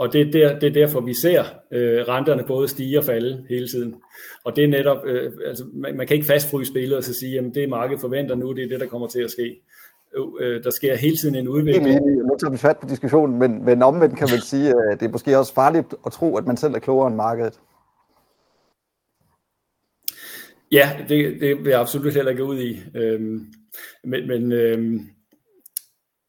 Og 0.00 0.12
det 0.12 0.20
er, 0.20 0.30
der, 0.30 0.58
det 0.58 0.68
er 0.68 0.72
derfor, 0.72 1.00
vi 1.00 1.14
ser 1.14 1.44
øh, 1.72 2.08
renterne 2.08 2.44
både 2.46 2.68
stige 2.68 2.98
og 2.98 3.04
falde 3.04 3.44
hele 3.48 3.68
tiden. 3.68 3.94
Og 4.44 4.56
det 4.56 4.64
er 4.64 4.68
netop, 4.68 5.06
øh, 5.06 5.32
altså, 5.46 5.64
man, 5.72 5.96
man 5.96 6.06
kan 6.06 6.14
ikke 6.14 6.26
fastfryse 6.26 6.72
billedet 6.72 6.96
og 6.96 7.04
så 7.04 7.14
sige, 7.14 7.38
at 7.38 7.44
det 7.54 7.68
markedet 7.68 8.00
forventer 8.00 8.34
nu, 8.34 8.52
det 8.52 8.64
er 8.64 8.68
det, 8.68 8.80
der 8.80 8.86
kommer 8.86 9.06
til 9.06 9.20
at 9.20 9.30
ske. 9.30 9.62
Øh, 10.40 10.64
der 10.64 10.70
sker 10.70 10.96
hele 10.96 11.16
tiden 11.16 11.34
en 11.34 11.48
udvikling. 11.48 12.00
Nu 12.28 12.36
tager 12.40 12.50
vi 12.50 12.56
fat 12.56 12.78
på 12.78 12.86
diskussionen, 12.88 13.38
men, 13.38 13.64
men 13.64 13.82
omvendt 13.82 14.18
kan 14.18 14.28
man 14.30 14.40
sige, 14.40 14.68
at 14.68 15.00
det 15.00 15.06
er 15.06 15.12
måske 15.12 15.38
også 15.38 15.54
farligt 15.54 15.94
at 16.06 16.12
tro, 16.12 16.36
at 16.36 16.46
man 16.46 16.56
selv 16.56 16.74
er 16.74 16.78
klogere 16.78 17.08
end 17.08 17.16
markedet. 17.16 17.60
Ja, 20.72 20.90
det, 21.08 21.40
det 21.40 21.58
vil 21.58 21.70
jeg 21.70 21.80
absolut 21.80 22.14
heller 22.14 22.30
ikke 22.30 22.44
ud 22.44 22.58
i. 22.58 22.80
Øhm, 22.94 23.46
men 24.04 24.28
men 24.28 24.52
øhm, 24.52 25.00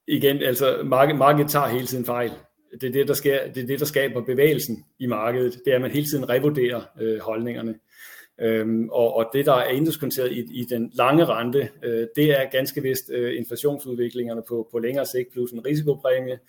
igen, 0.07 0.37
altså 0.37 0.77
markedet, 0.85 1.17
markedet 1.17 1.51
tager 1.51 1.67
hele 1.67 1.85
tiden 1.85 2.05
fejl 2.05 2.31
det 2.81 2.87
er 2.87 2.91
det, 2.91 3.07
der 3.07 3.13
sker, 3.13 3.51
det 3.53 3.63
er 3.63 3.67
det, 3.67 3.79
der 3.79 3.85
skaber 3.85 4.21
bevægelsen 4.21 4.85
i 4.99 5.05
markedet. 5.05 5.61
Det 5.65 5.71
er, 5.71 5.75
at 5.75 5.81
man 5.81 5.91
hele 5.91 6.05
tiden 6.05 6.29
revurderer 6.29 6.81
øh, 7.01 7.19
holdningerne. 7.19 7.75
Øhm, 8.41 8.89
og, 8.89 9.15
og 9.15 9.29
det, 9.33 9.45
der 9.45 9.53
er 9.53 9.69
inddiskonteret 9.69 10.31
i, 10.31 10.61
i 10.61 10.65
den 10.65 10.91
lange 10.93 11.25
rente, 11.25 11.69
øh, 11.83 12.07
det 12.15 12.39
er 12.39 12.49
ganske 12.51 12.81
vist 12.81 13.09
øh, 13.13 13.37
inflationsudviklingerne 13.37 14.41
på, 14.47 14.67
på 14.71 14.79
længere 14.79 15.05
sigt 15.05 15.31
plus 15.31 15.51
en 15.51 15.65
risikopræmie. 15.65 16.39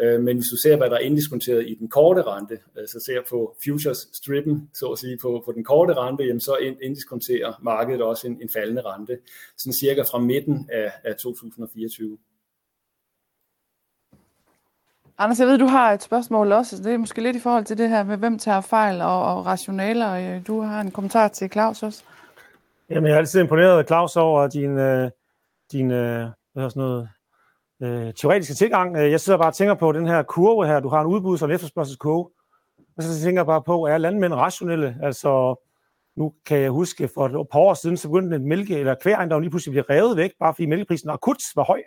Øh, 0.00 0.22
men 0.22 0.36
hvis 0.36 0.46
du 0.50 0.56
ser, 0.62 0.76
hvad 0.76 0.90
der 0.90 0.96
er 0.96 1.00
inddiskonteret 1.00 1.68
i 1.68 1.74
den 1.74 1.88
korte 1.88 2.22
rente, 2.22 2.58
altså 2.76 2.92
så 2.92 3.04
ser 3.06 3.20
på 3.30 3.56
futures 3.64 4.08
strippen, 4.12 4.70
så 4.74 4.86
at 4.86 4.98
sige, 4.98 5.18
på, 5.22 5.42
på 5.44 5.52
den 5.52 5.64
korte 5.64 5.94
rente, 5.94 6.24
jamen 6.24 6.40
så 6.40 6.74
inddiskonterer 6.82 7.52
markedet 7.62 8.02
også 8.02 8.26
en, 8.26 8.42
en 8.42 8.48
faldende 8.52 8.82
rente, 8.82 9.18
sådan 9.58 9.72
cirka 9.72 10.02
fra 10.02 10.18
midten 10.18 10.68
af, 10.72 10.92
af 11.04 11.16
2024. 11.16 12.18
Anders, 15.18 15.40
jeg 15.40 15.48
ved, 15.48 15.58
du 15.58 15.66
har 15.66 15.92
et 15.92 16.02
spørgsmål 16.02 16.52
også. 16.52 16.76
Det 16.76 16.94
er 16.94 16.98
måske 16.98 17.22
lidt 17.22 17.36
i 17.36 17.40
forhold 17.40 17.64
til 17.64 17.78
det 17.78 17.88
her 17.88 18.04
med, 18.04 18.16
hvem 18.16 18.38
tager 18.38 18.60
fejl 18.60 19.00
og, 19.00 19.36
og 19.36 19.46
rationaler. 19.46 20.36
Øh, 20.36 20.46
du 20.46 20.60
har 20.60 20.80
en 20.80 20.90
kommentar 20.90 21.28
til 21.28 21.52
Claus 21.52 21.82
også. 21.82 22.04
Jamen, 22.90 23.06
jeg 23.06 23.14
er 23.14 23.18
altid 23.18 23.40
imponeret 23.40 23.78
af 23.78 23.86
Claus 23.86 24.16
over 24.16 24.48
din, 24.48 24.78
øh, 24.78 25.10
din 25.72 25.90
øh, 25.90 26.28
hvad 26.52 26.70
sådan 26.70 26.80
noget, 26.80 27.08
øh, 27.82 28.14
teoretiske 28.14 28.54
tilgang. 28.54 28.96
Øh, 28.96 29.10
jeg 29.10 29.20
sidder 29.20 29.38
bare 29.38 29.48
og 29.48 29.54
tænker 29.54 29.74
på 29.74 29.92
den 29.92 30.06
her 30.06 30.22
kurve 30.22 30.66
her. 30.66 30.80
Du 30.80 30.88
har 30.88 31.00
en 31.00 31.06
udbud 31.06 31.38
som 31.38 31.50
efterspørgselskurve. 31.50 32.30
Og 32.96 33.02
så 33.02 33.22
tænker 33.22 33.40
jeg 33.40 33.46
bare 33.46 33.62
på, 33.62 33.86
er 33.86 33.98
landmænd 33.98 34.34
rationelle? 34.34 34.96
Altså, 35.02 35.54
nu 36.16 36.32
kan 36.46 36.58
jeg 36.58 36.70
huske, 36.70 37.08
for 37.14 37.26
et 37.40 37.48
par 37.52 37.58
år 37.58 37.74
siden, 37.74 37.96
så 37.96 38.08
begyndte 38.08 38.36
en 38.36 38.48
mælke- 38.48 38.78
eller 38.78 38.94
kværejendom 39.02 39.40
lige 39.40 39.50
pludselig 39.50 39.72
blive 39.72 39.96
revet 39.96 40.16
væk, 40.16 40.30
bare 40.40 40.54
fordi 40.54 40.66
mælkeprisen 40.66 41.10
akut 41.10 41.42
var 41.56 41.64
høj 41.64 41.82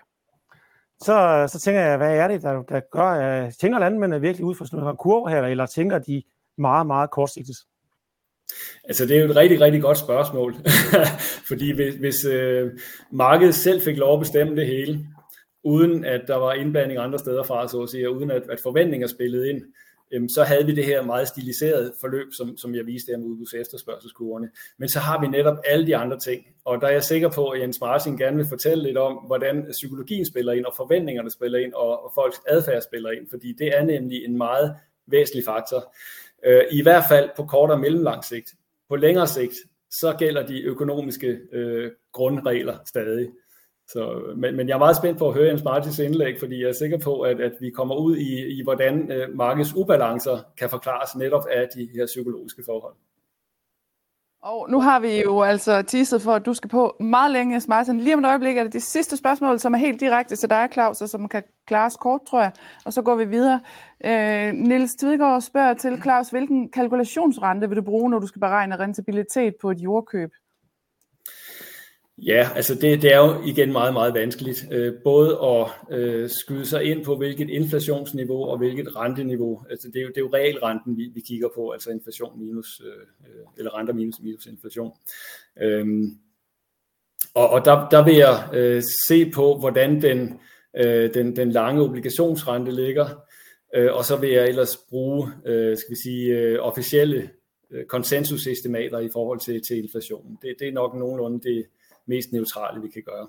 så, 1.01 1.45
så 1.51 1.59
tænker 1.59 1.81
jeg, 1.81 1.97
hvad 1.97 2.17
er 2.17 2.27
det, 2.27 2.41
der, 2.41 2.61
der 2.61 2.79
gør, 2.91 3.03
at 3.03 3.55
tænker 3.61 3.79
landmændene 3.79 4.21
virkelig 4.21 4.45
ud 4.45 4.55
fra 4.55 4.65
sådan 4.65 4.87
en 4.87 4.97
kurve 4.97 5.29
her, 5.29 5.41
eller 5.41 5.65
tænker 5.65 5.99
de 5.99 6.23
meget, 6.57 6.87
meget 6.87 7.11
kortsigtet? 7.11 7.55
Altså 8.83 9.05
det 9.05 9.17
er 9.17 9.23
jo 9.23 9.29
et 9.29 9.35
rigtig, 9.35 9.61
rigtig 9.61 9.81
godt 9.81 9.97
spørgsmål, 9.97 10.55
fordi 11.49 11.71
hvis, 11.75 11.95
hvis 11.95 12.25
øh, 12.25 12.71
markedet 13.11 13.55
selv 13.55 13.81
fik 13.81 13.97
lov 13.97 14.13
at 14.13 14.19
bestemme 14.19 14.55
det 14.55 14.67
hele, 14.67 15.07
uden 15.63 16.05
at 16.05 16.21
der 16.27 16.35
var 16.35 16.53
indblanding 16.53 16.99
andre 16.99 17.19
steder 17.19 17.43
fra, 17.43 17.67
så 17.67 17.81
at 17.81 17.89
sige, 17.89 18.09
og 18.09 18.15
uden 18.15 18.31
at, 18.31 18.43
at 18.49 18.59
forventninger 18.59 19.07
spillede 19.07 19.49
ind, 19.49 19.61
øhm, 20.11 20.29
så 20.29 20.43
havde 20.43 20.65
vi 20.65 20.75
det 20.75 20.85
her 20.85 21.01
meget 21.01 21.27
stiliserede 21.27 21.93
forløb, 22.01 22.27
som, 22.33 22.57
som 22.57 22.75
jeg 22.75 22.85
viste 22.85 23.09
her 23.11 23.17
med 23.17 23.25
udbuds 23.25 23.53
efterspørgselskurvene. 23.53 24.49
Men 24.77 24.89
så 24.89 24.99
har 24.99 25.21
vi 25.21 25.27
netop 25.27 25.57
alle 25.65 25.87
de 25.87 25.95
andre 25.95 26.19
ting, 26.19 26.45
og 26.65 26.81
der 26.81 26.87
er 26.87 26.91
jeg 26.91 27.03
sikker 27.03 27.29
på, 27.29 27.49
at 27.49 27.61
Jens 27.61 27.81
Martin 27.81 28.17
gerne 28.17 28.37
vil 28.37 28.45
fortælle 28.49 28.83
lidt 28.83 28.97
om, 28.97 29.13
hvordan 29.13 29.65
psykologien 29.71 30.25
spiller 30.25 30.53
ind, 30.53 30.65
og 30.65 30.73
forventningerne 30.77 31.29
spiller 31.29 31.59
ind, 31.59 31.73
og, 31.73 32.05
og 32.05 32.11
folks 32.15 32.41
adfærd 32.47 32.81
spiller 32.81 33.11
ind, 33.11 33.29
fordi 33.29 33.53
det 33.53 33.77
er 33.77 33.83
nemlig 33.83 34.25
en 34.25 34.37
meget 34.37 34.75
væsentlig 35.07 35.43
faktor. 35.45 35.95
Øh, 36.45 36.63
I 36.71 36.81
hvert 36.81 37.03
fald 37.09 37.29
på 37.35 37.45
kort 37.45 37.71
og 37.71 37.79
mellemlang 37.79 38.23
sigt. 38.23 38.53
På 38.89 38.95
længere 38.95 39.27
sigt, 39.27 39.55
så 39.91 40.15
gælder 40.19 40.45
de 40.45 40.61
økonomiske 40.61 41.37
øh, 41.51 41.91
grundregler 42.11 42.77
stadig. 42.85 43.29
Så, 43.87 44.33
men, 44.35 44.55
men 44.55 44.67
jeg 44.67 44.73
er 44.73 44.79
meget 44.79 44.95
spændt 44.95 45.19
på 45.19 45.27
at 45.27 45.33
høre 45.33 45.47
Jens 45.47 45.63
Martins 45.63 45.99
indlæg, 45.99 46.39
fordi 46.39 46.61
jeg 46.61 46.69
er 46.69 46.73
sikker 46.73 46.97
på, 46.97 47.21
at, 47.21 47.41
at 47.41 47.53
vi 47.59 47.69
kommer 47.69 47.95
ud 47.95 48.17
i, 48.17 48.59
i 48.59 48.63
hvordan 48.63 49.11
øh, 49.11 49.35
markedets 49.35 49.75
ubalancer 49.75 50.37
kan 50.57 50.69
forklares 50.69 51.15
netop 51.15 51.45
af 51.51 51.67
de 51.75 51.89
her 51.95 52.05
psykologiske 52.05 52.63
forhold. 52.65 52.93
Og 54.41 54.67
nu 54.69 54.81
har 54.81 54.99
vi 54.99 55.21
jo 55.21 55.41
altså 55.41 55.81
teaset 55.81 56.21
for, 56.21 56.33
at 56.33 56.45
du 56.45 56.53
skal 56.53 56.69
på 56.69 56.95
meget 56.99 57.31
længe, 57.31 57.53
Jens 57.53 57.67
Martin. 57.67 57.99
Lige 57.99 58.13
om 58.13 58.19
et 58.19 58.27
øjeblik 58.27 58.57
er 58.57 58.63
det 58.63 58.73
de 58.73 58.79
sidste 58.79 59.17
spørgsmål, 59.17 59.59
som 59.59 59.73
er 59.73 59.77
helt 59.77 59.99
direkte 59.99 60.35
til 60.35 60.49
dig, 60.49 60.69
Claus, 60.73 61.01
og 61.01 61.09
som 61.09 61.29
kan 61.29 61.43
klares 61.67 61.95
kort, 61.95 62.21
tror 62.29 62.41
jeg. 62.41 62.51
Og 62.85 62.93
så 62.93 63.01
går 63.01 63.15
vi 63.15 63.25
videre. 63.25 63.61
Øh, 64.05 64.53
Niels 64.53 64.95
Tvidgaard 64.95 65.41
spørger 65.41 65.73
til, 65.73 66.01
Claus, 66.01 66.29
hvilken 66.29 66.69
kalkulationsrente 66.69 67.69
vil 67.69 67.77
du 67.77 67.81
bruge, 67.81 68.09
når 68.09 68.19
du 68.19 68.27
skal 68.27 68.39
beregne 68.39 68.79
rentabilitet 68.79 69.55
på 69.61 69.71
et 69.71 69.77
jordkøb? 69.77 70.31
Ja, 72.17 72.49
altså 72.55 72.75
det, 72.75 73.01
det 73.01 73.13
er 73.13 73.17
jo 73.17 73.43
igen 73.45 73.71
meget, 73.71 73.93
meget 73.93 74.13
vanskeligt. 74.13 74.65
Øh, 74.71 74.93
både 75.03 75.39
at 75.43 75.97
øh, 75.97 76.29
skyde 76.29 76.65
sig 76.65 76.83
ind 76.83 77.05
på, 77.05 77.15
hvilket 77.15 77.49
inflationsniveau 77.49 78.43
og 78.43 78.57
hvilket 78.57 78.95
renteniveau. 78.95 79.63
Altså 79.69 79.87
det 79.87 79.95
er 79.95 80.01
jo, 80.01 80.07
det 80.07 80.17
er 80.17 80.21
jo 80.21 80.29
realrenten, 80.33 80.97
vi, 80.97 81.11
vi 81.13 81.21
kigger 81.21 81.49
på, 81.55 81.69
altså 81.69 81.91
inflation 81.91 82.39
minus, 82.39 82.81
øh, 82.85 83.01
øh, 83.29 83.45
eller 83.57 83.77
renter 83.77 83.93
minus 83.93 84.19
minus 84.19 84.45
inflation. 84.45 84.91
Øhm, 85.61 86.17
og 87.33 87.49
og 87.49 87.65
der, 87.65 87.89
der 87.89 88.05
vil 88.05 88.15
jeg 88.15 88.49
øh, 88.53 88.83
se 89.07 89.31
på, 89.31 89.57
hvordan 89.59 90.01
den, 90.01 90.39
øh, 90.77 91.13
den, 91.13 91.35
den 91.35 91.51
lange 91.51 91.81
obligationsrente 91.81 92.71
ligger, 92.71 93.05
øh, 93.75 93.93
og 93.93 94.05
så 94.05 94.15
vil 94.15 94.29
jeg 94.29 94.47
ellers 94.47 94.77
bruge, 94.89 95.29
øh, 95.45 95.77
skal 95.77 95.91
vi 95.91 96.01
sige, 96.03 96.37
øh, 96.37 96.59
officielle 96.59 97.29
øh, 97.71 97.85
konsensusestimater 97.85 98.99
i 98.99 99.09
forhold 99.13 99.39
til, 99.39 99.61
til 99.67 99.77
inflationen. 99.83 100.37
Det, 100.41 100.55
det 100.59 100.67
er 100.67 100.71
nok 100.71 100.95
nogenlunde 100.95 101.49
det, 101.49 101.65
mest 102.07 102.31
neutrale, 102.31 102.81
vi 102.81 102.87
kan 102.87 103.03
gøre. 103.05 103.27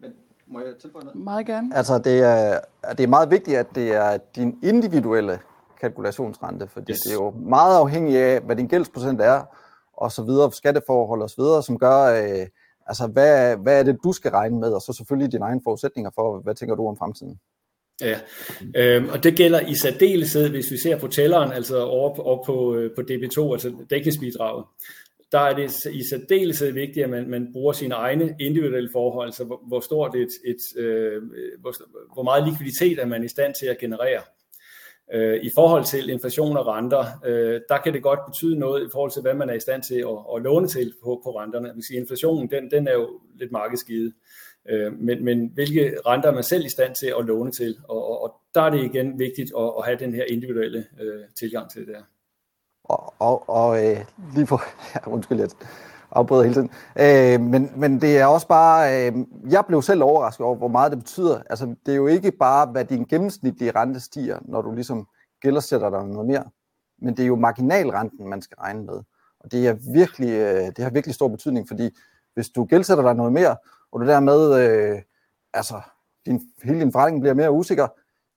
Men 0.00 0.12
må 0.46 0.60
jeg 0.60 0.76
tilføje 0.80 1.04
noget? 1.04 1.20
Meget 1.20 1.46
gerne. 1.46 1.76
Altså, 1.76 1.98
det 1.98 2.18
er, 2.20 2.60
det 2.90 3.00
er 3.00 3.08
meget 3.08 3.30
vigtigt, 3.30 3.56
at 3.56 3.66
det 3.74 3.92
er 3.92 4.18
din 4.36 4.58
individuelle 4.62 5.38
kalkulationsrente, 5.80 6.68
fordi 6.68 6.92
yes. 6.92 7.00
det 7.00 7.10
er 7.10 7.14
jo 7.14 7.30
meget 7.30 7.76
afhængigt 7.78 8.18
af, 8.18 8.40
hvad 8.40 8.56
din 8.56 8.68
gældsprocent 8.68 9.20
er, 9.20 9.44
og 9.92 10.12
så 10.12 10.22
videre, 10.22 10.52
skatteforhold 10.52 11.22
og 11.22 11.30
så 11.30 11.36
videre, 11.42 11.62
som 11.62 11.78
gør, 11.78 11.98
øh, 12.04 12.46
altså, 12.86 13.06
hvad, 13.06 13.56
hvad 13.56 13.78
er 13.78 13.82
det, 13.82 13.98
du 14.04 14.12
skal 14.12 14.30
regne 14.30 14.60
med, 14.60 14.72
og 14.72 14.82
så 14.82 14.92
selvfølgelig 14.92 15.32
dine 15.32 15.44
egne 15.44 15.60
forudsætninger 15.64 16.10
for, 16.14 16.40
hvad 16.40 16.54
tænker 16.54 16.74
du 16.74 16.88
om 16.88 16.96
fremtiden? 16.96 17.40
Ja, 18.00 18.20
øhm, 18.76 19.08
og 19.08 19.24
det 19.24 19.36
gælder 19.36 19.60
i 19.60 19.74
særdeleshed, 19.74 20.48
hvis 20.48 20.70
vi 20.70 20.76
ser 20.76 20.98
på 20.98 21.08
tælleren, 21.08 21.52
altså 21.52 21.84
over, 21.84 22.20
over 22.20 22.44
på, 22.44 22.74
øh, 22.74 22.90
på 22.94 23.00
DB2, 23.00 23.52
altså 23.52 23.72
dækningsbidraget 23.90 24.64
der 25.32 25.38
er 25.38 25.54
det 25.54 25.86
i 25.86 26.02
særdeleshed 26.08 26.72
vigtigt, 26.72 27.04
at 27.04 27.10
man, 27.10 27.30
man 27.30 27.52
bruger 27.52 27.72
sine 27.72 27.94
egne 27.94 28.36
individuelle 28.40 28.90
forhold, 28.92 29.32
så 29.32 29.44
hvor, 29.44 29.60
hvor 29.66 29.80
stort 29.80 30.14
et, 30.14 30.28
et 30.44 30.80
øh, 30.80 31.22
hvor, 31.60 31.74
hvor 32.14 32.22
meget 32.22 32.48
likviditet 32.48 32.98
er 32.98 33.06
man 33.06 33.24
i 33.24 33.28
stand 33.28 33.54
til 33.54 33.66
at 33.66 33.78
generere. 33.78 34.20
Øh, 35.12 35.44
I 35.44 35.50
forhold 35.54 35.84
til 35.84 36.08
inflation 36.08 36.56
og 36.56 36.66
renter, 36.66 37.04
øh, 37.24 37.60
der 37.68 37.78
kan 37.78 37.92
det 37.92 38.02
godt 38.02 38.20
betyde 38.26 38.58
noget 38.58 38.86
i 38.86 38.88
forhold 38.92 39.10
til, 39.10 39.22
hvad 39.22 39.34
man 39.34 39.50
er 39.50 39.54
i 39.54 39.60
stand 39.60 39.82
til 39.82 39.94
at, 39.94 40.18
at 40.36 40.42
låne 40.42 40.68
til 40.68 40.94
på, 41.04 41.20
på 41.24 41.30
renterne. 41.30 41.72
Hvis 41.72 41.90
inflationen, 41.90 42.50
den, 42.50 42.70
den 42.70 42.88
er 42.88 42.92
jo 42.92 43.20
lidt 43.34 43.52
markedsgivet. 43.52 44.12
Øh, 44.68 44.92
men, 44.92 45.24
men 45.24 45.50
hvilke 45.54 45.96
renter 46.06 46.28
er 46.28 46.34
man 46.34 46.42
selv 46.42 46.64
i 46.64 46.68
stand 46.68 46.94
til 46.94 47.14
at 47.18 47.24
låne 47.24 47.52
til? 47.52 47.76
Og, 47.88 48.06
og, 48.06 48.22
og 48.22 48.34
der 48.54 48.62
er 48.62 48.70
det 48.70 48.84
igen 48.84 49.18
vigtigt 49.18 49.52
at, 49.58 49.72
at 49.78 49.84
have 49.84 49.98
den 49.98 50.14
her 50.14 50.24
individuelle 50.28 50.84
øh, 51.00 51.24
tilgang 51.38 51.70
til 51.70 51.80
det 51.80 51.88
der. 51.88 52.02
Og, 52.84 53.14
og, 53.18 53.48
og 53.48 53.86
øh, 53.86 54.04
lige 54.34 54.46
på... 54.46 54.60
ja, 54.94 55.00
undskyld, 55.06 55.40
jeg 55.40 55.48
afbryder 56.10 56.42
hele 56.42 56.54
tiden. 56.54 56.70
Øh, 57.00 57.40
men, 57.40 57.72
men 57.76 58.00
det 58.00 58.18
er 58.18 58.26
også 58.26 58.46
bare, 58.46 59.06
øh, 59.06 59.12
jeg 59.50 59.64
blev 59.66 59.82
selv 59.82 60.02
overrasket 60.02 60.46
over, 60.46 60.56
hvor 60.56 60.68
meget 60.68 60.92
det 60.92 60.98
betyder. 60.98 61.42
Altså, 61.50 61.74
det 61.86 61.92
er 61.92 61.96
jo 61.96 62.06
ikke 62.06 62.32
bare, 62.32 62.66
hvad 62.66 62.84
din 62.84 63.04
gennemsnitlige 63.04 63.70
rente 63.70 64.00
stiger, 64.00 64.38
når 64.42 64.62
du 64.62 64.74
ligesom 64.74 65.06
gældersætter 65.42 65.90
dig 65.90 66.06
noget 66.06 66.26
mere, 66.26 66.44
men 67.02 67.16
det 67.16 67.22
er 67.22 67.26
jo 67.26 67.36
marginalrenten, 67.36 68.28
man 68.28 68.42
skal 68.42 68.56
regne 68.60 68.82
med. 68.82 69.00
Og 69.40 69.52
det, 69.52 69.68
er 69.68 69.76
virkelig, 69.92 70.30
øh, 70.30 70.66
det 70.76 70.78
har 70.78 70.90
virkelig 70.90 71.14
stor 71.14 71.28
betydning, 71.28 71.68
fordi 71.68 71.90
hvis 72.34 72.48
du 72.48 72.64
gældsætter 72.64 73.04
dig 73.04 73.14
noget 73.14 73.32
mere, 73.32 73.56
og 73.92 74.00
du 74.00 74.06
dermed, 74.06 74.60
øh, 74.60 75.02
altså, 75.54 75.80
din, 76.26 76.40
hele 76.62 76.80
din 76.80 76.92
forretning 76.92 77.20
bliver 77.20 77.34
mere 77.34 77.52
usikker, 77.52 77.88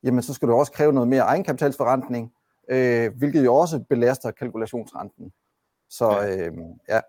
jamen 0.03 0.21
så 0.21 0.33
skal 0.33 0.47
du 0.47 0.53
også 0.53 0.71
kræve 0.71 0.93
noget 0.93 1.07
mere 1.09 1.21
egenkapitalsforrentning, 1.21 2.31
øh, 2.69 3.17
hvilket 3.17 3.45
jo 3.45 3.55
også 3.55 3.79
belaster 3.89 4.31
kalkulationsrenten. 4.31 5.31
Så 5.89 6.05
øh, 6.05 6.57
ja. 6.89 6.99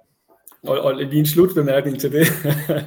Og, 0.62 0.80
og 0.80 0.94
lige 0.94 1.18
en 1.18 1.26
slutbemærkning 1.26 2.00
til 2.00 2.12
det. 2.12 2.26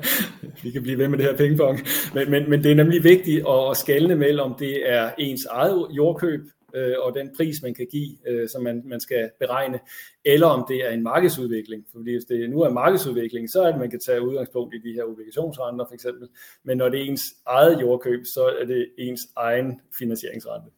Vi 0.63 0.72
kan 0.72 0.84
blive 0.84 0.97
ved 0.97 1.07
med 1.07 1.17
det 1.17 1.26
her 1.26 1.38
pingpong. 1.38 1.80
Men, 2.13 2.32
men, 2.32 2.49
men 2.49 2.63
det 2.63 2.72
er 2.72 2.76
nemlig 2.76 3.03
vigtigt 3.03 3.45
at 3.49 3.78
skalne 3.78 4.15
mellem, 4.15 4.39
om 4.39 4.55
det 4.59 4.89
er 4.91 5.11
ens 5.17 5.45
eget 5.45 5.88
jordkøb, 5.91 6.41
øh, 6.76 6.93
og 7.01 7.15
den 7.15 7.30
pris, 7.38 7.61
man 7.63 7.74
kan 7.74 7.88
give, 7.91 8.28
øh, 8.28 8.49
som 8.49 8.63
man, 8.63 8.82
man 8.86 8.99
skal 8.99 9.30
beregne, 9.39 9.80
eller 10.26 10.47
om 10.47 10.65
det 10.67 10.88
er 10.88 10.89
en 10.89 11.03
markedsudvikling. 11.03 11.86
Fordi 11.91 12.11
hvis 12.11 12.26
det 12.26 12.49
nu 12.49 12.61
er 12.61 12.70
markedsudvikling, 12.70 13.49
så 13.49 13.61
er 13.61 13.72
det, 13.72 13.80
man 13.80 13.89
kan 13.89 13.99
tage 13.99 14.22
udgangspunkt 14.22 14.76
i 14.76 14.89
de 14.89 14.93
her 14.93 15.03
obligationsrenter 15.03 15.86
for 15.86 15.93
eksempel. 15.93 16.28
Men 16.63 16.78
når 16.78 16.89
det 16.89 16.99
er 16.99 17.05
ens 17.05 17.24
eget 17.45 17.82
jordkøb, 17.82 18.26
så 18.26 18.45
er 18.61 18.65
det 18.65 18.89
ens 18.97 19.22
egen 19.36 19.82
finansieringsrente. 19.99 20.70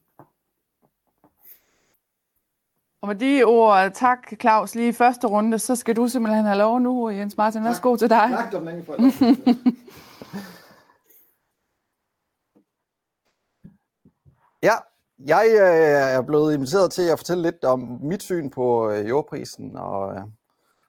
Og 3.02 3.08
med 3.08 3.16
de 3.16 3.44
ord, 3.44 3.92
tak 3.94 4.40
Claus, 4.42 4.76
lige 4.76 4.90
i 4.90 4.92
første 4.92 5.28
runde, 5.28 5.60
så 5.60 5.76
skal 5.76 5.96
du 5.96 6.08
simpelthen 6.08 6.46
have 6.46 6.58
lov 6.58 6.80
nu, 6.80 7.10
Jens 7.10 7.38
Martin. 7.38 7.64
Værsgo 7.64 7.96
til 7.96 8.10
dig. 8.10 8.30
Tak, 8.32 8.52
Dominique, 8.52 8.86
for 8.86 8.96
Ja, 14.64 14.74
jeg 15.26 15.46
øh, 15.52 16.16
er 16.18 16.22
blevet 16.22 16.54
inviteret 16.54 16.92
til 16.92 17.02
at 17.02 17.20
fortælle 17.20 17.44
lidt 17.44 17.64
om 17.64 18.00
mit 18.02 18.24
syn 18.24 18.50
på 18.50 18.90
øh, 18.90 19.10
jordprisen 19.10 19.78
og, 19.78 20.16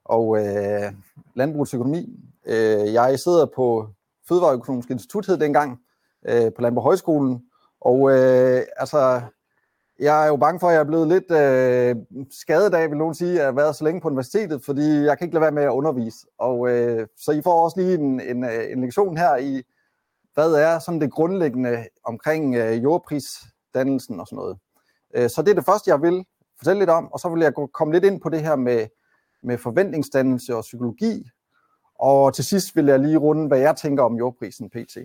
og 0.05 0.39
øh, 0.39 0.93
landbrugets 1.35 1.75
økonomi. 1.75 2.21
Øh, 2.47 2.93
jeg 2.93 3.19
sidder 3.19 3.47
på 3.47 3.89
Fødevareøkonomisk 4.29 4.91
Institut 4.91 5.27
hed 5.27 5.37
dengang 5.37 5.81
øh, 6.29 6.53
på 6.57 6.63
Landbrug 6.63 6.85
Højskolen, 6.85 7.43
og 7.81 8.11
øh, 8.11 8.63
altså, 8.77 9.21
jeg 10.03 10.25
er 10.25 10.29
jo 10.29 10.37
bange 10.37 10.61
for, 10.61 10.69
at 10.69 10.75
jeg 10.75 10.81
er 10.81 10.85
blevet 10.85 11.09
lidt 11.09 11.31
øh, 11.31 11.97
skadet 12.31 12.75
af, 12.75 12.91
vil 12.91 12.99
nogen 12.99 13.15
sige, 13.15 13.31
at 13.31 13.37
jeg 13.37 13.45
har 13.45 13.53
været 13.53 13.77
så 13.77 13.85
længe 13.85 14.01
på 14.01 14.09
universitetet, 14.09 14.65
fordi 14.65 15.03
jeg 15.05 15.19
kan 15.19 15.25
ikke 15.25 15.35
lade 15.35 15.43
være 15.43 15.53
med 15.53 15.63
at 15.63 15.71
undervise. 15.71 16.27
Og 16.39 16.71
øh, 16.71 17.07
så 17.17 17.33
I 17.33 17.43
får 17.43 17.65
også 17.65 17.81
lige 17.81 17.95
en, 17.95 18.21
en, 18.21 18.45
øh, 18.45 18.73
en 18.73 18.81
lektion 18.81 19.17
her 19.17 19.37
i, 19.37 19.63
hvad 20.35 20.53
er 20.53 20.79
sådan 20.79 21.01
det 21.01 21.13
grundlæggende 21.13 21.87
omkring 22.05 22.55
øh, 22.55 22.83
jordprisdannelsen 22.83 24.21
og 24.21 24.27
sådan 24.27 24.37
noget. 24.37 24.59
Øh, 25.15 25.31
så 25.31 25.43
det 25.43 25.51
er 25.51 25.55
det 25.55 25.65
første, 25.65 25.91
jeg 25.91 26.03
vil 26.03 26.25
fortælle 26.59 26.79
lidt 26.79 26.91
om, 26.91 27.13
og 27.13 27.21
så 27.21 27.29
vil 27.29 27.43
jeg 27.43 27.53
komme 27.73 27.95
lidt 27.95 28.05
ind 28.05 28.21
på 28.21 28.29
det 28.29 28.43
her 28.43 28.57
med, 28.57 28.87
med 29.43 29.59
forventningsdannelse 29.59 30.57
og 30.57 30.63
psykologi, 30.63 31.31
og 31.99 32.35
til 32.35 32.45
sidst 32.45 32.77
vil 32.77 32.87
jeg 32.87 32.99
lige 32.99 33.17
runde, 33.17 33.49
hvad 33.49 33.59
jeg 33.59 33.77
tænker 33.77 34.03
om 34.03 34.17
jordprisen 34.17 34.71
pt. 34.71 34.97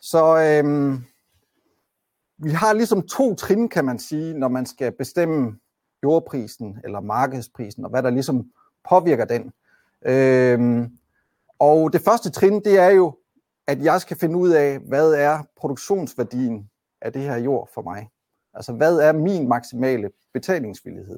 Så 0.00 0.36
Øh, 0.36 0.94
vi 2.38 2.50
har 2.50 2.72
ligesom 2.72 3.02
to 3.02 3.34
trin, 3.34 3.68
kan 3.68 3.84
man 3.84 3.98
sige, 3.98 4.34
når 4.34 4.48
man 4.48 4.66
skal 4.66 4.92
bestemme 4.92 5.58
jordprisen 6.02 6.78
eller 6.84 7.00
markedsprisen, 7.00 7.84
og 7.84 7.90
hvad 7.90 8.02
der 8.02 8.10
ligesom 8.10 8.50
påvirker 8.88 9.24
den. 9.24 9.52
Øhm, 10.06 10.98
og 11.58 11.92
det 11.92 12.00
første 12.00 12.30
trin, 12.30 12.64
det 12.64 12.78
er 12.78 12.90
jo, 12.90 13.16
at 13.66 13.82
jeg 13.82 14.00
skal 14.00 14.16
finde 14.16 14.36
ud 14.36 14.50
af, 14.50 14.78
hvad 14.78 15.12
er 15.12 15.38
produktionsværdien 15.56 16.70
af 17.00 17.12
det 17.12 17.22
her 17.22 17.36
jord 17.36 17.70
for 17.74 17.82
mig? 17.82 18.10
Altså, 18.54 18.72
hvad 18.72 18.98
er 18.98 19.12
min 19.12 19.48
maksimale 19.48 20.10
betalingsvillighed? 20.34 21.14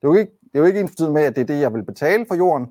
Det 0.00 0.02
er 0.02 0.08
jo 0.08 0.14
ikke, 0.14 0.32
det 0.42 0.54
er 0.54 0.58
jo 0.58 0.64
ikke 0.64 0.80
ens 0.80 1.00
med, 1.00 1.22
at 1.22 1.36
det 1.36 1.42
er 1.42 1.46
det, 1.46 1.60
jeg 1.60 1.74
vil 1.74 1.84
betale 1.84 2.26
for 2.26 2.34
jorden, 2.34 2.66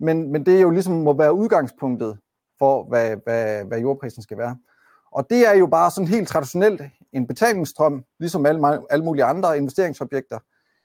men, 0.00 0.32
men 0.32 0.46
det 0.46 0.56
er 0.56 0.60
jo 0.60 0.70
ligesom 0.70 0.94
må 0.94 1.12
være 1.12 1.34
udgangspunktet 1.34 2.18
for, 2.58 2.84
hvad, 2.84 3.16
hvad, 3.24 3.64
hvad 3.64 3.78
jordprisen 3.78 4.22
skal 4.22 4.38
være. 4.38 4.56
Og 5.10 5.30
det 5.30 5.48
er 5.48 5.54
jo 5.54 5.66
bare 5.66 5.90
sådan 5.90 6.08
helt 6.08 6.28
traditionelt 6.28 6.82
en 7.12 7.26
betalingsstrøm, 7.26 8.04
ligesom 8.18 8.46
alle, 8.46 8.80
alle 8.90 9.04
mulige 9.04 9.24
andre 9.24 9.56
investeringsobjekter. 9.56 10.38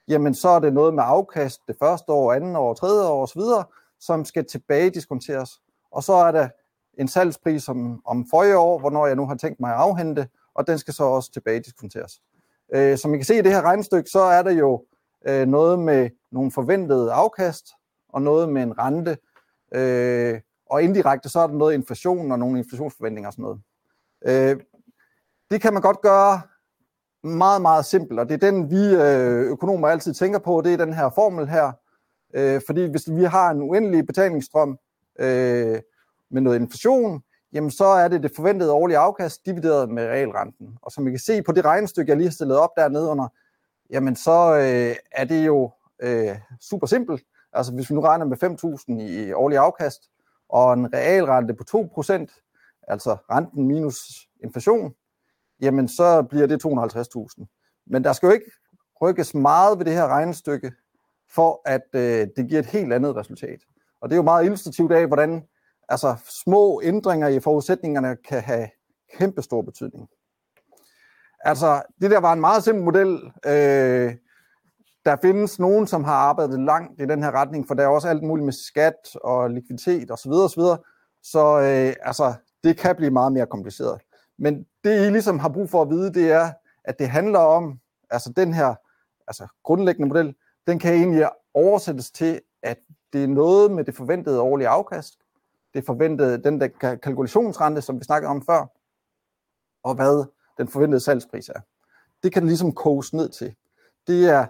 Jamen, 0.07 0.36
så 0.36 0.49
er 0.49 0.59
det 0.59 0.74
noget 0.74 0.93
med 0.93 1.03
afkast 1.05 1.61
det 1.67 1.76
første 1.80 2.11
år, 2.11 2.34
andet 2.34 2.57
år, 2.57 2.74
tredje 2.74 3.07
år 3.07 3.24
osv., 3.24 3.41
som 3.99 4.26
skal 4.26 4.45
tilbage 4.45 4.89
diskonteres. 4.89 5.49
Og 5.91 6.03
så 6.03 6.13
er 6.13 6.32
der 6.32 6.49
en 6.99 7.07
salgspris 7.07 7.69
om, 7.69 8.01
om 8.05 8.26
forrige 8.30 8.57
år, 8.57 8.80
hvornår 8.80 9.07
jeg 9.07 9.15
nu 9.15 9.26
har 9.26 9.36
tænkt 9.36 9.59
mig 9.59 9.71
at 9.71 9.80
afhente, 9.80 10.28
og 10.55 10.67
den 10.67 10.78
skal 10.78 10.93
så 10.93 11.03
også 11.03 11.32
tilbage 11.32 11.59
diskonteres. 11.59 12.21
Øh, 12.74 12.97
som 12.97 13.13
I 13.13 13.17
kan 13.17 13.26
se 13.26 13.38
i 13.38 13.41
det 13.41 13.51
her 13.51 13.61
regnestykke, 13.61 14.09
så 14.09 14.19
er 14.19 14.41
der 14.41 14.51
jo 14.51 14.86
øh, 15.28 15.47
noget 15.47 15.80
med 15.80 16.09
nogle 16.32 16.51
forventede 16.51 17.11
afkast, 17.11 17.65
og 18.09 18.21
noget 18.21 18.49
med 18.49 18.63
en 18.63 18.78
rente, 18.80 19.17
øh, 19.74 20.39
og 20.69 20.84
indirekte 20.84 21.30
så 21.30 21.39
er 21.39 21.47
der 21.47 21.53
noget 21.53 21.74
inflation 21.74 22.32
og 22.32 22.39
nogle 22.39 22.59
inflationsforventninger 22.59 23.28
og 23.28 23.34
sådan 23.34 23.43
noget. 23.43 23.61
Øh, 24.26 24.55
det 25.51 25.61
kan 25.61 25.74
man 25.74 25.82
godt 25.82 26.01
gøre 26.01 26.41
meget, 27.24 27.61
meget 27.61 27.86
simpelt, 27.86 28.19
og 28.19 28.30
det 28.30 28.43
er 28.43 28.51
den, 28.51 28.71
vi 28.71 28.95
øh, 28.95 29.51
økonomer 29.51 29.88
altid 29.88 30.13
tænker 30.13 30.39
på, 30.39 30.61
det 30.65 30.74
er 30.74 30.78
den 30.78 30.93
her 30.93 31.09
formel 31.09 31.47
her. 31.47 31.71
Øh, 32.34 32.61
fordi 32.65 32.86
hvis 32.86 33.09
vi 33.11 33.24
har 33.24 33.51
en 33.51 33.61
uendelig 33.61 34.05
betalingsstrøm 34.05 34.78
øh, 35.19 35.80
med 36.30 36.41
noget 36.41 36.59
inflation, 36.59 37.24
jamen 37.53 37.71
så 37.71 37.86
er 37.86 38.07
det 38.07 38.24
det 38.24 38.32
forventede 38.36 38.71
årlige 38.71 38.97
afkast 38.97 39.45
divideret 39.45 39.89
med 39.89 40.07
realrenten. 40.07 40.78
Og 40.82 40.91
som 40.91 41.07
I 41.07 41.09
kan 41.09 41.19
se 41.19 41.41
på 41.41 41.51
det 41.51 41.65
regnestykke, 41.65 42.09
jeg 42.09 42.17
lige 42.17 42.28
har 42.28 42.34
stillet 42.34 42.57
op 42.57 42.69
dernede 42.78 43.09
under, 43.09 43.28
jamen 43.89 44.15
så 44.15 44.55
øh, 44.55 44.95
er 45.11 45.26
det 45.26 45.45
jo 45.45 45.71
øh, 45.99 46.38
super 46.61 46.88
simpelt. 46.88 47.24
Altså 47.53 47.74
hvis 47.74 47.89
vi 47.89 47.95
nu 47.95 48.01
regner 48.01 48.26
med 48.26 48.43
5.000 48.97 49.01
i 49.01 49.34
årlig 49.34 49.57
afkast, 49.57 50.09
og 50.49 50.74
en 50.74 50.93
realrente 50.93 51.53
på 51.53 51.63
2%, 52.01 52.52
altså 52.88 53.17
renten 53.31 53.67
minus 53.67 53.97
inflation, 54.43 54.93
jamen 55.61 55.88
så 55.88 56.23
bliver 56.23 56.47
det 56.47 56.65
250.000. 56.65 57.84
Men 57.88 58.03
der 58.03 58.13
skal 58.13 58.27
jo 58.27 58.34
ikke 58.34 58.51
rykkes 59.01 59.34
meget 59.34 59.77
ved 59.77 59.86
det 59.86 59.93
her 59.93 60.07
regnestykke, 60.07 60.71
for 61.36 61.61
at 61.65 61.88
øh, 61.93 62.27
det 62.36 62.49
giver 62.49 62.59
et 62.59 62.65
helt 62.65 62.93
andet 62.93 63.15
resultat. 63.15 63.59
Og 64.01 64.09
det 64.09 64.15
er 64.15 64.17
jo 64.17 64.23
meget 64.23 64.43
illustrativt 64.43 64.91
af, 64.91 65.07
hvordan 65.07 65.43
altså 65.89 66.15
små 66.43 66.81
ændringer 66.84 67.27
i 67.27 67.39
forudsætningerne 67.39 68.15
kan 68.15 68.41
have 68.41 68.69
kæmpe 69.17 69.41
stor 69.41 69.61
betydning. 69.61 70.09
Altså, 71.39 71.81
det 72.01 72.11
der 72.11 72.19
var 72.19 72.34
en 72.34 72.39
meget 72.39 72.63
simpel 72.63 72.84
model. 72.84 73.31
Øh, 73.45 74.15
der 75.05 75.15
findes 75.21 75.59
nogen, 75.59 75.88
som 75.88 76.03
har 76.03 76.13
arbejdet 76.13 76.59
langt 76.59 77.01
i 77.01 77.05
den 77.05 77.23
her 77.23 77.31
retning, 77.31 77.67
for 77.67 77.73
der 77.73 77.84
er 77.84 77.88
også 77.88 78.07
alt 78.07 78.23
muligt 78.23 78.45
med 78.45 78.53
skat 78.53 79.15
og 79.23 79.49
likviditet 79.49 80.11
osv. 80.11 80.31
osv. 80.31 80.61
Så 81.23 81.59
øh, 81.59 81.95
altså, 82.01 82.34
det 82.64 82.78
kan 82.78 82.95
blive 82.95 83.11
meget 83.11 83.32
mere 83.32 83.45
kompliceret. 83.45 84.01
Men 84.38 84.66
det, 84.84 85.07
I 85.07 85.09
ligesom 85.09 85.39
har 85.39 85.49
brug 85.49 85.70
for 85.70 85.82
at 85.82 85.89
vide, 85.89 86.14
det 86.14 86.32
er, 86.32 86.51
at 86.84 86.99
det 86.99 87.09
handler 87.09 87.39
om, 87.39 87.80
altså 88.09 88.34
den 88.36 88.53
her 88.53 88.76
altså 89.28 89.47
grundlæggende 89.64 90.07
model, 90.07 90.36
den 90.68 90.80
kan 90.80 90.93
egentlig 90.93 91.30
oversættes 91.53 92.11
til, 92.11 92.41
at 92.61 92.80
det 93.14 93.24
er 93.24 93.28
noget 93.28 93.72
med 93.72 93.84
det 93.84 93.95
forventede 93.95 94.41
årlige 94.41 94.68
afkast, 94.68 95.20
det 95.74 95.86
forventede, 95.86 96.43
den 96.43 96.61
der 96.61 96.68
kalkulationsrente, 96.95 97.82
som 97.82 97.99
vi 97.99 98.03
snakkede 98.03 98.30
om 98.30 98.45
før, 98.45 98.66
og 99.84 99.95
hvad 99.95 100.26
den 100.57 100.68
forventede 100.68 100.99
salgspris 100.99 101.49
er. 101.49 101.59
Det 102.24 102.34
kan 102.34 102.41
det 102.41 102.49
ligesom 102.49 102.72
koges 102.72 103.14
ned 103.14 103.30
til. 103.30 103.55
Det 104.07 104.30
er 104.30 104.45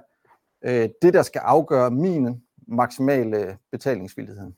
øh, 0.61 0.89
det, 1.01 1.13
der 1.13 1.21
skal 1.21 1.39
afgøre 1.39 1.91
min 1.91 2.43
maksimale 2.67 3.37
øh, 3.37 3.55
betalingsvillighed. 3.71 4.51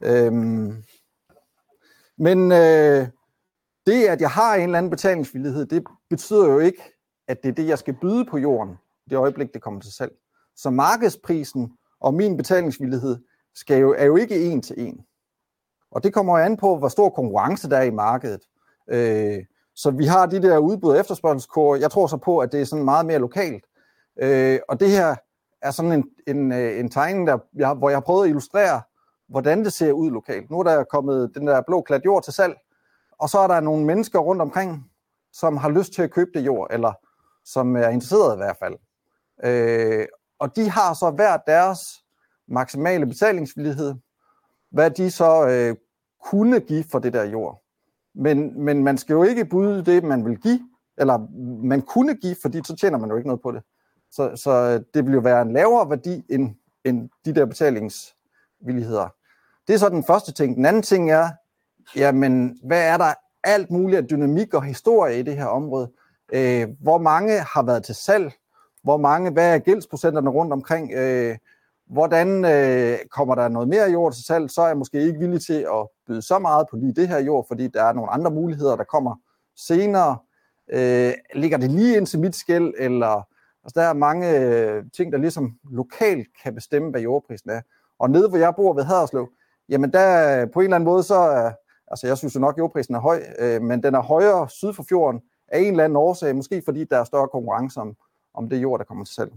Øhm, 0.00 0.84
men 2.18 2.52
øh, 2.52 3.08
det, 3.86 4.06
at 4.08 4.20
jeg 4.20 4.30
har 4.30 4.54
en 4.54 4.62
eller 4.62 4.78
anden 4.78 4.90
betalingsvillighed, 4.90 5.66
det 5.66 5.84
betyder 6.10 6.46
jo 6.46 6.58
ikke, 6.58 6.82
at 7.28 7.42
det 7.42 7.48
er 7.48 7.52
det, 7.52 7.68
jeg 7.68 7.78
skal 7.78 7.96
byde 8.00 8.24
på 8.24 8.38
jorden, 8.38 8.76
det 9.10 9.16
øjeblik, 9.16 9.54
det 9.54 9.62
kommer 9.62 9.80
til 9.80 9.92
salg. 9.92 10.12
Så 10.56 10.70
markedsprisen 10.70 11.72
og 12.00 12.14
min 12.14 12.36
betalingsvillighed 12.36 13.18
skal 13.54 13.80
jo, 13.80 13.94
er 13.98 14.04
jo 14.04 14.16
ikke 14.16 14.44
en 14.44 14.62
til 14.62 14.74
en. 14.78 15.00
Og 15.90 16.02
det 16.04 16.14
kommer 16.14 16.38
an 16.38 16.56
på, 16.56 16.78
hvor 16.78 16.88
stor 16.88 17.10
konkurrence 17.10 17.70
der 17.70 17.76
er 17.76 17.82
i 17.82 17.90
markedet. 17.90 18.40
Øh, 18.90 19.44
Så 19.74 19.90
vi 19.90 20.06
har 20.06 20.26
de 20.26 20.42
der 20.42 20.58
udbud- 20.58 20.90
og 20.90 20.98
efterspørgselskår. 20.98 21.76
Jeg 21.76 21.90
tror 21.90 22.06
så 22.06 22.16
på, 22.16 22.38
at 22.38 22.52
det 22.52 22.60
er 22.60 22.64
sådan 22.64 22.84
meget 22.84 23.06
mere 23.06 23.18
lokalt. 23.18 23.64
Øh, 24.22 24.58
og 24.68 24.80
det 24.80 24.90
her 24.90 25.16
er 25.62 25.70
sådan 25.70 25.92
en, 25.92 26.04
en, 26.26 26.52
øh, 26.52 26.80
en 26.80 26.90
tegning, 26.90 27.26
der, 27.26 27.38
jeg, 27.54 27.74
hvor 27.74 27.88
jeg 27.88 27.96
har 27.96 28.00
prøvet 28.00 28.24
at 28.24 28.28
illustrere, 28.28 28.82
hvordan 29.28 29.64
det 29.64 29.72
ser 29.72 29.92
ud 29.92 30.10
lokalt. 30.10 30.50
Nu 30.50 30.58
er 30.58 30.62
der 30.62 30.84
kommet 30.84 31.34
den 31.34 31.46
der 31.46 31.60
blå 31.66 31.80
klat 31.80 32.04
jord 32.04 32.22
til 32.22 32.32
salg, 32.32 32.56
og 33.18 33.28
så 33.28 33.38
er 33.38 33.46
der 33.46 33.60
nogle 33.60 33.84
mennesker 33.84 34.18
rundt 34.18 34.42
omkring, 34.42 34.90
som 35.32 35.56
har 35.56 35.68
lyst 35.68 35.92
til 35.92 36.02
at 36.02 36.10
købe 36.10 36.30
det 36.34 36.46
jord, 36.46 36.68
eller 36.70 36.92
som 37.44 37.76
er 37.76 37.88
interesseret 37.88 38.34
i 38.34 38.36
hvert 38.36 38.56
fald. 38.56 38.74
Øh, 39.44 40.06
og 40.38 40.56
de 40.56 40.70
har 40.70 40.94
så 40.94 41.10
hver 41.10 41.36
deres 41.36 41.78
maksimale 42.48 43.06
betalingsvillighed, 43.06 43.94
hvad 44.70 44.90
de 44.90 45.10
så 45.10 45.46
øh, 45.48 45.76
kunne 46.24 46.60
give 46.60 46.84
for 46.90 46.98
det 46.98 47.12
der 47.12 47.24
jord. 47.24 47.62
Men, 48.14 48.64
men 48.64 48.84
man 48.84 48.98
skal 48.98 49.14
jo 49.14 49.22
ikke 49.22 49.44
byde 49.44 49.84
det, 49.84 50.04
man 50.04 50.24
vil 50.24 50.38
give, 50.38 50.60
eller 50.98 51.18
man 51.62 51.82
kunne 51.82 52.14
give, 52.14 52.36
fordi 52.42 52.60
så 52.64 52.76
tjener 52.76 52.98
man 52.98 53.10
jo 53.10 53.16
ikke 53.16 53.28
noget 53.28 53.42
på 53.42 53.52
det. 53.52 53.62
Så, 54.10 54.36
så 54.36 54.50
øh, 54.50 54.84
det 54.94 55.06
vil 55.06 55.14
jo 55.14 55.20
være 55.20 55.42
en 55.42 55.52
lavere 55.52 55.90
værdi 55.90 56.24
end, 56.28 56.54
end 56.84 57.08
de 57.24 57.34
der 57.34 57.46
betalings 57.46 58.16
betalingsvilligheder. 58.62 59.08
Det 59.66 59.74
er 59.74 59.78
så 59.78 59.88
den 59.88 60.04
første 60.04 60.32
ting. 60.32 60.56
Den 60.56 60.66
anden 60.66 60.82
ting 60.82 61.10
er, 61.10 61.28
jamen, 61.96 62.58
hvad 62.64 62.88
er 62.88 62.96
der 62.96 63.14
alt 63.44 63.70
muligt 63.70 63.98
af 63.98 64.08
dynamik 64.08 64.54
og 64.54 64.62
historie 64.62 65.18
i 65.18 65.22
det 65.22 65.36
her 65.36 65.46
område? 65.46 65.90
Øh, 66.32 66.68
hvor 66.80 66.98
mange 66.98 67.38
har 67.38 67.62
været 67.62 67.84
til 67.84 67.94
salg? 67.94 68.32
Hvor 68.82 68.96
mange, 68.96 69.30
hvad 69.30 69.54
er 69.54 69.58
gældsprocenterne 69.58 70.30
rundt 70.30 70.52
omkring? 70.52 70.92
Øh, 70.92 71.36
hvordan 71.90 72.44
øh, 72.44 72.98
kommer 73.10 73.34
der 73.34 73.48
noget 73.48 73.68
mere 73.68 73.90
jord 73.90 74.12
til 74.12 74.24
salg? 74.24 74.50
Så 74.50 74.62
er 74.62 74.66
jeg 74.66 74.76
måske 74.76 75.02
ikke 75.02 75.18
villig 75.18 75.40
til 75.40 75.66
at 75.72 75.88
byde 76.06 76.22
så 76.22 76.38
meget 76.38 76.66
på 76.70 76.76
lige 76.76 76.94
det 76.94 77.08
her 77.08 77.18
jord, 77.18 77.46
fordi 77.48 77.68
der 77.68 77.82
er 77.82 77.92
nogle 77.92 78.10
andre 78.10 78.30
muligheder, 78.30 78.76
der 78.76 78.84
kommer 78.84 79.16
senere. 79.56 80.18
Øh, 80.72 81.12
ligger 81.34 81.58
det 81.58 81.70
lige 81.70 81.96
ind 81.96 82.06
til 82.06 82.20
mit 82.20 82.36
skæld, 82.36 82.74
eller 82.78 83.28
altså, 83.64 83.72
der 83.74 83.82
er 83.82 83.92
mange 83.92 84.38
øh, 84.38 84.84
ting, 84.96 85.12
der 85.12 85.18
ligesom 85.18 85.58
lokalt 85.70 86.28
kan 86.42 86.54
bestemme, 86.54 86.90
hvad 86.90 87.00
jordprisen 87.00 87.50
er. 87.50 87.60
Og 88.02 88.10
nede, 88.10 88.28
hvor 88.28 88.38
jeg 88.38 88.54
bor 88.56 88.72
ved 88.72 88.84
Haderslev, 88.84 89.28
jamen 89.68 89.92
der 89.92 90.46
på 90.46 90.60
en 90.60 90.64
eller 90.64 90.76
anden 90.76 90.84
måde, 90.84 91.02
så 91.02 91.52
altså 91.86 92.06
jeg 92.06 92.18
synes 92.18 92.34
jo 92.34 92.40
nok, 92.40 92.54
at 92.54 92.58
jordprisen 92.58 92.94
er 92.94 93.00
høj, 93.00 93.22
øh, 93.38 93.62
men 93.62 93.82
den 93.82 93.94
er 93.94 94.00
højere 94.00 94.48
syd 94.48 94.72
for 94.72 94.82
fjorden 94.88 95.20
af 95.48 95.58
en 95.58 95.66
eller 95.66 95.84
anden 95.84 95.96
årsag, 95.96 96.36
måske 96.36 96.62
fordi 96.64 96.84
der 96.84 96.98
er 96.98 97.04
større 97.04 97.28
konkurrence 97.28 97.80
om, 97.80 97.96
om 98.34 98.48
det 98.48 98.62
jord, 98.62 98.78
der 98.78 98.84
kommer 98.84 99.04
til 99.04 99.14
salg. 99.14 99.32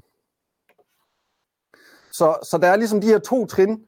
Så, 2.12 2.38
så 2.44 2.58
der 2.58 2.68
er 2.68 2.76
ligesom 2.76 3.02
de 3.02 3.08
her 3.08 3.20
to 3.20 3.46
trin. 3.46 3.86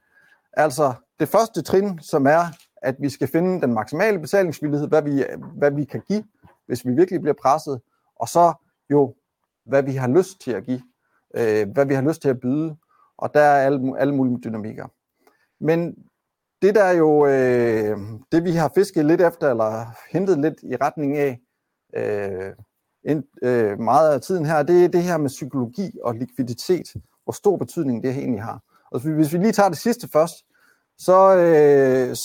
Altså 0.53 0.93
det 1.19 1.29
første 1.29 1.61
trin, 1.61 1.99
som 2.01 2.27
er, 2.27 2.41
at 2.81 2.95
vi 2.99 3.09
skal 3.09 3.27
finde 3.27 3.61
den 3.61 3.73
maksimale 3.73 4.19
betalingsvillighed, 4.19 4.87
hvad 4.87 5.01
vi, 5.01 5.25
hvad 5.53 5.71
vi 5.71 5.83
kan 5.83 6.01
give, 6.07 6.23
hvis 6.65 6.85
vi 6.85 6.91
virkelig 6.91 7.21
bliver 7.21 7.35
presset, 7.41 7.81
og 8.15 8.27
så 8.29 8.53
jo, 8.89 9.15
hvad 9.65 9.83
vi 9.83 9.91
har 9.93 10.07
lyst 10.07 10.41
til 10.41 10.51
at 10.51 10.63
give, 10.63 10.81
øh, 11.35 11.69
hvad 11.69 11.85
vi 11.85 11.93
har 11.93 12.01
lyst 12.01 12.21
til 12.21 12.29
at 12.29 12.39
byde, 12.39 12.77
og 13.17 13.33
der 13.33 13.41
er 13.41 13.65
alle, 13.65 13.99
alle 13.99 14.15
mulige 14.15 14.39
dynamikker. 14.43 14.87
Men 15.59 15.95
det 16.61 16.75
der 16.75 16.83
er 16.83 16.93
jo, 16.93 17.25
øh, 17.25 17.97
det 18.31 18.43
vi 18.43 18.51
har 18.51 18.71
fisket 18.75 19.05
lidt 19.05 19.21
efter, 19.21 19.49
eller 19.49 19.85
hentet 20.11 20.39
lidt 20.39 20.55
i 20.63 20.75
retning 20.75 21.17
af, 21.17 21.39
øh, 21.95 22.53
ind, 23.03 23.23
øh, 23.41 23.79
meget 23.79 24.13
af 24.13 24.21
tiden 24.21 24.45
her, 24.45 24.63
det 24.63 24.85
er 24.85 24.89
det 24.89 25.03
her 25.03 25.17
med 25.17 25.29
psykologi 25.29 25.91
og 26.03 26.15
likviditet, 26.15 26.93
hvor 27.23 27.33
stor 27.33 27.57
betydning 27.57 28.03
det 28.03 28.11
egentlig 28.11 28.43
har. 28.43 28.61
Og 28.91 28.99
hvis 28.99 29.33
vi 29.33 29.37
lige 29.37 29.51
tager 29.51 29.69
det 29.69 29.77
sidste 29.77 30.09
først, 30.13 30.35
så, 30.97 31.35
øh, 31.35 32.15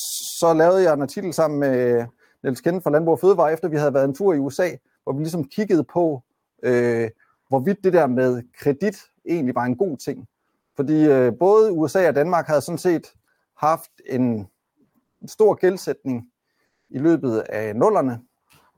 så 0.40 0.54
lavede 0.54 0.82
jeg 0.82 0.94
en 0.94 1.02
artikel 1.02 1.32
sammen 1.32 1.60
med 1.60 2.04
Niels 2.42 2.60
Kende 2.60 2.80
fra 2.80 2.90
Landbrug 2.90 3.12
og 3.12 3.20
Fødevare, 3.20 3.52
efter 3.52 3.68
vi 3.68 3.76
havde 3.76 3.94
været 3.94 4.04
en 4.04 4.14
tur 4.14 4.34
i 4.34 4.38
USA, 4.38 4.70
hvor 5.02 5.12
vi 5.12 5.18
ligesom 5.18 5.44
kiggede 5.44 5.84
på, 5.84 6.22
øh, 6.62 7.10
hvorvidt 7.48 7.84
det 7.84 7.92
der 7.92 8.06
med 8.06 8.42
kredit 8.58 8.96
egentlig 9.28 9.54
var 9.54 9.64
en 9.64 9.76
god 9.76 9.96
ting. 9.96 10.28
Fordi 10.76 11.04
øh, 11.04 11.32
både 11.38 11.72
USA 11.72 12.08
og 12.08 12.14
Danmark 12.14 12.46
havde 12.46 12.60
sådan 12.60 12.78
set 12.78 13.12
haft 13.56 13.90
en 14.06 14.46
stor 15.26 15.54
gældsætning 15.54 16.24
i 16.90 16.98
løbet 16.98 17.38
af 17.38 17.76
nullerne, 17.76 18.20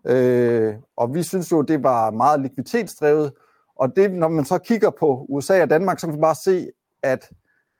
øh, 0.06 0.74
og 0.96 1.14
vi 1.14 1.22
synes 1.22 1.52
jo, 1.52 1.62
det 1.62 1.82
var 1.82 2.10
meget 2.10 2.40
likviditetsdrevet, 2.40 3.32
og 3.76 3.96
det, 3.96 4.10
når 4.10 4.28
man 4.28 4.44
så 4.44 4.58
kigger 4.58 4.90
på 4.90 5.26
USA 5.28 5.62
og 5.62 5.70
Danmark, 5.70 5.98
så 5.98 6.06
kan 6.06 6.14
man 6.14 6.20
bare 6.20 6.34
se, 6.34 6.70
at, 7.02 7.30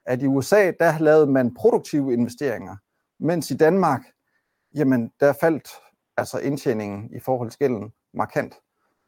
at 0.05 0.21
i 0.21 0.27
USA, 0.27 0.71
der 0.79 0.99
lavede 0.99 1.27
man 1.27 1.53
produktive 1.53 2.13
investeringer, 2.13 2.75
mens 3.19 3.51
i 3.51 3.57
Danmark, 3.57 4.01
jamen, 4.75 5.11
der 5.19 5.33
faldt 5.33 5.69
altså 6.17 6.39
indtjeningen 6.39 7.09
i 7.15 7.19
forhold 7.19 7.49
til 7.49 7.59
gælden 7.59 7.91
markant. 8.13 8.55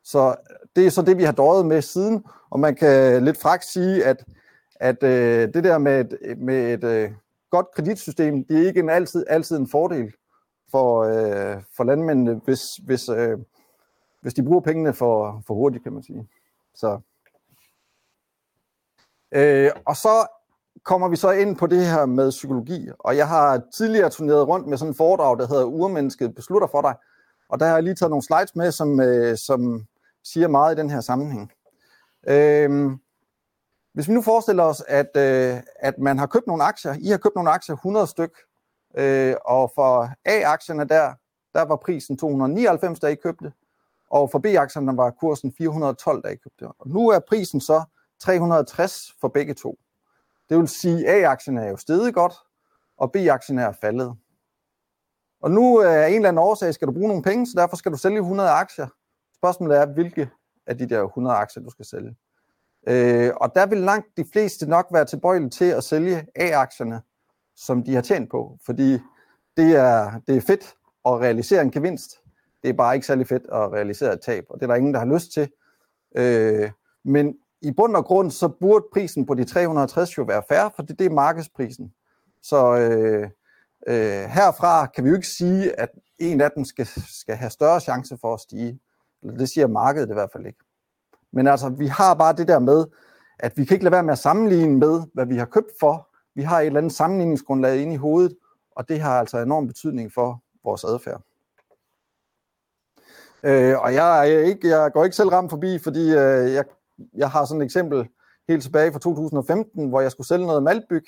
Så 0.03 0.35
det 0.75 0.85
er 0.85 0.91
så 0.91 1.01
det, 1.01 1.17
vi 1.17 1.23
har 1.23 1.31
døjet 1.31 1.65
med 1.65 1.81
siden, 1.81 2.25
og 2.49 2.59
man 2.59 2.75
kan 2.75 3.23
lidt 3.23 3.41
frakt 3.41 3.65
sige, 3.65 4.05
at, 4.05 4.25
at 4.79 5.03
øh, 5.03 5.53
det 5.53 5.63
der 5.63 5.77
med 5.77 5.99
et, 6.21 6.37
med 6.37 6.73
et 6.73 6.83
øh, 6.83 7.11
godt 7.49 7.67
kreditsystem, 7.75 8.43
det 8.43 8.61
er 8.61 8.67
ikke 8.67 8.79
en 8.79 8.89
altid, 8.89 9.25
altid 9.29 9.57
en 9.57 9.69
fordel 9.69 10.13
for, 10.71 11.03
øh, 11.03 11.61
for 11.77 11.83
landmændene, 11.83 12.41
hvis, 12.45 12.75
hvis, 12.75 13.09
øh, 13.09 13.37
hvis 14.21 14.33
de 14.33 14.43
bruger 14.43 14.61
pengene 14.61 14.93
for, 14.93 15.43
for 15.47 15.53
hurtigt, 15.53 15.83
kan 15.83 15.93
man 15.93 16.03
sige. 16.03 16.27
Så. 16.75 16.99
Øh, 19.31 19.71
og 19.85 19.95
så 19.95 20.27
kommer 20.83 21.07
vi 21.07 21.15
så 21.15 21.31
ind 21.31 21.55
på 21.55 21.67
det 21.67 21.85
her 21.85 22.05
med 22.05 22.29
psykologi, 22.29 22.89
og 22.99 23.17
jeg 23.17 23.27
har 23.27 23.61
tidligere 23.73 24.09
turneret 24.09 24.47
rundt 24.47 24.67
med 24.67 24.77
sådan 24.77 24.91
en 24.91 24.95
foredrag, 24.95 25.37
der 25.37 25.47
hedder 25.47 25.65
Urmennesket 25.65 26.35
beslutter 26.35 26.67
for 26.67 26.81
dig, 26.81 26.95
og 27.49 27.59
der 27.59 27.65
har 27.65 27.73
jeg 27.73 27.83
lige 27.83 27.95
taget 27.95 28.09
nogle 28.09 28.23
slides 28.23 28.55
med, 28.55 28.71
som, 28.71 28.99
øh, 28.99 29.37
som 29.37 29.85
siger 30.23 30.47
meget 30.47 30.75
i 30.75 30.79
den 30.79 30.89
her 30.89 31.01
sammenhæng. 31.01 31.51
Øh, 32.27 32.91
hvis 33.97 34.07
vi 34.07 34.13
nu 34.13 34.21
forestiller 34.21 34.63
os, 34.63 34.83
at, 34.87 35.17
øh, 35.17 35.61
at 35.79 35.99
man 35.99 36.17
har 36.17 36.25
købt 36.25 36.47
nogle 36.47 36.63
aktier, 36.63 36.95
I 36.99 37.07
har 37.07 37.17
købt 37.17 37.35
nogle 37.35 37.49
aktier, 37.49 37.75
100 37.75 38.07
styk, 38.07 38.37
øh, 38.97 39.35
og 39.45 39.71
for 39.75 40.09
A-aktierne 40.25 40.85
der, 40.85 41.13
der 41.53 41.61
var 41.61 41.75
prisen 41.75 42.17
299, 42.17 42.99
da 42.99 43.07
I 43.07 43.15
købte, 43.15 43.53
og 44.09 44.31
for 44.31 44.39
B-aktierne 44.39 44.97
var 44.97 45.11
kursen 45.11 45.53
412, 45.57 46.23
da 46.23 46.27
I 46.27 46.35
købte. 46.35 46.67
Og 46.79 46.89
nu 46.89 47.09
er 47.09 47.19
prisen 47.19 47.61
så 47.61 47.83
360 48.19 49.13
for 49.21 49.27
begge 49.27 49.53
to. 49.53 49.77
Det 50.49 50.57
vil 50.57 50.67
sige, 50.67 51.07
at 51.07 51.23
A-aktien 51.23 51.57
er 51.57 51.69
jo 51.69 51.77
steget 51.77 52.13
godt, 52.13 52.33
og 52.97 53.11
B-aktien 53.11 53.59
er 53.59 53.71
faldet. 53.71 54.15
Og 55.41 55.51
nu 55.51 55.81
øh, 55.83 55.91
er 55.91 56.05
en 56.05 56.15
eller 56.15 56.29
anden 56.29 56.43
årsag, 56.43 56.73
skal 56.73 56.87
du 56.87 56.93
bruge 56.93 57.07
nogle 57.07 57.23
penge, 57.23 57.47
så 57.47 57.53
derfor 57.55 57.75
skal 57.75 57.91
du 57.91 57.97
sælge 57.97 58.19
100 58.19 58.49
aktier. 58.49 58.87
Spørgsmålet 59.35 59.77
er, 59.77 59.85
hvilke 59.85 60.29
af 60.67 60.77
de 60.77 60.89
der 60.89 61.03
100 61.03 61.35
aktier, 61.35 61.63
du 61.63 61.69
skal 61.69 61.85
sælge. 61.85 62.15
Øh, 62.87 63.31
og 63.35 63.51
der 63.55 63.65
vil 63.65 63.77
langt 63.77 64.07
de 64.17 64.25
fleste 64.33 64.69
nok 64.69 64.87
være 64.91 65.05
tilbøjelige 65.05 65.49
til 65.49 65.65
at 65.65 65.83
sælge 65.83 66.27
A-aktierne, 66.35 67.01
som 67.55 67.83
de 67.83 67.95
har 67.95 68.01
tjent 68.01 68.31
på, 68.31 68.57
fordi 68.65 68.99
det 69.57 69.75
er, 69.75 70.19
det 70.27 70.37
er 70.37 70.41
fedt 70.41 70.75
at 71.05 71.11
realisere 71.11 71.61
en 71.61 71.71
gevinst. 71.71 72.11
Det 72.63 72.69
er 72.69 72.73
bare 72.73 72.95
ikke 72.95 73.07
særlig 73.07 73.27
fedt 73.27 73.43
at 73.43 73.71
realisere 73.71 74.13
et 74.13 74.21
tab, 74.21 74.45
og 74.49 74.59
det 74.59 74.63
er 74.63 74.67
der 74.67 74.75
ingen, 74.75 74.93
der 74.93 74.99
har 74.99 75.13
lyst 75.13 75.31
til. 75.31 75.49
Øh, 76.17 76.71
men 77.05 77.35
i 77.61 77.71
bund 77.71 77.95
og 77.95 78.05
grund, 78.05 78.31
så 78.31 78.47
burde 78.47 78.85
prisen 78.93 79.25
på 79.25 79.33
de 79.33 79.43
360 79.43 80.17
jo 80.17 80.23
være 80.23 80.43
færre, 80.49 80.71
for 80.75 80.83
det, 80.83 80.99
det 80.99 81.05
er 81.05 81.09
markedsprisen. 81.09 81.93
Så 82.41 82.77
øh, 82.77 83.29
øh, 83.87 84.29
herfra 84.29 84.85
kan 84.85 85.03
vi 85.03 85.09
jo 85.09 85.15
ikke 85.15 85.27
sige, 85.27 85.79
at 85.79 85.89
en 86.19 86.41
af 86.41 86.51
dem 86.51 86.65
skal, 86.65 86.87
skal 87.21 87.35
have 87.35 87.49
større 87.49 87.79
chance 87.79 88.17
for 88.21 88.33
at 88.33 88.39
stige. 88.39 88.79
Det 89.23 89.49
siger 89.49 89.67
markedet 89.67 90.09
i 90.09 90.13
hvert 90.13 90.29
fald 90.33 90.45
ikke. 90.45 90.59
Men 91.33 91.47
altså, 91.47 91.69
vi 91.69 91.87
har 91.87 92.13
bare 92.13 92.33
det 92.33 92.47
der 92.47 92.59
med, 92.59 92.85
at 93.39 93.57
vi 93.57 93.65
kan 93.65 93.75
ikke 93.75 93.83
lade 93.83 93.91
være 93.91 94.03
med 94.03 94.11
at 94.11 94.19
sammenligne 94.19 94.77
med, 94.77 95.01
hvad 95.13 95.25
vi 95.25 95.35
har 95.35 95.45
købt 95.45 95.71
for. 95.79 96.07
Vi 96.35 96.41
har 96.41 96.59
et 96.59 96.65
eller 96.65 96.79
andet 96.79 96.93
sammenligningsgrundlag 96.93 97.81
inde 97.81 97.93
i 97.93 97.97
hovedet, 97.97 98.35
og 98.71 98.89
det 98.89 98.99
har 98.99 99.19
altså 99.19 99.37
enorm 99.37 99.67
betydning 99.67 100.13
for 100.13 100.43
vores 100.63 100.83
adfærd. 100.83 101.21
Øh, 103.43 103.79
og 103.79 103.93
jeg, 103.93 104.19
er 104.19 104.23
ikke, 104.23 104.69
jeg 104.69 104.91
går 104.93 105.03
ikke 105.03 105.15
selv 105.15 105.29
ramt 105.29 105.49
forbi, 105.49 105.79
fordi 105.79 106.09
øh, 106.09 106.53
jeg, 106.53 106.63
jeg 107.13 107.29
har 107.29 107.45
sådan 107.45 107.61
et 107.61 107.65
eksempel 107.65 108.07
helt 108.47 108.63
tilbage 108.63 108.91
fra 108.91 108.99
2015, 108.99 109.89
hvor 109.89 110.01
jeg 110.01 110.11
skulle 110.11 110.27
sælge 110.27 110.45
noget 110.45 110.63
maltbyg. 110.63 111.05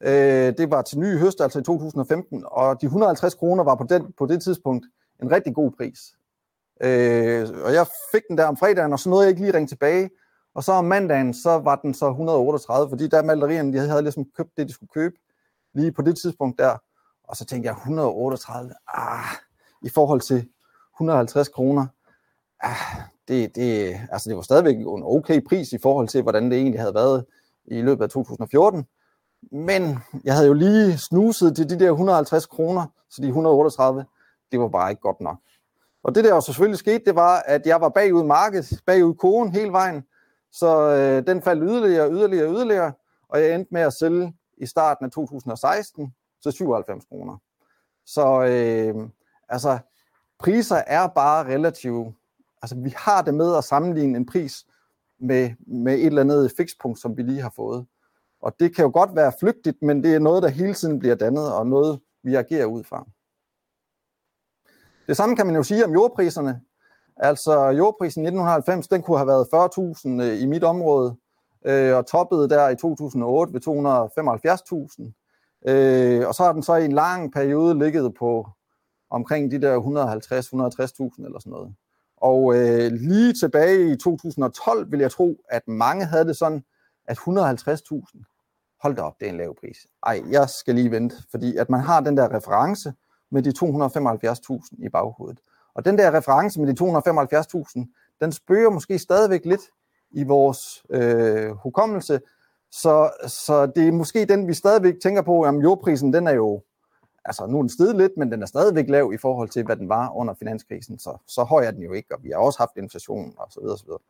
Øh, 0.00 0.52
det 0.58 0.70
var 0.70 0.82
til 0.82 0.98
ny 0.98 1.18
høst, 1.18 1.40
altså 1.40 1.58
i 1.58 1.62
2015, 1.62 2.44
og 2.46 2.80
de 2.80 2.86
150 2.86 3.34
kroner 3.34 3.64
var 3.64 3.74
på, 3.74 3.86
den, 3.88 4.12
på 4.18 4.26
det 4.26 4.42
tidspunkt 4.42 4.86
en 5.22 5.32
rigtig 5.32 5.54
god 5.54 5.70
pris. 5.70 5.98
Øh, 6.80 7.48
og 7.64 7.74
jeg 7.74 7.86
fik 8.12 8.22
den 8.28 8.38
der 8.38 8.44
om 8.44 8.56
fredagen, 8.56 8.92
og 8.92 8.98
så 8.98 9.08
nåede 9.10 9.24
jeg 9.24 9.30
ikke 9.30 9.42
lige 9.42 9.54
ringe 9.54 9.68
tilbage. 9.68 10.10
Og 10.54 10.64
så 10.64 10.72
om 10.72 10.84
mandagen, 10.84 11.34
så 11.34 11.58
var 11.58 11.76
den 11.76 11.94
så 11.94 12.08
138, 12.08 12.88
fordi 12.88 13.08
der 13.08 13.22
malerierne, 13.22 13.72
de 13.72 13.88
havde 13.88 14.02
ligesom 14.02 14.24
købt 14.36 14.56
det, 14.56 14.68
de 14.68 14.72
skulle 14.72 14.90
købe, 14.94 15.14
lige 15.74 15.92
på 15.92 16.02
det 16.02 16.18
tidspunkt 16.18 16.58
der. 16.58 16.76
Og 17.24 17.36
så 17.36 17.44
tænkte 17.44 17.66
jeg, 17.66 17.76
138, 17.76 18.72
ah, 18.94 19.36
i 19.82 19.88
forhold 19.88 20.20
til 20.20 20.48
150 20.94 21.48
kroner, 21.48 21.86
ah, 22.60 23.00
det, 23.28 23.56
det, 23.56 23.96
altså 24.10 24.28
det 24.28 24.36
var 24.36 24.42
stadigvæk 24.42 24.76
en 24.76 25.02
okay 25.04 25.44
pris 25.48 25.72
i 25.72 25.78
forhold 25.82 26.08
til, 26.08 26.22
hvordan 26.22 26.50
det 26.50 26.58
egentlig 26.58 26.80
havde 26.80 26.94
været 26.94 27.24
i 27.64 27.82
løbet 27.82 28.04
af 28.04 28.10
2014. 28.10 28.86
Men 29.52 29.98
jeg 30.24 30.34
havde 30.34 30.46
jo 30.46 30.52
lige 30.52 30.98
snuset 30.98 31.56
til 31.56 31.70
de 31.70 31.78
der 31.78 31.90
150 31.90 32.46
kroner, 32.46 32.86
så 33.10 33.22
de 33.22 33.26
138, 33.26 34.04
det 34.52 34.60
var 34.60 34.68
bare 34.68 34.90
ikke 34.90 35.02
godt 35.02 35.20
nok. 35.20 35.36
Og 36.06 36.14
det 36.14 36.24
der 36.24 36.34
jo 36.34 36.40
selvfølgelig 36.40 36.78
skete, 36.78 37.04
det 37.04 37.14
var, 37.14 37.42
at 37.46 37.66
jeg 37.66 37.80
var 37.80 37.88
bagud 37.88 38.24
markedet, 38.24 38.82
bagud 38.86 39.14
kogen 39.14 39.52
hele 39.52 39.72
vejen, 39.72 40.04
så 40.52 40.90
øh, 40.90 41.26
den 41.26 41.42
faldt 41.42 41.62
yderligere, 41.64 42.12
yderligere, 42.12 42.50
yderligere, 42.50 42.92
og 43.28 43.40
jeg 43.40 43.54
endte 43.54 43.74
med 43.74 43.80
at 43.80 43.92
sælge 43.92 44.34
i 44.58 44.66
starten 44.66 45.04
af 45.04 45.10
2016 45.10 46.14
til 46.42 46.52
97 46.52 47.04
kroner. 47.04 47.36
Så 48.04 48.42
øh, 48.42 49.08
altså, 49.48 49.78
priser 50.38 50.82
er 50.86 51.06
bare 51.06 51.46
relative. 51.46 52.14
Altså, 52.62 52.76
vi 52.76 52.94
har 52.96 53.22
det 53.22 53.34
med 53.34 53.56
at 53.56 53.64
sammenligne 53.64 54.16
en 54.16 54.26
pris 54.26 54.66
med, 55.20 55.50
med 55.66 55.94
et 55.94 56.06
eller 56.06 56.20
andet 56.20 56.52
fikspunkt, 56.56 56.98
som 56.98 57.16
vi 57.16 57.22
lige 57.22 57.42
har 57.42 57.52
fået. 57.56 57.86
Og 58.42 58.54
det 58.60 58.76
kan 58.76 58.84
jo 58.84 58.90
godt 58.94 59.16
være 59.16 59.32
flygtigt, 59.40 59.82
men 59.82 60.02
det 60.02 60.14
er 60.14 60.18
noget, 60.18 60.42
der 60.42 60.48
hele 60.48 60.74
tiden 60.74 60.98
bliver 60.98 61.14
dannet, 61.14 61.52
og 61.52 61.66
noget, 61.66 62.00
vi 62.22 62.34
agerer 62.34 62.66
ud 62.66 62.84
fra. 62.84 63.06
Det 65.06 65.16
samme 65.16 65.36
kan 65.36 65.46
man 65.46 65.56
jo 65.56 65.62
sige 65.62 65.84
om 65.84 65.92
jordpriserne. 65.92 66.60
Altså 67.16 67.68
jordprisen 67.68 68.22
i 68.22 68.26
1990, 68.26 68.88
den 68.88 69.02
kunne 69.02 69.18
have 69.18 69.26
været 69.26 69.48
40.000 69.54 70.22
øh, 70.22 70.42
i 70.42 70.46
mit 70.46 70.64
område, 70.64 71.16
øh, 71.66 71.96
og 71.96 72.06
toppede 72.06 72.48
der 72.48 72.68
i 72.68 72.76
2008 72.76 73.52
ved 73.52 73.60
275.000. 73.60 75.70
Øh, 75.70 76.28
og 76.28 76.34
så 76.34 76.42
har 76.42 76.52
den 76.52 76.62
så 76.62 76.74
i 76.74 76.84
en 76.84 76.92
lang 76.92 77.32
periode 77.32 77.78
ligget 77.78 78.14
på 78.18 78.48
omkring 79.10 79.50
de 79.50 79.60
der 79.60 79.80
150-160.000 79.80 81.24
eller 81.24 81.38
sådan 81.38 81.50
noget. 81.50 81.74
Og 82.16 82.54
øh, 82.54 82.92
lige 82.92 83.32
tilbage 83.32 83.92
i 83.92 83.96
2012 83.96 84.90
vil 84.90 85.00
jeg 85.00 85.10
tro, 85.10 85.36
at 85.50 85.68
mange 85.68 86.04
havde 86.04 86.24
det 86.24 86.36
sådan, 86.36 86.64
at 87.08 87.18
150.000, 87.18 88.78
hold 88.82 88.96
da 88.96 89.02
op, 89.02 89.14
det 89.20 89.26
er 89.26 89.30
en 89.30 89.38
lav 89.38 89.54
pris. 89.60 89.76
Ej, 90.06 90.22
jeg 90.30 90.48
skal 90.48 90.74
lige 90.74 90.90
vente, 90.90 91.16
fordi 91.30 91.56
at 91.56 91.70
man 91.70 91.80
har 91.80 92.00
den 92.00 92.16
der 92.16 92.36
reference 92.36 92.92
med 93.30 93.42
de 93.42 93.52
275.000 93.58 94.86
i 94.86 94.88
baghovedet. 94.88 95.38
Og 95.74 95.84
den 95.84 95.98
der 95.98 96.16
reference 96.16 96.60
med 96.60 96.74
de 96.74 96.84
275.000, 96.84 98.16
den 98.20 98.32
spørger 98.32 98.70
måske 98.70 98.98
stadigvæk 98.98 99.44
lidt 99.44 99.60
i 100.10 100.24
vores 100.24 100.84
øh, 100.90 101.50
hukommelse, 101.50 102.20
så, 102.70 103.10
så 103.26 103.66
det 103.66 103.88
er 103.88 103.92
måske 103.92 104.24
den, 104.24 104.48
vi 104.48 104.54
stadigvæk 104.54 104.94
tænker 105.02 105.22
på, 105.22 105.42
at 105.42 105.54
jordprisen, 105.62 106.12
den 106.12 106.26
er 106.26 106.32
jo, 106.32 106.62
altså 107.24 107.46
nu 107.46 107.56
er 107.58 107.62
den 107.62 107.68
steget 107.68 107.96
lidt, 107.96 108.12
men 108.16 108.32
den 108.32 108.42
er 108.42 108.46
stadigvæk 108.46 108.88
lav 108.88 109.12
i 109.14 109.16
forhold 109.16 109.48
til, 109.48 109.64
hvad 109.64 109.76
den 109.76 109.88
var 109.88 110.16
under 110.16 110.34
finanskrisen, 110.34 110.98
så, 110.98 111.18
så 111.26 111.44
høj 111.44 111.64
er 111.64 111.70
den 111.70 111.82
jo 111.82 111.92
ikke, 111.92 112.14
og 112.14 112.22
vi 112.22 112.30
har 112.30 112.38
også 112.38 112.58
haft 112.58 112.76
inflation 112.76 113.34
og 113.38 113.46
så 113.50 113.60
videre, 113.60 113.78
så 113.78 113.84
videre. 113.84 114.00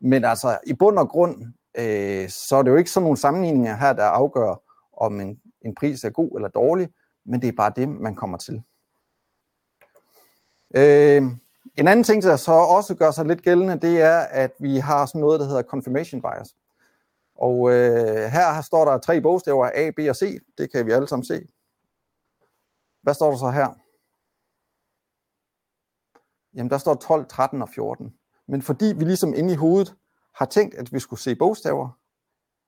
Men 0.00 0.24
altså, 0.24 0.58
i 0.66 0.74
bund 0.74 0.98
og 0.98 1.08
grund, 1.08 1.36
øh, 1.78 2.28
så 2.28 2.56
er 2.56 2.62
det 2.62 2.70
jo 2.70 2.76
ikke 2.76 2.90
sådan 2.90 3.04
nogle 3.04 3.18
sammenligninger 3.18 3.76
her, 3.76 3.92
der 3.92 4.04
afgør, 4.04 4.60
om 4.96 5.20
en, 5.20 5.40
en 5.62 5.74
pris 5.74 6.04
er 6.04 6.10
god 6.10 6.30
eller 6.36 6.48
dårlig, 6.48 6.88
men 7.24 7.42
det 7.42 7.48
er 7.48 7.52
bare 7.52 7.72
det, 7.76 7.88
man 7.88 8.14
kommer 8.14 8.38
til. 8.38 8.62
Øh, 10.76 11.22
en 11.76 11.88
anden 11.88 12.04
ting, 12.04 12.22
der 12.22 12.36
så 12.36 12.52
også 12.52 12.94
gør 12.94 13.10
sig 13.10 13.26
lidt 13.26 13.42
gældende, 13.42 13.80
det 13.80 14.00
er, 14.00 14.18
at 14.18 14.52
vi 14.58 14.78
har 14.78 15.06
sådan 15.06 15.20
noget, 15.20 15.40
der 15.40 15.46
hedder 15.46 15.62
confirmation 15.62 16.22
bias. 16.22 16.56
Og 17.34 17.70
øh, 17.72 18.30
her 18.30 18.60
står 18.62 18.84
der 18.84 18.98
tre 18.98 19.20
bogstaver, 19.20 19.70
A, 19.74 19.90
B 19.90 19.98
og 20.08 20.16
C. 20.16 20.38
Det 20.58 20.72
kan 20.72 20.86
vi 20.86 20.92
alle 20.92 21.08
sammen 21.08 21.24
se. 21.24 21.46
Hvad 23.02 23.14
står 23.14 23.30
der 23.30 23.38
så 23.38 23.50
her? 23.50 23.68
Jamen, 26.54 26.70
der 26.70 26.78
står 26.78 26.94
12, 26.94 27.26
13 27.28 27.62
og 27.62 27.68
14. 27.68 28.14
Men 28.46 28.62
fordi 28.62 28.92
vi 28.96 29.04
ligesom 29.04 29.34
inde 29.34 29.52
i 29.52 29.56
hovedet 29.56 29.94
har 30.34 30.46
tænkt, 30.46 30.74
at 30.74 30.92
vi 30.92 30.98
skulle 30.98 31.20
se 31.20 31.34
bogstaver, 31.34 31.88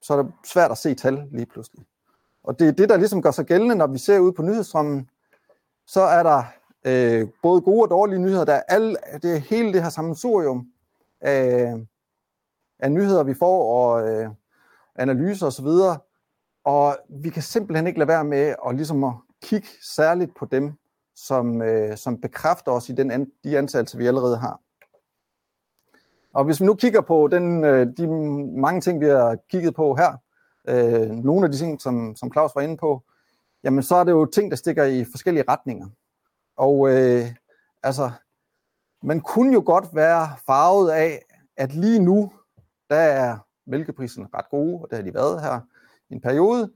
så 0.02 0.14
er 0.14 0.22
det 0.22 0.32
svært 0.44 0.70
at 0.70 0.78
se 0.78 0.94
tal 0.94 1.28
lige 1.30 1.46
pludselig. 1.46 1.86
Og 2.46 2.58
det 2.58 2.68
er 2.68 2.72
det, 2.72 2.88
der 2.88 2.96
ligesom 2.96 3.22
gør 3.22 3.30
sig 3.30 3.46
gældende, 3.46 3.74
når 3.74 3.86
vi 3.86 3.98
ser 3.98 4.18
ud 4.18 4.32
på 4.32 4.42
nyhedsstrømmen. 4.42 5.10
Så 5.86 6.00
er 6.00 6.22
der 6.22 6.42
øh, 6.86 7.28
både 7.42 7.60
gode 7.60 7.82
og 7.82 7.90
dårlige 7.90 8.18
nyheder. 8.18 8.44
Der 8.44 8.52
er 8.54 8.62
alle, 8.68 8.96
det 9.22 9.34
er 9.34 9.38
hele 9.38 9.72
det 9.72 9.82
her 9.82 9.90
sammensurium 9.90 10.68
af, 11.20 11.74
af 12.78 12.92
nyheder, 12.92 13.22
vi 13.22 13.34
får, 13.34 13.74
og 13.74 14.08
øh, 14.08 14.30
analyser 14.96 15.46
osv. 15.46 15.66
Og, 15.66 15.96
og 16.64 16.96
vi 17.08 17.30
kan 17.30 17.42
simpelthen 17.42 17.86
ikke 17.86 17.98
lade 17.98 18.08
være 18.08 18.24
med 18.24 18.54
at, 18.66 18.74
ligesom 18.74 19.04
at 19.04 19.12
kigge 19.42 19.68
særligt 19.82 20.36
på 20.36 20.46
dem, 20.46 20.72
som, 21.16 21.62
øh, 21.62 21.96
som 21.96 22.20
bekræfter 22.20 22.72
os 22.72 22.88
i 22.88 22.92
den 22.92 23.10
an, 23.10 23.30
de 23.44 23.58
antagelser, 23.58 23.98
vi 23.98 24.06
allerede 24.06 24.36
har. 24.36 24.60
Og 26.34 26.44
hvis 26.44 26.60
vi 26.60 26.66
nu 26.66 26.74
kigger 26.74 27.00
på 27.00 27.28
den, 27.28 27.64
øh, 27.64 27.86
de 27.96 28.06
mange 28.60 28.80
ting, 28.80 29.00
vi 29.00 29.06
har 29.06 29.36
kigget 29.50 29.74
på 29.74 29.94
her, 29.94 30.16
øh, 30.68 31.10
nogle 31.10 31.46
af 31.46 31.52
de 31.52 31.58
ting, 31.58 31.80
som, 31.80 32.16
som 32.16 32.32
Claus 32.32 32.50
var 32.54 32.62
inde 32.62 32.76
på, 32.76 33.02
jamen 33.64 33.82
så 33.82 33.96
er 33.96 34.04
det 34.04 34.12
jo 34.12 34.26
ting, 34.26 34.50
der 34.50 34.56
stikker 34.56 34.84
i 34.84 35.04
forskellige 35.04 35.44
retninger. 35.48 35.86
Og 36.56 36.88
øh, 36.88 37.26
altså, 37.82 38.10
man 39.02 39.20
kunne 39.20 39.52
jo 39.52 39.62
godt 39.66 39.84
være 39.92 40.28
farvet 40.46 40.90
af, 40.90 41.22
at 41.56 41.74
lige 41.74 41.98
nu, 41.98 42.32
der 42.90 42.96
er 42.96 43.38
mælkeprisen 43.66 44.26
ret 44.34 44.50
gode, 44.50 44.82
og 44.82 44.86
det 44.90 44.98
har 44.98 45.04
de 45.04 45.14
været 45.14 45.42
her 45.42 45.60
i 46.10 46.14
en 46.14 46.20
periode. 46.20 46.72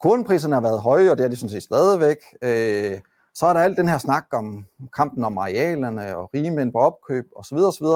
Kornpriserne 0.00 0.54
har 0.54 0.60
været 0.60 0.80
høje, 0.80 1.10
og 1.10 1.18
det 1.18 1.24
er 1.24 1.28
de 1.28 1.36
sådan 1.36 1.50
set 1.50 1.62
stadigvæk. 1.62 2.18
Øh, 2.42 3.00
så 3.34 3.46
er 3.46 3.52
der 3.52 3.60
alt 3.60 3.76
den 3.76 3.88
her 3.88 3.98
snak 3.98 4.26
om 4.32 4.66
kampen 4.96 5.24
om 5.24 5.38
arealerne 5.38 6.16
og 6.16 6.30
rigemænd 6.34 6.72
på 6.72 6.78
opkøb 6.78 7.26
osv. 7.36 7.56
osv. 7.56 7.86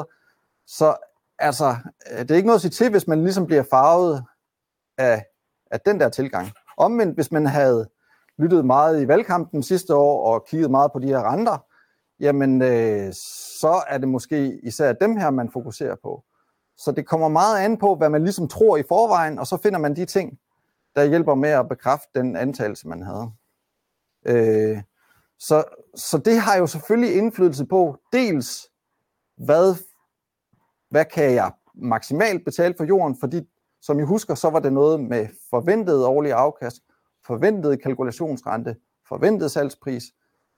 Så 0.66 0.96
altså, 1.38 1.76
øh, 2.12 2.18
det 2.18 2.30
er 2.30 2.34
ikke 2.34 2.46
noget 2.46 2.58
at 2.58 2.62
sige 2.62 2.70
til, 2.70 2.90
hvis 2.90 3.06
man 3.06 3.22
ligesom 3.22 3.46
bliver 3.46 3.62
farvet 3.70 4.24
af, 4.98 5.26
af 5.72 5.80
den 5.80 6.00
der 6.00 6.08
tilgang. 6.08 6.48
Omvendt, 6.76 7.14
hvis 7.14 7.32
man 7.32 7.46
havde 7.46 7.88
lyttet 8.38 8.64
meget 8.64 9.02
i 9.02 9.08
valgkampen 9.08 9.62
sidste 9.62 9.94
år 9.94 10.34
og 10.34 10.46
kigget 10.46 10.70
meget 10.70 10.92
på 10.92 10.98
de 10.98 11.06
her 11.06 11.32
renter, 11.32 11.58
jamen 12.20 12.62
øh, 12.62 13.12
så 13.60 13.82
er 13.88 13.98
det 13.98 14.08
måske 14.08 14.60
især 14.62 14.92
dem 14.92 15.16
her, 15.16 15.30
man 15.30 15.50
fokuserer 15.52 15.96
på. 16.02 16.24
Så 16.76 16.92
det 16.92 17.06
kommer 17.06 17.28
meget 17.28 17.64
an 17.64 17.76
på, 17.76 17.94
hvad 17.94 18.10
man 18.10 18.22
ligesom 18.22 18.48
tror 18.48 18.76
i 18.76 18.82
forvejen, 18.88 19.38
og 19.38 19.46
så 19.46 19.56
finder 19.56 19.78
man 19.78 19.96
de 19.96 20.04
ting, 20.04 20.38
der 20.96 21.04
hjælper 21.04 21.34
med 21.34 21.48
at 21.48 21.68
bekræfte 21.68 22.08
den 22.14 22.36
antagelse, 22.36 22.88
man 22.88 23.02
havde. 23.02 23.32
Øh, 24.26 24.82
så, 25.38 25.64
så 25.94 26.18
det 26.18 26.38
har 26.38 26.56
jo 26.56 26.66
selvfølgelig 26.66 27.16
indflydelse 27.16 27.66
på 27.66 27.96
dels, 28.12 28.68
hvad, 29.36 29.74
hvad 30.90 31.04
kan 31.04 31.34
jeg 31.34 31.52
maksimalt 31.74 32.44
betale 32.44 32.74
for 32.76 32.84
jorden, 32.84 33.16
fordi 33.20 33.40
som 33.82 34.00
I 34.00 34.02
husker, 34.02 34.34
så 34.34 34.50
var 34.50 34.60
det 34.60 34.72
noget 34.72 35.00
med 35.00 35.26
forventet 35.50 36.04
årlig 36.04 36.32
afkast, 36.32 36.76
forventet 37.26 37.82
kalkulationsrente, 37.82 38.76
forventet 39.08 39.50
salgspris. 39.50 40.04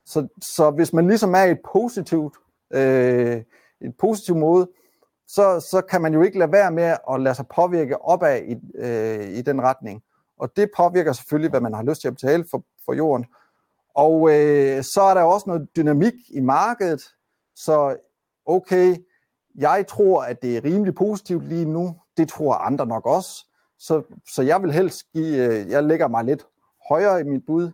Så, 0.07 0.29
så 0.43 0.71
hvis 0.71 0.93
man 0.93 1.07
ligesom 1.07 1.35
er 1.35 1.43
i 1.43 1.51
et 1.51 1.61
positivt, 1.73 2.37
øh, 2.73 3.43
et 3.81 3.97
positiv 3.99 4.37
måde, 4.37 4.69
så, 5.29 5.67
så 5.71 5.83
kan 5.91 6.03
man 6.03 6.15
jo 6.15 6.23
ikke 6.23 6.39
lade 6.39 6.53
være 6.53 6.71
med 6.71 6.97
at 7.11 7.21
lade 7.21 7.35
sig 7.35 7.47
påvirke 7.55 8.03
opad 8.03 8.43
i, 8.43 8.57
øh, 8.79 9.29
i 9.29 9.43
den 9.43 9.63
retning. 9.63 10.03
Og 10.39 10.57
det 10.57 10.71
påvirker 10.77 11.13
selvfølgelig, 11.13 11.51
hvad 11.51 11.61
man 11.61 11.75
har 11.75 11.83
lyst 11.83 12.01
til 12.01 12.09
at 12.09 12.15
betale 12.15 12.45
for, 12.51 12.65
for 12.85 12.93
jorden. 12.93 13.27
Og 13.95 14.31
øh, 14.33 14.83
så 14.83 15.03
er 15.03 15.15
der 15.15 15.23
også 15.23 15.45
noget 15.47 15.69
dynamik 15.77 16.15
i 16.31 16.41
markedet, 16.41 17.03
så 17.57 17.97
okay, 18.47 18.97
jeg 19.55 19.85
tror, 19.89 20.23
at 20.23 20.43
det 20.43 20.57
er 20.57 20.65
rimelig 20.65 20.95
positivt 20.95 21.49
lige 21.49 21.65
nu. 21.65 21.97
Det 22.17 22.29
tror 22.29 22.55
andre 22.55 22.87
nok 22.87 23.07
også. 23.07 23.47
Så, 23.79 24.03
så 24.35 24.43
jeg 24.43 24.63
vil 24.63 24.73
helst 24.73 25.13
give, 25.13 25.47
øh, 25.47 25.71
jeg 25.71 25.85
lægger 25.85 26.09
mig 26.09 26.25
lidt 26.25 26.47
højere 26.89 27.21
i 27.21 27.25
mit 27.25 27.47
bud. 27.47 27.71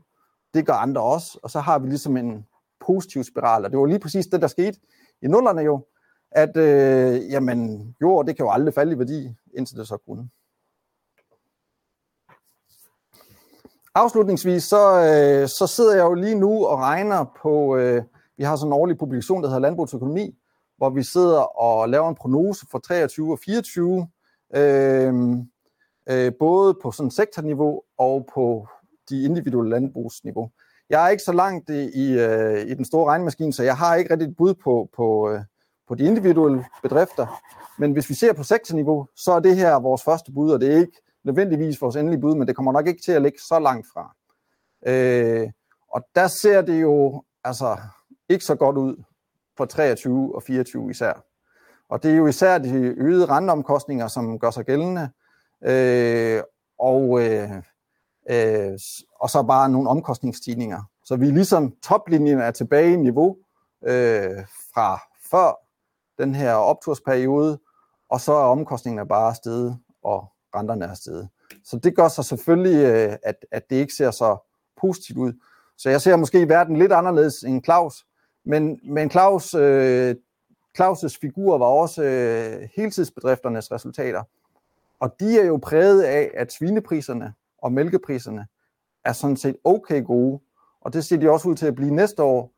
Det 0.55 0.67
gør 0.67 0.73
andre 0.73 1.03
også. 1.03 1.39
Og 1.43 1.51
så 1.51 1.61
har 1.61 1.79
vi 1.79 1.89
ligesom 1.89 2.17
en 2.17 2.47
positiv 2.87 3.25
spiral. 3.25 3.65
Og 3.65 3.71
det 3.71 3.79
var 3.79 3.87
lige 3.87 3.99
præcis 3.99 4.27
det, 4.27 4.43
der 4.43 4.49
skete 4.49 4.79
i 5.23 5.27
nullerne 5.27 5.61
jo. 5.63 5.87
At 6.31 6.57
øh, 6.57 7.31
jamen, 7.31 7.91
jord, 8.01 8.27
det 8.27 8.37
kan 8.37 8.45
jo 8.45 8.51
aldrig 8.51 8.75
falde 8.75 8.93
i 8.93 8.99
værdi, 8.99 9.35
indtil 9.55 9.77
det 9.77 9.89
så 9.89 9.97
kunne. 9.97 10.29
Afslutningsvis, 13.95 14.65
så, 14.65 15.01
øh, 15.01 15.49
så 15.49 15.67
sidder 15.67 15.95
jeg 15.97 16.03
jo 16.03 16.15
lige 16.15 16.35
nu 16.35 16.67
og 16.67 16.79
regner 16.79 17.25
på, 17.43 17.77
øh, 17.77 18.03
vi 18.37 18.45
har 18.45 18.57
sådan 18.57 18.69
en 18.69 18.73
årlig 18.73 18.99
publikation, 18.99 19.43
der 19.43 19.49
hedder 19.49 19.61
Landbrugsøkonomi, 19.61 20.40
hvor 20.81 20.91
vi 20.91 21.03
sidder 21.03 21.61
og 21.63 21.89
laver 21.89 22.09
en 22.09 22.15
prognose 22.15 22.67
for 22.71 22.79
23 22.79 23.33
og 23.33 23.39
24, 23.45 24.09
øh, 24.57 25.15
øh, 26.11 26.33
både 26.39 26.75
på 26.83 26.93
sådan 26.93 27.11
sektorniveau 27.11 27.83
og 27.99 28.29
på 28.35 28.69
de 29.11 29.23
individuelle 29.23 29.71
landbrugsniveau. 29.71 30.51
Jeg 30.91 31.05
er 31.05 31.09
ikke 31.09 31.23
så 31.23 31.33
langt 31.33 31.71
i, 31.71 31.91
i, 31.95 32.19
øh, 32.19 32.67
i 32.67 32.75
den 32.75 32.85
store 32.85 33.11
regnmaskine, 33.11 33.53
så 33.53 33.63
jeg 33.63 33.77
har 33.77 33.95
ikke 33.95 34.13
rigtig 34.13 34.29
et 34.29 34.37
bud 34.37 34.55
på, 34.55 34.89
på, 34.97 35.31
øh, 35.31 35.41
på 35.89 35.95
de 35.95 36.05
individuelle 36.05 36.65
bedrifter. 36.83 37.43
Men 37.79 37.93
hvis 37.93 38.09
vi 38.09 38.15
ser 38.15 38.33
på 38.33 38.43
sektorniveau, 38.43 39.07
så 39.17 39.33
er 39.33 39.41
det 39.41 39.57
her 39.57 39.81
vores 39.81 40.03
første 40.03 40.33
bud, 40.33 40.51
og 40.51 40.61
det 40.61 40.73
er 40.73 40.79
ikke 40.79 41.03
nødvendigvis 41.25 41.83
vores 41.83 41.97
endelige 41.97 42.21
bud, 42.21 42.35
men 42.35 42.49
det 42.49 42.57
kommer 42.57 42.73
nok 42.73 42.87
ikke 42.87 43.03
til 43.03 43.13
at 43.13 43.23
ligge 43.23 43.39
så 43.49 43.59
langt 43.59 43.87
fra. 43.93 44.17
Øh, 44.87 45.51
og 45.93 46.03
der 46.15 46.27
ser 46.27 46.63
det 46.63 46.83
jo 46.83 47.23
altså 47.45 47.77
ikke 48.29 48.45
så 48.45 48.55
godt 48.55 48.77
ud 48.77 48.97
på 49.61 49.67
23 49.67 50.35
og 50.35 50.43
24 50.43 50.91
især. 50.91 51.25
Og 51.89 52.03
det 52.03 52.11
er 52.11 52.17
jo 52.17 52.27
især 52.27 52.59
de 52.59 52.75
øgede 52.77 53.27
renteomkostninger, 53.27 54.09
som 54.09 54.39
gør 54.39 54.51
sig 54.51 54.65
gældende. 54.65 55.11
Øh, 55.65 56.43
og, 56.79 57.23
øh, 57.23 57.51
øh, 58.31 58.79
og 59.21 59.31
så 59.31 59.43
bare 59.43 59.69
nogle 59.69 59.89
omkostningsstigninger. 59.89 60.83
Så 61.05 61.17
vi 61.17 61.29
er 61.29 61.33
ligesom 61.33 61.75
toplinjen 61.83 62.39
er 62.39 62.51
tilbage 62.51 62.93
i 62.93 62.97
niveau 62.97 63.37
øh, 63.87 64.45
fra 64.75 65.01
før 65.31 65.59
den 66.23 66.35
her 66.35 66.55
optursperiode, 66.55 67.59
og 68.11 68.21
så 68.21 68.33
er 68.33 68.45
omkostningerne 68.45 69.09
bare 69.09 69.35
steget, 69.35 69.79
og 70.03 70.25
renterne 70.55 70.85
er 70.85 70.95
steget. 70.95 71.29
Så 71.65 71.79
det 71.79 71.97
gør 71.97 72.09
så 72.09 72.23
selvfølgelig, 72.23 72.85
øh, 72.85 73.17
at, 73.23 73.37
at 73.51 73.71
det 73.71 73.77
ikke 73.77 73.95
ser 73.95 74.11
så 74.11 74.37
positivt 74.81 75.19
ud. 75.19 75.33
Så 75.79 75.91
jeg 75.91 76.01
ser 76.01 76.17
måske 76.17 76.49
verden 76.49 76.77
lidt 76.77 76.93
anderledes 76.93 77.43
end 77.43 77.65
Claus, 77.65 78.07
men, 78.45 78.81
men 78.83 79.11
Claus, 79.11 79.55
øh, 79.55 80.15
Claus' 80.79 81.19
figur 81.21 81.59
var 81.59 81.67
også 81.67 82.03
øh, 82.03 82.69
heltidsbedrifternes 82.75 83.73
resultater. 83.73 84.23
Og 85.01 85.15
de 85.21 85.41
er 85.41 85.45
jo 85.45 85.57
præget 85.63 86.03
af, 86.03 86.31
at 86.35 86.53
svinepriserne 86.53 87.35
og 87.59 87.73
mælkepriserne 87.73 88.47
er 89.05 89.13
sådan 89.13 89.37
set 89.37 89.57
okay 89.65 90.05
gode. 90.05 90.41
Og 90.81 90.93
det 90.93 91.05
ser 91.05 91.17
de 91.17 91.31
også 91.31 91.49
ud 91.49 91.55
til 91.55 91.67
at 91.67 91.75
blive 91.75 91.95
næste 91.95 92.23
år. 92.23 92.53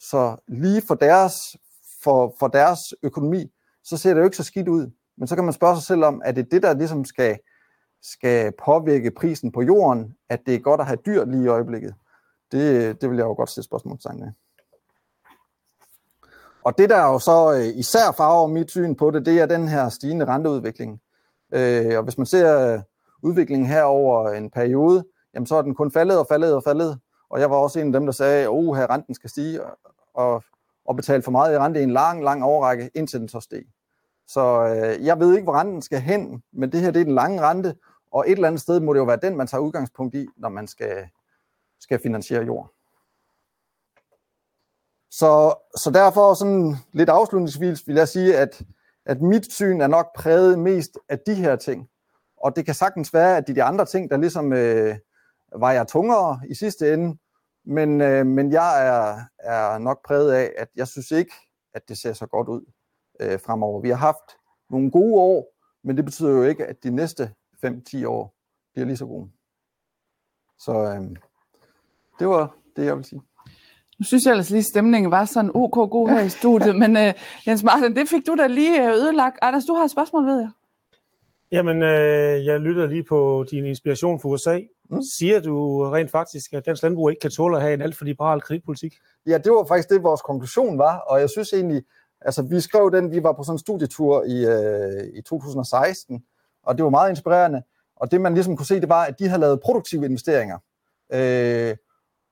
Så 0.00 0.36
lige 0.48 0.82
for 0.82 0.94
deres, 0.94 1.56
for, 2.02 2.34
for 2.38 2.48
deres 2.48 2.94
økonomi, 3.02 3.52
så 3.84 3.96
ser 3.96 4.14
det 4.14 4.20
jo 4.20 4.24
ikke 4.24 4.36
så 4.36 4.44
skidt 4.44 4.68
ud. 4.68 4.90
Men 5.16 5.28
så 5.28 5.34
kan 5.34 5.44
man 5.44 5.52
spørge 5.52 5.76
sig 5.76 5.84
selv 5.84 6.04
om, 6.04 6.22
er 6.24 6.32
det 6.32 6.50
det, 6.50 6.62
der 6.62 6.74
ligesom 6.74 7.04
skal, 7.04 7.38
skal 8.02 8.52
påvirke 8.64 9.10
prisen 9.10 9.52
på 9.52 9.62
jorden, 9.62 10.16
at 10.28 10.40
det 10.46 10.54
er 10.54 10.58
godt 10.58 10.80
at 10.80 10.86
have 10.86 10.98
dyr 11.06 11.24
lige 11.24 11.44
i 11.44 11.48
øjeblikket? 11.48 11.94
Det, 12.52 13.00
det 13.00 13.10
vil 13.10 13.16
jeg 13.16 13.24
jo 13.24 13.34
godt 13.34 13.50
stille 13.50 13.64
spørgsmålstegn 13.64 14.20
med. 14.20 14.32
Og 16.66 16.78
det, 16.78 16.90
der 16.90 17.02
jo 17.02 17.18
så 17.18 17.52
øh, 17.52 17.78
især 17.78 18.12
farver 18.16 18.46
mit 18.46 18.70
syn 18.70 18.94
på 18.94 19.10
det, 19.10 19.26
det 19.26 19.40
er 19.40 19.46
den 19.46 19.68
her 19.68 19.88
stigende 19.88 20.24
renteudvikling. 20.24 21.00
Øh, 21.54 21.98
og 21.98 22.02
hvis 22.02 22.18
man 22.18 22.26
ser 22.26 22.72
øh, 22.72 22.80
udviklingen 23.22 23.66
her 23.66 23.82
over 23.82 24.30
en 24.30 24.50
periode, 24.50 25.04
jamen 25.34 25.46
så 25.46 25.56
er 25.56 25.62
den 25.62 25.74
kun 25.74 25.92
faldet 25.92 26.18
og 26.18 26.26
faldet 26.26 26.54
og 26.54 26.62
faldet. 26.62 26.98
Og 27.30 27.40
jeg 27.40 27.50
var 27.50 27.56
også 27.56 27.80
en 27.80 27.86
af 27.86 27.92
dem, 27.92 28.06
der 28.06 28.12
sagde, 28.12 28.42
at 28.42 28.48
oh, 28.48 28.76
her 28.76 28.90
renten 28.90 29.14
skal 29.14 29.30
stige, 29.30 29.60
og, 30.14 30.42
og 30.84 30.96
betale 30.96 31.22
for 31.22 31.30
meget 31.30 31.54
i 31.54 31.58
rente 31.58 31.80
i 31.80 31.82
en 31.82 31.90
lang, 31.90 32.24
lang 32.24 32.44
overrække, 32.44 32.90
indtil 32.94 33.20
den 33.20 33.28
så 33.28 33.40
steg. 33.40 33.62
Så 34.28 34.66
øh, 34.66 35.06
jeg 35.06 35.20
ved 35.20 35.32
ikke, 35.32 35.44
hvor 35.44 35.60
renten 35.60 35.82
skal 35.82 36.00
hen, 36.00 36.42
men 36.52 36.72
det 36.72 36.80
her 36.80 36.90
det 36.90 37.00
er 37.00 37.04
den 37.04 37.14
lange 37.14 37.40
rente, 37.40 37.76
og 38.12 38.24
et 38.26 38.32
eller 38.32 38.48
andet 38.48 38.62
sted 38.62 38.80
må 38.80 38.92
det 38.92 38.98
jo 38.98 39.04
være 39.04 39.18
den, 39.22 39.36
man 39.36 39.46
tager 39.46 39.62
udgangspunkt 39.62 40.14
i, 40.14 40.26
når 40.36 40.48
man 40.48 40.66
skal, 40.66 41.08
skal 41.80 41.98
finansiere 42.02 42.44
jord. 42.44 42.75
Så, 45.10 45.54
så 45.76 45.90
derfor 45.90 46.34
sådan 46.34 46.76
lidt 46.92 47.08
afslutningsvis 47.08 47.86
vil 47.86 47.96
jeg 47.96 48.08
sige, 48.08 48.36
at, 48.36 48.62
at 49.06 49.22
mit 49.22 49.52
syn 49.52 49.80
er 49.80 49.86
nok 49.86 50.06
præget 50.16 50.58
mest 50.58 50.98
af 51.08 51.18
de 51.18 51.34
her 51.34 51.56
ting. 51.56 51.88
Og 52.36 52.56
det 52.56 52.64
kan 52.64 52.74
sagtens 52.74 53.14
være, 53.14 53.36
at 53.36 53.46
de, 53.46 53.54
de 53.54 53.62
andre 53.62 53.86
ting, 53.86 54.10
der 54.10 54.16
ligesom 54.16 54.52
øh, 54.52 54.96
vejer 55.56 55.84
tungere 55.84 56.40
i 56.48 56.54
sidste 56.54 56.94
ende, 56.94 57.18
men, 57.64 58.00
øh, 58.00 58.26
men 58.26 58.52
jeg 58.52 58.86
er, 58.86 59.20
er 59.38 59.78
nok 59.78 60.06
præget 60.06 60.32
af, 60.32 60.52
at 60.56 60.68
jeg 60.76 60.88
synes 60.88 61.10
ikke, 61.10 61.32
at 61.74 61.88
det 61.88 61.98
ser 61.98 62.12
så 62.12 62.26
godt 62.26 62.48
ud 62.48 62.72
øh, 63.20 63.40
fremover. 63.40 63.80
Vi 63.80 63.88
har 63.88 63.96
haft 63.96 64.36
nogle 64.70 64.90
gode 64.90 65.20
år, 65.20 65.54
men 65.84 65.96
det 65.96 66.04
betyder 66.04 66.30
jo 66.30 66.42
ikke, 66.42 66.66
at 66.66 66.82
de 66.82 66.90
næste 66.90 67.34
5-10 67.66 68.06
år 68.06 68.34
bliver 68.72 68.86
lige 68.86 68.96
så 68.96 69.06
gode. 69.06 69.30
Så 70.58 70.72
øh, 70.72 71.16
det 72.18 72.28
var 72.28 72.56
det, 72.76 72.84
jeg 72.84 72.96
vil 72.96 73.04
sige. 73.04 73.22
Nu 73.98 74.04
synes 74.04 74.24
jeg 74.24 74.30
ellers 74.30 74.50
lige, 74.50 74.58
at 74.58 74.64
stemningen 74.64 75.10
var 75.10 75.24
sådan 75.24 75.50
ok 75.54 75.90
god 75.90 76.08
her 76.08 76.20
i 76.20 76.28
studiet, 76.28 76.76
men 76.76 76.96
uh, 76.96 77.12
Jens 77.46 77.62
Martin, 77.62 77.96
det 77.96 78.08
fik 78.08 78.26
du 78.26 78.34
da 78.34 78.46
lige 78.46 78.82
øh, 78.82 78.94
ødelagt. 78.94 79.36
Anders, 79.42 79.64
du 79.64 79.74
har 79.74 79.84
et 79.84 79.90
spørgsmål, 79.90 80.26
ved 80.26 80.38
jeg. 80.38 80.50
Jamen, 81.52 81.82
øh, 81.82 82.46
jeg 82.46 82.60
lytter 82.60 82.86
lige 82.86 83.02
på 83.02 83.44
din 83.50 83.64
inspiration 83.64 84.20
for 84.20 84.28
USA. 84.28 84.60
Mm. 84.90 85.02
Siger 85.18 85.40
du 85.40 85.84
rent 85.90 86.10
faktisk, 86.10 86.52
at 86.52 86.66
dansk 86.66 86.82
landbrug 86.82 87.10
ikke 87.10 87.20
kan 87.20 87.30
tåle 87.30 87.56
at 87.56 87.62
have 87.62 87.74
en 87.74 87.82
alt 87.82 87.96
for 87.96 88.04
liberal 88.04 88.40
kreditpolitik? 88.40 88.94
Ja, 89.26 89.38
det 89.38 89.52
var 89.52 89.64
faktisk 89.68 89.88
det, 89.88 90.02
vores 90.02 90.22
konklusion 90.22 90.78
var, 90.78 90.98
og 90.98 91.20
jeg 91.20 91.30
synes 91.30 91.52
egentlig, 91.52 91.82
altså 92.20 92.42
vi 92.42 92.60
skrev 92.60 92.90
den, 92.92 93.10
vi 93.10 93.22
var 93.22 93.32
på 93.32 93.42
sådan 93.42 93.54
en 93.54 93.58
studietur 93.58 94.24
i, 94.24 94.46
øh, 94.46 95.18
i 95.18 95.22
2016, 95.22 96.22
og 96.62 96.76
det 96.76 96.84
var 96.84 96.90
meget 96.90 97.10
inspirerende, 97.10 97.62
og 97.96 98.10
det 98.10 98.20
man 98.20 98.34
ligesom 98.34 98.56
kunne 98.56 98.66
se, 98.66 98.80
det 98.80 98.88
var, 98.88 99.04
at 99.04 99.18
de 99.18 99.28
havde 99.28 99.40
lavet 99.40 99.60
produktive 99.60 100.04
investeringer. 100.04 100.58
Øh, 101.12 101.76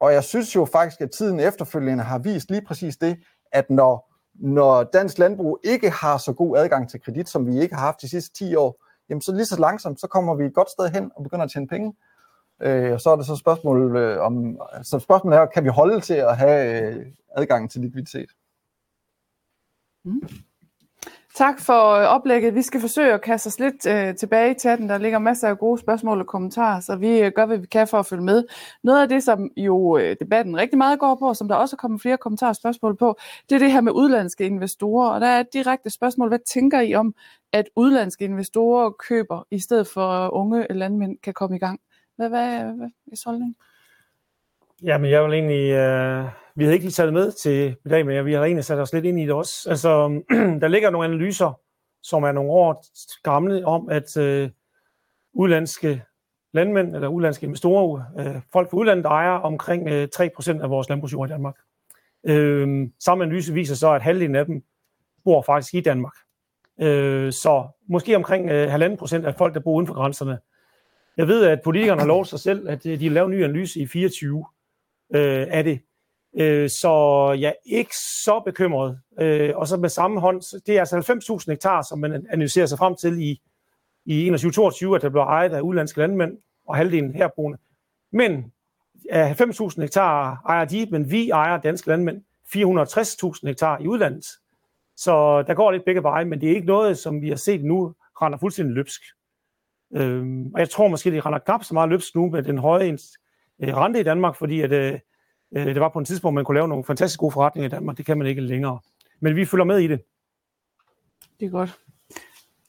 og 0.05 0.13
jeg 0.13 0.25
synes 0.25 0.57
jo 0.57 0.65
faktisk, 0.65 1.01
at 1.01 1.11
tiden 1.11 1.41
efterfølgende 1.41 2.05
har 2.05 2.19
vist 2.19 2.51
lige 2.51 2.63
præcis 2.67 2.97
det, 2.97 3.17
at 3.53 3.71
når, 3.71 4.13
når 4.35 4.83
dansk 4.83 5.19
landbrug 5.19 5.61
ikke 5.65 5.91
har 5.91 6.19
så 6.19 6.33
god 6.33 6.57
adgang 6.57 6.91
til 6.91 7.01
kredit, 7.01 7.29
som 7.29 7.47
vi 7.47 7.61
ikke 7.61 7.75
har 7.75 7.83
haft 7.85 8.03
de 8.03 8.09
sidste 8.09 8.35
10 8.35 8.55
år, 8.55 8.85
jamen 9.09 9.21
så 9.21 9.33
lige 9.33 9.47
så 9.47 9.61
langsomt, 9.61 10.01
så 10.01 10.07
kommer 10.07 10.35
vi 10.35 10.45
et 10.45 10.55
godt 10.55 10.71
sted 10.71 10.89
hen 10.89 11.11
og 11.17 11.23
begynder 11.23 11.45
at 11.45 11.51
tjene 11.51 11.69
penge. 11.69 11.95
Øh, 12.63 12.93
og 12.93 13.01
så 13.01 13.11
er 13.11 13.17
det 13.17 13.27
så 13.27 13.37
spørgsmål 13.37 13.97
øh, 13.97 14.21
om, 14.21 14.59
så 14.83 14.99
spørgsmålet 14.99 15.39
er, 15.39 15.47
kan 15.47 15.65
vi 15.65 15.69
holde 15.69 16.01
til 16.01 16.15
at 16.15 16.37
have 16.37 16.95
øh, 16.95 17.07
adgang 17.37 17.71
til 17.71 17.81
likviditet? 17.81 18.31
Mm. 20.05 20.29
Tak 21.35 21.61
for 21.61 21.91
øh, 21.91 22.07
oplægget. 22.07 22.55
Vi 22.55 22.63
skal 22.63 22.81
forsøge 22.81 23.13
at 23.13 23.23
kaste 23.23 23.47
os 23.47 23.59
lidt 23.59 23.87
øh, 23.87 24.15
tilbage 24.17 24.51
i 24.51 24.59
chatten. 24.59 24.89
Der 24.89 24.99
ligger 24.99 25.19
masser 25.19 25.49
af 25.49 25.59
gode 25.59 25.81
spørgsmål 25.81 26.21
og 26.21 26.27
kommentarer, 26.27 26.81
så 26.81 26.97
vi 26.97 27.21
øh, 27.21 27.33
gør, 27.37 27.47
hvad 27.47 27.59
vi 27.59 27.67
kan 27.67 27.89
for 27.89 27.99
at 27.99 28.07
følge 28.07 28.23
med. 28.23 28.45
Noget 28.83 29.03
af 29.03 29.09
det, 29.09 29.23
som 29.23 29.51
jo 29.57 29.99
øh, 29.99 30.17
debatten 30.21 30.57
rigtig 30.57 30.79
meget 30.79 30.99
går 30.99 31.15
på, 31.15 31.29
og 31.29 31.37
som 31.37 31.49
der 31.49 31.55
også 31.55 31.77
er 31.77 31.79
kommet 31.79 32.03
flere 32.03 32.17
kommentarer 32.17 32.51
og 32.51 32.57
spørgsmål 32.57 32.97
på, 32.97 33.17
det 33.49 33.55
er 33.55 33.59
det 33.59 33.73
her 33.73 33.81
med 33.81 33.93
udlandske 33.93 34.47
investorer. 34.47 35.11
Og 35.11 35.21
der 35.21 35.27
er 35.27 35.41
et 35.41 35.53
direkte 35.53 35.91
spørgsmål, 35.91 36.29
hvad 36.29 36.39
tænker 36.55 36.81
I 36.81 36.95
om, 36.95 37.15
at 37.53 37.65
udlandske 37.77 38.25
investorer 38.25 38.91
køber, 38.91 39.47
i 39.51 39.59
stedet 39.59 39.87
for 39.95 40.25
øh, 40.25 40.29
unge 40.33 40.67
landmænd 40.71 41.19
kan 41.19 41.35
komme 41.35 41.57
i 41.57 41.59
gang? 41.59 41.81
Hvad, 42.17 42.29
hvad, 42.29 42.65
hvad 42.77 42.89
er 43.13 43.23
holdning? 43.27 43.57
Jamen, 44.83 45.11
jeg 45.11 45.25
vil 45.25 45.33
egentlig... 45.33 45.71
Øh, 45.71 46.44
vi 46.57 46.65
havde 46.65 46.75
ikke 46.75 46.85
lige 46.85 46.93
taget 46.93 47.07
det 47.07 47.15
med 47.15 47.33
til 47.33 47.77
i 47.87 47.89
dag, 47.89 48.07
men 48.07 48.27
vi 48.27 48.33
har 48.33 48.45
egentlig 48.45 48.65
sat 48.65 48.79
os 48.79 48.93
lidt 48.93 49.05
ind 49.05 49.21
i 49.21 49.23
det 49.23 49.33
også. 49.33 49.71
Altså, 49.71 50.09
der 50.61 50.69
ligger 50.69 50.91
nogle 50.91 51.09
analyser, 51.09 51.61
som 52.03 52.23
er 52.23 52.33
nogle 52.33 52.51
år 52.51 52.85
gamle, 53.23 53.67
om 53.67 53.89
at 53.89 54.17
øh, 54.17 54.51
udlandske 55.33 56.03
landmænd, 56.53 56.95
eller 56.95 57.09
udlandske 57.09 57.45
investorer, 57.45 58.03
øh, 58.19 58.41
folk 58.53 58.71
fra 58.71 58.77
udlandet 58.77 59.07
ejer 59.07 59.31
omkring 59.31 59.89
øh, 59.89 60.09
3% 60.17 60.63
af 60.63 60.71
vores 60.71 60.89
landbrugsjord 60.89 61.29
i 61.29 61.33
Danmark. 61.33 61.57
Øh, 62.27 62.89
samme 63.05 63.25
analyse 63.25 63.55
viser 63.55 63.75
så, 63.75 63.93
at 63.93 64.03
halvdelen 64.03 64.37
af 64.37 64.47
dem 64.47 64.63
bor 65.25 65.43
faktisk 65.43 65.75
i 65.75 65.81
Danmark. 65.81 66.15
Øh, 66.81 67.33
så 67.33 67.67
måske 67.89 68.17
omkring 68.17 68.51
øh, 68.51 68.75
1,5% 68.75 69.27
af 69.27 69.35
folk, 69.35 69.55
der 69.55 69.61
bor 69.61 69.75
uden 69.75 69.87
for 69.87 69.95
grænserne. 69.95 70.39
Jeg 71.17 71.29
ved, 71.29 71.45
at 71.45 71.61
politikerne 71.65 72.01
har 72.01 72.09
lovet 72.09 72.27
sig 72.27 72.41
selv, 72.41 72.69
at 72.69 72.87
øh, 72.87 73.01
de 73.01 73.09
laver 73.09 73.27
en 73.27 73.33
ny 73.33 73.45
analyse 73.45 73.81
i 73.81 73.87
24 73.87 74.45
øh, 75.15 75.47
er 75.51 75.63
det. 75.63 75.81
Øh, 76.39 76.71
så 76.71 76.93
jeg 77.41 77.49
er 77.49 77.77
ikke 77.77 77.97
så 78.25 78.43
bekymret. 78.45 78.99
Øh, 79.21 79.53
og 79.57 79.69
så 79.69 79.77
med 79.77 79.89
samme 79.89 80.21
hånd, 80.21 80.61
det 80.67 80.77
er 80.77 80.81
altså 80.81 81.41
90.000 81.43 81.53
hektar, 81.53 81.83
som 81.83 81.99
man 81.99 82.27
analyserer 82.31 82.67
sig 82.67 82.79
frem 82.79 82.97
til 82.97 83.23
i, 83.23 83.41
i 84.05 84.31
21-22, 84.31 84.95
at 84.95 85.03
der 85.03 85.09
bliver 85.09 85.27
ejet 85.27 85.53
af 85.53 85.61
udlandske 85.61 85.99
landmænd, 85.99 86.39
og 86.67 86.77
halvdelen 86.77 87.15
herboende. 87.15 87.59
Men 88.13 88.53
af 89.11 89.41
90.000 89.41 89.81
hektar 89.81 90.43
ejer 90.49 90.65
de, 90.65 90.87
men 90.91 91.11
vi 91.11 91.31
ejer 91.31 91.61
danske 91.61 91.89
landmænd 91.89 92.23
460.000 92.57 93.49
hektar 93.49 93.79
i 93.79 93.87
udlandet. 93.87 94.27
Så 94.97 95.43
der 95.43 95.55
går 95.55 95.71
lidt 95.71 95.85
begge 95.85 96.03
veje, 96.03 96.25
men 96.25 96.41
det 96.41 96.51
er 96.51 96.55
ikke 96.55 96.67
noget, 96.67 96.99
som 96.99 97.23
vi 97.23 97.29
har 97.29 97.37
set 97.37 97.65
nu, 97.65 97.95
render 98.23 98.39
fuldstændig 98.39 98.75
løbsk. 98.75 99.03
Øhm, 99.95 100.55
og 100.55 100.61
jeg 100.61 100.71
tror 100.71 100.89
måske, 100.89 101.11
det 101.11 101.27
render 101.27 101.39
knap 101.39 101.65
så 101.65 101.75
meget 101.75 101.89
løbsk 101.89 102.15
nu 102.15 102.31
med 102.31 102.43
den 102.43 102.59
høje 102.59 102.99
øh, 103.63 103.77
rente 103.77 104.01
i 104.01 104.03
Danmark, 104.03 104.37
fordi 104.37 104.61
at, 104.61 104.73
øh, 104.73 104.99
Øh, 105.57 105.67
det 105.67 105.81
var 105.81 105.89
på 105.89 105.99
en 105.99 106.05
tidspunkt, 106.05 106.35
man 106.35 106.45
kunne 106.45 106.57
lave 106.57 106.69
nogle 106.69 106.85
fantastisk 106.85 107.21
gode 107.21 107.33
forretninger 107.33 107.69
i 107.69 107.71
Danmark. 107.71 107.97
Det 107.97 108.07
kan 108.07 108.19
man 108.19 108.27
ikke 108.27 108.41
længere. 108.41 108.79
Men 109.21 109.37
vi 109.37 109.45
følger 109.45 109.65
med 109.65 109.79
i 109.79 109.87
det. 109.87 110.01
Det 111.41 111.47
er 111.47 111.51
godt. 111.51 111.79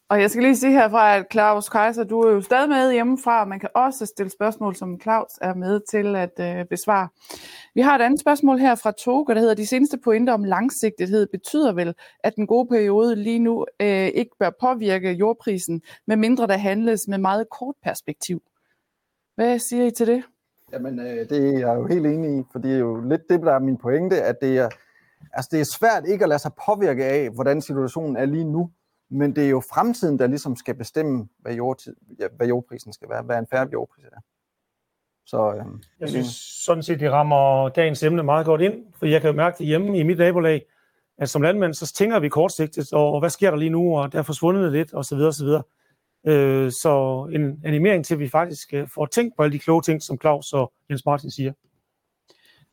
Og 0.10 0.22
jeg 0.22 0.30
skal 0.32 0.44
lige 0.44 0.56
sige 0.56 0.72
herfra, 0.72 1.16
at 1.16 1.26
Claus 1.32 1.70
Kaiser, 1.70 2.04
du 2.04 2.22
er 2.22 2.32
jo 2.32 2.42
stadig 2.42 2.70
med 2.70 2.94
hjemmefra, 2.94 3.46
man 3.46 3.60
kan 3.60 3.70
også 3.76 4.06
stille 4.06 4.30
spørgsmål, 4.30 4.76
som 4.76 5.02
Claus 5.02 5.32
er 5.42 5.54
med 5.54 5.82
til 5.90 6.16
at 6.16 6.60
øh, 6.60 6.66
besvare. 6.66 7.08
Vi 7.76 7.82
har 7.82 7.96
et 7.96 8.02
andet 8.02 8.20
spørgsmål 8.20 8.58
her 8.58 8.76
fra 8.76 8.92
Toge, 8.92 9.36
der 9.36 9.40
hedder, 9.40 9.54
de 9.54 9.66
seneste 9.66 9.98
pointer 9.98 10.34
om 10.34 10.44
langsigtighed 10.44 11.28
betyder 11.28 11.74
vel, 11.74 11.94
at 12.20 12.36
den 12.36 12.48
gode 12.48 12.68
periode 12.68 13.16
lige 13.16 13.40
nu 13.40 13.66
øh, 13.80 14.08
ikke 14.08 14.32
bør 14.40 14.50
påvirke 14.62 15.12
jordprisen, 15.12 15.82
medmindre 16.08 16.48
der 16.48 16.58
handles 16.58 17.08
med 17.08 17.18
meget 17.18 17.48
kort 17.60 17.76
perspektiv. 17.84 18.42
Hvad 19.36 19.60
siger 19.60 19.86
I 19.86 19.92
til 19.92 20.08
det? 20.08 20.24
Jamen, 20.74 21.00
øh, 21.00 21.30
det 21.30 21.56
er 21.56 21.60
jeg 21.60 21.76
jo 21.76 21.88
helt 21.88 22.06
enig 22.06 22.40
i, 22.40 22.44
for 22.52 22.60
det 22.60 22.74
er 22.74 22.78
jo 22.78 23.10
lidt 23.10 23.22
det, 23.30 23.42
der 23.42 23.54
er 23.54 23.60
min 23.60 23.78
pointe, 23.78 24.22
at 24.22 24.36
det 24.42 24.58
er, 24.58 24.70
altså 25.34 25.50
det 25.52 25.60
er 25.60 25.76
svært 25.80 26.06
ikke 26.08 26.26
at 26.26 26.30
lade 26.30 26.40
sig 26.40 26.52
påvirke 26.66 27.06
af, 27.06 27.30
hvordan 27.30 27.62
situationen 27.62 28.18
er 28.18 28.26
lige 28.26 28.52
nu, 28.52 28.72
men 29.10 29.36
det 29.36 29.46
er 29.46 29.50
jo 29.50 29.62
fremtiden, 29.74 30.20
der 30.20 30.28
ligesom 30.28 30.56
skal 30.56 30.76
bestemme, 30.76 31.28
hvad, 31.40 31.54
jordtid, 31.54 31.96
ja, 32.20 32.28
hvad 32.38 32.48
jordprisen 32.48 32.94
skal 32.94 33.10
være, 33.10 33.24
hvad 33.24 33.38
en 33.40 33.48
færdig 33.52 33.74
jordpris 33.74 34.06
er. 34.06 34.20
Så, 35.26 35.54
øh, 35.54 35.66
jeg 36.00 36.10
synes 36.10 36.28
sådan 36.66 36.84
set, 36.84 37.00
det 37.00 37.12
rammer 37.12 37.70
dagens 37.70 38.04
emne 38.04 38.24
meget 38.24 38.46
godt 38.46 38.62
ind, 38.62 38.86
for 39.00 39.06
jeg 39.06 39.22
kan 39.22 39.30
jo 39.30 39.36
mærke 39.36 39.58
det 39.58 39.66
hjemme 39.66 40.00
i 40.00 40.04
mit 40.04 40.18
nabolag, 40.18 40.66
at 41.18 41.30
som 41.30 41.42
landmand, 41.42 41.74
så 41.74 41.94
tænker 41.94 42.20
vi 42.20 42.30
kortsigtet, 42.30 42.94
og 42.94 43.20
hvad 43.20 43.30
sker 43.30 43.52
der 43.52 43.58
lige 43.58 43.70
nu, 43.70 43.98
og 43.98 44.12
der 44.12 44.20
er 44.20 44.24
forsvundet 44.24 44.72
lidt, 44.72 44.94
og 44.94 45.06
så 45.06 45.62
Øh, 46.28 46.72
så 46.72 47.28
en 47.34 47.62
animering 47.64 48.06
til, 48.06 48.14
at 48.14 48.20
vi 48.20 48.30
faktisk 48.30 48.74
øh, 48.74 48.88
får 48.94 49.06
tænkt 49.06 49.36
på 49.36 49.44
alle 49.44 49.54
de 49.54 49.60
kloge 49.60 49.82
ting, 49.82 50.04
som 50.04 50.20
Claus 50.22 50.54
og 50.54 50.74
Jens 50.90 51.06
Martin 51.06 51.32
siger. 51.32 51.54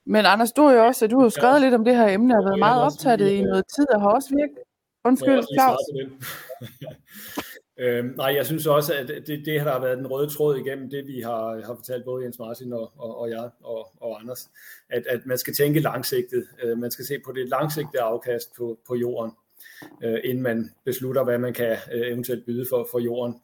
Men 0.07 0.27
Anders, 0.27 0.53
du 0.53 0.63
har 0.63 0.75
jo 0.75 0.85
også, 0.85 1.07
du 1.07 1.19
har 1.19 1.25
jo 1.25 1.31
skrevet 1.31 1.61
lidt 1.61 1.75
om 1.75 1.85
det 1.85 1.97
her 1.97 2.09
emne, 2.09 2.39
og 2.39 2.45
været 2.45 2.59
meget 2.59 2.83
optaget 2.83 3.21
i 3.21 3.43
noget 3.43 3.65
tid, 3.77 3.87
og 3.95 4.01
har 4.01 4.09
også 4.09 4.29
virket... 4.37 4.59
Undskyld, 5.05 5.45
Claus. 5.57 5.79
Øh, 7.79 8.05
nej, 8.17 8.35
jeg 8.35 8.47
synes 8.47 8.67
også, 8.67 8.95
at 8.95 9.09
det, 9.27 9.43
det 9.45 9.61
har 9.61 9.81
været 9.81 9.99
den 9.99 10.07
røde 10.07 10.31
tråd 10.31 10.57
igennem 10.57 10.91
det, 10.91 11.07
vi 11.07 11.21
har, 11.21 11.67
har 11.67 11.75
fortalt 11.75 12.05
både 12.05 12.25
Jens 12.25 12.39
Martin 12.39 12.73
og, 12.73 12.93
og, 12.97 13.19
og 13.19 13.31
jeg 13.31 13.51
og, 13.63 13.93
og 14.01 14.21
Anders, 14.21 14.51
at, 14.89 15.07
at 15.07 15.27
man 15.27 15.39
skal 15.39 15.55
tænke 15.55 15.81
langsigtet. 15.81 16.47
Øh, 16.63 16.79
man 16.79 16.91
skal 16.91 17.05
se 17.05 17.19
på 17.25 17.33
det 17.33 17.49
langsigtede 17.49 18.03
afkast 18.03 18.57
på, 18.57 18.79
på 18.89 18.95
jorden, 18.95 19.33
øh, 20.05 20.21
inden 20.25 20.43
man 20.43 20.71
beslutter, 20.85 21.25
hvad 21.25 21.39
man 21.39 21.53
kan 21.53 21.77
øh, 21.93 22.07
eventuelt 22.07 22.47
byde 22.47 22.67
for, 22.71 22.89
for 22.91 22.99
jorden. 22.99 23.35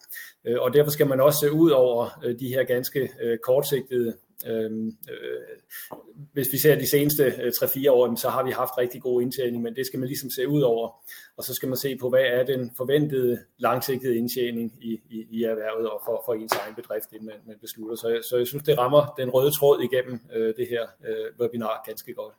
Øh, 0.45 0.57
og 0.61 0.75
derfor 0.75 0.91
skal 0.91 1.07
man 1.07 1.21
også 1.21 1.41
se 1.41 1.53
ud 1.53 1.71
over 1.71 2.21
øh, 2.25 2.39
de 2.39 2.49
her 2.49 2.65
ganske 2.65 3.11
øh, 3.23 3.39
kortsigtede 3.39 4.17
øh, 4.47 4.73
øh 5.11 5.99
hvis 6.33 6.49
vi 6.53 6.59
ser 6.59 6.75
de 6.75 6.91
seneste 6.91 7.25
øh, 7.25 7.53
3-4 7.57 7.91
år, 7.91 8.15
så 8.15 8.29
har 8.29 8.43
vi 8.45 8.51
haft 8.51 8.79
rigtig 8.79 9.03
god 9.03 9.23
indtjening, 9.23 9.63
men 9.63 9.77
det 9.77 9.87
skal 9.87 10.01
man 10.01 10.07
ligesom 10.07 10.31
se 10.31 10.49
ud 10.49 10.61
over. 10.61 11.03
Og 11.37 11.45
så 11.45 11.55
skal 11.55 11.69
man 11.69 11.77
se 11.77 11.97
på, 11.97 12.09
hvad 12.09 12.25
er 12.25 12.45
den 12.45 12.71
forventede 12.77 13.45
langsigtede 13.59 14.17
indtjening 14.17 14.73
i, 14.81 15.01
i, 15.11 15.27
i 15.31 15.43
erhvervet 15.43 15.91
og 15.91 16.01
for, 16.05 16.23
for 16.27 16.35
ens 16.35 16.53
egen 16.53 16.75
bedrift, 16.75 17.13
inden 17.13 17.27
man, 17.27 17.35
man 17.47 17.57
beslutter. 17.61 17.97
Så, 17.97 18.29
så 18.31 18.37
jeg 18.37 18.47
synes, 18.47 18.65
det 18.65 18.79
rammer 18.79 19.15
den 19.19 19.31
røde 19.31 19.51
tråd 19.51 19.83
igennem 19.83 20.21
øh, 20.35 20.55
det 20.57 20.67
her 20.69 20.87
øh, 21.07 21.41
webinar 21.41 21.83
ganske 21.87 22.15
godt. 22.15 22.35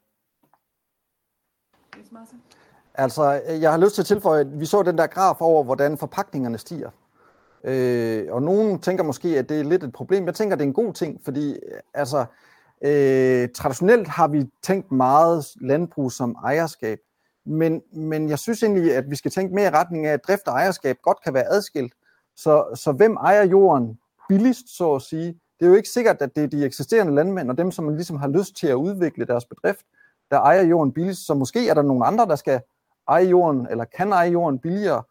Altså, 2.99 3.41
øh, 3.49 3.61
jeg 3.61 3.71
har 3.71 3.77
lyst 3.77 3.95
til 3.95 4.01
at 4.01 4.05
tilføje, 4.05 4.41
at 4.41 4.59
vi 4.59 4.65
så 4.65 4.83
den 4.83 4.97
der 4.97 5.07
graf 5.07 5.41
over, 5.41 5.63
hvordan 5.63 5.97
forpakningerne 5.97 6.57
stiger. 6.57 6.89
Øh, 7.63 8.25
og 8.29 8.41
nogen 8.41 8.79
tænker 8.79 9.03
måske, 9.03 9.39
at 9.39 9.49
det 9.49 9.59
er 9.59 9.63
lidt 9.63 9.83
et 9.83 9.93
problem. 9.93 10.25
Jeg 10.25 10.35
tænker, 10.35 10.55
det 10.55 10.63
er 10.63 10.67
en 10.67 10.73
god 10.73 10.93
ting, 10.93 11.21
fordi 11.23 11.51
øh, 11.51 11.79
altså, 11.93 12.25
øh, 12.81 13.49
traditionelt 13.55 14.07
har 14.07 14.27
vi 14.27 14.45
tænkt 14.63 14.91
meget 14.91 15.45
landbrug 15.61 16.11
som 16.11 16.35
ejerskab. 16.43 16.99
Men, 17.45 17.81
men 17.93 18.29
jeg 18.29 18.39
synes 18.39 18.63
egentlig, 18.63 18.95
at 18.95 19.09
vi 19.09 19.15
skal 19.15 19.31
tænke 19.31 19.55
mere 19.55 19.67
i 19.67 19.75
retning 19.75 20.05
af, 20.05 20.13
at 20.13 20.23
drift 20.27 20.47
og 20.47 20.53
ejerskab 20.53 20.97
godt 21.03 21.17
kan 21.23 21.33
være 21.33 21.51
adskilt. 21.51 21.93
Så, 22.35 22.65
så 22.75 22.91
hvem 22.91 23.15
ejer 23.15 23.43
jorden 23.43 23.99
billigst, 24.29 24.77
så 24.77 24.93
at 24.93 25.01
sige? 25.01 25.27
Det 25.59 25.65
er 25.65 25.69
jo 25.69 25.75
ikke 25.75 25.89
sikkert, 25.89 26.21
at 26.21 26.35
det 26.35 26.43
er 26.43 26.47
de 26.47 26.65
eksisterende 26.65 27.15
landmænd 27.15 27.49
og 27.51 27.57
dem, 27.57 27.71
som 27.71 27.95
ligesom 27.95 28.17
har 28.17 28.27
lyst 28.27 28.55
til 28.55 28.67
at 28.67 28.75
udvikle 28.75 29.25
deres 29.25 29.45
bedrift, 29.45 29.85
der 30.31 30.39
ejer 30.39 30.63
jorden 30.63 30.93
billigst. 30.93 31.25
Så 31.25 31.33
måske 31.33 31.69
er 31.69 31.73
der 31.73 31.81
nogle 31.81 32.05
andre, 32.05 32.25
der 32.25 32.35
skal 32.35 32.61
eje 33.09 33.25
jorden, 33.25 33.67
eller 33.69 33.85
kan 33.85 34.11
eje 34.11 34.31
jorden 34.31 34.59
billigere. 34.59 35.03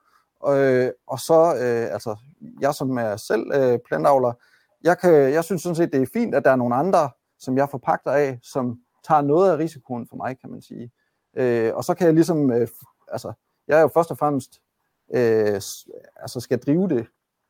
Øh, 0.48 0.90
og 1.06 1.18
så, 1.18 1.54
øh, 1.54 1.92
altså, 1.92 2.16
jeg 2.60 2.74
som 2.74 2.98
er 2.98 3.16
selv 3.16 3.52
øh, 3.54 3.78
plantavler, 3.86 4.32
jeg, 4.84 4.98
kan, 4.98 5.12
jeg 5.12 5.44
synes 5.44 5.62
sådan 5.62 5.76
set, 5.76 5.92
det 5.92 6.02
er 6.02 6.06
fint, 6.12 6.34
at 6.34 6.44
der 6.44 6.50
er 6.50 6.56
nogle 6.56 6.74
andre, 6.74 7.10
som 7.38 7.56
jeg 7.56 7.70
forpagter 7.70 8.10
af, 8.10 8.38
som 8.42 8.80
tager 9.08 9.20
noget 9.20 9.52
af 9.52 9.58
risikoen 9.58 10.06
for 10.08 10.16
mig, 10.16 10.38
kan 10.40 10.50
man 10.50 10.62
sige. 10.62 10.90
Øh, 11.36 11.74
og 11.74 11.84
så 11.84 11.94
kan 11.94 12.06
jeg 12.06 12.14
ligesom, 12.14 12.50
øh, 12.52 12.68
altså, 13.08 13.32
jeg 13.68 13.78
er 13.78 13.82
jo 13.82 13.88
først 13.88 14.10
og 14.10 14.18
fremmest, 14.18 14.60
øh, 15.14 15.54
altså 16.16 16.40
skal 16.40 16.58
drive 16.58 16.88
det, 16.88 17.06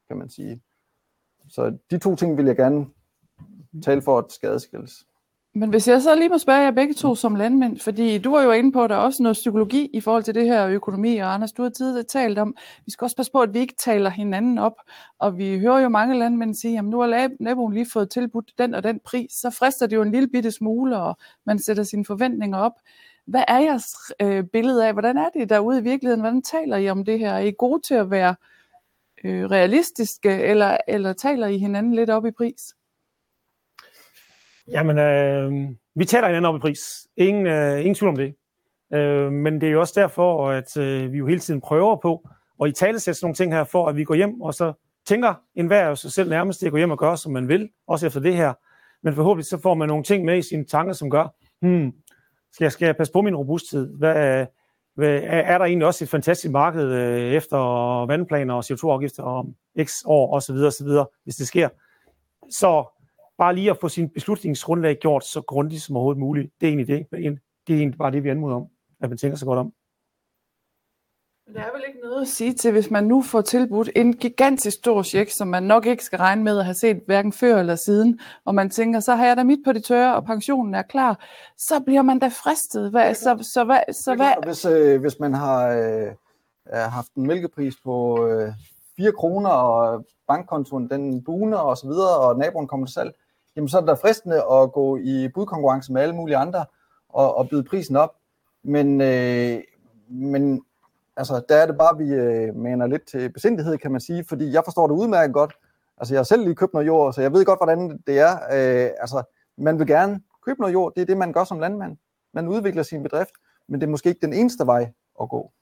kan 0.08 0.16
man 0.16 0.28
sige. 0.28 0.62
Så 1.48 1.78
de 1.90 1.98
to 1.98 2.16
ting 2.16 2.36
vil 2.36 2.46
jeg 2.46 2.56
gerne 2.56 2.86
tale 3.84 4.02
for, 4.02 4.18
at 4.18 4.24
det. 4.72 5.04
Men 5.58 5.70
hvis 5.70 5.88
jeg 5.88 6.02
så 6.02 6.14
lige 6.14 6.28
må 6.28 6.38
spørge 6.38 6.60
jer 6.60 6.70
begge 6.70 6.94
to 6.94 7.14
som 7.14 7.34
landmænd, 7.34 7.78
fordi 7.78 8.18
du 8.18 8.30
var 8.30 8.42
jo 8.42 8.52
inde 8.52 8.72
på, 8.72 8.84
at 8.84 8.90
der 8.90 8.96
er 8.96 9.00
også 9.00 9.22
noget 9.22 9.34
psykologi 9.34 9.90
i 9.92 10.00
forhold 10.00 10.22
til 10.22 10.34
det 10.34 10.44
her 10.44 10.66
økonomi, 10.66 11.16
og 11.16 11.34
Anders, 11.34 11.52
du 11.52 11.62
har 11.62 11.70
tidligere 11.70 12.04
talt 12.04 12.38
om, 12.38 12.56
vi 12.84 12.90
skal 12.90 13.04
også 13.04 13.16
passe 13.16 13.32
på, 13.32 13.40
at 13.40 13.54
vi 13.54 13.58
ikke 13.58 13.74
taler 13.78 14.10
hinanden 14.10 14.58
op, 14.58 14.72
og 15.18 15.38
vi 15.38 15.58
hører 15.58 15.80
jo 15.80 15.88
mange 15.88 16.18
landmænd 16.18 16.54
sige, 16.54 16.78
at 16.78 16.84
nu 16.84 17.00
har 17.00 17.30
naboen 17.40 17.72
lige 17.74 17.86
fået 17.92 18.10
tilbudt 18.10 18.52
den 18.58 18.74
og 18.74 18.82
den 18.82 19.00
pris, 19.04 19.32
så 19.32 19.50
frister 19.50 19.86
det 19.86 19.96
jo 19.96 20.02
en 20.02 20.10
lille 20.10 20.28
bitte 20.28 20.50
smule, 20.50 20.98
og 20.98 21.16
man 21.46 21.58
sætter 21.58 21.82
sine 21.82 22.04
forventninger 22.04 22.58
op. 22.58 22.72
Hvad 23.26 23.44
er 23.48 23.58
jeres 23.58 23.86
øh, 24.22 24.44
billede 24.44 24.86
af, 24.86 24.92
hvordan 24.92 25.16
er 25.16 25.28
det 25.28 25.48
derude 25.48 25.78
i 25.78 25.82
virkeligheden? 25.82 26.20
Hvordan 26.20 26.42
taler 26.42 26.76
I 26.76 26.88
om 26.88 27.04
det 27.04 27.18
her? 27.18 27.32
Er 27.32 27.38
I 27.38 27.52
gode 27.58 27.82
til 27.82 27.94
at 27.94 28.10
være 28.10 28.34
øh, 29.24 29.44
realistiske, 29.44 30.30
eller, 30.30 30.76
eller 30.88 31.12
taler 31.12 31.46
I 31.46 31.58
hinanden 31.58 31.94
lidt 31.94 32.10
op 32.10 32.26
i 32.26 32.30
pris? 32.30 32.74
Jamen, 34.70 34.98
øh, 34.98 35.70
vi 35.94 36.04
taler 36.04 36.26
hinanden 36.26 36.44
op 36.44 36.56
i 36.56 36.58
pris. 36.58 37.06
Ingen, 37.16 37.46
øh, 37.46 37.80
ingen 37.80 37.94
tvivl 37.94 38.10
om 38.10 38.16
det. 38.16 38.34
Øh, 38.92 39.32
men 39.32 39.60
det 39.60 39.66
er 39.66 39.72
jo 39.72 39.80
også 39.80 40.00
derfor, 40.00 40.50
at 40.50 40.76
øh, 40.76 41.12
vi 41.12 41.18
jo 41.18 41.26
hele 41.26 41.40
tiden 41.40 41.60
prøver 41.60 41.96
på 41.96 42.28
at 42.62 42.68
i 42.68 42.72
tale 42.72 43.00
sætte 43.00 43.22
nogle 43.22 43.34
ting 43.34 43.54
her, 43.54 43.64
for 43.64 43.86
at 43.86 43.96
vi 43.96 44.04
går 44.04 44.14
hjem 44.14 44.40
og 44.40 44.54
så 44.54 44.72
tænker 45.06 45.34
enhver 45.54 45.94
sig 45.94 46.12
selv 46.12 46.30
nærmest 46.30 46.62
at 46.62 46.70
gå 46.70 46.76
hjem 46.76 46.90
og 46.90 46.98
gøre, 46.98 47.16
som 47.16 47.32
man 47.32 47.48
vil, 47.48 47.68
også 47.86 48.06
efter 48.06 48.20
det 48.20 48.36
her. 48.36 48.52
Men 49.02 49.14
forhåbentlig 49.14 49.46
så 49.46 49.60
får 49.62 49.74
man 49.74 49.88
nogle 49.88 50.04
ting 50.04 50.24
med 50.24 50.38
i 50.38 50.42
sine 50.42 50.64
tanker, 50.64 50.92
som 50.92 51.10
gør, 51.10 51.34
hmm, 51.60 51.92
skal 52.52 52.64
jeg, 52.64 52.72
skal 52.72 52.86
jeg 52.86 52.96
passe 52.96 53.12
på 53.12 53.22
min 53.22 53.36
robusthed? 53.36 53.96
Hvad, 53.98 54.46
hvad, 54.94 55.20
er 55.22 55.58
der 55.58 55.64
egentlig 55.64 55.86
også 55.86 56.04
et 56.04 56.08
fantastisk 56.08 56.52
marked 56.52 56.92
øh, 56.92 57.32
efter 57.32 57.58
vandplaner 58.06 58.54
og 58.54 58.64
CO2-afgifter 58.64 59.22
om 59.22 59.54
x 59.84 59.92
år 60.04 60.34
osv., 60.36 60.54
osv., 60.54 60.88
hvis 61.24 61.36
det 61.36 61.46
sker? 61.46 61.68
Så 62.50 62.97
bare 63.38 63.54
lige 63.54 63.70
at 63.70 63.78
få 63.80 63.88
sin 63.88 64.08
beslutningsgrundlag 64.08 64.98
gjort 64.98 65.24
så 65.24 65.40
grundigt 65.40 65.82
som 65.82 65.96
overhovedet 65.96 66.20
muligt. 66.20 66.52
Det 66.60 66.66
er 66.66 66.70
egentlig 66.70 66.88
det. 66.88 67.06
Det 67.66 67.74
er 67.74 67.78
egentlig 67.78 67.98
bare 67.98 68.10
det, 68.10 68.24
vi 68.24 68.28
anmoder 68.28 68.56
om, 68.56 68.66
at 69.00 69.08
man 69.08 69.18
tænker 69.18 69.36
sig 69.36 69.46
godt 69.46 69.58
om. 69.58 69.72
Der 71.54 71.60
er 71.60 71.72
vel 71.72 71.82
ikke 71.88 72.00
noget 72.00 72.22
at 72.22 72.28
sige 72.28 72.52
til, 72.52 72.72
hvis 72.72 72.90
man 72.90 73.04
nu 73.04 73.22
får 73.22 73.40
tilbudt 73.40 73.90
en 73.96 74.16
gigantisk 74.16 74.76
stor 74.76 75.02
check, 75.02 75.30
som 75.30 75.48
man 75.48 75.62
nok 75.62 75.86
ikke 75.86 76.04
skal 76.04 76.18
regne 76.18 76.42
med 76.44 76.58
at 76.58 76.64
have 76.64 76.74
set 76.74 77.00
hverken 77.06 77.32
før 77.32 77.60
eller 77.60 77.76
siden, 77.76 78.20
og 78.44 78.54
man 78.54 78.70
tænker, 78.70 79.00
så 79.00 79.14
har 79.14 79.26
jeg 79.26 79.36
da 79.36 79.44
mit 79.44 79.58
på 79.64 79.72
det 79.72 79.84
tørre, 79.84 80.14
og 80.14 80.24
pensionen 80.24 80.74
er 80.74 80.82
klar, 80.82 81.24
så 81.56 81.80
bliver 81.80 82.02
man 82.02 82.18
da 82.18 82.28
fristet. 82.28 82.90
Hvad, 82.90 83.14
så, 83.14 83.38
så, 83.52 83.64
hvad, 83.64 83.80
så 83.92 84.14
hvad? 84.14 84.32
Hvis, 84.44 84.64
øh, 84.64 85.00
hvis 85.00 85.20
man 85.20 85.34
har 85.34 85.68
øh, 85.68 86.12
haft 86.72 87.14
en 87.14 87.26
mælkepris 87.26 87.74
på 87.84 88.26
øh, 88.26 88.52
4 88.96 89.12
kroner, 89.12 89.50
og 89.50 90.06
bankkontoen 90.26 90.90
den 90.90 91.24
buner 91.24 91.58
og 91.58 91.76
så 91.76 91.86
videre, 91.86 92.16
og 92.18 92.38
naboen 92.38 92.68
kommer 92.68 92.86
til 92.86 92.94
salg, 92.94 93.14
jamen 93.58 93.68
så 93.68 93.76
er 93.76 93.80
det 93.80 93.88
da 93.88 93.94
fristende 93.94 94.36
at 94.36 94.72
gå 94.72 94.96
i 94.96 95.28
budkonkurrence 95.34 95.92
med 95.92 96.02
alle 96.02 96.14
mulige 96.14 96.36
andre 96.36 96.64
og, 97.08 97.36
og 97.36 97.48
byde 97.48 97.64
prisen 97.64 97.96
op. 97.96 98.14
Men, 98.62 99.00
øh, 99.00 99.60
men 100.08 100.64
altså, 101.16 101.42
der 101.48 101.56
er 101.56 101.66
det 101.66 101.78
bare, 101.78 101.98
vi 101.98 102.08
øh, 102.08 102.56
maner 102.56 102.86
lidt 102.86 103.06
til 103.06 103.32
besindighed, 103.32 103.78
kan 103.78 103.92
man 103.92 104.00
sige, 104.00 104.24
fordi 104.24 104.52
jeg 104.52 104.62
forstår 104.64 104.86
det 104.86 104.94
udmærket 104.94 105.34
godt. 105.34 105.54
Altså, 105.98 106.14
jeg 106.14 106.18
har 106.18 106.24
selv 106.24 106.42
lige 106.42 106.54
købt 106.54 106.72
noget 106.72 106.86
jord, 106.86 107.12
så 107.12 107.20
jeg 107.20 107.32
ved 107.32 107.44
godt, 107.44 107.58
hvordan 107.58 107.98
det 108.06 108.18
er. 108.18 108.32
Øh, 108.34 108.90
altså, 109.00 109.22
man 109.56 109.78
vil 109.78 109.86
gerne 109.86 110.20
købe 110.46 110.60
noget 110.60 110.72
jord, 110.72 110.92
det 110.94 111.02
er 111.02 111.06
det, 111.06 111.16
man 111.16 111.32
gør 111.32 111.44
som 111.44 111.60
landmand. 111.60 111.96
Man 112.32 112.48
udvikler 112.48 112.82
sin 112.82 113.02
bedrift, 113.02 113.32
men 113.68 113.80
det 113.80 113.86
er 113.86 113.90
måske 113.90 114.08
ikke 114.08 114.26
den 114.26 114.32
eneste 114.32 114.66
vej 114.66 114.92
at 115.20 115.28
gå. 115.28 115.52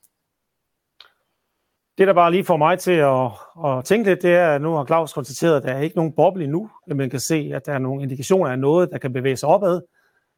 Det, 1.98 2.06
der 2.06 2.12
bare 2.12 2.30
lige 2.30 2.44
får 2.44 2.56
mig 2.56 2.78
til 2.78 2.92
at, 2.92 3.30
at 3.66 3.84
tænke 3.84 4.08
lidt, 4.08 4.22
det 4.22 4.34
er, 4.34 4.48
at 4.50 4.62
nu 4.62 4.74
har 4.74 4.84
Claus 4.84 5.12
konstateret, 5.12 5.56
at 5.56 5.62
der 5.62 5.72
er 5.72 5.80
ikke 5.80 5.96
nogen 5.96 6.12
boble 6.12 6.44
endnu, 6.44 6.70
men 6.86 6.96
man 6.96 7.10
kan 7.10 7.20
se, 7.20 7.50
at 7.54 7.66
der 7.66 7.72
er 7.72 7.78
nogle 7.78 8.02
indikationer 8.02 8.50
af 8.50 8.58
noget, 8.58 8.90
der 8.90 8.98
kan 8.98 9.12
bevæge 9.12 9.36
sig 9.36 9.48
opad. 9.48 9.82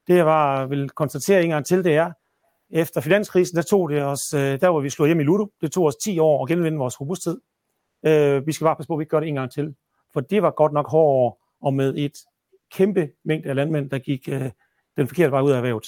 Det, 0.06 0.16
jeg 0.16 0.24
bare 0.24 0.68
vil 0.68 0.90
konstatere 0.90 1.43
en 1.43 1.51
gang 1.51 1.66
til, 1.66 1.85
det 1.85 1.97
er, 1.97 2.12
efter 2.70 3.01
finanskrisen, 3.01 3.56
der 3.56 3.62
tog 3.62 3.90
det 3.90 4.02
os, 4.02 4.35
øh, 4.35 4.60
der 4.60 4.70
hvor 4.70 4.80
vi 4.80 4.90
slog 4.90 5.09
hjem 5.09 5.20
i 5.20 5.22
Ludo, 5.22 5.47
det 5.60 5.72
tog 5.72 5.85
os 5.85 5.97
10 5.97 6.18
år 6.18 6.43
at 6.43 6.48
genvinde 6.48 6.78
vores 6.78 7.01
robusthed. 7.01 7.40
Øh, 8.06 8.47
vi 8.47 8.52
skal 8.52 8.64
bare 8.64 8.76
passe 8.76 8.89
på, 8.89 8.94
at 8.94 8.98
vi 8.98 9.02
ikke 9.02 9.10
gør 9.10 9.20
det 9.20 9.28
en 9.28 9.35
gang 9.35 9.52
til. 9.52 9.74
For 10.12 10.20
det 10.20 10.43
var 10.43 10.51
godt 10.51 10.72
nok 10.72 10.90
hårdt 10.90 11.09
år, 11.09 11.44
og 11.62 11.74
med 11.74 11.94
et 11.97 12.12
kæmpe 12.72 13.10
mængde 13.24 13.48
af 13.48 13.56
landmænd, 13.56 13.90
der 13.90 13.98
gik 13.98 14.28
øh, 14.28 14.51
den 14.97 15.09
forkerte 15.09 15.32
vej 15.32 15.40
ud 15.40 15.51
af 15.51 15.56
erhvervet. 15.56 15.86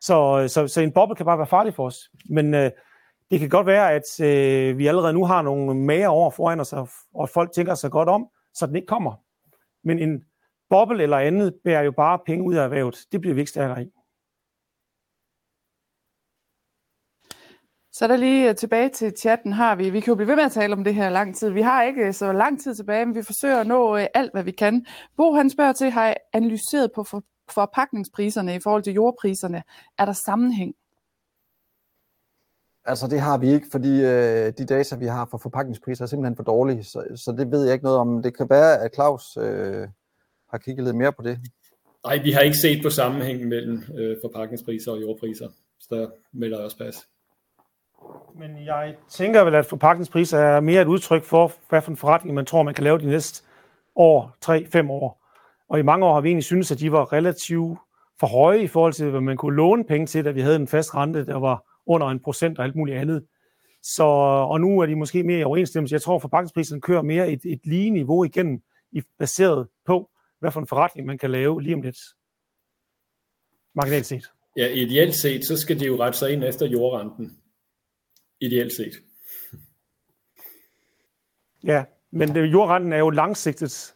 Så, 0.00 0.44
så, 0.48 0.68
så 0.68 0.80
en 0.80 0.92
boble 0.92 1.16
kan 1.16 1.26
bare 1.26 1.38
være 1.38 1.46
farlig 1.46 1.74
for 1.74 1.86
os. 1.86 2.10
Men 2.30 2.54
det 3.32 3.40
kan 3.40 3.48
godt 3.48 3.66
være, 3.66 3.92
at 3.92 4.20
øh, 4.20 4.78
vi 4.78 4.86
allerede 4.86 5.12
nu 5.12 5.24
har 5.24 5.42
nogle 5.42 5.74
mager 5.74 6.08
over 6.08 6.30
foran 6.30 6.60
os, 6.60 6.72
og, 6.72 6.88
og 7.14 7.28
folk 7.28 7.52
tænker 7.52 7.74
sig 7.74 7.90
godt 7.90 8.08
om, 8.08 8.28
så 8.54 8.66
den 8.66 8.76
ikke 8.76 8.86
kommer. 8.86 9.12
Men 9.84 9.98
en 9.98 10.24
boble 10.70 11.02
eller 11.02 11.18
andet 11.18 11.54
bærer 11.64 11.82
jo 11.82 11.92
bare 11.92 12.18
penge 12.26 12.44
ud 12.44 12.54
af 12.54 12.64
erhvervet. 12.64 12.98
Det 13.12 13.20
bliver 13.20 13.34
vi 13.34 13.40
ikke 13.40 13.50
stærkere 13.50 13.82
i. 13.82 13.86
Så 17.92 18.08
der 18.08 18.16
lige 18.16 18.48
øh, 18.48 18.56
tilbage 18.56 18.88
til 18.88 19.12
chatten 19.18 19.52
har 19.52 19.74
vi, 19.76 19.90
vi 19.90 20.00
kan 20.00 20.10
jo 20.10 20.14
blive 20.14 20.28
ved 20.28 20.36
med 20.36 20.44
at 20.44 20.52
tale 20.52 20.72
om 20.72 20.84
det 20.84 20.94
her 20.94 21.10
lang 21.10 21.36
tid. 21.36 21.50
Vi 21.50 21.62
har 21.62 21.82
ikke 21.82 22.06
øh, 22.06 22.14
så 22.14 22.32
lang 22.32 22.60
tid 22.60 22.74
tilbage, 22.74 23.06
men 23.06 23.14
vi 23.14 23.22
forsøger 23.22 23.60
at 23.60 23.66
nå 23.66 23.96
øh, 23.96 24.06
alt, 24.14 24.32
hvad 24.32 24.44
vi 24.44 24.50
kan. 24.50 24.86
Bo 25.16 25.32
han 25.32 25.50
spørger 25.50 25.72
til, 25.72 25.90
har 25.90 26.10
I 26.10 26.14
analyseret 26.32 26.90
på 26.94 27.04
forpakningspriserne 27.50 28.54
i 28.54 28.60
forhold 28.60 28.82
til 28.82 28.92
jordpriserne? 28.92 29.62
Er 29.98 30.04
der 30.04 30.12
sammenhæng? 30.12 30.74
Altså 32.84 33.06
det 33.06 33.20
har 33.20 33.38
vi 33.38 33.52
ikke, 33.52 33.66
fordi 33.72 34.00
øh, 34.00 34.52
de 34.58 34.66
data, 34.66 34.96
vi 34.96 35.06
har 35.06 35.28
for 35.30 35.38
forpakningspriser, 35.38 36.04
er 36.04 36.06
simpelthen 36.06 36.36
for 36.36 36.42
dårlige, 36.42 36.84
så, 36.84 37.04
så 37.16 37.32
det 37.32 37.50
ved 37.50 37.64
jeg 37.64 37.72
ikke 37.72 37.84
noget 37.84 37.98
om. 37.98 38.22
Det 38.22 38.36
kan 38.36 38.50
være, 38.50 38.80
at 38.84 38.94
Claus 38.94 39.36
øh, 39.36 39.88
har 40.50 40.58
kigget 40.58 40.84
lidt 40.84 40.96
mere 40.96 41.12
på 41.12 41.22
det. 41.22 41.38
Nej, 42.06 42.22
vi 42.22 42.32
har 42.32 42.40
ikke 42.40 42.56
set 42.56 42.82
på 42.82 42.90
sammenhængen 42.90 43.48
mellem 43.48 43.82
øh, 43.98 44.16
forpakningspriser 44.24 44.92
og 44.92 45.00
jordpriser, 45.00 45.48
så 45.80 45.94
der 45.94 46.08
melder 46.32 46.56
jeg 46.56 46.64
også 46.64 46.78
pas. 46.78 47.06
Men 48.38 48.66
jeg 48.66 48.94
tænker 49.10 49.44
vel, 49.44 49.54
at 49.54 49.66
forpakningspriser 49.66 50.38
er 50.38 50.60
mere 50.60 50.82
et 50.82 50.88
udtryk 50.88 51.24
for, 51.24 51.52
hvad 51.68 51.82
for 51.82 51.90
en 51.90 51.96
forretning 51.96 52.34
man 52.34 52.46
tror, 52.46 52.62
man 52.62 52.74
kan 52.74 52.84
lave 52.84 52.98
de 52.98 53.06
næste 53.06 53.44
år, 53.96 54.36
3-5 54.44 54.90
år. 54.90 55.22
Og 55.68 55.78
i 55.78 55.82
mange 55.82 56.06
år 56.06 56.14
har 56.14 56.20
vi 56.20 56.28
egentlig 56.28 56.44
syntes, 56.44 56.72
at 56.72 56.78
de 56.78 56.92
var 56.92 57.12
relativt 57.12 57.78
for 58.20 58.26
høje 58.26 58.62
i 58.62 58.66
forhold 58.66 58.92
til, 58.92 59.10
hvad 59.10 59.20
man 59.20 59.36
kunne 59.36 59.56
låne 59.56 59.84
penge 59.84 60.06
til, 60.06 60.24
da 60.24 60.30
vi 60.30 60.40
havde 60.40 60.56
en 60.56 60.68
fast 60.68 60.94
rente, 60.94 61.26
der 61.26 61.38
var 61.38 61.71
under 61.86 62.06
en 62.06 62.20
procent 62.20 62.58
og 62.58 62.64
alt 62.64 62.76
muligt 62.76 62.98
andet. 62.98 63.26
Så, 63.82 64.02
og 64.50 64.60
nu 64.60 64.80
er 64.80 64.86
de 64.86 64.96
måske 64.96 65.22
mere 65.22 65.38
i 65.38 65.44
overensstemmelse. 65.44 65.92
Jeg 65.92 66.02
tror, 66.02 66.18
for 66.18 66.28
bankspriserne 66.28 66.80
kører 66.80 67.02
mere 67.02 67.32
et, 67.32 67.40
et 67.44 67.60
lige 67.64 67.90
niveau 67.90 68.24
igennem, 68.24 68.62
baseret 69.18 69.68
på, 69.86 70.10
hvad 70.38 70.50
for 70.50 70.60
en 70.60 70.66
forretning 70.66 71.06
man 71.06 71.18
kan 71.18 71.30
lave 71.30 71.62
lige 71.62 71.74
om 71.74 71.82
lidt. 71.82 71.98
Marginalt 73.74 74.06
set. 74.06 74.32
Ja, 74.56 74.68
ideelt 74.68 75.14
set, 75.14 75.44
så 75.44 75.56
skal 75.56 75.80
de 75.80 75.86
jo 75.86 75.96
rette 75.98 76.18
sig 76.18 76.32
ind 76.32 76.44
efter 76.44 76.66
jordrenten. 76.66 77.38
Ideelt 78.40 78.72
set. 78.72 78.92
Ja, 81.64 81.84
men 82.10 82.34
det, 82.34 82.52
jordrenten 82.52 82.92
er 82.92 82.98
jo 82.98 83.10
langsigtet, 83.10 83.94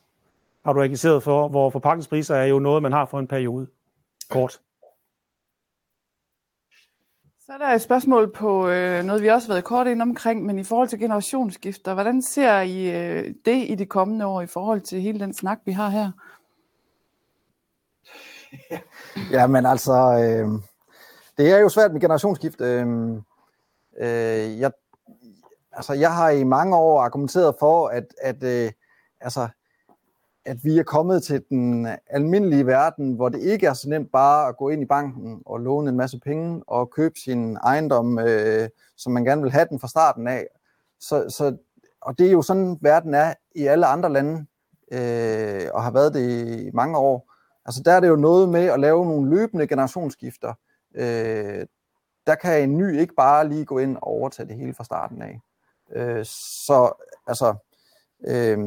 har 0.64 0.72
du 0.72 0.80
registreret 0.80 1.22
for, 1.22 1.48
hvor 1.48 1.70
forpakningspriser 1.70 2.34
er 2.34 2.44
jo 2.44 2.58
noget, 2.58 2.82
man 2.82 2.92
har 2.92 3.06
for 3.06 3.18
en 3.18 3.28
periode. 3.28 3.66
Kort. 4.30 4.60
Så 7.46 7.52
er 7.52 7.58
der 7.58 7.66
et 7.66 7.82
spørgsmål 7.82 8.32
på 8.32 8.68
øh, 8.68 9.04
noget, 9.04 9.22
vi 9.22 9.28
også 9.28 9.48
har 9.48 9.54
været 9.54 9.64
kort 9.64 9.86
ind 9.86 10.02
omkring, 10.02 10.44
men 10.46 10.58
i 10.58 10.64
forhold 10.64 10.88
til 10.88 10.98
generationsskifter, 10.98 11.94
hvordan 11.94 12.22
ser 12.22 12.60
I 12.60 12.90
øh, 12.90 13.34
det 13.44 13.70
i 13.70 13.74
de 13.74 13.86
kommende 13.86 14.26
år 14.26 14.40
i 14.40 14.46
forhold 14.46 14.80
til 14.80 15.00
hele 15.00 15.20
den 15.20 15.34
snak, 15.34 15.58
vi 15.64 15.72
har 15.72 15.88
her? 15.88 16.10
ja, 19.36 19.46
men 19.46 19.66
altså, 19.66 19.92
øh, 19.92 20.48
det 21.38 21.52
er 21.52 21.58
jo 21.58 21.68
svært 21.68 21.92
med 21.92 22.00
generationsskift. 22.00 22.60
Øh, 22.60 22.86
øh, 23.98 24.60
jeg, 24.60 24.72
altså, 25.72 25.92
jeg 25.92 26.14
har 26.14 26.30
i 26.30 26.44
mange 26.44 26.76
år 26.76 27.00
argumenteret 27.00 27.54
for, 27.58 27.88
at, 27.88 28.14
at 28.22 28.42
øh, 28.42 28.72
altså, 29.20 29.48
at 30.46 30.64
vi 30.64 30.78
er 30.78 30.82
kommet 30.82 31.22
til 31.22 31.44
den 31.50 31.88
almindelige 32.06 32.66
verden, 32.66 33.12
hvor 33.12 33.28
det 33.28 33.40
ikke 33.40 33.66
er 33.66 33.74
så 33.74 33.88
nemt 33.88 34.12
bare 34.12 34.48
at 34.48 34.56
gå 34.56 34.68
ind 34.68 34.82
i 34.82 34.86
banken 34.86 35.42
og 35.46 35.60
låne 35.60 35.90
en 35.90 35.96
masse 35.96 36.20
penge 36.20 36.62
og 36.66 36.90
købe 36.90 37.14
sin 37.18 37.56
ejendom, 37.56 38.18
øh, 38.18 38.68
som 38.96 39.12
man 39.12 39.24
gerne 39.24 39.42
vil 39.42 39.50
have 39.50 39.66
den 39.70 39.80
fra 39.80 39.88
starten 39.88 40.28
af. 40.28 40.46
Så, 41.00 41.24
så, 41.28 41.56
og 42.00 42.18
det 42.18 42.26
er 42.26 42.30
jo 42.30 42.42
sådan, 42.42 42.78
verden 42.80 43.14
er 43.14 43.34
i 43.54 43.66
alle 43.66 43.86
andre 43.86 44.12
lande, 44.12 44.46
øh, 44.92 45.68
og 45.74 45.82
har 45.82 45.90
været 45.90 46.14
det 46.14 46.58
i 46.58 46.70
mange 46.74 46.98
år. 46.98 47.32
Altså 47.64 47.82
der 47.84 47.92
er 47.92 48.00
det 48.00 48.08
jo 48.08 48.16
noget 48.16 48.48
med 48.48 48.64
at 48.64 48.80
lave 48.80 49.06
nogle 49.06 49.30
løbende 49.30 49.66
generationsskifter. 49.66 50.54
Øh, 50.94 51.66
der 52.26 52.34
kan 52.34 52.62
en 52.62 52.78
ny 52.78 52.98
ikke 52.98 53.14
bare 53.14 53.48
lige 53.48 53.64
gå 53.64 53.78
ind 53.78 53.96
og 53.96 54.02
overtage 54.02 54.48
det 54.48 54.56
hele 54.56 54.74
fra 54.74 54.84
starten 54.84 55.22
af. 55.22 55.40
Øh, 55.92 56.24
så 56.24 56.92
altså, 57.26 57.54
øh, 58.26 58.58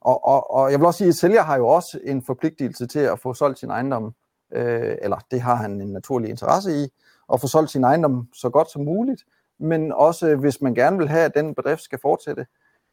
og, 0.00 0.24
og, 0.24 0.50
og 0.50 0.70
jeg 0.70 0.78
vil 0.78 0.86
også 0.86 0.98
sige, 0.98 1.08
at 1.08 1.14
sælger 1.14 1.42
har 1.42 1.56
jo 1.56 1.68
også 1.68 2.00
en 2.04 2.22
forpligtelse 2.22 2.86
til 2.86 2.98
at 2.98 3.20
få 3.20 3.34
solgt 3.34 3.58
sin 3.58 3.70
ejendom, 3.70 4.14
øh, 4.52 4.96
eller 5.02 5.18
det 5.30 5.40
har 5.40 5.54
han 5.54 5.80
en 5.80 5.92
naturlig 5.92 6.30
interesse 6.30 6.84
i, 6.84 6.88
at 7.32 7.40
få 7.40 7.46
solgt 7.46 7.70
sin 7.70 7.84
ejendom 7.84 8.28
så 8.34 8.50
godt 8.50 8.70
som 8.70 8.84
muligt, 8.84 9.24
men 9.58 9.92
også 9.92 10.36
hvis 10.36 10.60
man 10.60 10.74
gerne 10.74 10.98
vil 10.98 11.08
have, 11.08 11.24
at 11.24 11.34
den 11.34 11.54
bedrift 11.54 11.82
skal 11.82 11.98
fortsætte, 12.02 12.46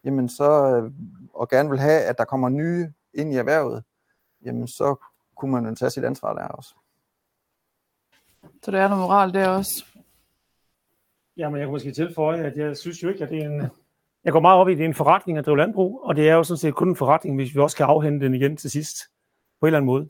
jamen 0.03 0.29
så, 0.29 0.75
øh, 0.75 0.91
og 1.33 1.49
gerne 1.49 1.69
vil 1.69 1.79
have, 1.79 2.01
at 2.01 2.17
der 2.17 2.25
kommer 2.25 2.49
nye 2.49 2.93
ind 3.13 3.33
i 3.33 3.37
erhvervet, 3.37 3.83
jamen 4.45 4.67
så 4.67 4.95
kunne 5.35 5.51
man 5.51 5.65
jo 5.65 5.75
tage 5.75 5.89
sit 5.89 6.03
ansvar 6.03 6.33
der 6.33 6.47
også. 6.47 6.75
Så 8.63 8.71
der 8.71 8.81
er 8.81 8.87
noget 8.87 9.01
moral 9.01 9.33
der 9.33 9.47
også? 9.47 9.85
Jamen, 11.37 11.59
jeg 11.59 11.65
kan 11.65 11.71
måske 11.71 11.91
tilføje, 11.91 12.43
at 12.43 12.57
jeg 12.57 12.77
synes 12.77 13.03
jo 13.03 13.09
ikke, 13.09 13.23
at 13.23 13.29
det 13.29 13.43
er 13.43 13.49
en, 13.49 13.69
jeg 14.25 14.33
går 14.33 14.39
meget 14.39 14.59
op 14.59 14.69
i, 14.69 14.71
at 14.71 14.77
det 14.77 14.83
er 14.83 14.87
en 14.87 14.93
forretning 14.93 15.37
at 15.37 15.45
drive 15.45 15.57
landbrug, 15.57 16.01
og 16.03 16.15
det 16.15 16.29
er 16.29 16.33
jo 16.33 16.43
sådan 16.43 16.57
set 16.57 16.75
kun 16.75 16.89
en 16.89 16.95
forretning, 16.95 17.35
hvis 17.35 17.55
vi 17.55 17.59
også 17.59 17.77
kan 17.77 17.85
afhente 17.85 18.25
den 18.25 18.33
igen 18.33 18.57
til 18.57 18.71
sidst, 18.71 18.97
på 19.59 19.65
en 19.65 19.67
eller 19.67 19.77
anden 19.77 19.85
måde. 19.85 20.09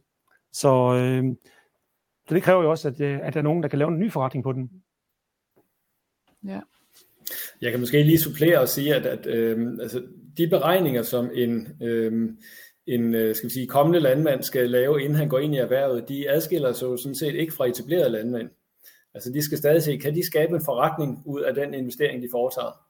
Så, 0.54 0.96
øh, 0.96 1.36
så 2.28 2.36
det 2.36 2.44
kræver 2.44 2.64
jo 2.64 2.70
også, 2.70 2.88
at, 2.88 3.02
øh, 3.02 3.20
at 3.24 3.34
der 3.34 3.40
er 3.40 3.44
nogen, 3.44 3.64
der 3.64 3.70
kan 3.70 3.80
lave 3.80 3.92
en 3.92 4.00
ny 4.00 4.12
forretning 4.12 4.44
på 4.44 4.52
den. 4.52 4.72
Ja. 6.46 6.60
Jeg 7.62 7.72
kan 7.72 7.80
måske 7.80 8.04
lige 8.04 8.20
supplere 8.20 8.60
og 8.60 8.70
sige, 8.70 8.96
at, 8.96 9.06
at 9.06 9.28
øh, 9.28 9.78
altså, 9.82 10.04
de 10.38 10.48
beregninger, 10.48 11.04
som 11.04 11.30
en, 11.34 11.68
øh, 11.82 12.30
en 12.88 13.14
øh, 13.14 13.36
skal 13.36 13.50
vi 13.50 13.54
sige, 13.54 13.68
kommende 13.68 14.00
landmand 14.00 14.44
skal 14.44 14.70
lave, 14.70 15.02
inden 15.02 15.16
han 15.16 15.30
går 15.30 15.40
ind 15.40 15.56
i 15.56 15.58
erhvervet, 15.58 16.10
de 16.10 16.30
adskiller 16.30 16.74
sig 16.74 16.86
jo 16.86 16.98
sådan 16.98 17.16
set 17.16 17.36
ikke 17.36 17.54
fra 17.54 17.66
etablerede 17.66 18.10
landmænd. 18.10 18.50
Altså 19.14 19.32
de 19.32 19.42
skal 19.42 19.58
stadig 19.58 19.84
se, 19.84 19.98
kan 19.98 20.16
de 20.16 20.26
skabe 20.26 20.56
en 20.56 20.66
forretning 20.66 21.24
ud 21.26 21.42
af 21.42 21.56
den 21.56 21.74
investering, 21.74 22.24
de 22.24 22.28
foretager? 22.32 22.86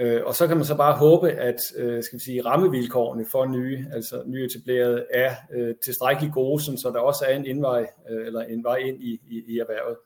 Øh, 0.00 0.20
og 0.24 0.34
så 0.34 0.46
kan 0.46 0.56
man 0.56 0.66
så 0.66 0.76
bare 0.76 0.96
håbe, 0.96 1.30
at 1.30 1.58
øh, 1.76 2.02
skal 2.02 2.18
vi 2.18 2.24
sige, 2.24 2.44
rammevilkårene 2.44 3.26
for 3.30 3.46
nye, 3.46 3.86
altså 3.92 4.22
nyetablerede, 4.26 5.06
er 5.10 5.34
øh, 5.54 5.74
tilstrækkeligt 5.84 6.34
gode, 6.34 6.62
så 6.62 6.90
der 6.94 7.00
også 7.00 7.24
er 7.28 7.36
en 7.36 7.46
indvej, 7.46 7.86
øh, 8.10 8.26
eller 8.26 8.40
en 8.40 8.64
vej 8.64 8.76
ind 8.76 9.02
i, 9.02 9.20
i, 9.30 9.42
i 9.48 9.58
erhvervet. 9.58 9.96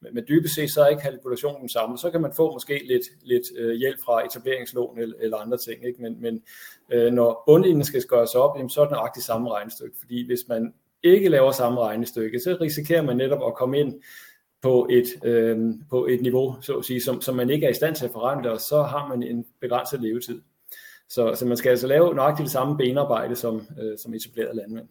Men, 0.00 0.14
men 0.14 0.24
dybest 0.28 0.54
set 0.54 0.70
så 0.70 0.82
er 0.82 0.88
ikke 0.88 1.02
kalkulationen 1.02 1.68
samme. 1.68 1.98
Så 1.98 2.10
kan 2.10 2.20
man 2.20 2.32
få 2.36 2.52
måske 2.52 2.82
lidt, 2.84 3.02
lidt 3.22 3.42
øh, 3.58 3.74
hjælp 3.74 3.98
fra 4.04 4.26
etableringslån 4.26 4.98
eller, 4.98 5.16
eller 5.20 5.36
andre 5.36 5.58
ting. 5.58 5.86
Ikke? 5.86 6.02
Men, 6.02 6.22
men 6.22 6.42
øh, 6.92 7.12
når 7.12 7.42
bundlinjen 7.46 7.84
skal 7.84 8.02
gøres 8.02 8.34
op, 8.34 8.56
jamen, 8.56 8.70
så 8.70 8.80
er 8.80 8.84
det 8.84 8.92
nøjagtigt 8.92 9.26
samme 9.26 9.50
regnestykke. 9.50 9.96
Fordi 10.00 10.26
hvis 10.26 10.40
man 10.48 10.74
ikke 11.02 11.28
laver 11.28 11.50
samme 11.50 11.80
regnestykke, 11.80 12.40
så 12.40 12.56
risikerer 12.60 13.02
man 13.02 13.16
netop 13.16 13.46
at 13.46 13.54
komme 13.54 13.78
ind 13.80 14.02
på 14.64 14.88
et, 14.90 15.04
øh, 15.24 15.74
på 15.90 16.06
et 16.06 16.22
niveau, 16.22 16.56
så 16.60 16.76
at 16.78 16.84
sige, 16.84 17.00
som, 17.00 17.20
som 17.20 17.36
man 17.36 17.50
ikke 17.50 17.66
er 17.66 17.70
i 17.70 17.74
stand 17.74 17.94
til 17.94 18.04
at 18.04 18.12
forrente, 18.12 18.52
og 18.52 18.60
så 18.60 18.82
har 18.82 19.08
man 19.08 19.22
en 19.22 19.46
begrænset 19.60 20.00
levetid. 20.00 20.42
Så, 21.08 21.34
så 21.34 21.46
man 21.46 21.56
skal 21.56 21.70
altså 21.70 21.86
lave 21.86 22.14
nøjagtigt 22.14 22.44
det 22.44 22.52
samme 22.52 22.76
benarbejde 22.76 23.36
som, 23.36 23.66
øh, 23.80 23.98
som 23.98 24.14
etableret 24.14 24.56
landmænd. 24.56 24.88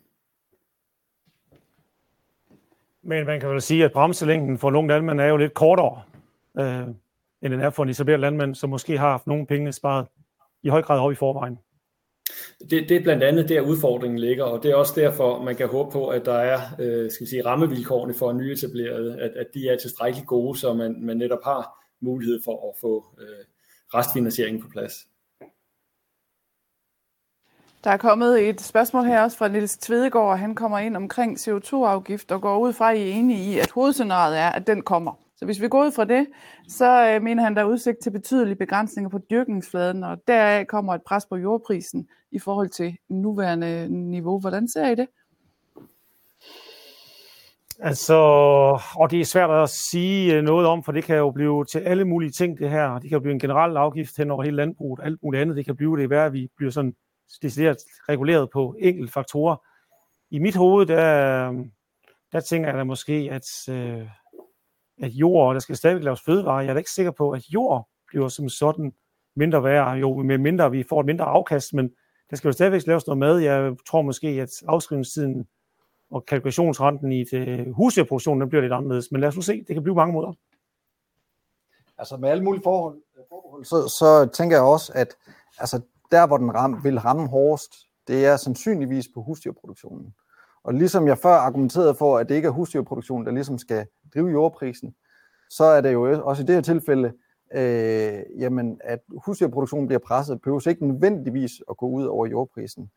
Men 3.02 3.26
man 3.26 3.40
kan 3.40 3.50
vel 3.50 3.62
sige, 3.62 3.86
at 3.86 3.92
bremselængden 3.92 4.58
for 4.58 4.72
nogle 4.72 4.88
landmænd 4.88 5.22
er 5.22 5.26
jo 5.26 5.38
lidt 5.38 5.54
kortere, 5.54 6.02
øh, 6.60 6.88
end 7.42 7.54
den 7.54 7.60
er 7.60 7.70
for 7.70 7.84
en 7.84 7.90
etableret 7.90 8.20
landmand, 8.20 8.56
som 8.56 8.70
måske 8.70 8.98
har 8.98 9.10
haft 9.10 9.28
nogle 9.28 9.46
penge 9.46 9.72
sparet 9.72 10.08
i 10.64 10.70
høj 10.70 10.82
grad 10.82 11.00
op 11.00 11.12
i 11.12 11.16
forvejen. 11.16 11.60
Det, 12.70 12.90
det 12.90 12.92
er 12.92 13.04
blandt 13.04 13.24
andet 13.24 13.50
der 13.50 13.62
udfordringen 13.62 14.20
ligger, 14.20 14.44
og 14.44 14.64
det 14.64 14.72
er 14.72 14.76
også 14.76 14.94
derfor, 14.96 15.44
man 15.44 15.56
kan 15.56 15.68
håbe 15.68 15.92
på, 15.92 16.08
at 16.08 16.26
der 16.26 16.34
er 16.34 16.60
øh, 16.80 17.12
skal 17.12 17.26
vi 17.26 17.30
sige, 17.30 17.46
rammevilkårene 17.46 18.14
for 18.14 18.34
nyetablerede, 18.34 19.20
at, 19.20 19.32
at 19.32 19.48
de 19.54 19.70
er 19.70 19.78
tilstrækkeligt 19.78 20.28
gode, 20.28 20.60
så 20.60 20.74
man, 20.74 21.06
man 21.06 21.18
netop 21.18 21.44
har 21.44 21.88
mulighed 22.02 22.40
for 22.44 22.70
at 22.70 22.78
få 22.82 23.06
øh, 23.20 23.46
restfinansieringen 23.94 24.62
på 24.62 24.70
plads. 24.70 24.94
Der 27.84 27.90
er 27.92 27.98
kommet 27.98 28.50
et 28.50 28.62
spørgsmål 28.62 29.06
her 29.06 29.22
også 29.22 29.38
fra 29.38 29.48
Niels 29.48 29.78
Tvedegaard, 29.78 30.30
og 30.30 30.40
han 30.40 30.56
kommer 30.56 30.80
ind 30.80 30.98
omkring 30.98 31.38
CO2-afgift 31.38 32.32
og 32.32 32.42
går 32.42 32.58
ud 32.58 32.74
fra, 32.74 32.92
at 32.92 32.98
I 32.98 33.02
er 33.02 33.14
enige 33.14 33.54
i, 33.54 33.60
at 33.60 33.72
hovedscenariet 33.72 34.40
er, 34.40 34.50
at 34.50 34.68
den 34.68 34.82
kommer. 34.82 35.23
Så 35.44 35.48
hvis 35.48 35.62
vi 35.62 35.68
går 35.68 35.86
ud 35.86 35.92
fra 35.92 36.06
det, 36.06 36.28
så 36.68 37.10
øh, 37.10 37.22
mener 37.22 37.44
han, 37.44 37.56
der 37.56 37.62
er 37.62 37.66
udsigt 37.66 37.98
til 38.04 38.12
betydelige 38.12 38.56
begrænsninger 38.56 39.10
på 39.10 39.20
dyrkningsfladen, 39.30 40.04
og 40.04 40.18
deraf 40.28 40.66
kommer 40.68 40.94
et 40.94 41.02
pres 41.08 41.26
på 41.26 41.36
jordprisen 41.36 42.08
i 42.32 42.40
forhold 42.40 42.70
til 42.70 42.98
nuværende 43.10 43.88
niveau. 43.90 44.40
Hvordan 44.40 44.68
ser 44.68 44.90
I 44.90 44.96
det? 44.96 45.08
Altså, 47.80 48.14
og 48.96 49.12
det 49.12 49.22
er 49.22 49.26
svært 49.26 49.50
at 49.50 49.70
sige 49.70 50.36
øh, 50.36 50.44
noget 50.44 50.68
om, 50.68 50.84
for 50.84 50.92
det 50.92 51.04
kan 51.04 51.18
jo 51.18 51.32
blive 51.32 51.66
til 51.66 51.80
alle 51.80 52.06
mulige 52.06 52.32
ting, 52.32 52.58
det 52.58 52.70
her. 52.70 52.94
Det 52.94 53.10
kan 53.10 53.16
jo 53.16 53.20
blive 53.20 53.34
en 53.34 53.40
generel 53.40 53.78
afgift 53.78 54.18
hen 54.18 54.32
over 54.32 54.44
hele 54.44 54.56
landbruget, 54.56 55.00
alt 55.04 55.20
muligt 55.24 55.42
andet. 55.42 55.58
Det 55.58 55.66
kan 55.66 55.76
blive 55.76 55.98
det 55.98 56.10
værd, 56.10 56.26
at 56.26 56.34
vi 56.34 56.48
bliver 56.58 56.72
sådan 56.72 56.94
decideret 57.42 57.78
reguleret 58.10 58.50
på 58.54 58.76
enkelte 58.80 59.14
faktorer. 59.14 59.56
I 60.32 60.40
mit 60.40 60.56
hoved, 60.56 60.86
der, 60.86 61.50
øh, 61.50 61.56
der 62.32 62.40
tænker 62.40 62.70
jeg 62.70 62.78
da 62.78 62.84
måske, 62.84 63.30
at, 63.32 63.70
øh, 63.70 64.08
at 65.02 65.12
jord, 65.12 65.54
der 65.54 65.60
skal 65.60 65.76
stadig 65.76 66.04
laves 66.04 66.22
fødevarer, 66.22 66.62
jeg 66.62 66.70
er 66.70 66.74
da 66.74 66.78
ikke 66.78 66.92
sikker 66.92 67.12
på, 67.12 67.32
at 67.32 67.46
jord 67.50 67.90
bliver 68.08 68.28
som 68.28 68.50
sådan 68.50 68.94
mindre 69.36 69.64
værd, 69.64 69.98
jo 69.98 70.18
med 70.24 70.38
mindre 70.38 70.72
vi 70.72 70.84
får 70.84 71.00
et 71.00 71.06
mindre 71.06 71.26
afkast, 71.26 71.74
men 71.74 71.92
der 72.30 72.36
skal 72.36 72.48
jo 72.48 72.52
stadigvæk 72.52 72.88
laves 72.88 73.08
noget 73.08 73.18
mad. 73.18 73.38
Jeg 73.38 73.76
tror 73.88 74.02
måske, 74.02 74.28
at 74.28 74.50
afskrivningstiden 74.68 75.48
og 76.12 76.26
kalkulationsrenten 76.26 77.12
i 77.12 77.24
det 77.24 77.74
husdyrproduktion, 77.76 78.42
den 78.42 78.50
bliver 78.50 78.62
lidt 78.62 78.74
anderledes. 78.74 79.12
Men 79.12 79.22
lad 79.22 79.30
os 79.30 79.36
nu 79.36 79.42
se, 79.42 79.64
det 79.68 79.76
kan 79.76 79.84
blive 79.84 79.96
mange 79.96 80.14
måder. 80.14 80.34
Altså 81.98 82.18
med 82.18 82.30
alle 82.30 82.44
mulige 82.44 82.64
forhold, 82.64 83.02
så, 83.64 83.88
så 84.00 84.30
tænker 84.34 84.56
jeg 84.56 84.64
også, 84.64 84.92
at 84.96 85.16
altså, 85.60 85.82
der 86.12 86.28
hvor 86.28 86.38
den 86.38 86.56
ram, 86.56 86.84
vil 86.84 87.00
ramme 87.00 87.28
hårdest, 87.28 87.76
det 88.08 88.26
er 88.26 88.38
sandsynligvis 88.38 89.08
på 89.14 89.22
husdyrproduktionen. 89.22 90.14
Og 90.64 90.74
ligesom 90.74 91.08
jeg 91.08 91.18
før 91.18 91.36
argumenterede 91.36 91.96
for, 91.96 92.18
at 92.18 92.30
det 92.30 92.36
ikke 92.36 92.48
er 92.48 92.52
husdyrproduktionen, 92.52 93.26
der 93.26 93.32
ligesom 93.32 93.58
skal 93.58 93.86
drive 94.14 94.30
jordprisen, 94.30 94.96
så 95.50 95.64
er 95.64 95.82
det 95.82 95.94
jo 95.94 96.24
også 96.26 96.44
i 96.44 96.46
det 96.46 96.56
her 96.56 96.62
tilfælde, 96.62 97.14
øh, 97.54 98.42
jamen, 98.42 98.80
at 98.84 99.00
husdyrproduktionen 99.26 99.88
bliver 99.88 100.00
presset, 100.00 100.42
behøver 100.42 100.68
ikke 100.68 100.88
nødvendigvis 100.88 101.52
at 101.70 101.78
gå 101.78 101.88
ud 101.88 102.06
over 102.06 102.28
jordprisen, 102.28 102.92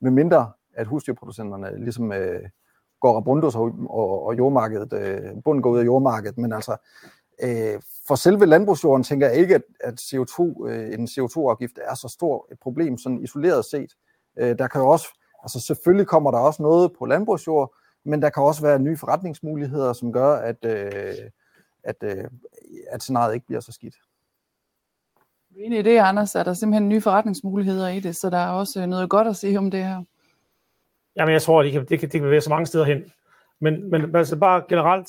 medmindre 0.00 0.52
at 0.74 0.86
husdyrproducenterne 0.86 1.84
ligesom 1.84 2.12
øh, 2.12 2.48
går 3.00 3.16
rabundus 3.16 3.54
og, 3.54 3.74
og, 3.88 4.26
og 4.26 4.38
jordmarkedet, 4.38 4.92
øh, 4.92 5.42
bunden 5.44 5.62
går 5.62 5.70
ud 5.70 5.78
af 5.78 5.84
jordmarkedet, 5.84 6.38
men 6.38 6.52
altså 6.52 6.76
øh, 7.42 7.80
for 8.06 8.14
selve 8.14 8.46
landbrugsjorden 8.46 9.04
tænker 9.04 9.26
jeg 9.28 9.36
ikke, 9.36 9.54
at, 9.54 9.62
at 9.80 10.00
CO2, 10.00 10.66
øh, 10.68 10.94
en 10.94 11.04
CO2-afgift 11.06 11.78
er 11.82 11.94
så 11.94 12.08
stor 12.08 12.48
et 12.52 12.58
problem 12.60 12.98
sådan 12.98 13.20
isoleret 13.20 13.64
set. 13.64 13.90
Øh, 14.38 14.58
der 14.58 14.68
kan 14.68 14.80
jo 14.80 14.88
også, 14.88 15.06
altså 15.42 15.60
selvfølgelig 15.60 16.06
kommer 16.06 16.30
der 16.30 16.38
også 16.38 16.62
noget 16.62 16.92
på 16.98 17.06
landbrugsjord, 17.06 17.74
men 18.04 18.22
der 18.22 18.30
kan 18.30 18.42
også 18.42 18.62
være 18.62 18.78
nye 18.78 18.96
forretningsmuligheder, 18.96 19.92
som 19.92 20.12
gør, 20.12 20.34
at, 20.36 20.64
øh, 20.64 21.14
at, 21.82 21.96
øh, 22.02 22.24
at 22.90 23.02
scenariet 23.02 23.34
ikke 23.34 23.46
bliver 23.46 23.60
så 23.60 23.72
skidt. 23.72 23.94
Enig 25.56 25.78
i 25.78 25.82
det, 25.82 25.98
Anders, 25.98 26.34
er 26.34 26.42
der 26.42 26.54
simpelthen 26.54 26.88
nye 26.88 27.00
forretningsmuligheder 27.00 27.88
i 27.88 28.00
det, 28.00 28.16
så 28.16 28.30
der 28.30 28.38
er 28.38 28.48
også 28.48 28.86
noget 28.86 29.10
godt 29.10 29.28
at 29.28 29.36
se 29.36 29.56
om 29.56 29.70
det 29.70 29.84
her. 29.84 30.04
Jamen, 31.16 31.32
jeg 31.32 31.42
tror, 31.42 31.60
at 31.60 31.64
det 31.64 31.72
kan, 31.72 31.86
det 31.86 32.00
kan, 32.00 32.08
det 32.08 32.20
kan 32.20 32.30
være 32.30 32.40
så 32.40 32.50
mange 32.50 32.66
steder 32.66 32.84
hen. 32.84 33.04
Men, 33.60 33.90
men 33.90 34.16
altså 34.16 34.36
bare 34.36 34.62
generelt 34.68 35.08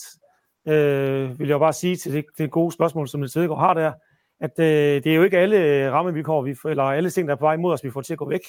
øh, 0.67 1.39
vil 1.39 1.47
jeg 1.47 1.59
bare 1.59 1.73
sige 1.73 1.95
til 1.95 2.13
det, 2.13 2.25
det 2.37 2.51
gode 2.51 2.71
spørgsmål, 2.71 3.07
som 3.07 3.21
det 3.21 3.47
går 3.47 3.55
har 3.55 3.73
der, 3.73 3.91
at 4.39 4.59
øh, 4.59 5.03
det 5.03 5.07
er 5.07 5.15
jo 5.15 5.23
ikke 5.23 5.37
alle 5.37 5.91
rammevilkår, 5.91 6.41
vi 6.41 6.55
får, 6.55 6.69
eller 6.69 6.83
alle 6.83 7.09
ting, 7.09 7.27
der 7.27 7.33
er 7.33 7.37
på 7.37 7.45
vej 7.45 7.57
mod 7.57 7.73
os, 7.73 7.83
vi 7.83 7.91
får 7.91 8.01
til 8.01 8.13
at 8.13 8.19
gå 8.19 8.29
væk. 8.29 8.41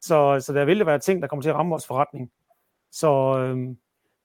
Så, 0.00 0.40
så 0.40 0.52
der 0.52 0.64
vil 0.64 0.86
være 0.86 0.98
ting, 0.98 1.22
der 1.22 1.28
kommer 1.28 1.42
til 1.42 1.50
at 1.50 1.56
ramme 1.56 1.70
vores 1.70 1.86
forretning. 1.86 2.30
Så, 2.92 3.38
øh, 3.38 3.76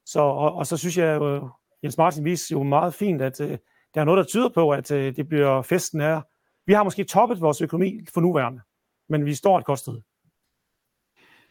så, 0.06 0.20
og, 0.20 0.56
og 0.56 0.68
så 0.68 0.78
synes 0.78 0.98
jeg, 0.98 1.22
øh, 1.22 1.42
Jens 1.84 1.98
Martin 1.98 2.26
viser 2.26 2.56
jo 2.56 2.64
meget 2.64 2.94
fint, 2.94 3.22
at 3.22 3.42
øh, 3.42 3.58
der 3.94 4.02
er 4.02 4.06
noget, 4.06 4.18
der 4.18 4.24
tyder 4.24 4.50
på, 4.50 4.72
at 4.72 4.92
øh, 4.92 5.16
det 5.16 5.28
bliver 5.28 5.62
festen 5.62 6.02
er. 6.02 6.22
Vi 6.66 6.74
har 6.74 6.84
måske 6.84 7.04
toppet 7.04 7.42
vores 7.42 7.62
økonomi 7.62 8.00
for 8.14 8.22
nuværende, 8.22 8.62
men 9.10 9.26
vi 9.26 9.34
står 9.34 9.60
et 9.60 9.66
kostet. 9.66 10.04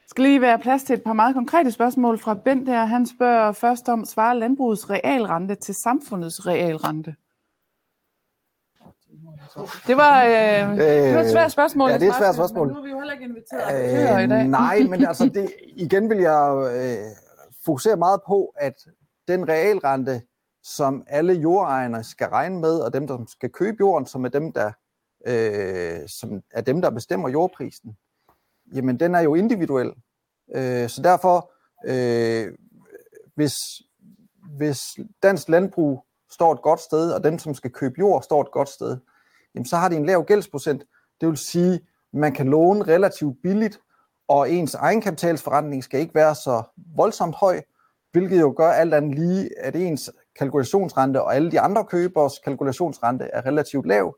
skal 0.06 0.24
lige 0.24 0.40
være 0.40 0.58
plads 0.58 0.82
til 0.82 0.94
et 0.94 1.02
par 1.02 1.12
meget 1.12 1.34
konkrete 1.34 1.70
spørgsmål 1.70 2.18
fra 2.18 2.34
Bent 2.34 2.68
her. 2.68 2.84
Han 2.84 3.06
spørger 3.06 3.52
først 3.52 3.88
om, 3.88 4.04
svarer 4.04 4.34
landbrugets 4.34 4.90
realrente 4.90 5.54
til 5.54 5.74
samfundets 5.74 6.46
realrente? 6.46 7.14
Det 9.86 9.96
var, 9.96 10.24
øh, 10.24 10.76
det 10.78 11.14
var 11.14 11.20
et 11.20 11.30
svært 11.30 11.52
spørgsmål. 11.52 11.90
Ja, 11.90 11.98
det 11.98 12.06
er 12.06 12.10
et 12.10 12.16
svært 12.16 12.34
spørgsmål. 12.34 12.66
Men 12.66 12.74
nu 12.74 12.80
er 12.80 12.84
vi 12.84 12.90
jo 12.90 12.98
heller 12.98 13.12
ikke 13.12 13.24
inviteret 13.24 14.18
øh, 14.18 14.24
i 14.24 14.28
dag. 14.28 14.48
Nej, 14.48 14.80
men 14.90 15.06
altså 15.06 15.24
det, 15.24 15.52
igen 15.76 16.10
vil 16.10 16.18
jeg 16.18 16.72
øh, 16.74 17.10
fokusere 17.64 17.96
meget 17.96 18.20
på, 18.26 18.52
at 18.56 18.74
den 19.28 19.48
realrente, 19.48 20.22
som 20.62 21.04
alle 21.06 21.32
jordejere 21.32 22.04
skal 22.04 22.28
regne 22.28 22.60
med, 22.60 22.78
og 22.78 22.92
dem, 22.92 23.06
der 23.06 23.24
skal 23.28 23.50
købe 23.50 23.76
jorden, 23.80 24.06
som 24.06 24.24
er 24.24 24.28
dem, 24.28 24.52
der, 24.52 24.72
øh, 25.26 26.08
som 26.08 26.42
er 26.50 26.60
dem, 26.60 26.82
der 26.82 26.90
bestemmer 26.90 27.28
jordprisen, 27.28 27.96
jamen 28.74 29.00
den 29.00 29.14
er 29.14 29.20
jo 29.20 29.34
individuel. 29.34 29.92
Øh, 30.54 30.88
så 30.88 31.02
derfor, 31.02 31.52
øh, 31.86 32.52
hvis, 33.34 33.54
hvis 34.56 34.80
dansk 35.22 35.48
landbrug 35.48 36.04
står 36.30 36.52
et 36.52 36.62
godt 36.62 36.80
sted, 36.80 37.12
og 37.12 37.24
dem, 37.24 37.38
som 37.38 37.54
skal 37.54 37.70
købe 37.70 37.94
jord, 37.98 38.22
står 38.22 38.40
et 38.40 38.50
godt 38.50 38.68
sted, 38.68 38.98
jamen 39.54 39.66
så 39.66 39.76
har 39.76 39.88
de 39.88 39.96
en 39.96 40.06
lav 40.06 40.24
gældsprocent. 40.24 40.84
Det 41.20 41.28
vil 41.28 41.36
sige, 41.36 41.80
man 42.12 42.32
kan 42.32 42.46
låne 42.46 42.82
relativt 42.82 43.36
billigt, 43.42 43.80
og 44.28 44.50
ens 44.50 44.74
egenkapitalsforretning 44.74 45.84
skal 45.84 46.00
ikke 46.00 46.14
være 46.14 46.34
så 46.34 46.62
voldsomt 46.96 47.34
høj, 47.34 47.62
hvilket 48.12 48.40
jo 48.40 48.54
gør 48.56 48.68
alt 48.68 48.94
andet 48.94 49.14
lige, 49.14 49.58
at 49.58 49.76
ens 49.76 50.10
kalkulationsrente 50.38 51.22
og 51.22 51.34
alle 51.34 51.50
de 51.50 51.60
andre 51.60 51.84
købers 51.84 52.38
kalkulationsrente 52.38 53.24
er 53.24 53.46
relativt 53.46 53.86
lav, 53.86 54.16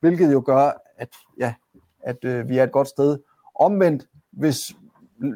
hvilket 0.00 0.32
jo 0.32 0.42
gør, 0.46 0.70
at, 0.96 1.08
ja, 1.38 1.54
at 2.00 2.24
øh, 2.24 2.48
vi 2.48 2.58
er 2.58 2.64
et 2.64 2.72
godt 2.72 2.88
sted. 2.88 3.18
Omvendt, 3.54 4.06
hvis 4.32 4.58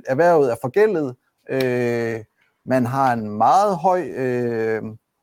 erhvervet 0.06 0.52
er 0.52 0.56
forgældet, 0.60 1.16
øh, 1.50 2.24
man 2.64 2.86
har 2.86 3.12
en 3.12 3.30
meget 3.30 3.76
høj 3.76 4.02
øh, 4.02 4.82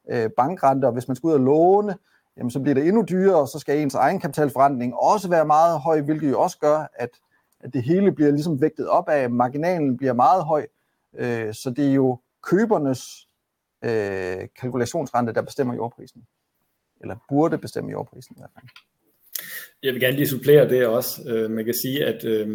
øh, 0.09 0.29
bankrente, 0.37 0.85
og 0.85 0.93
hvis 0.93 1.07
man 1.07 1.15
skal 1.15 1.27
ud 1.27 1.33
og 1.33 1.39
låne, 1.39 1.95
jamen 2.37 2.51
så 2.51 2.59
bliver 2.59 2.73
det 2.73 2.87
endnu 2.87 3.05
dyrere, 3.09 3.41
og 3.41 3.47
så 3.47 3.59
skal 3.59 3.79
ens 3.79 3.95
egenkapitalforretning 3.95 4.95
også 4.95 5.29
være 5.29 5.45
meget 5.45 5.79
høj, 5.79 6.01
hvilket 6.01 6.31
jo 6.31 6.41
også 6.41 6.59
gør, 6.59 6.87
at, 6.93 7.09
at 7.59 7.73
det 7.73 7.83
hele 7.83 8.11
bliver 8.11 8.31
ligesom 8.31 8.61
vægtet 8.61 8.89
op 8.89 9.09
af, 9.09 9.29
marginalen 9.29 9.97
bliver 9.97 10.13
meget 10.13 10.43
høj, 10.43 10.67
øh, 11.13 11.53
så 11.53 11.69
det 11.69 11.87
er 11.87 11.93
jo 11.93 12.19
købernes 12.43 13.27
øh, 13.83 14.47
kalkulationsrente, 14.59 15.33
der 15.33 15.41
bestemmer 15.41 15.73
jordprisen. 15.75 16.27
Eller 17.01 17.15
burde 17.29 17.57
bestemme 17.57 17.91
jordprisen 17.91 18.35
i 18.35 18.39
hvert 18.39 18.51
fald. 18.53 18.65
Jeg 19.83 19.93
vil 19.93 20.01
gerne 20.01 20.15
lige 20.15 20.27
supplere 20.27 20.69
det 20.69 20.87
også. 20.87 21.21
Øh, 21.29 21.51
man 21.51 21.65
kan 21.65 21.73
sige, 21.73 22.05
at 22.05 22.25
øh, 22.25 22.47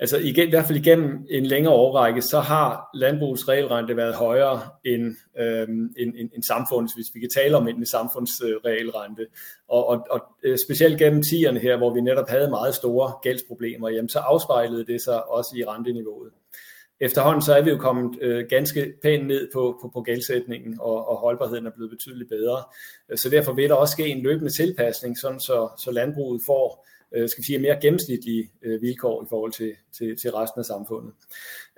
altså 0.00 0.18
igen, 0.18 0.46
i 0.46 0.50
hvert 0.50 0.64
fald 0.64 0.78
igennem 0.78 1.26
en 1.30 1.46
længere 1.46 1.72
årrække, 1.74 2.22
så 2.22 2.40
har 2.40 2.90
landbrugets 2.94 3.48
regelrente 3.48 3.96
været 3.96 4.14
højere 4.14 4.60
end, 4.84 5.16
øh, 5.38 5.68
end, 5.98 6.14
end, 6.16 6.30
end 6.34 6.42
samfundets, 6.42 6.94
hvis 6.94 7.06
vi 7.14 7.20
kan 7.20 7.30
tale 7.30 7.56
om 7.56 7.68
en 7.68 7.86
samfundsregelrente. 7.86 9.22
Øh, 9.22 9.28
og, 9.68 9.88
og, 9.88 10.06
og 10.10 10.20
øh, 10.42 10.58
specielt 10.66 10.98
gennem 10.98 11.22
tierne 11.22 11.60
her, 11.60 11.76
hvor 11.76 11.94
vi 11.94 12.00
netop 12.00 12.28
havde 12.28 12.50
meget 12.50 12.74
store 12.74 13.12
gældsproblemer, 13.22 13.88
jamen, 13.88 14.08
så 14.08 14.18
afspejlede 14.18 14.86
det 14.86 15.02
sig 15.02 15.28
også 15.28 15.54
i 15.56 15.64
renteniveauet 15.64 16.30
efterhånden 17.00 17.42
så 17.42 17.54
er 17.54 17.62
vi 17.62 17.70
jo 17.70 17.76
kommet 17.76 18.18
øh, 18.20 18.44
ganske 18.48 18.92
pænt 19.02 19.26
ned 19.26 19.48
på, 19.52 19.78
på, 19.82 19.90
på 19.94 20.00
gældsætningen, 20.02 20.76
og, 20.80 21.08
og 21.08 21.16
holdbarheden 21.16 21.66
er 21.66 21.70
blevet 21.70 21.90
betydeligt 21.90 22.28
bedre. 22.28 22.64
Så 23.16 23.30
derfor 23.30 23.52
vil 23.52 23.68
der 23.68 23.74
også 23.74 23.92
ske 23.92 24.06
en 24.06 24.22
løbende 24.22 24.50
tilpasning, 24.50 25.18
sådan 25.18 25.40
så, 25.40 25.68
så 25.78 25.90
landbruget 25.90 26.42
får 26.46 26.86
øh, 27.12 27.28
skal 27.28 27.42
vi 27.42 27.46
sige, 27.46 27.58
mere 27.58 27.78
gennemsnitlige 27.80 28.50
øh, 28.62 28.82
vilkår 28.82 29.22
i 29.22 29.26
forhold 29.28 29.52
til, 29.52 29.72
til, 29.98 30.16
til 30.16 30.32
resten 30.32 30.58
af 30.58 30.64
samfundet. 30.64 31.12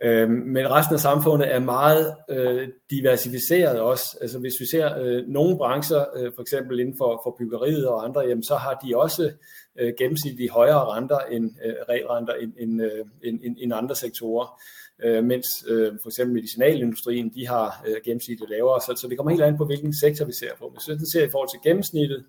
Øh, 0.02 0.30
men 0.30 0.70
resten 0.70 0.94
af 0.94 1.01
samfundet 1.01 1.55
er 1.55 1.59
meget 1.59 2.16
øh, 2.30 2.68
diversificeret 2.90 3.80
også. 3.80 4.18
Altså 4.20 4.38
hvis 4.38 4.55
vi 4.60 4.66
ser 4.66 4.98
øh, 4.98 5.28
nogle 5.28 5.56
brancher, 5.56 6.05
øh, 6.16 6.32
for 6.34 6.42
eksempel 6.42 6.80
inden 6.80 6.97
for, 6.98 7.20
for 7.24 7.36
byggeriet 7.38 7.88
og 7.88 8.05
andre, 8.05 8.20
jamen, 8.20 8.42
så 8.42 8.55
har 8.55 8.74
de 8.84 8.97
også 8.97 9.32
øh, 9.78 9.92
gennemsnitlige 9.98 10.51
højere 10.51 10.84
renter 10.84 11.18
end 11.18 11.51
øh, 11.64 11.74
regelrenter 11.88 12.34
end, 12.34 12.52
end, 12.59 12.82
øh, 12.82 13.05
end, 13.22 13.56
end 13.59 13.72
andre 13.74 13.97
sektorer 13.97 14.60
øh, 15.02 15.24
mens 15.24 15.64
øh, 15.68 15.93
for 16.02 16.09
eksempel 16.09 16.35
medicinalindustrien, 16.35 17.35
de 17.35 17.47
har 17.47 17.85
øh, 17.86 17.97
gennemsnitligt 18.05 18.51
lavere, 18.51 18.81
så, 18.81 19.01
så 19.01 19.09
det 19.09 19.16
kommer 19.16 19.31
helt 19.31 19.43
an 19.43 19.56
på, 19.56 19.64
hvilken 19.64 19.94
sektor 19.97 20.24
vi 20.24 20.32
ser 20.32 20.55
på. 20.59 20.64
Men 20.64 20.97
Hvis 20.97 21.01
vi 21.01 21.18
ser 21.18 21.27
i 21.27 21.31
forhold 21.31 21.48
til 21.48 21.60
gennemsnittet, 21.64 22.24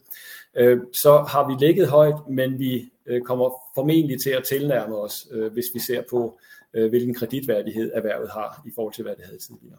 øh, 0.55 0.79
så 0.93 1.17
har 1.17 1.47
vi 1.47 1.65
ligget 1.65 1.87
højt, 1.87 2.29
men 2.29 2.59
vi 2.59 2.91
øh, 3.05 3.21
kommer 3.21 3.49
formentlig 3.75 4.21
til 4.21 4.29
at 4.29 4.43
tilnærme 4.43 4.95
os, 4.95 5.27
øh, 5.31 5.53
hvis 5.53 5.65
vi 5.73 5.79
ser 5.79 6.01
på, 6.09 6.39
øh, 6.73 6.89
hvilken 6.89 7.13
kreditværdighed 7.13 7.91
erhvervet 7.93 8.29
har 8.29 8.61
i 8.65 8.71
forhold 8.75 8.93
til, 8.93 9.03
hvad 9.03 9.15
det 9.15 9.25
havde 9.25 9.39
tidligere. 9.39 9.77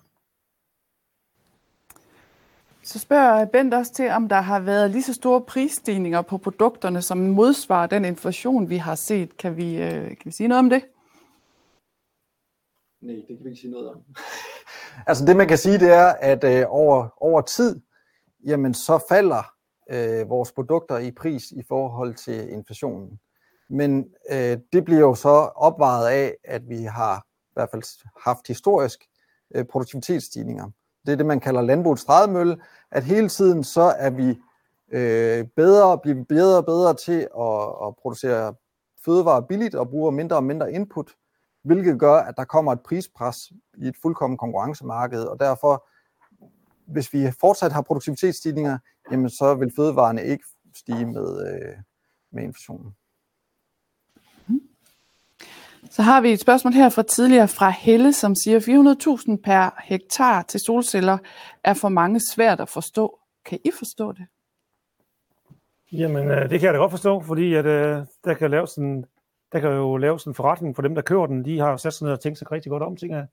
Så 2.84 2.98
spørger 2.98 3.44
Bent 3.44 3.74
også 3.74 3.92
til, 3.92 4.08
om 4.08 4.28
der 4.28 4.40
har 4.40 4.60
været 4.60 4.90
lige 4.90 5.02
så 5.02 5.14
store 5.14 5.40
prisstigninger 5.40 6.22
på 6.22 6.38
produkterne, 6.38 7.02
som 7.02 7.18
modsvarer 7.18 7.86
den 7.86 8.04
inflation, 8.04 8.70
vi 8.70 8.76
har 8.76 8.94
set. 8.94 9.36
Kan 9.36 9.56
vi, 9.56 9.76
øh, 9.76 10.08
kan 10.08 10.22
vi 10.24 10.30
sige 10.30 10.48
noget 10.48 10.58
om 10.58 10.70
det? 10.70 10.82
Nej, 13.02 13.14
det 13.14 13.36
kan 13.36 13.44
vi 13.44 13.48
ikke 13.50 13.60
sige 13.60 13.70
noget 13.70 13.88
om. 13.88 14.02
altså 15.08 15.24
det 15.24 15.36
man 15.36 15.48
kan 15.48 15.58
sige, 15.58 15.78
det 15.78 15.92
er, 15.92 16.06
at 16.06 16.44
øh, 16.44 16.64
over, 16.68 17.08
over 17.16 17.40
tid, 17.40 17.80
jamen 18.46 18.74
så 18.74 19.04
falder 19.08 19.54
øh, 19.90 20.28
vores 20.28 20.52
produkter 20.52 20.98
i 20.98 21.10
pris 21.10 21.50
i 21.50 21.62
forhold 21.68 22.14
til 22.14 22.50
inflationen. 22.50 23.20
Men 23.70 24.06
øh, 24.30 24.58
det 24.72 24.84
bliver 24.84 25.00
jo 25.00 25.14
så 25.14 25.28
opvejet 25.56 26.08
af, 26.08 26.36
at 26.44 26.68
vi 26.68 26.82
har 26.82 27.18
i 27.18 27.52
hvert 27.52 27.70
fald 27.70 27.82
haft 28.24 28.48
historisk 28.48 29.04
øh, 29.54 29.64
produktivitetsstigninger. 29.64 30.70
Det 31.06 31.12
er 31.12 31.16
det, 31.16 31.26
man 31.26 31.40
kalder 31.40 31.60
landbrugets 31.60 32.04
trædemølle, 32.04 32.56
at 32.90 33.04
hele 33.04 33.28
tiden 33.28 33.64
så 33.64 33.94
er 33.98 34.10
vi 34.10 34.28
øh, 34.92 35.46
bedre, 35.56 35.98
bliver 35.98 36.24
bedre 36.24 36.56
og 36.56 36.66
bedre 36.66 36.94
til 36.94 37.28
at, 37.38 37.86
at 37.86 37.96
producere 38.02 38.54
fødevarer 39.04 39.40
billigt 39.40 39.74
og 39.74 39.88
bruger 39.90 40.10
mindre 40.10 40.36
og 40.36 40.44
mindre 40.44 40.72
input 40.72 41.10
hvilket 41.64 42.00
gør, 42.00 42.14
at 42.14 42.34
der 42.36 42.44
kommer 42.44 42.72
et 42.72 42.80
prispres 42.80 43.36
i 43.78 43.88
et 43.88 43.96
fuldkommen 44.02 44.38
konkurrencemarked, 44.38 45.22
og 45.24 45.40
derfor, 45.40 45.88
hvis 46.92 47.12
vi 47.12 47.32
fortsat 47.40 47.72
har 47.72 47.82
produktivitetsstigninger, 47.82 48.78
jamen 49.10 49.30
så 49.30 49.54
vil 49.54 49.72
fødevarene 49.76 50.24
ikke 50.24 50.44
stige 50.76 51.06
med, 51.06 51.46
øh, 51.46 51.76
med 52.32 52.42
inflationen. 52.42 52.94
Så 55.90 56.02
har 56.02 56.20
vi 56.20 56.32
et 56.32 56.40
spørgsmål 56.40 56.72
her 56.72 56.88
fra 56.88 57.02
tidligere 57.02 57.48
fra 57.48 57.70
Helle, 57.70 58.12
som 58.12 58.34
siger, 58.34 58.60
400.000 58.60 59.42
per 59.44 59.82
hektar 59.84 60.42
til 60.42 60.60
solceller 60.66 61.18
er 61.64 61.74
for 61.74 61.88
mange 61.88 62.20
svært 62.32 62.60
at 62.60 62.68
forstå. 62.68 63.18
Kan 63.44 63.58
I 63.64 63.70
forstå 63.78 64.12
det? 64.12 64.26
Jamen, 65.92 66.30
øh, 66.30 66.50
det 66.50 66.60
kan 66.60 66.66
jeg 66.66 66.74
da 66.74 66.78
godt 66.78 66.90
forstå, 66.90 67.20
fordi 67.20 67.54
at, 67.54 67.66
uh, 67.66 68.06
der 68.24 68.34
kan 68.34 68.50
laves 68.50 68.74
en 68.74 69.04
der 69.52 69.60
kan 69.60 69.70
jo 69.70 69.96
laves 69.96 70.24
en 70.24 70.34
forretning 70.34 70.74
for 70.74 70.82
dem, 70.82 70.94
der 70.94 71.02
kører 71.02 71.26
den. 71.26 71.44
De 71.44 71.58
har 71.58 71.70
jo 71.70 71.76
sat 71.76 71.94
sig 71.94 72.04
ned 72.04 72.12
og 72.12 72.20
tænkt 72.20 72.38
sig 72.38 72.52
rigtig 72.52 72.70
godt 72.70 72.82
om, 72.82 72.96
ting 72.96 73.12
jeg. 73.12 73.26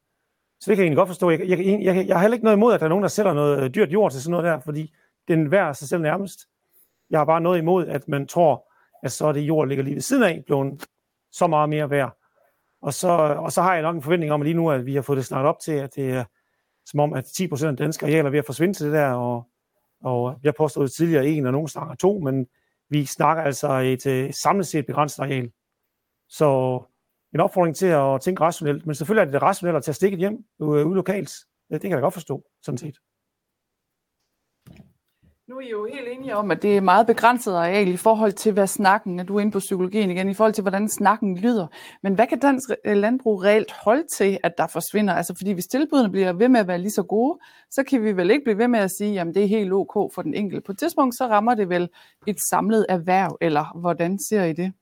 Så 0.60 0.72
det 0.72 0.76
kan 0.76 0.84
jeg 0.84 0.84
egentlig 0.84 0.98
godt 0.98 1.10
forstå. 1.10 1.30
Jeg, 1.30 1.40
jeg, 1.40 1.60
jeg, 1.60 2.08
jeg 2.08 2.16
har 2.16 2.22
heller 2.22 2.36
ikke 2.36 2.44
noget 2.44 2.58
imod, 2.58 2.74
at 2.74 2.80
der 2.80 2.86
er 2.86 2.90
nogen, 2.90 3.04
der 3.04 3.10
sælger 3.10 3.34
noget 3.34 3.64
øh, 3.64 3.76
dyrt 3.76 3.90
jord 3.90 4.12
til 4.12 4.22
sådan 4.22 4.32
noget 4.32 4.46
der, 4.46 4.60
fordi 4.60 4.94
den 5.28 5.52
værd 5.52 5.74
sig 5.74 5.88
selv 5.88 6.02
nærmest. 6.02 6.40
Jeg 7.10 7.20
har 7.20 7.26
bare 7.26 7.42
noget 7.42 7.60
imod, 7.60 7.88
at 7.88 8.08
man 8.08 8.28
tror, 8.28 8.72
at 9.04 9.12
så 9.12 9.28
er 9.28 9.32
det 9.32 9.42
jord, 9.42 9.66
der 9.66 9.70
ligger 9.70 9.84
lige 9.84 9.96
ved 9.96 10.02
siden 10.02 10.24
af, 10.24 10.44
blevet 10.46 10.86
så 11.32 11.48
meget 11.48 11.70
mere 11.70 11.90
værd. 11.90 12.18
Og 12.82 12.94
så, 12.94 13.08
og 13.40 13.52
så 13.52 13.62
har 13.62 13.74
jeg 13.74 13.82
nok 13.82 13.96
en 13.96 14.02
forventning 14.02 14.32
om, 14.32 14.42
at 14.42 14.46
lige 14.46 14.58
nu, 14.58 14.72
at 14.72 14.86
vi 14.86 14.96
har 14.96 15.02
fået 15.02 15.18
det 15.18 15.26
snart 15.26 15.46
op 15.46 15.60
til, 15.60 15.72
at 15.72 15.96
det 15.96 16.12
er 16.12 16.24
som 16.86 17.00
om, 17.00 17.14
at 17.14 17.26
10% 17.26 17.66
af 17.66 17.78
danske 17.78 18.06
arealer 18.06 18.26
er 18.26 18.30
ved 18.30 18.40
at 18.40 18.46
forsvinde 18.46 18.74
til 18.74 18.86
det 18.86 18.94
der, 18.94 19.12
og, 19.12 19.48
og 20.04 20.40
jeg 20.44 20.56
påstod 20.56 20.88
tidligere 20.88 21.28
en, 21.28 21.46
og 21.46 21.52
nogen 21.52 21.68
snakker 21.68 21.96
to, 21.96 22.20
men 22.20 22.48
vi 22.90 23.06
snakker 23.06 23.44
altså 23.44 23.72
et 23.72 24.06
øh, 24.06 24.34
samlet 24.34 24.68
set 24.68 24.86
begrænset 24.86 25.24
areal. 25.24 25.52
Så 26.30 26.80
en 27.34 27.40
opfordring 27.40 27.76
til 27.76 27.86
at 27.86 28.22
tænke 28.22 28.42
rationelt, 28.42 28.86
men 28.86 28.96
selvfølgelig 28.96 29.28
er 29.28 29.32
det 29.32 29.42
rationelt 29.42 29.78
at 29.78 29.84
tage 29.84 29.96
stikket 29.96 30.20
hjem 30.20 30.46
ude 30.60 30.96
lokalt 30.96 31.32
Det 31.72 31.82
kan 31.82 31.92
jeg 31.92 32.02
godt 32.02 32.14
forstå, 32.14 32.44
sådan 32.62 32.78
set. 32.78 32.96
Nu 35.50 35.58
er 35.58 35.62
I 35.62 35.70
jo 35.70 35.86
helt 35.86 36.08
enige 36.08 36.36
om, 36.36 36.52
at 36.52 36.62
det 36.62 36.78
er 36.78 36.82
meget 36.82 37.08
begrænset 37.08 37.54
areal 37.54 37.88
i 37.88 37.98
forhold 37.98 38.32
til, 38.32 38.54
hvad 38.54 38.68
snakken, 38.68 39.20
at 39.20 39.28
du 39.28 39.36
er 39.36 39.40
inde 39.40 39.52
på 39.52 39.60
psykologien 39.60 40.12
igen, 40.12 40.30
i 40.30 40.34
forhold 40.34 40.54
til, 40.54 40.62
hvordan 40.62 40.90
snakken 40.90 41.38
lyder. 41.38 41.68
Men 42.04 42.16
hvad 42.16 42.28
kan 42.28 42.40
dansk 42.40 42.70
øh, 42.86 42.98
landbrug 42.98 43.44
reelt 43.44 43.72
holde 43.72 44.04
til, 44.12 44.38
at 44.44 44.58
der 44.58 44.68
forsvinder? 44.68 45.14
Altså, 45.14 45.36
fordi 45.38 45.52
hvis 45.52 45.68
tilbudene 45.68 46.12
bliver 46.12 46.34
ved 46.34 46.50
med 46.50 46.60
at 46.60 46.68
være 46.68 46.78
lige 46.78 46.92
så 46.92 47.04
gode, 47.04 47.40
så 47.72 47.84
kan 47.84 48.04
vi 48.04 48.18
vel 48.18 48.32
ikke 48.32 48.44
blive 48.44 48.58
ved 48.58 48.68
med 48.68 48.80
at 48.80 48.92
sige, 48.92 49.22
at 49.22 49.28
det 49.28 49.44
er 49.44 49.48
helt 49.48 49.74
ok 49.74 50.14
for 50.14 50.22
den 50.22 50.34
enkelte. 50.34 50.62
På 50.62 50.72
et 50.72 50.80
tidspunkt, 50.80 51.16
så 51.16 51.28
rammer 51.28 51.56
det 51.56 51.70
vel 51.70 51.90
et 52.28 52.38
samlet 52.50 52.86
erhverv, 52.90 53.38
eller 53.42 53.80
hvordan 53.80 54.20
ser 54.20 54.44
I 54.44 54.54
det? 54.54 54.74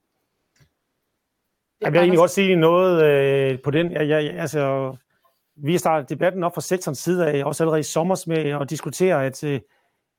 Jeg 1.82 1.94
vil 1.94 2.00
egentlig 2.00 2.18
godt 2.18 2.32
sige 2.32 2.56
noget 2.56 3.04
øh, 3.04 3.60
på 3.64 3.72
den. 3.72 3.92
Jeg, 3.92 4.10
jeg, 4.10 4.40
altså, 4.40 4.96
vi 5.56 5.72
har 5.72 5.80
startet 5.80 6.10
debatten 6.10 6.44
op 6.44 6.54
fra 6.54 6.62
sektorens 6.62 6.98
side 6.98 7.28
af, 7.32 7.46
også 7.46 7.64
allerede 7.64 7.80
i 7.80 7.84
sommer 7.84 8.24
med 8.28 8.38
at 8.62 8.70
diskutere, 8.70 9.26
at 9.26 9.44
øh, 9.44 9.60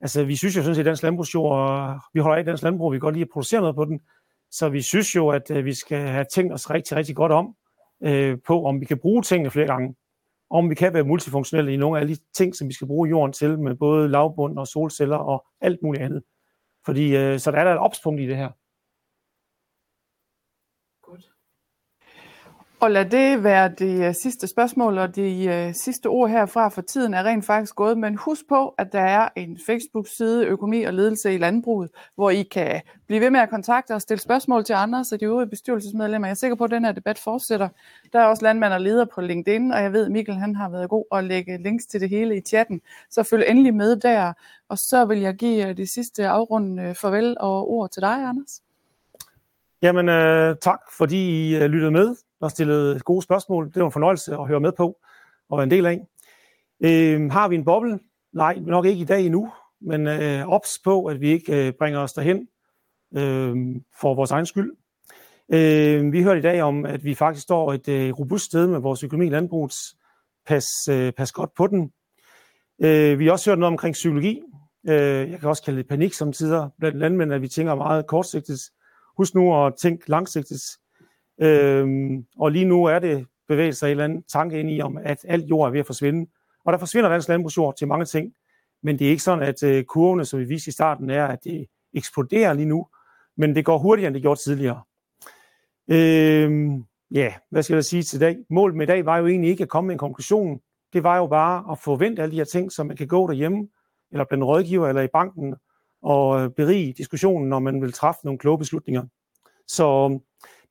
altså, 0.01 0.25
vi 0.25 0.37
synes 0.37 0.57
jo 0.57 0.63
sådan 0.63 0.75
set, 0.75 0.81
at 0.81 0.87
dansk 0.87 1.03
landbrugsjord, 1.03 2.01
vi 2.15 2.21
holder 2.21 2.37
af 2.37 2.45
dansk 2.45 2.63
landbrug, 2.63 2.93
vi 2.93 2.97
kan 2.97 3.01
godt 3.01 3.15
lide 3.15 3.25
at 3.25 3.33
producere 3.33 3.61
noget 3.61 3.77
på 3.77 3.85
den, 3.85 4.01
så 4.51 4.69
vi 4.69 4.83
synes 4.83 5.17
jo, 5.17 5.29
at 5.29 5.51
øh, 5.51 5.65
vi 5.65 5.75
skal 5.75 5.99
have 5.99 6.27
tænkt 6.35 6.53
os 6.53 6.71
rigtig, 6.71 6.97
rigtig 6.97 7.17
godt 7.17 7.33
om 7.33 7.55
øh, 8.03 8.39
på, 8.47 8.65
om 8.65 8.81
vi 8.81 8.85
kan 8.85 8.99
bruge 8.99 9.23
tingene 9.23 9.51
flere 9.51 9.67
gange, 9.67 9.95
om 10.51 10.71
vi 10.71 10.75
kan 10.75 10.95
være 10.95 11.05
multifunktionelle 11.05 11.75
i 11.75 11.77
nogle 11.77 12.01
af 12.01 12.07
de 12.07 12.17
ting, 12.35 12.57
som 12.57 12.69
vi 12.69 12.73
skal 12.73 12.87
bruge 12.87 13.09
jorden 13.09 13.33
til, 13.33 13.59
med 13.59 13.75
både 13.75 14.09
lavbund 14.09 14.59
og 14.59 14.67
solceller 14.67 15.17
og 15.17 15.47
alt 15.61 15.79
muligt 15.83 16.05
andet. 16.05 16.23
Fordi 16.85 17.17
øh, 17.17 17.39
så 17.39 17.51
der 17.51 17.59
er 17.59 17.65
der 17.65 17.73
et 17.73 17.79
opspunkt 17.79 18.21
i 18.21 18.27
det 18.27 18.37
her. 18.37 18.49
Og 22.81 22.91
lad 22.91 23.05
det 23.05 23.45
være 23.45 23.69
det 23.79 24.09
øh, 24.09 24.15
sidste 24.15 24.47
spørgsmål 24.47 24.99
og 24.99 25.17
de 25.17 25.45
øh, 25.45 25.75
sidste 25.75 26.07
ord 26.07 26.31
herfra, 26.31 26.69
for 26.69 26.83
tiden 26.83 27.15
er 27.15 27.25
rent 27.25 27.47
faktisk 27.47 27.75
gået. 27.75 27.99
Men 27.99 28.17
husk 28.17 28.49
på, 28.49 28.69
at 28.69 28.93
der 28.93 29.01
er 29.01 29.29
en 29.37 29.59
Facebook-side, 29.67 30.47
Økonomi 30.47 30.83
og 30.83 30.95
Ledelse 30.95 31.35
i 31.35 31.39
Landbruget, 31.39 31.91
hvor 32.15 32.31
I 32.31 32.43
kan 32.43 32.81
blive 33.07 33.21
ved 33.21 33.31
med 33.31 33.41
at 33.41 33.51
kontakte 33.51 33.95
og 33.95 34.03
stille 34.03 34.21
spørgsmål 34.21 34.65
til 34.65 34.73
andre, 34.73 35.05
så 35.05 35.17
de 35.17 35.25
øvrige 35.25 35.51
bestyrelsesmedlemmer. 35.51 36.29
Jeg 36.29 36.31
er 36.31 36.37
sikker 36.37 36.57
på, 36.57 36.65
at 36.65 36.71
den 36.71 36.85
her 36.85 36.93
debat 36.93 37.19
fortsætter. 37.19 37.69
Der 38.13 38.21
er 38.21 38.25
også 38.25 38.43
landmænd 38.43 38.73
og 38.73 38.81
leder 38.81 39.05
på 39.05 39.21
LinkedIn, 39.21 39.73
og 39.73 39.83
jeg 39.83 39.93
ved, 39.93 40.05
at 40.05 40.13
Mikkel 40.13 40.35
han 40.35 40.57
har 40.57 40.69
været 40.69 40.91
god 40.91 41.05
at 41.13 41.25
lægge 41.25 41.63
links 41.63 41.87
til 41.87 42.01
det 42.01 42.09
hele 42.09 42.37
i 42.37 42.41
chatten. 42.41 42.81
Så 43.11 43.23
følg 43.23 43.45
endelig 43.49 43.75
med 43.75 43.97
der. 43.97 44.33
Og 44.69 44.79
så 44.79 45.05
vil 45.05 45.21
jeg 45.21 45.35
give 45.35 45.69
øh, 45.69 45.77
det 45.77 45.89
sidste 45.89 46.29
afrundende 46.29 46.95
farvel 46.95 47.37
og 47.41 47.71
ord 47.71 47.91
til 47.91 48.03
dig, 48.03 48.25
Anders. 48.25 48.61
Jamen, 49.83 50.09
øh, 50.09 50.57
tak 50.61 50.81
fordi 50.99 51.55
I 51.57 51.67
lyttede 51.67 51.91
med 51.91 52.28
der 52.41 52.49
stillede 52.49 53.01
gode 53.01 53.23
spørgsmål. 53.23 53.67
Det 53.67 53.81
var 53.81 53.87
en 53.87 53.93
fornøjelse 53.93 54.35
at 54.35 54.47
høre 54.47 54.61
med 54.61 54.73
på 54.73 54.99
og 55.51 55.59
være 55.59 55.65
en 55.65 55.71
del 55.71 55.87
af. 55.87 56.07
Øh, 56.85 57.31
har 57.31 57.49
vi 57.49 57.55
en 57.55 57.65
boble? 57.65 57.99
Nej, 58.33 58.59
nok 58.59 58.87
ikke 58.87 59.01
i 59.01 59.05
dag 59.05 59.27
endnu, 59.27 59.53
men 59.81 60.07
øh, 60.07 60.49
ops 60.49 60.79
på, 60.85 61.05
at 61.05 61.21
vi 61.21 61.29
ikke 61.29 61.67
øh, 61.67 61.73
bringer 61.73 62.01
os 62.01 62.13
derhen 62.13 62.49
øh, 63.17 63.57
for 64.01 64.15
vores 64.15 64.31
egen 64.31 64.47
skyld. 64.47 64.77
Øh, 65.53 66.13
vi 66.13 66.23
hørte 66.23 66.39
i 66.39 66.43
dag 66.43 66.63
om, 66.63 66.87
at 66.87 67.05
vi 67.05 67.15
faktisk 67.15 67.43
står 67.43 67.73
et 67.73 67.89
øh, 67.89 68.13
robust 68.13 68.45
sted 68.45 68.67
med 68.67 68.79
vores 68.79 69.03
økonomi 69.03 69.27
i 69.27 69.31
landbruget. 69.31 69.75
Pas, 70.47 70.67
øh, 70.91 71.13
pas 71.13 71.33
godt 71.33 71.55
på 71.57 71.67
den. 71.67 71.93
Øh, 72.83 73.19
vi 73.19 73.25
har 73.25 73.33
også 73.33 73.51
hørt 73.51 73.59
noget 73.59 73.73
omkring 73.73 73.93
psykologi. 73.93 74.43
Øh, 74.89 75.31
jeg 75.31 75.41
kan 75.41 75.49
også 75.49 75.63
kalde 75.63 75.79
det 75.79 75.89
panik 75.89 76.13
som 76.13 76.33
tider 76.33 76.69
blandt 76.79 76.99
landmænd, 76.99 77.33
at 77.33 77.43
vi 77.43 77.49
tænker 77.49 77.75
meget 77.75 78.07
kortsigtet. 78.07 78.61
Husk 79.17 79.35
nu 79.35 79.67
at 79.67 79.75
tænke 79.75 80.11
langsigtet. 80.11 80.61
Øhm, 81.41 82.27
og 82.39 82.53
lige 82.53 82.65
nu 82.65 82.85
er 82.85 82.99
det 82.99 83.27
bevægelser 83.49 83.79
sig 83.79 83.87
en 83.87 83.91
eller 83.91 84.05
anden 84.05 84.23
tanke 84.23 84.61
ind 84.61 84.71
i, 84.71 84.81
om 84.81 84.99
at 85.03 85.25
alt 85.29 85.45
jord 85.45 85.67
er 85.67 85.71
ved 85.71 85.81
at 85.81 85.87
forsvinde. 85.87 86.31
Og 86.65 86.73
der 86.73 86.79
forsvinder 86.79 87.11
dansk 87.11 87.29
landbrugsjord 87.29 87.77
til 87.77 87.89
mange 87.89 88.05
ting. 88.05 88.35
Men 88.83 88.99
det 88.99 89.07
er 89.07 89.11
ikke 89.11 89.23
sådan, 89.23 89.49
at 89.49 89.63
øh, 89.63 89.85
kurvene, 89.85 90.25
som 90.25 90.41
vi 90.41 90.45
viste 90.45 90.69
i 90.69 90.73
starten, 90.73 91.11
er, 91.11 91.27
at 91.27 91.45
det 91.45 91.67
eksploderer 91.95 92.53
lige 92.53 92.67
nu. 92.67 92.87
Men 93.37 93.55
det 93.55 93.65
går 93.65 93.79
hurtigere, 93.79 94.07
end 94.07 94.15
det 94.15 94.23
gjorde 94.23 94.41
tidligere. 94.41 94.83
Øhm, 95.89 96.85
ja, 97.11 97.35
hvad 97.51 97.63
skal 97.63 97.75
jeg 97.75 97.85
sige 97.85 98.03
til 98.03 98.17
i 98.17 98.21
dag? 98.21 98.37
Målet 98.51 98.77
med 98.77 98.87
i 98.87 98.91
dag 98.91 99.07
var 99.07 99.19
jo 99.19 99.27
egentlig 99.27 99.51
ikke 99.51 99.63
at 99.63 99.69
komme 99.69 99.87
med 99.89 99.95
en 99.95 99.99
konklusion. 99.99 100.61
Det 100.93 101.03
var 101.03 101.17
jo 101.17 101.27
bare 101.27 101.73
at 101.73 101.79
forvente 101.79 102.23
alle 102.23 102.33
de 102.33 102.37
her 102.37 102.45
ting, 102.45 102.73
så 102.73 102.85
man 102.85 102.97
kan 102.97 103.07
gå 103.07 103.27
derhjemme, 103.27 103.69
eller 104.13 104.25
blandt 104.25 104.45
rådgiver, 104.45 104.89
eller 104.89 105.03
i 105.03 105.09
banken, 105.13 105.55
og 106.03 106.41
øh, 106.41 106.51
berige 106.51 106.93
diskussionen, 106.93 107.49
når 107.49 107.59
man 107.59 107.83
vil 107.83 107.93
træffe 107.93 108.21
nogle 108.25 108.39
kloge 108.39 108.59
beslutninger. 108.59 109.03
Så 109.67 110.19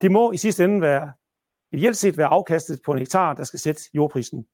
det 0.02 0.12
må 0.12 0.32
i 0.32 0.38
sidste 0.38 0.64
ende 0.64 0.82
være, 0.82 1.12
ideelt 1.72 1.98
set 1.98 2.18
være 2.18 2.28
afkastet 2.28 2.80
på 2.86 2.92
en 2.92 3.00
hektar, 3.00 3.34
der 3.34 3.44
skal 3.44 3.60
sætte 3.60 3.82
jordprisen. 3.94 4.46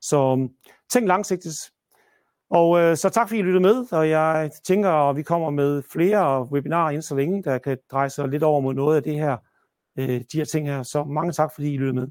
Så 0.00 0.32
øhm, 0.32 0.48
tænk 0.90 1.08
langsigtet. 1.08 1.70
Og 2.50 2.80
øh, 2.80 2.96
så 2.96 3.08
tak 3.08 3.28
fordi 3.28 3.38
I 3.38 3.42
lyttede 3.42 3.62
med, 3.62 3.92
og 3.92 4.08
jeg 4.08 4.50
tænker, 4.64 4.90
at 4.90 5.16
vi 5.16 5.22
kommer 5.22 5.50
med 5.50 5.82
flere 5.92 6.42
webinarer 6.52 6.90
inden 6.90 7.02
så 7.02 7.14
længe, 7.14 7.42
der 7.42 7.58
kan 7.58 7.78
dreje 7.90 8.10
sig 8.10 8.28
lidt 8.28 8.42
over 8.42 8.60
mod 8.60 8.74
noget 8.74 8.96
af 8.96 9.02
det 9.02 9.14
her, 9.14 9.36
øh, 9.98 10.20
de 10.32 10.38
her 10.38 10.44
ting 10.44 10.66
her. 10.66 10.82
Så 10.82 11.04
mange 11.04 11.32
tak 11.32 11.50
fordi 11.54 11.74
I 11.74 11.76
lyttede 11.76 11.96
med. 12.00 12.08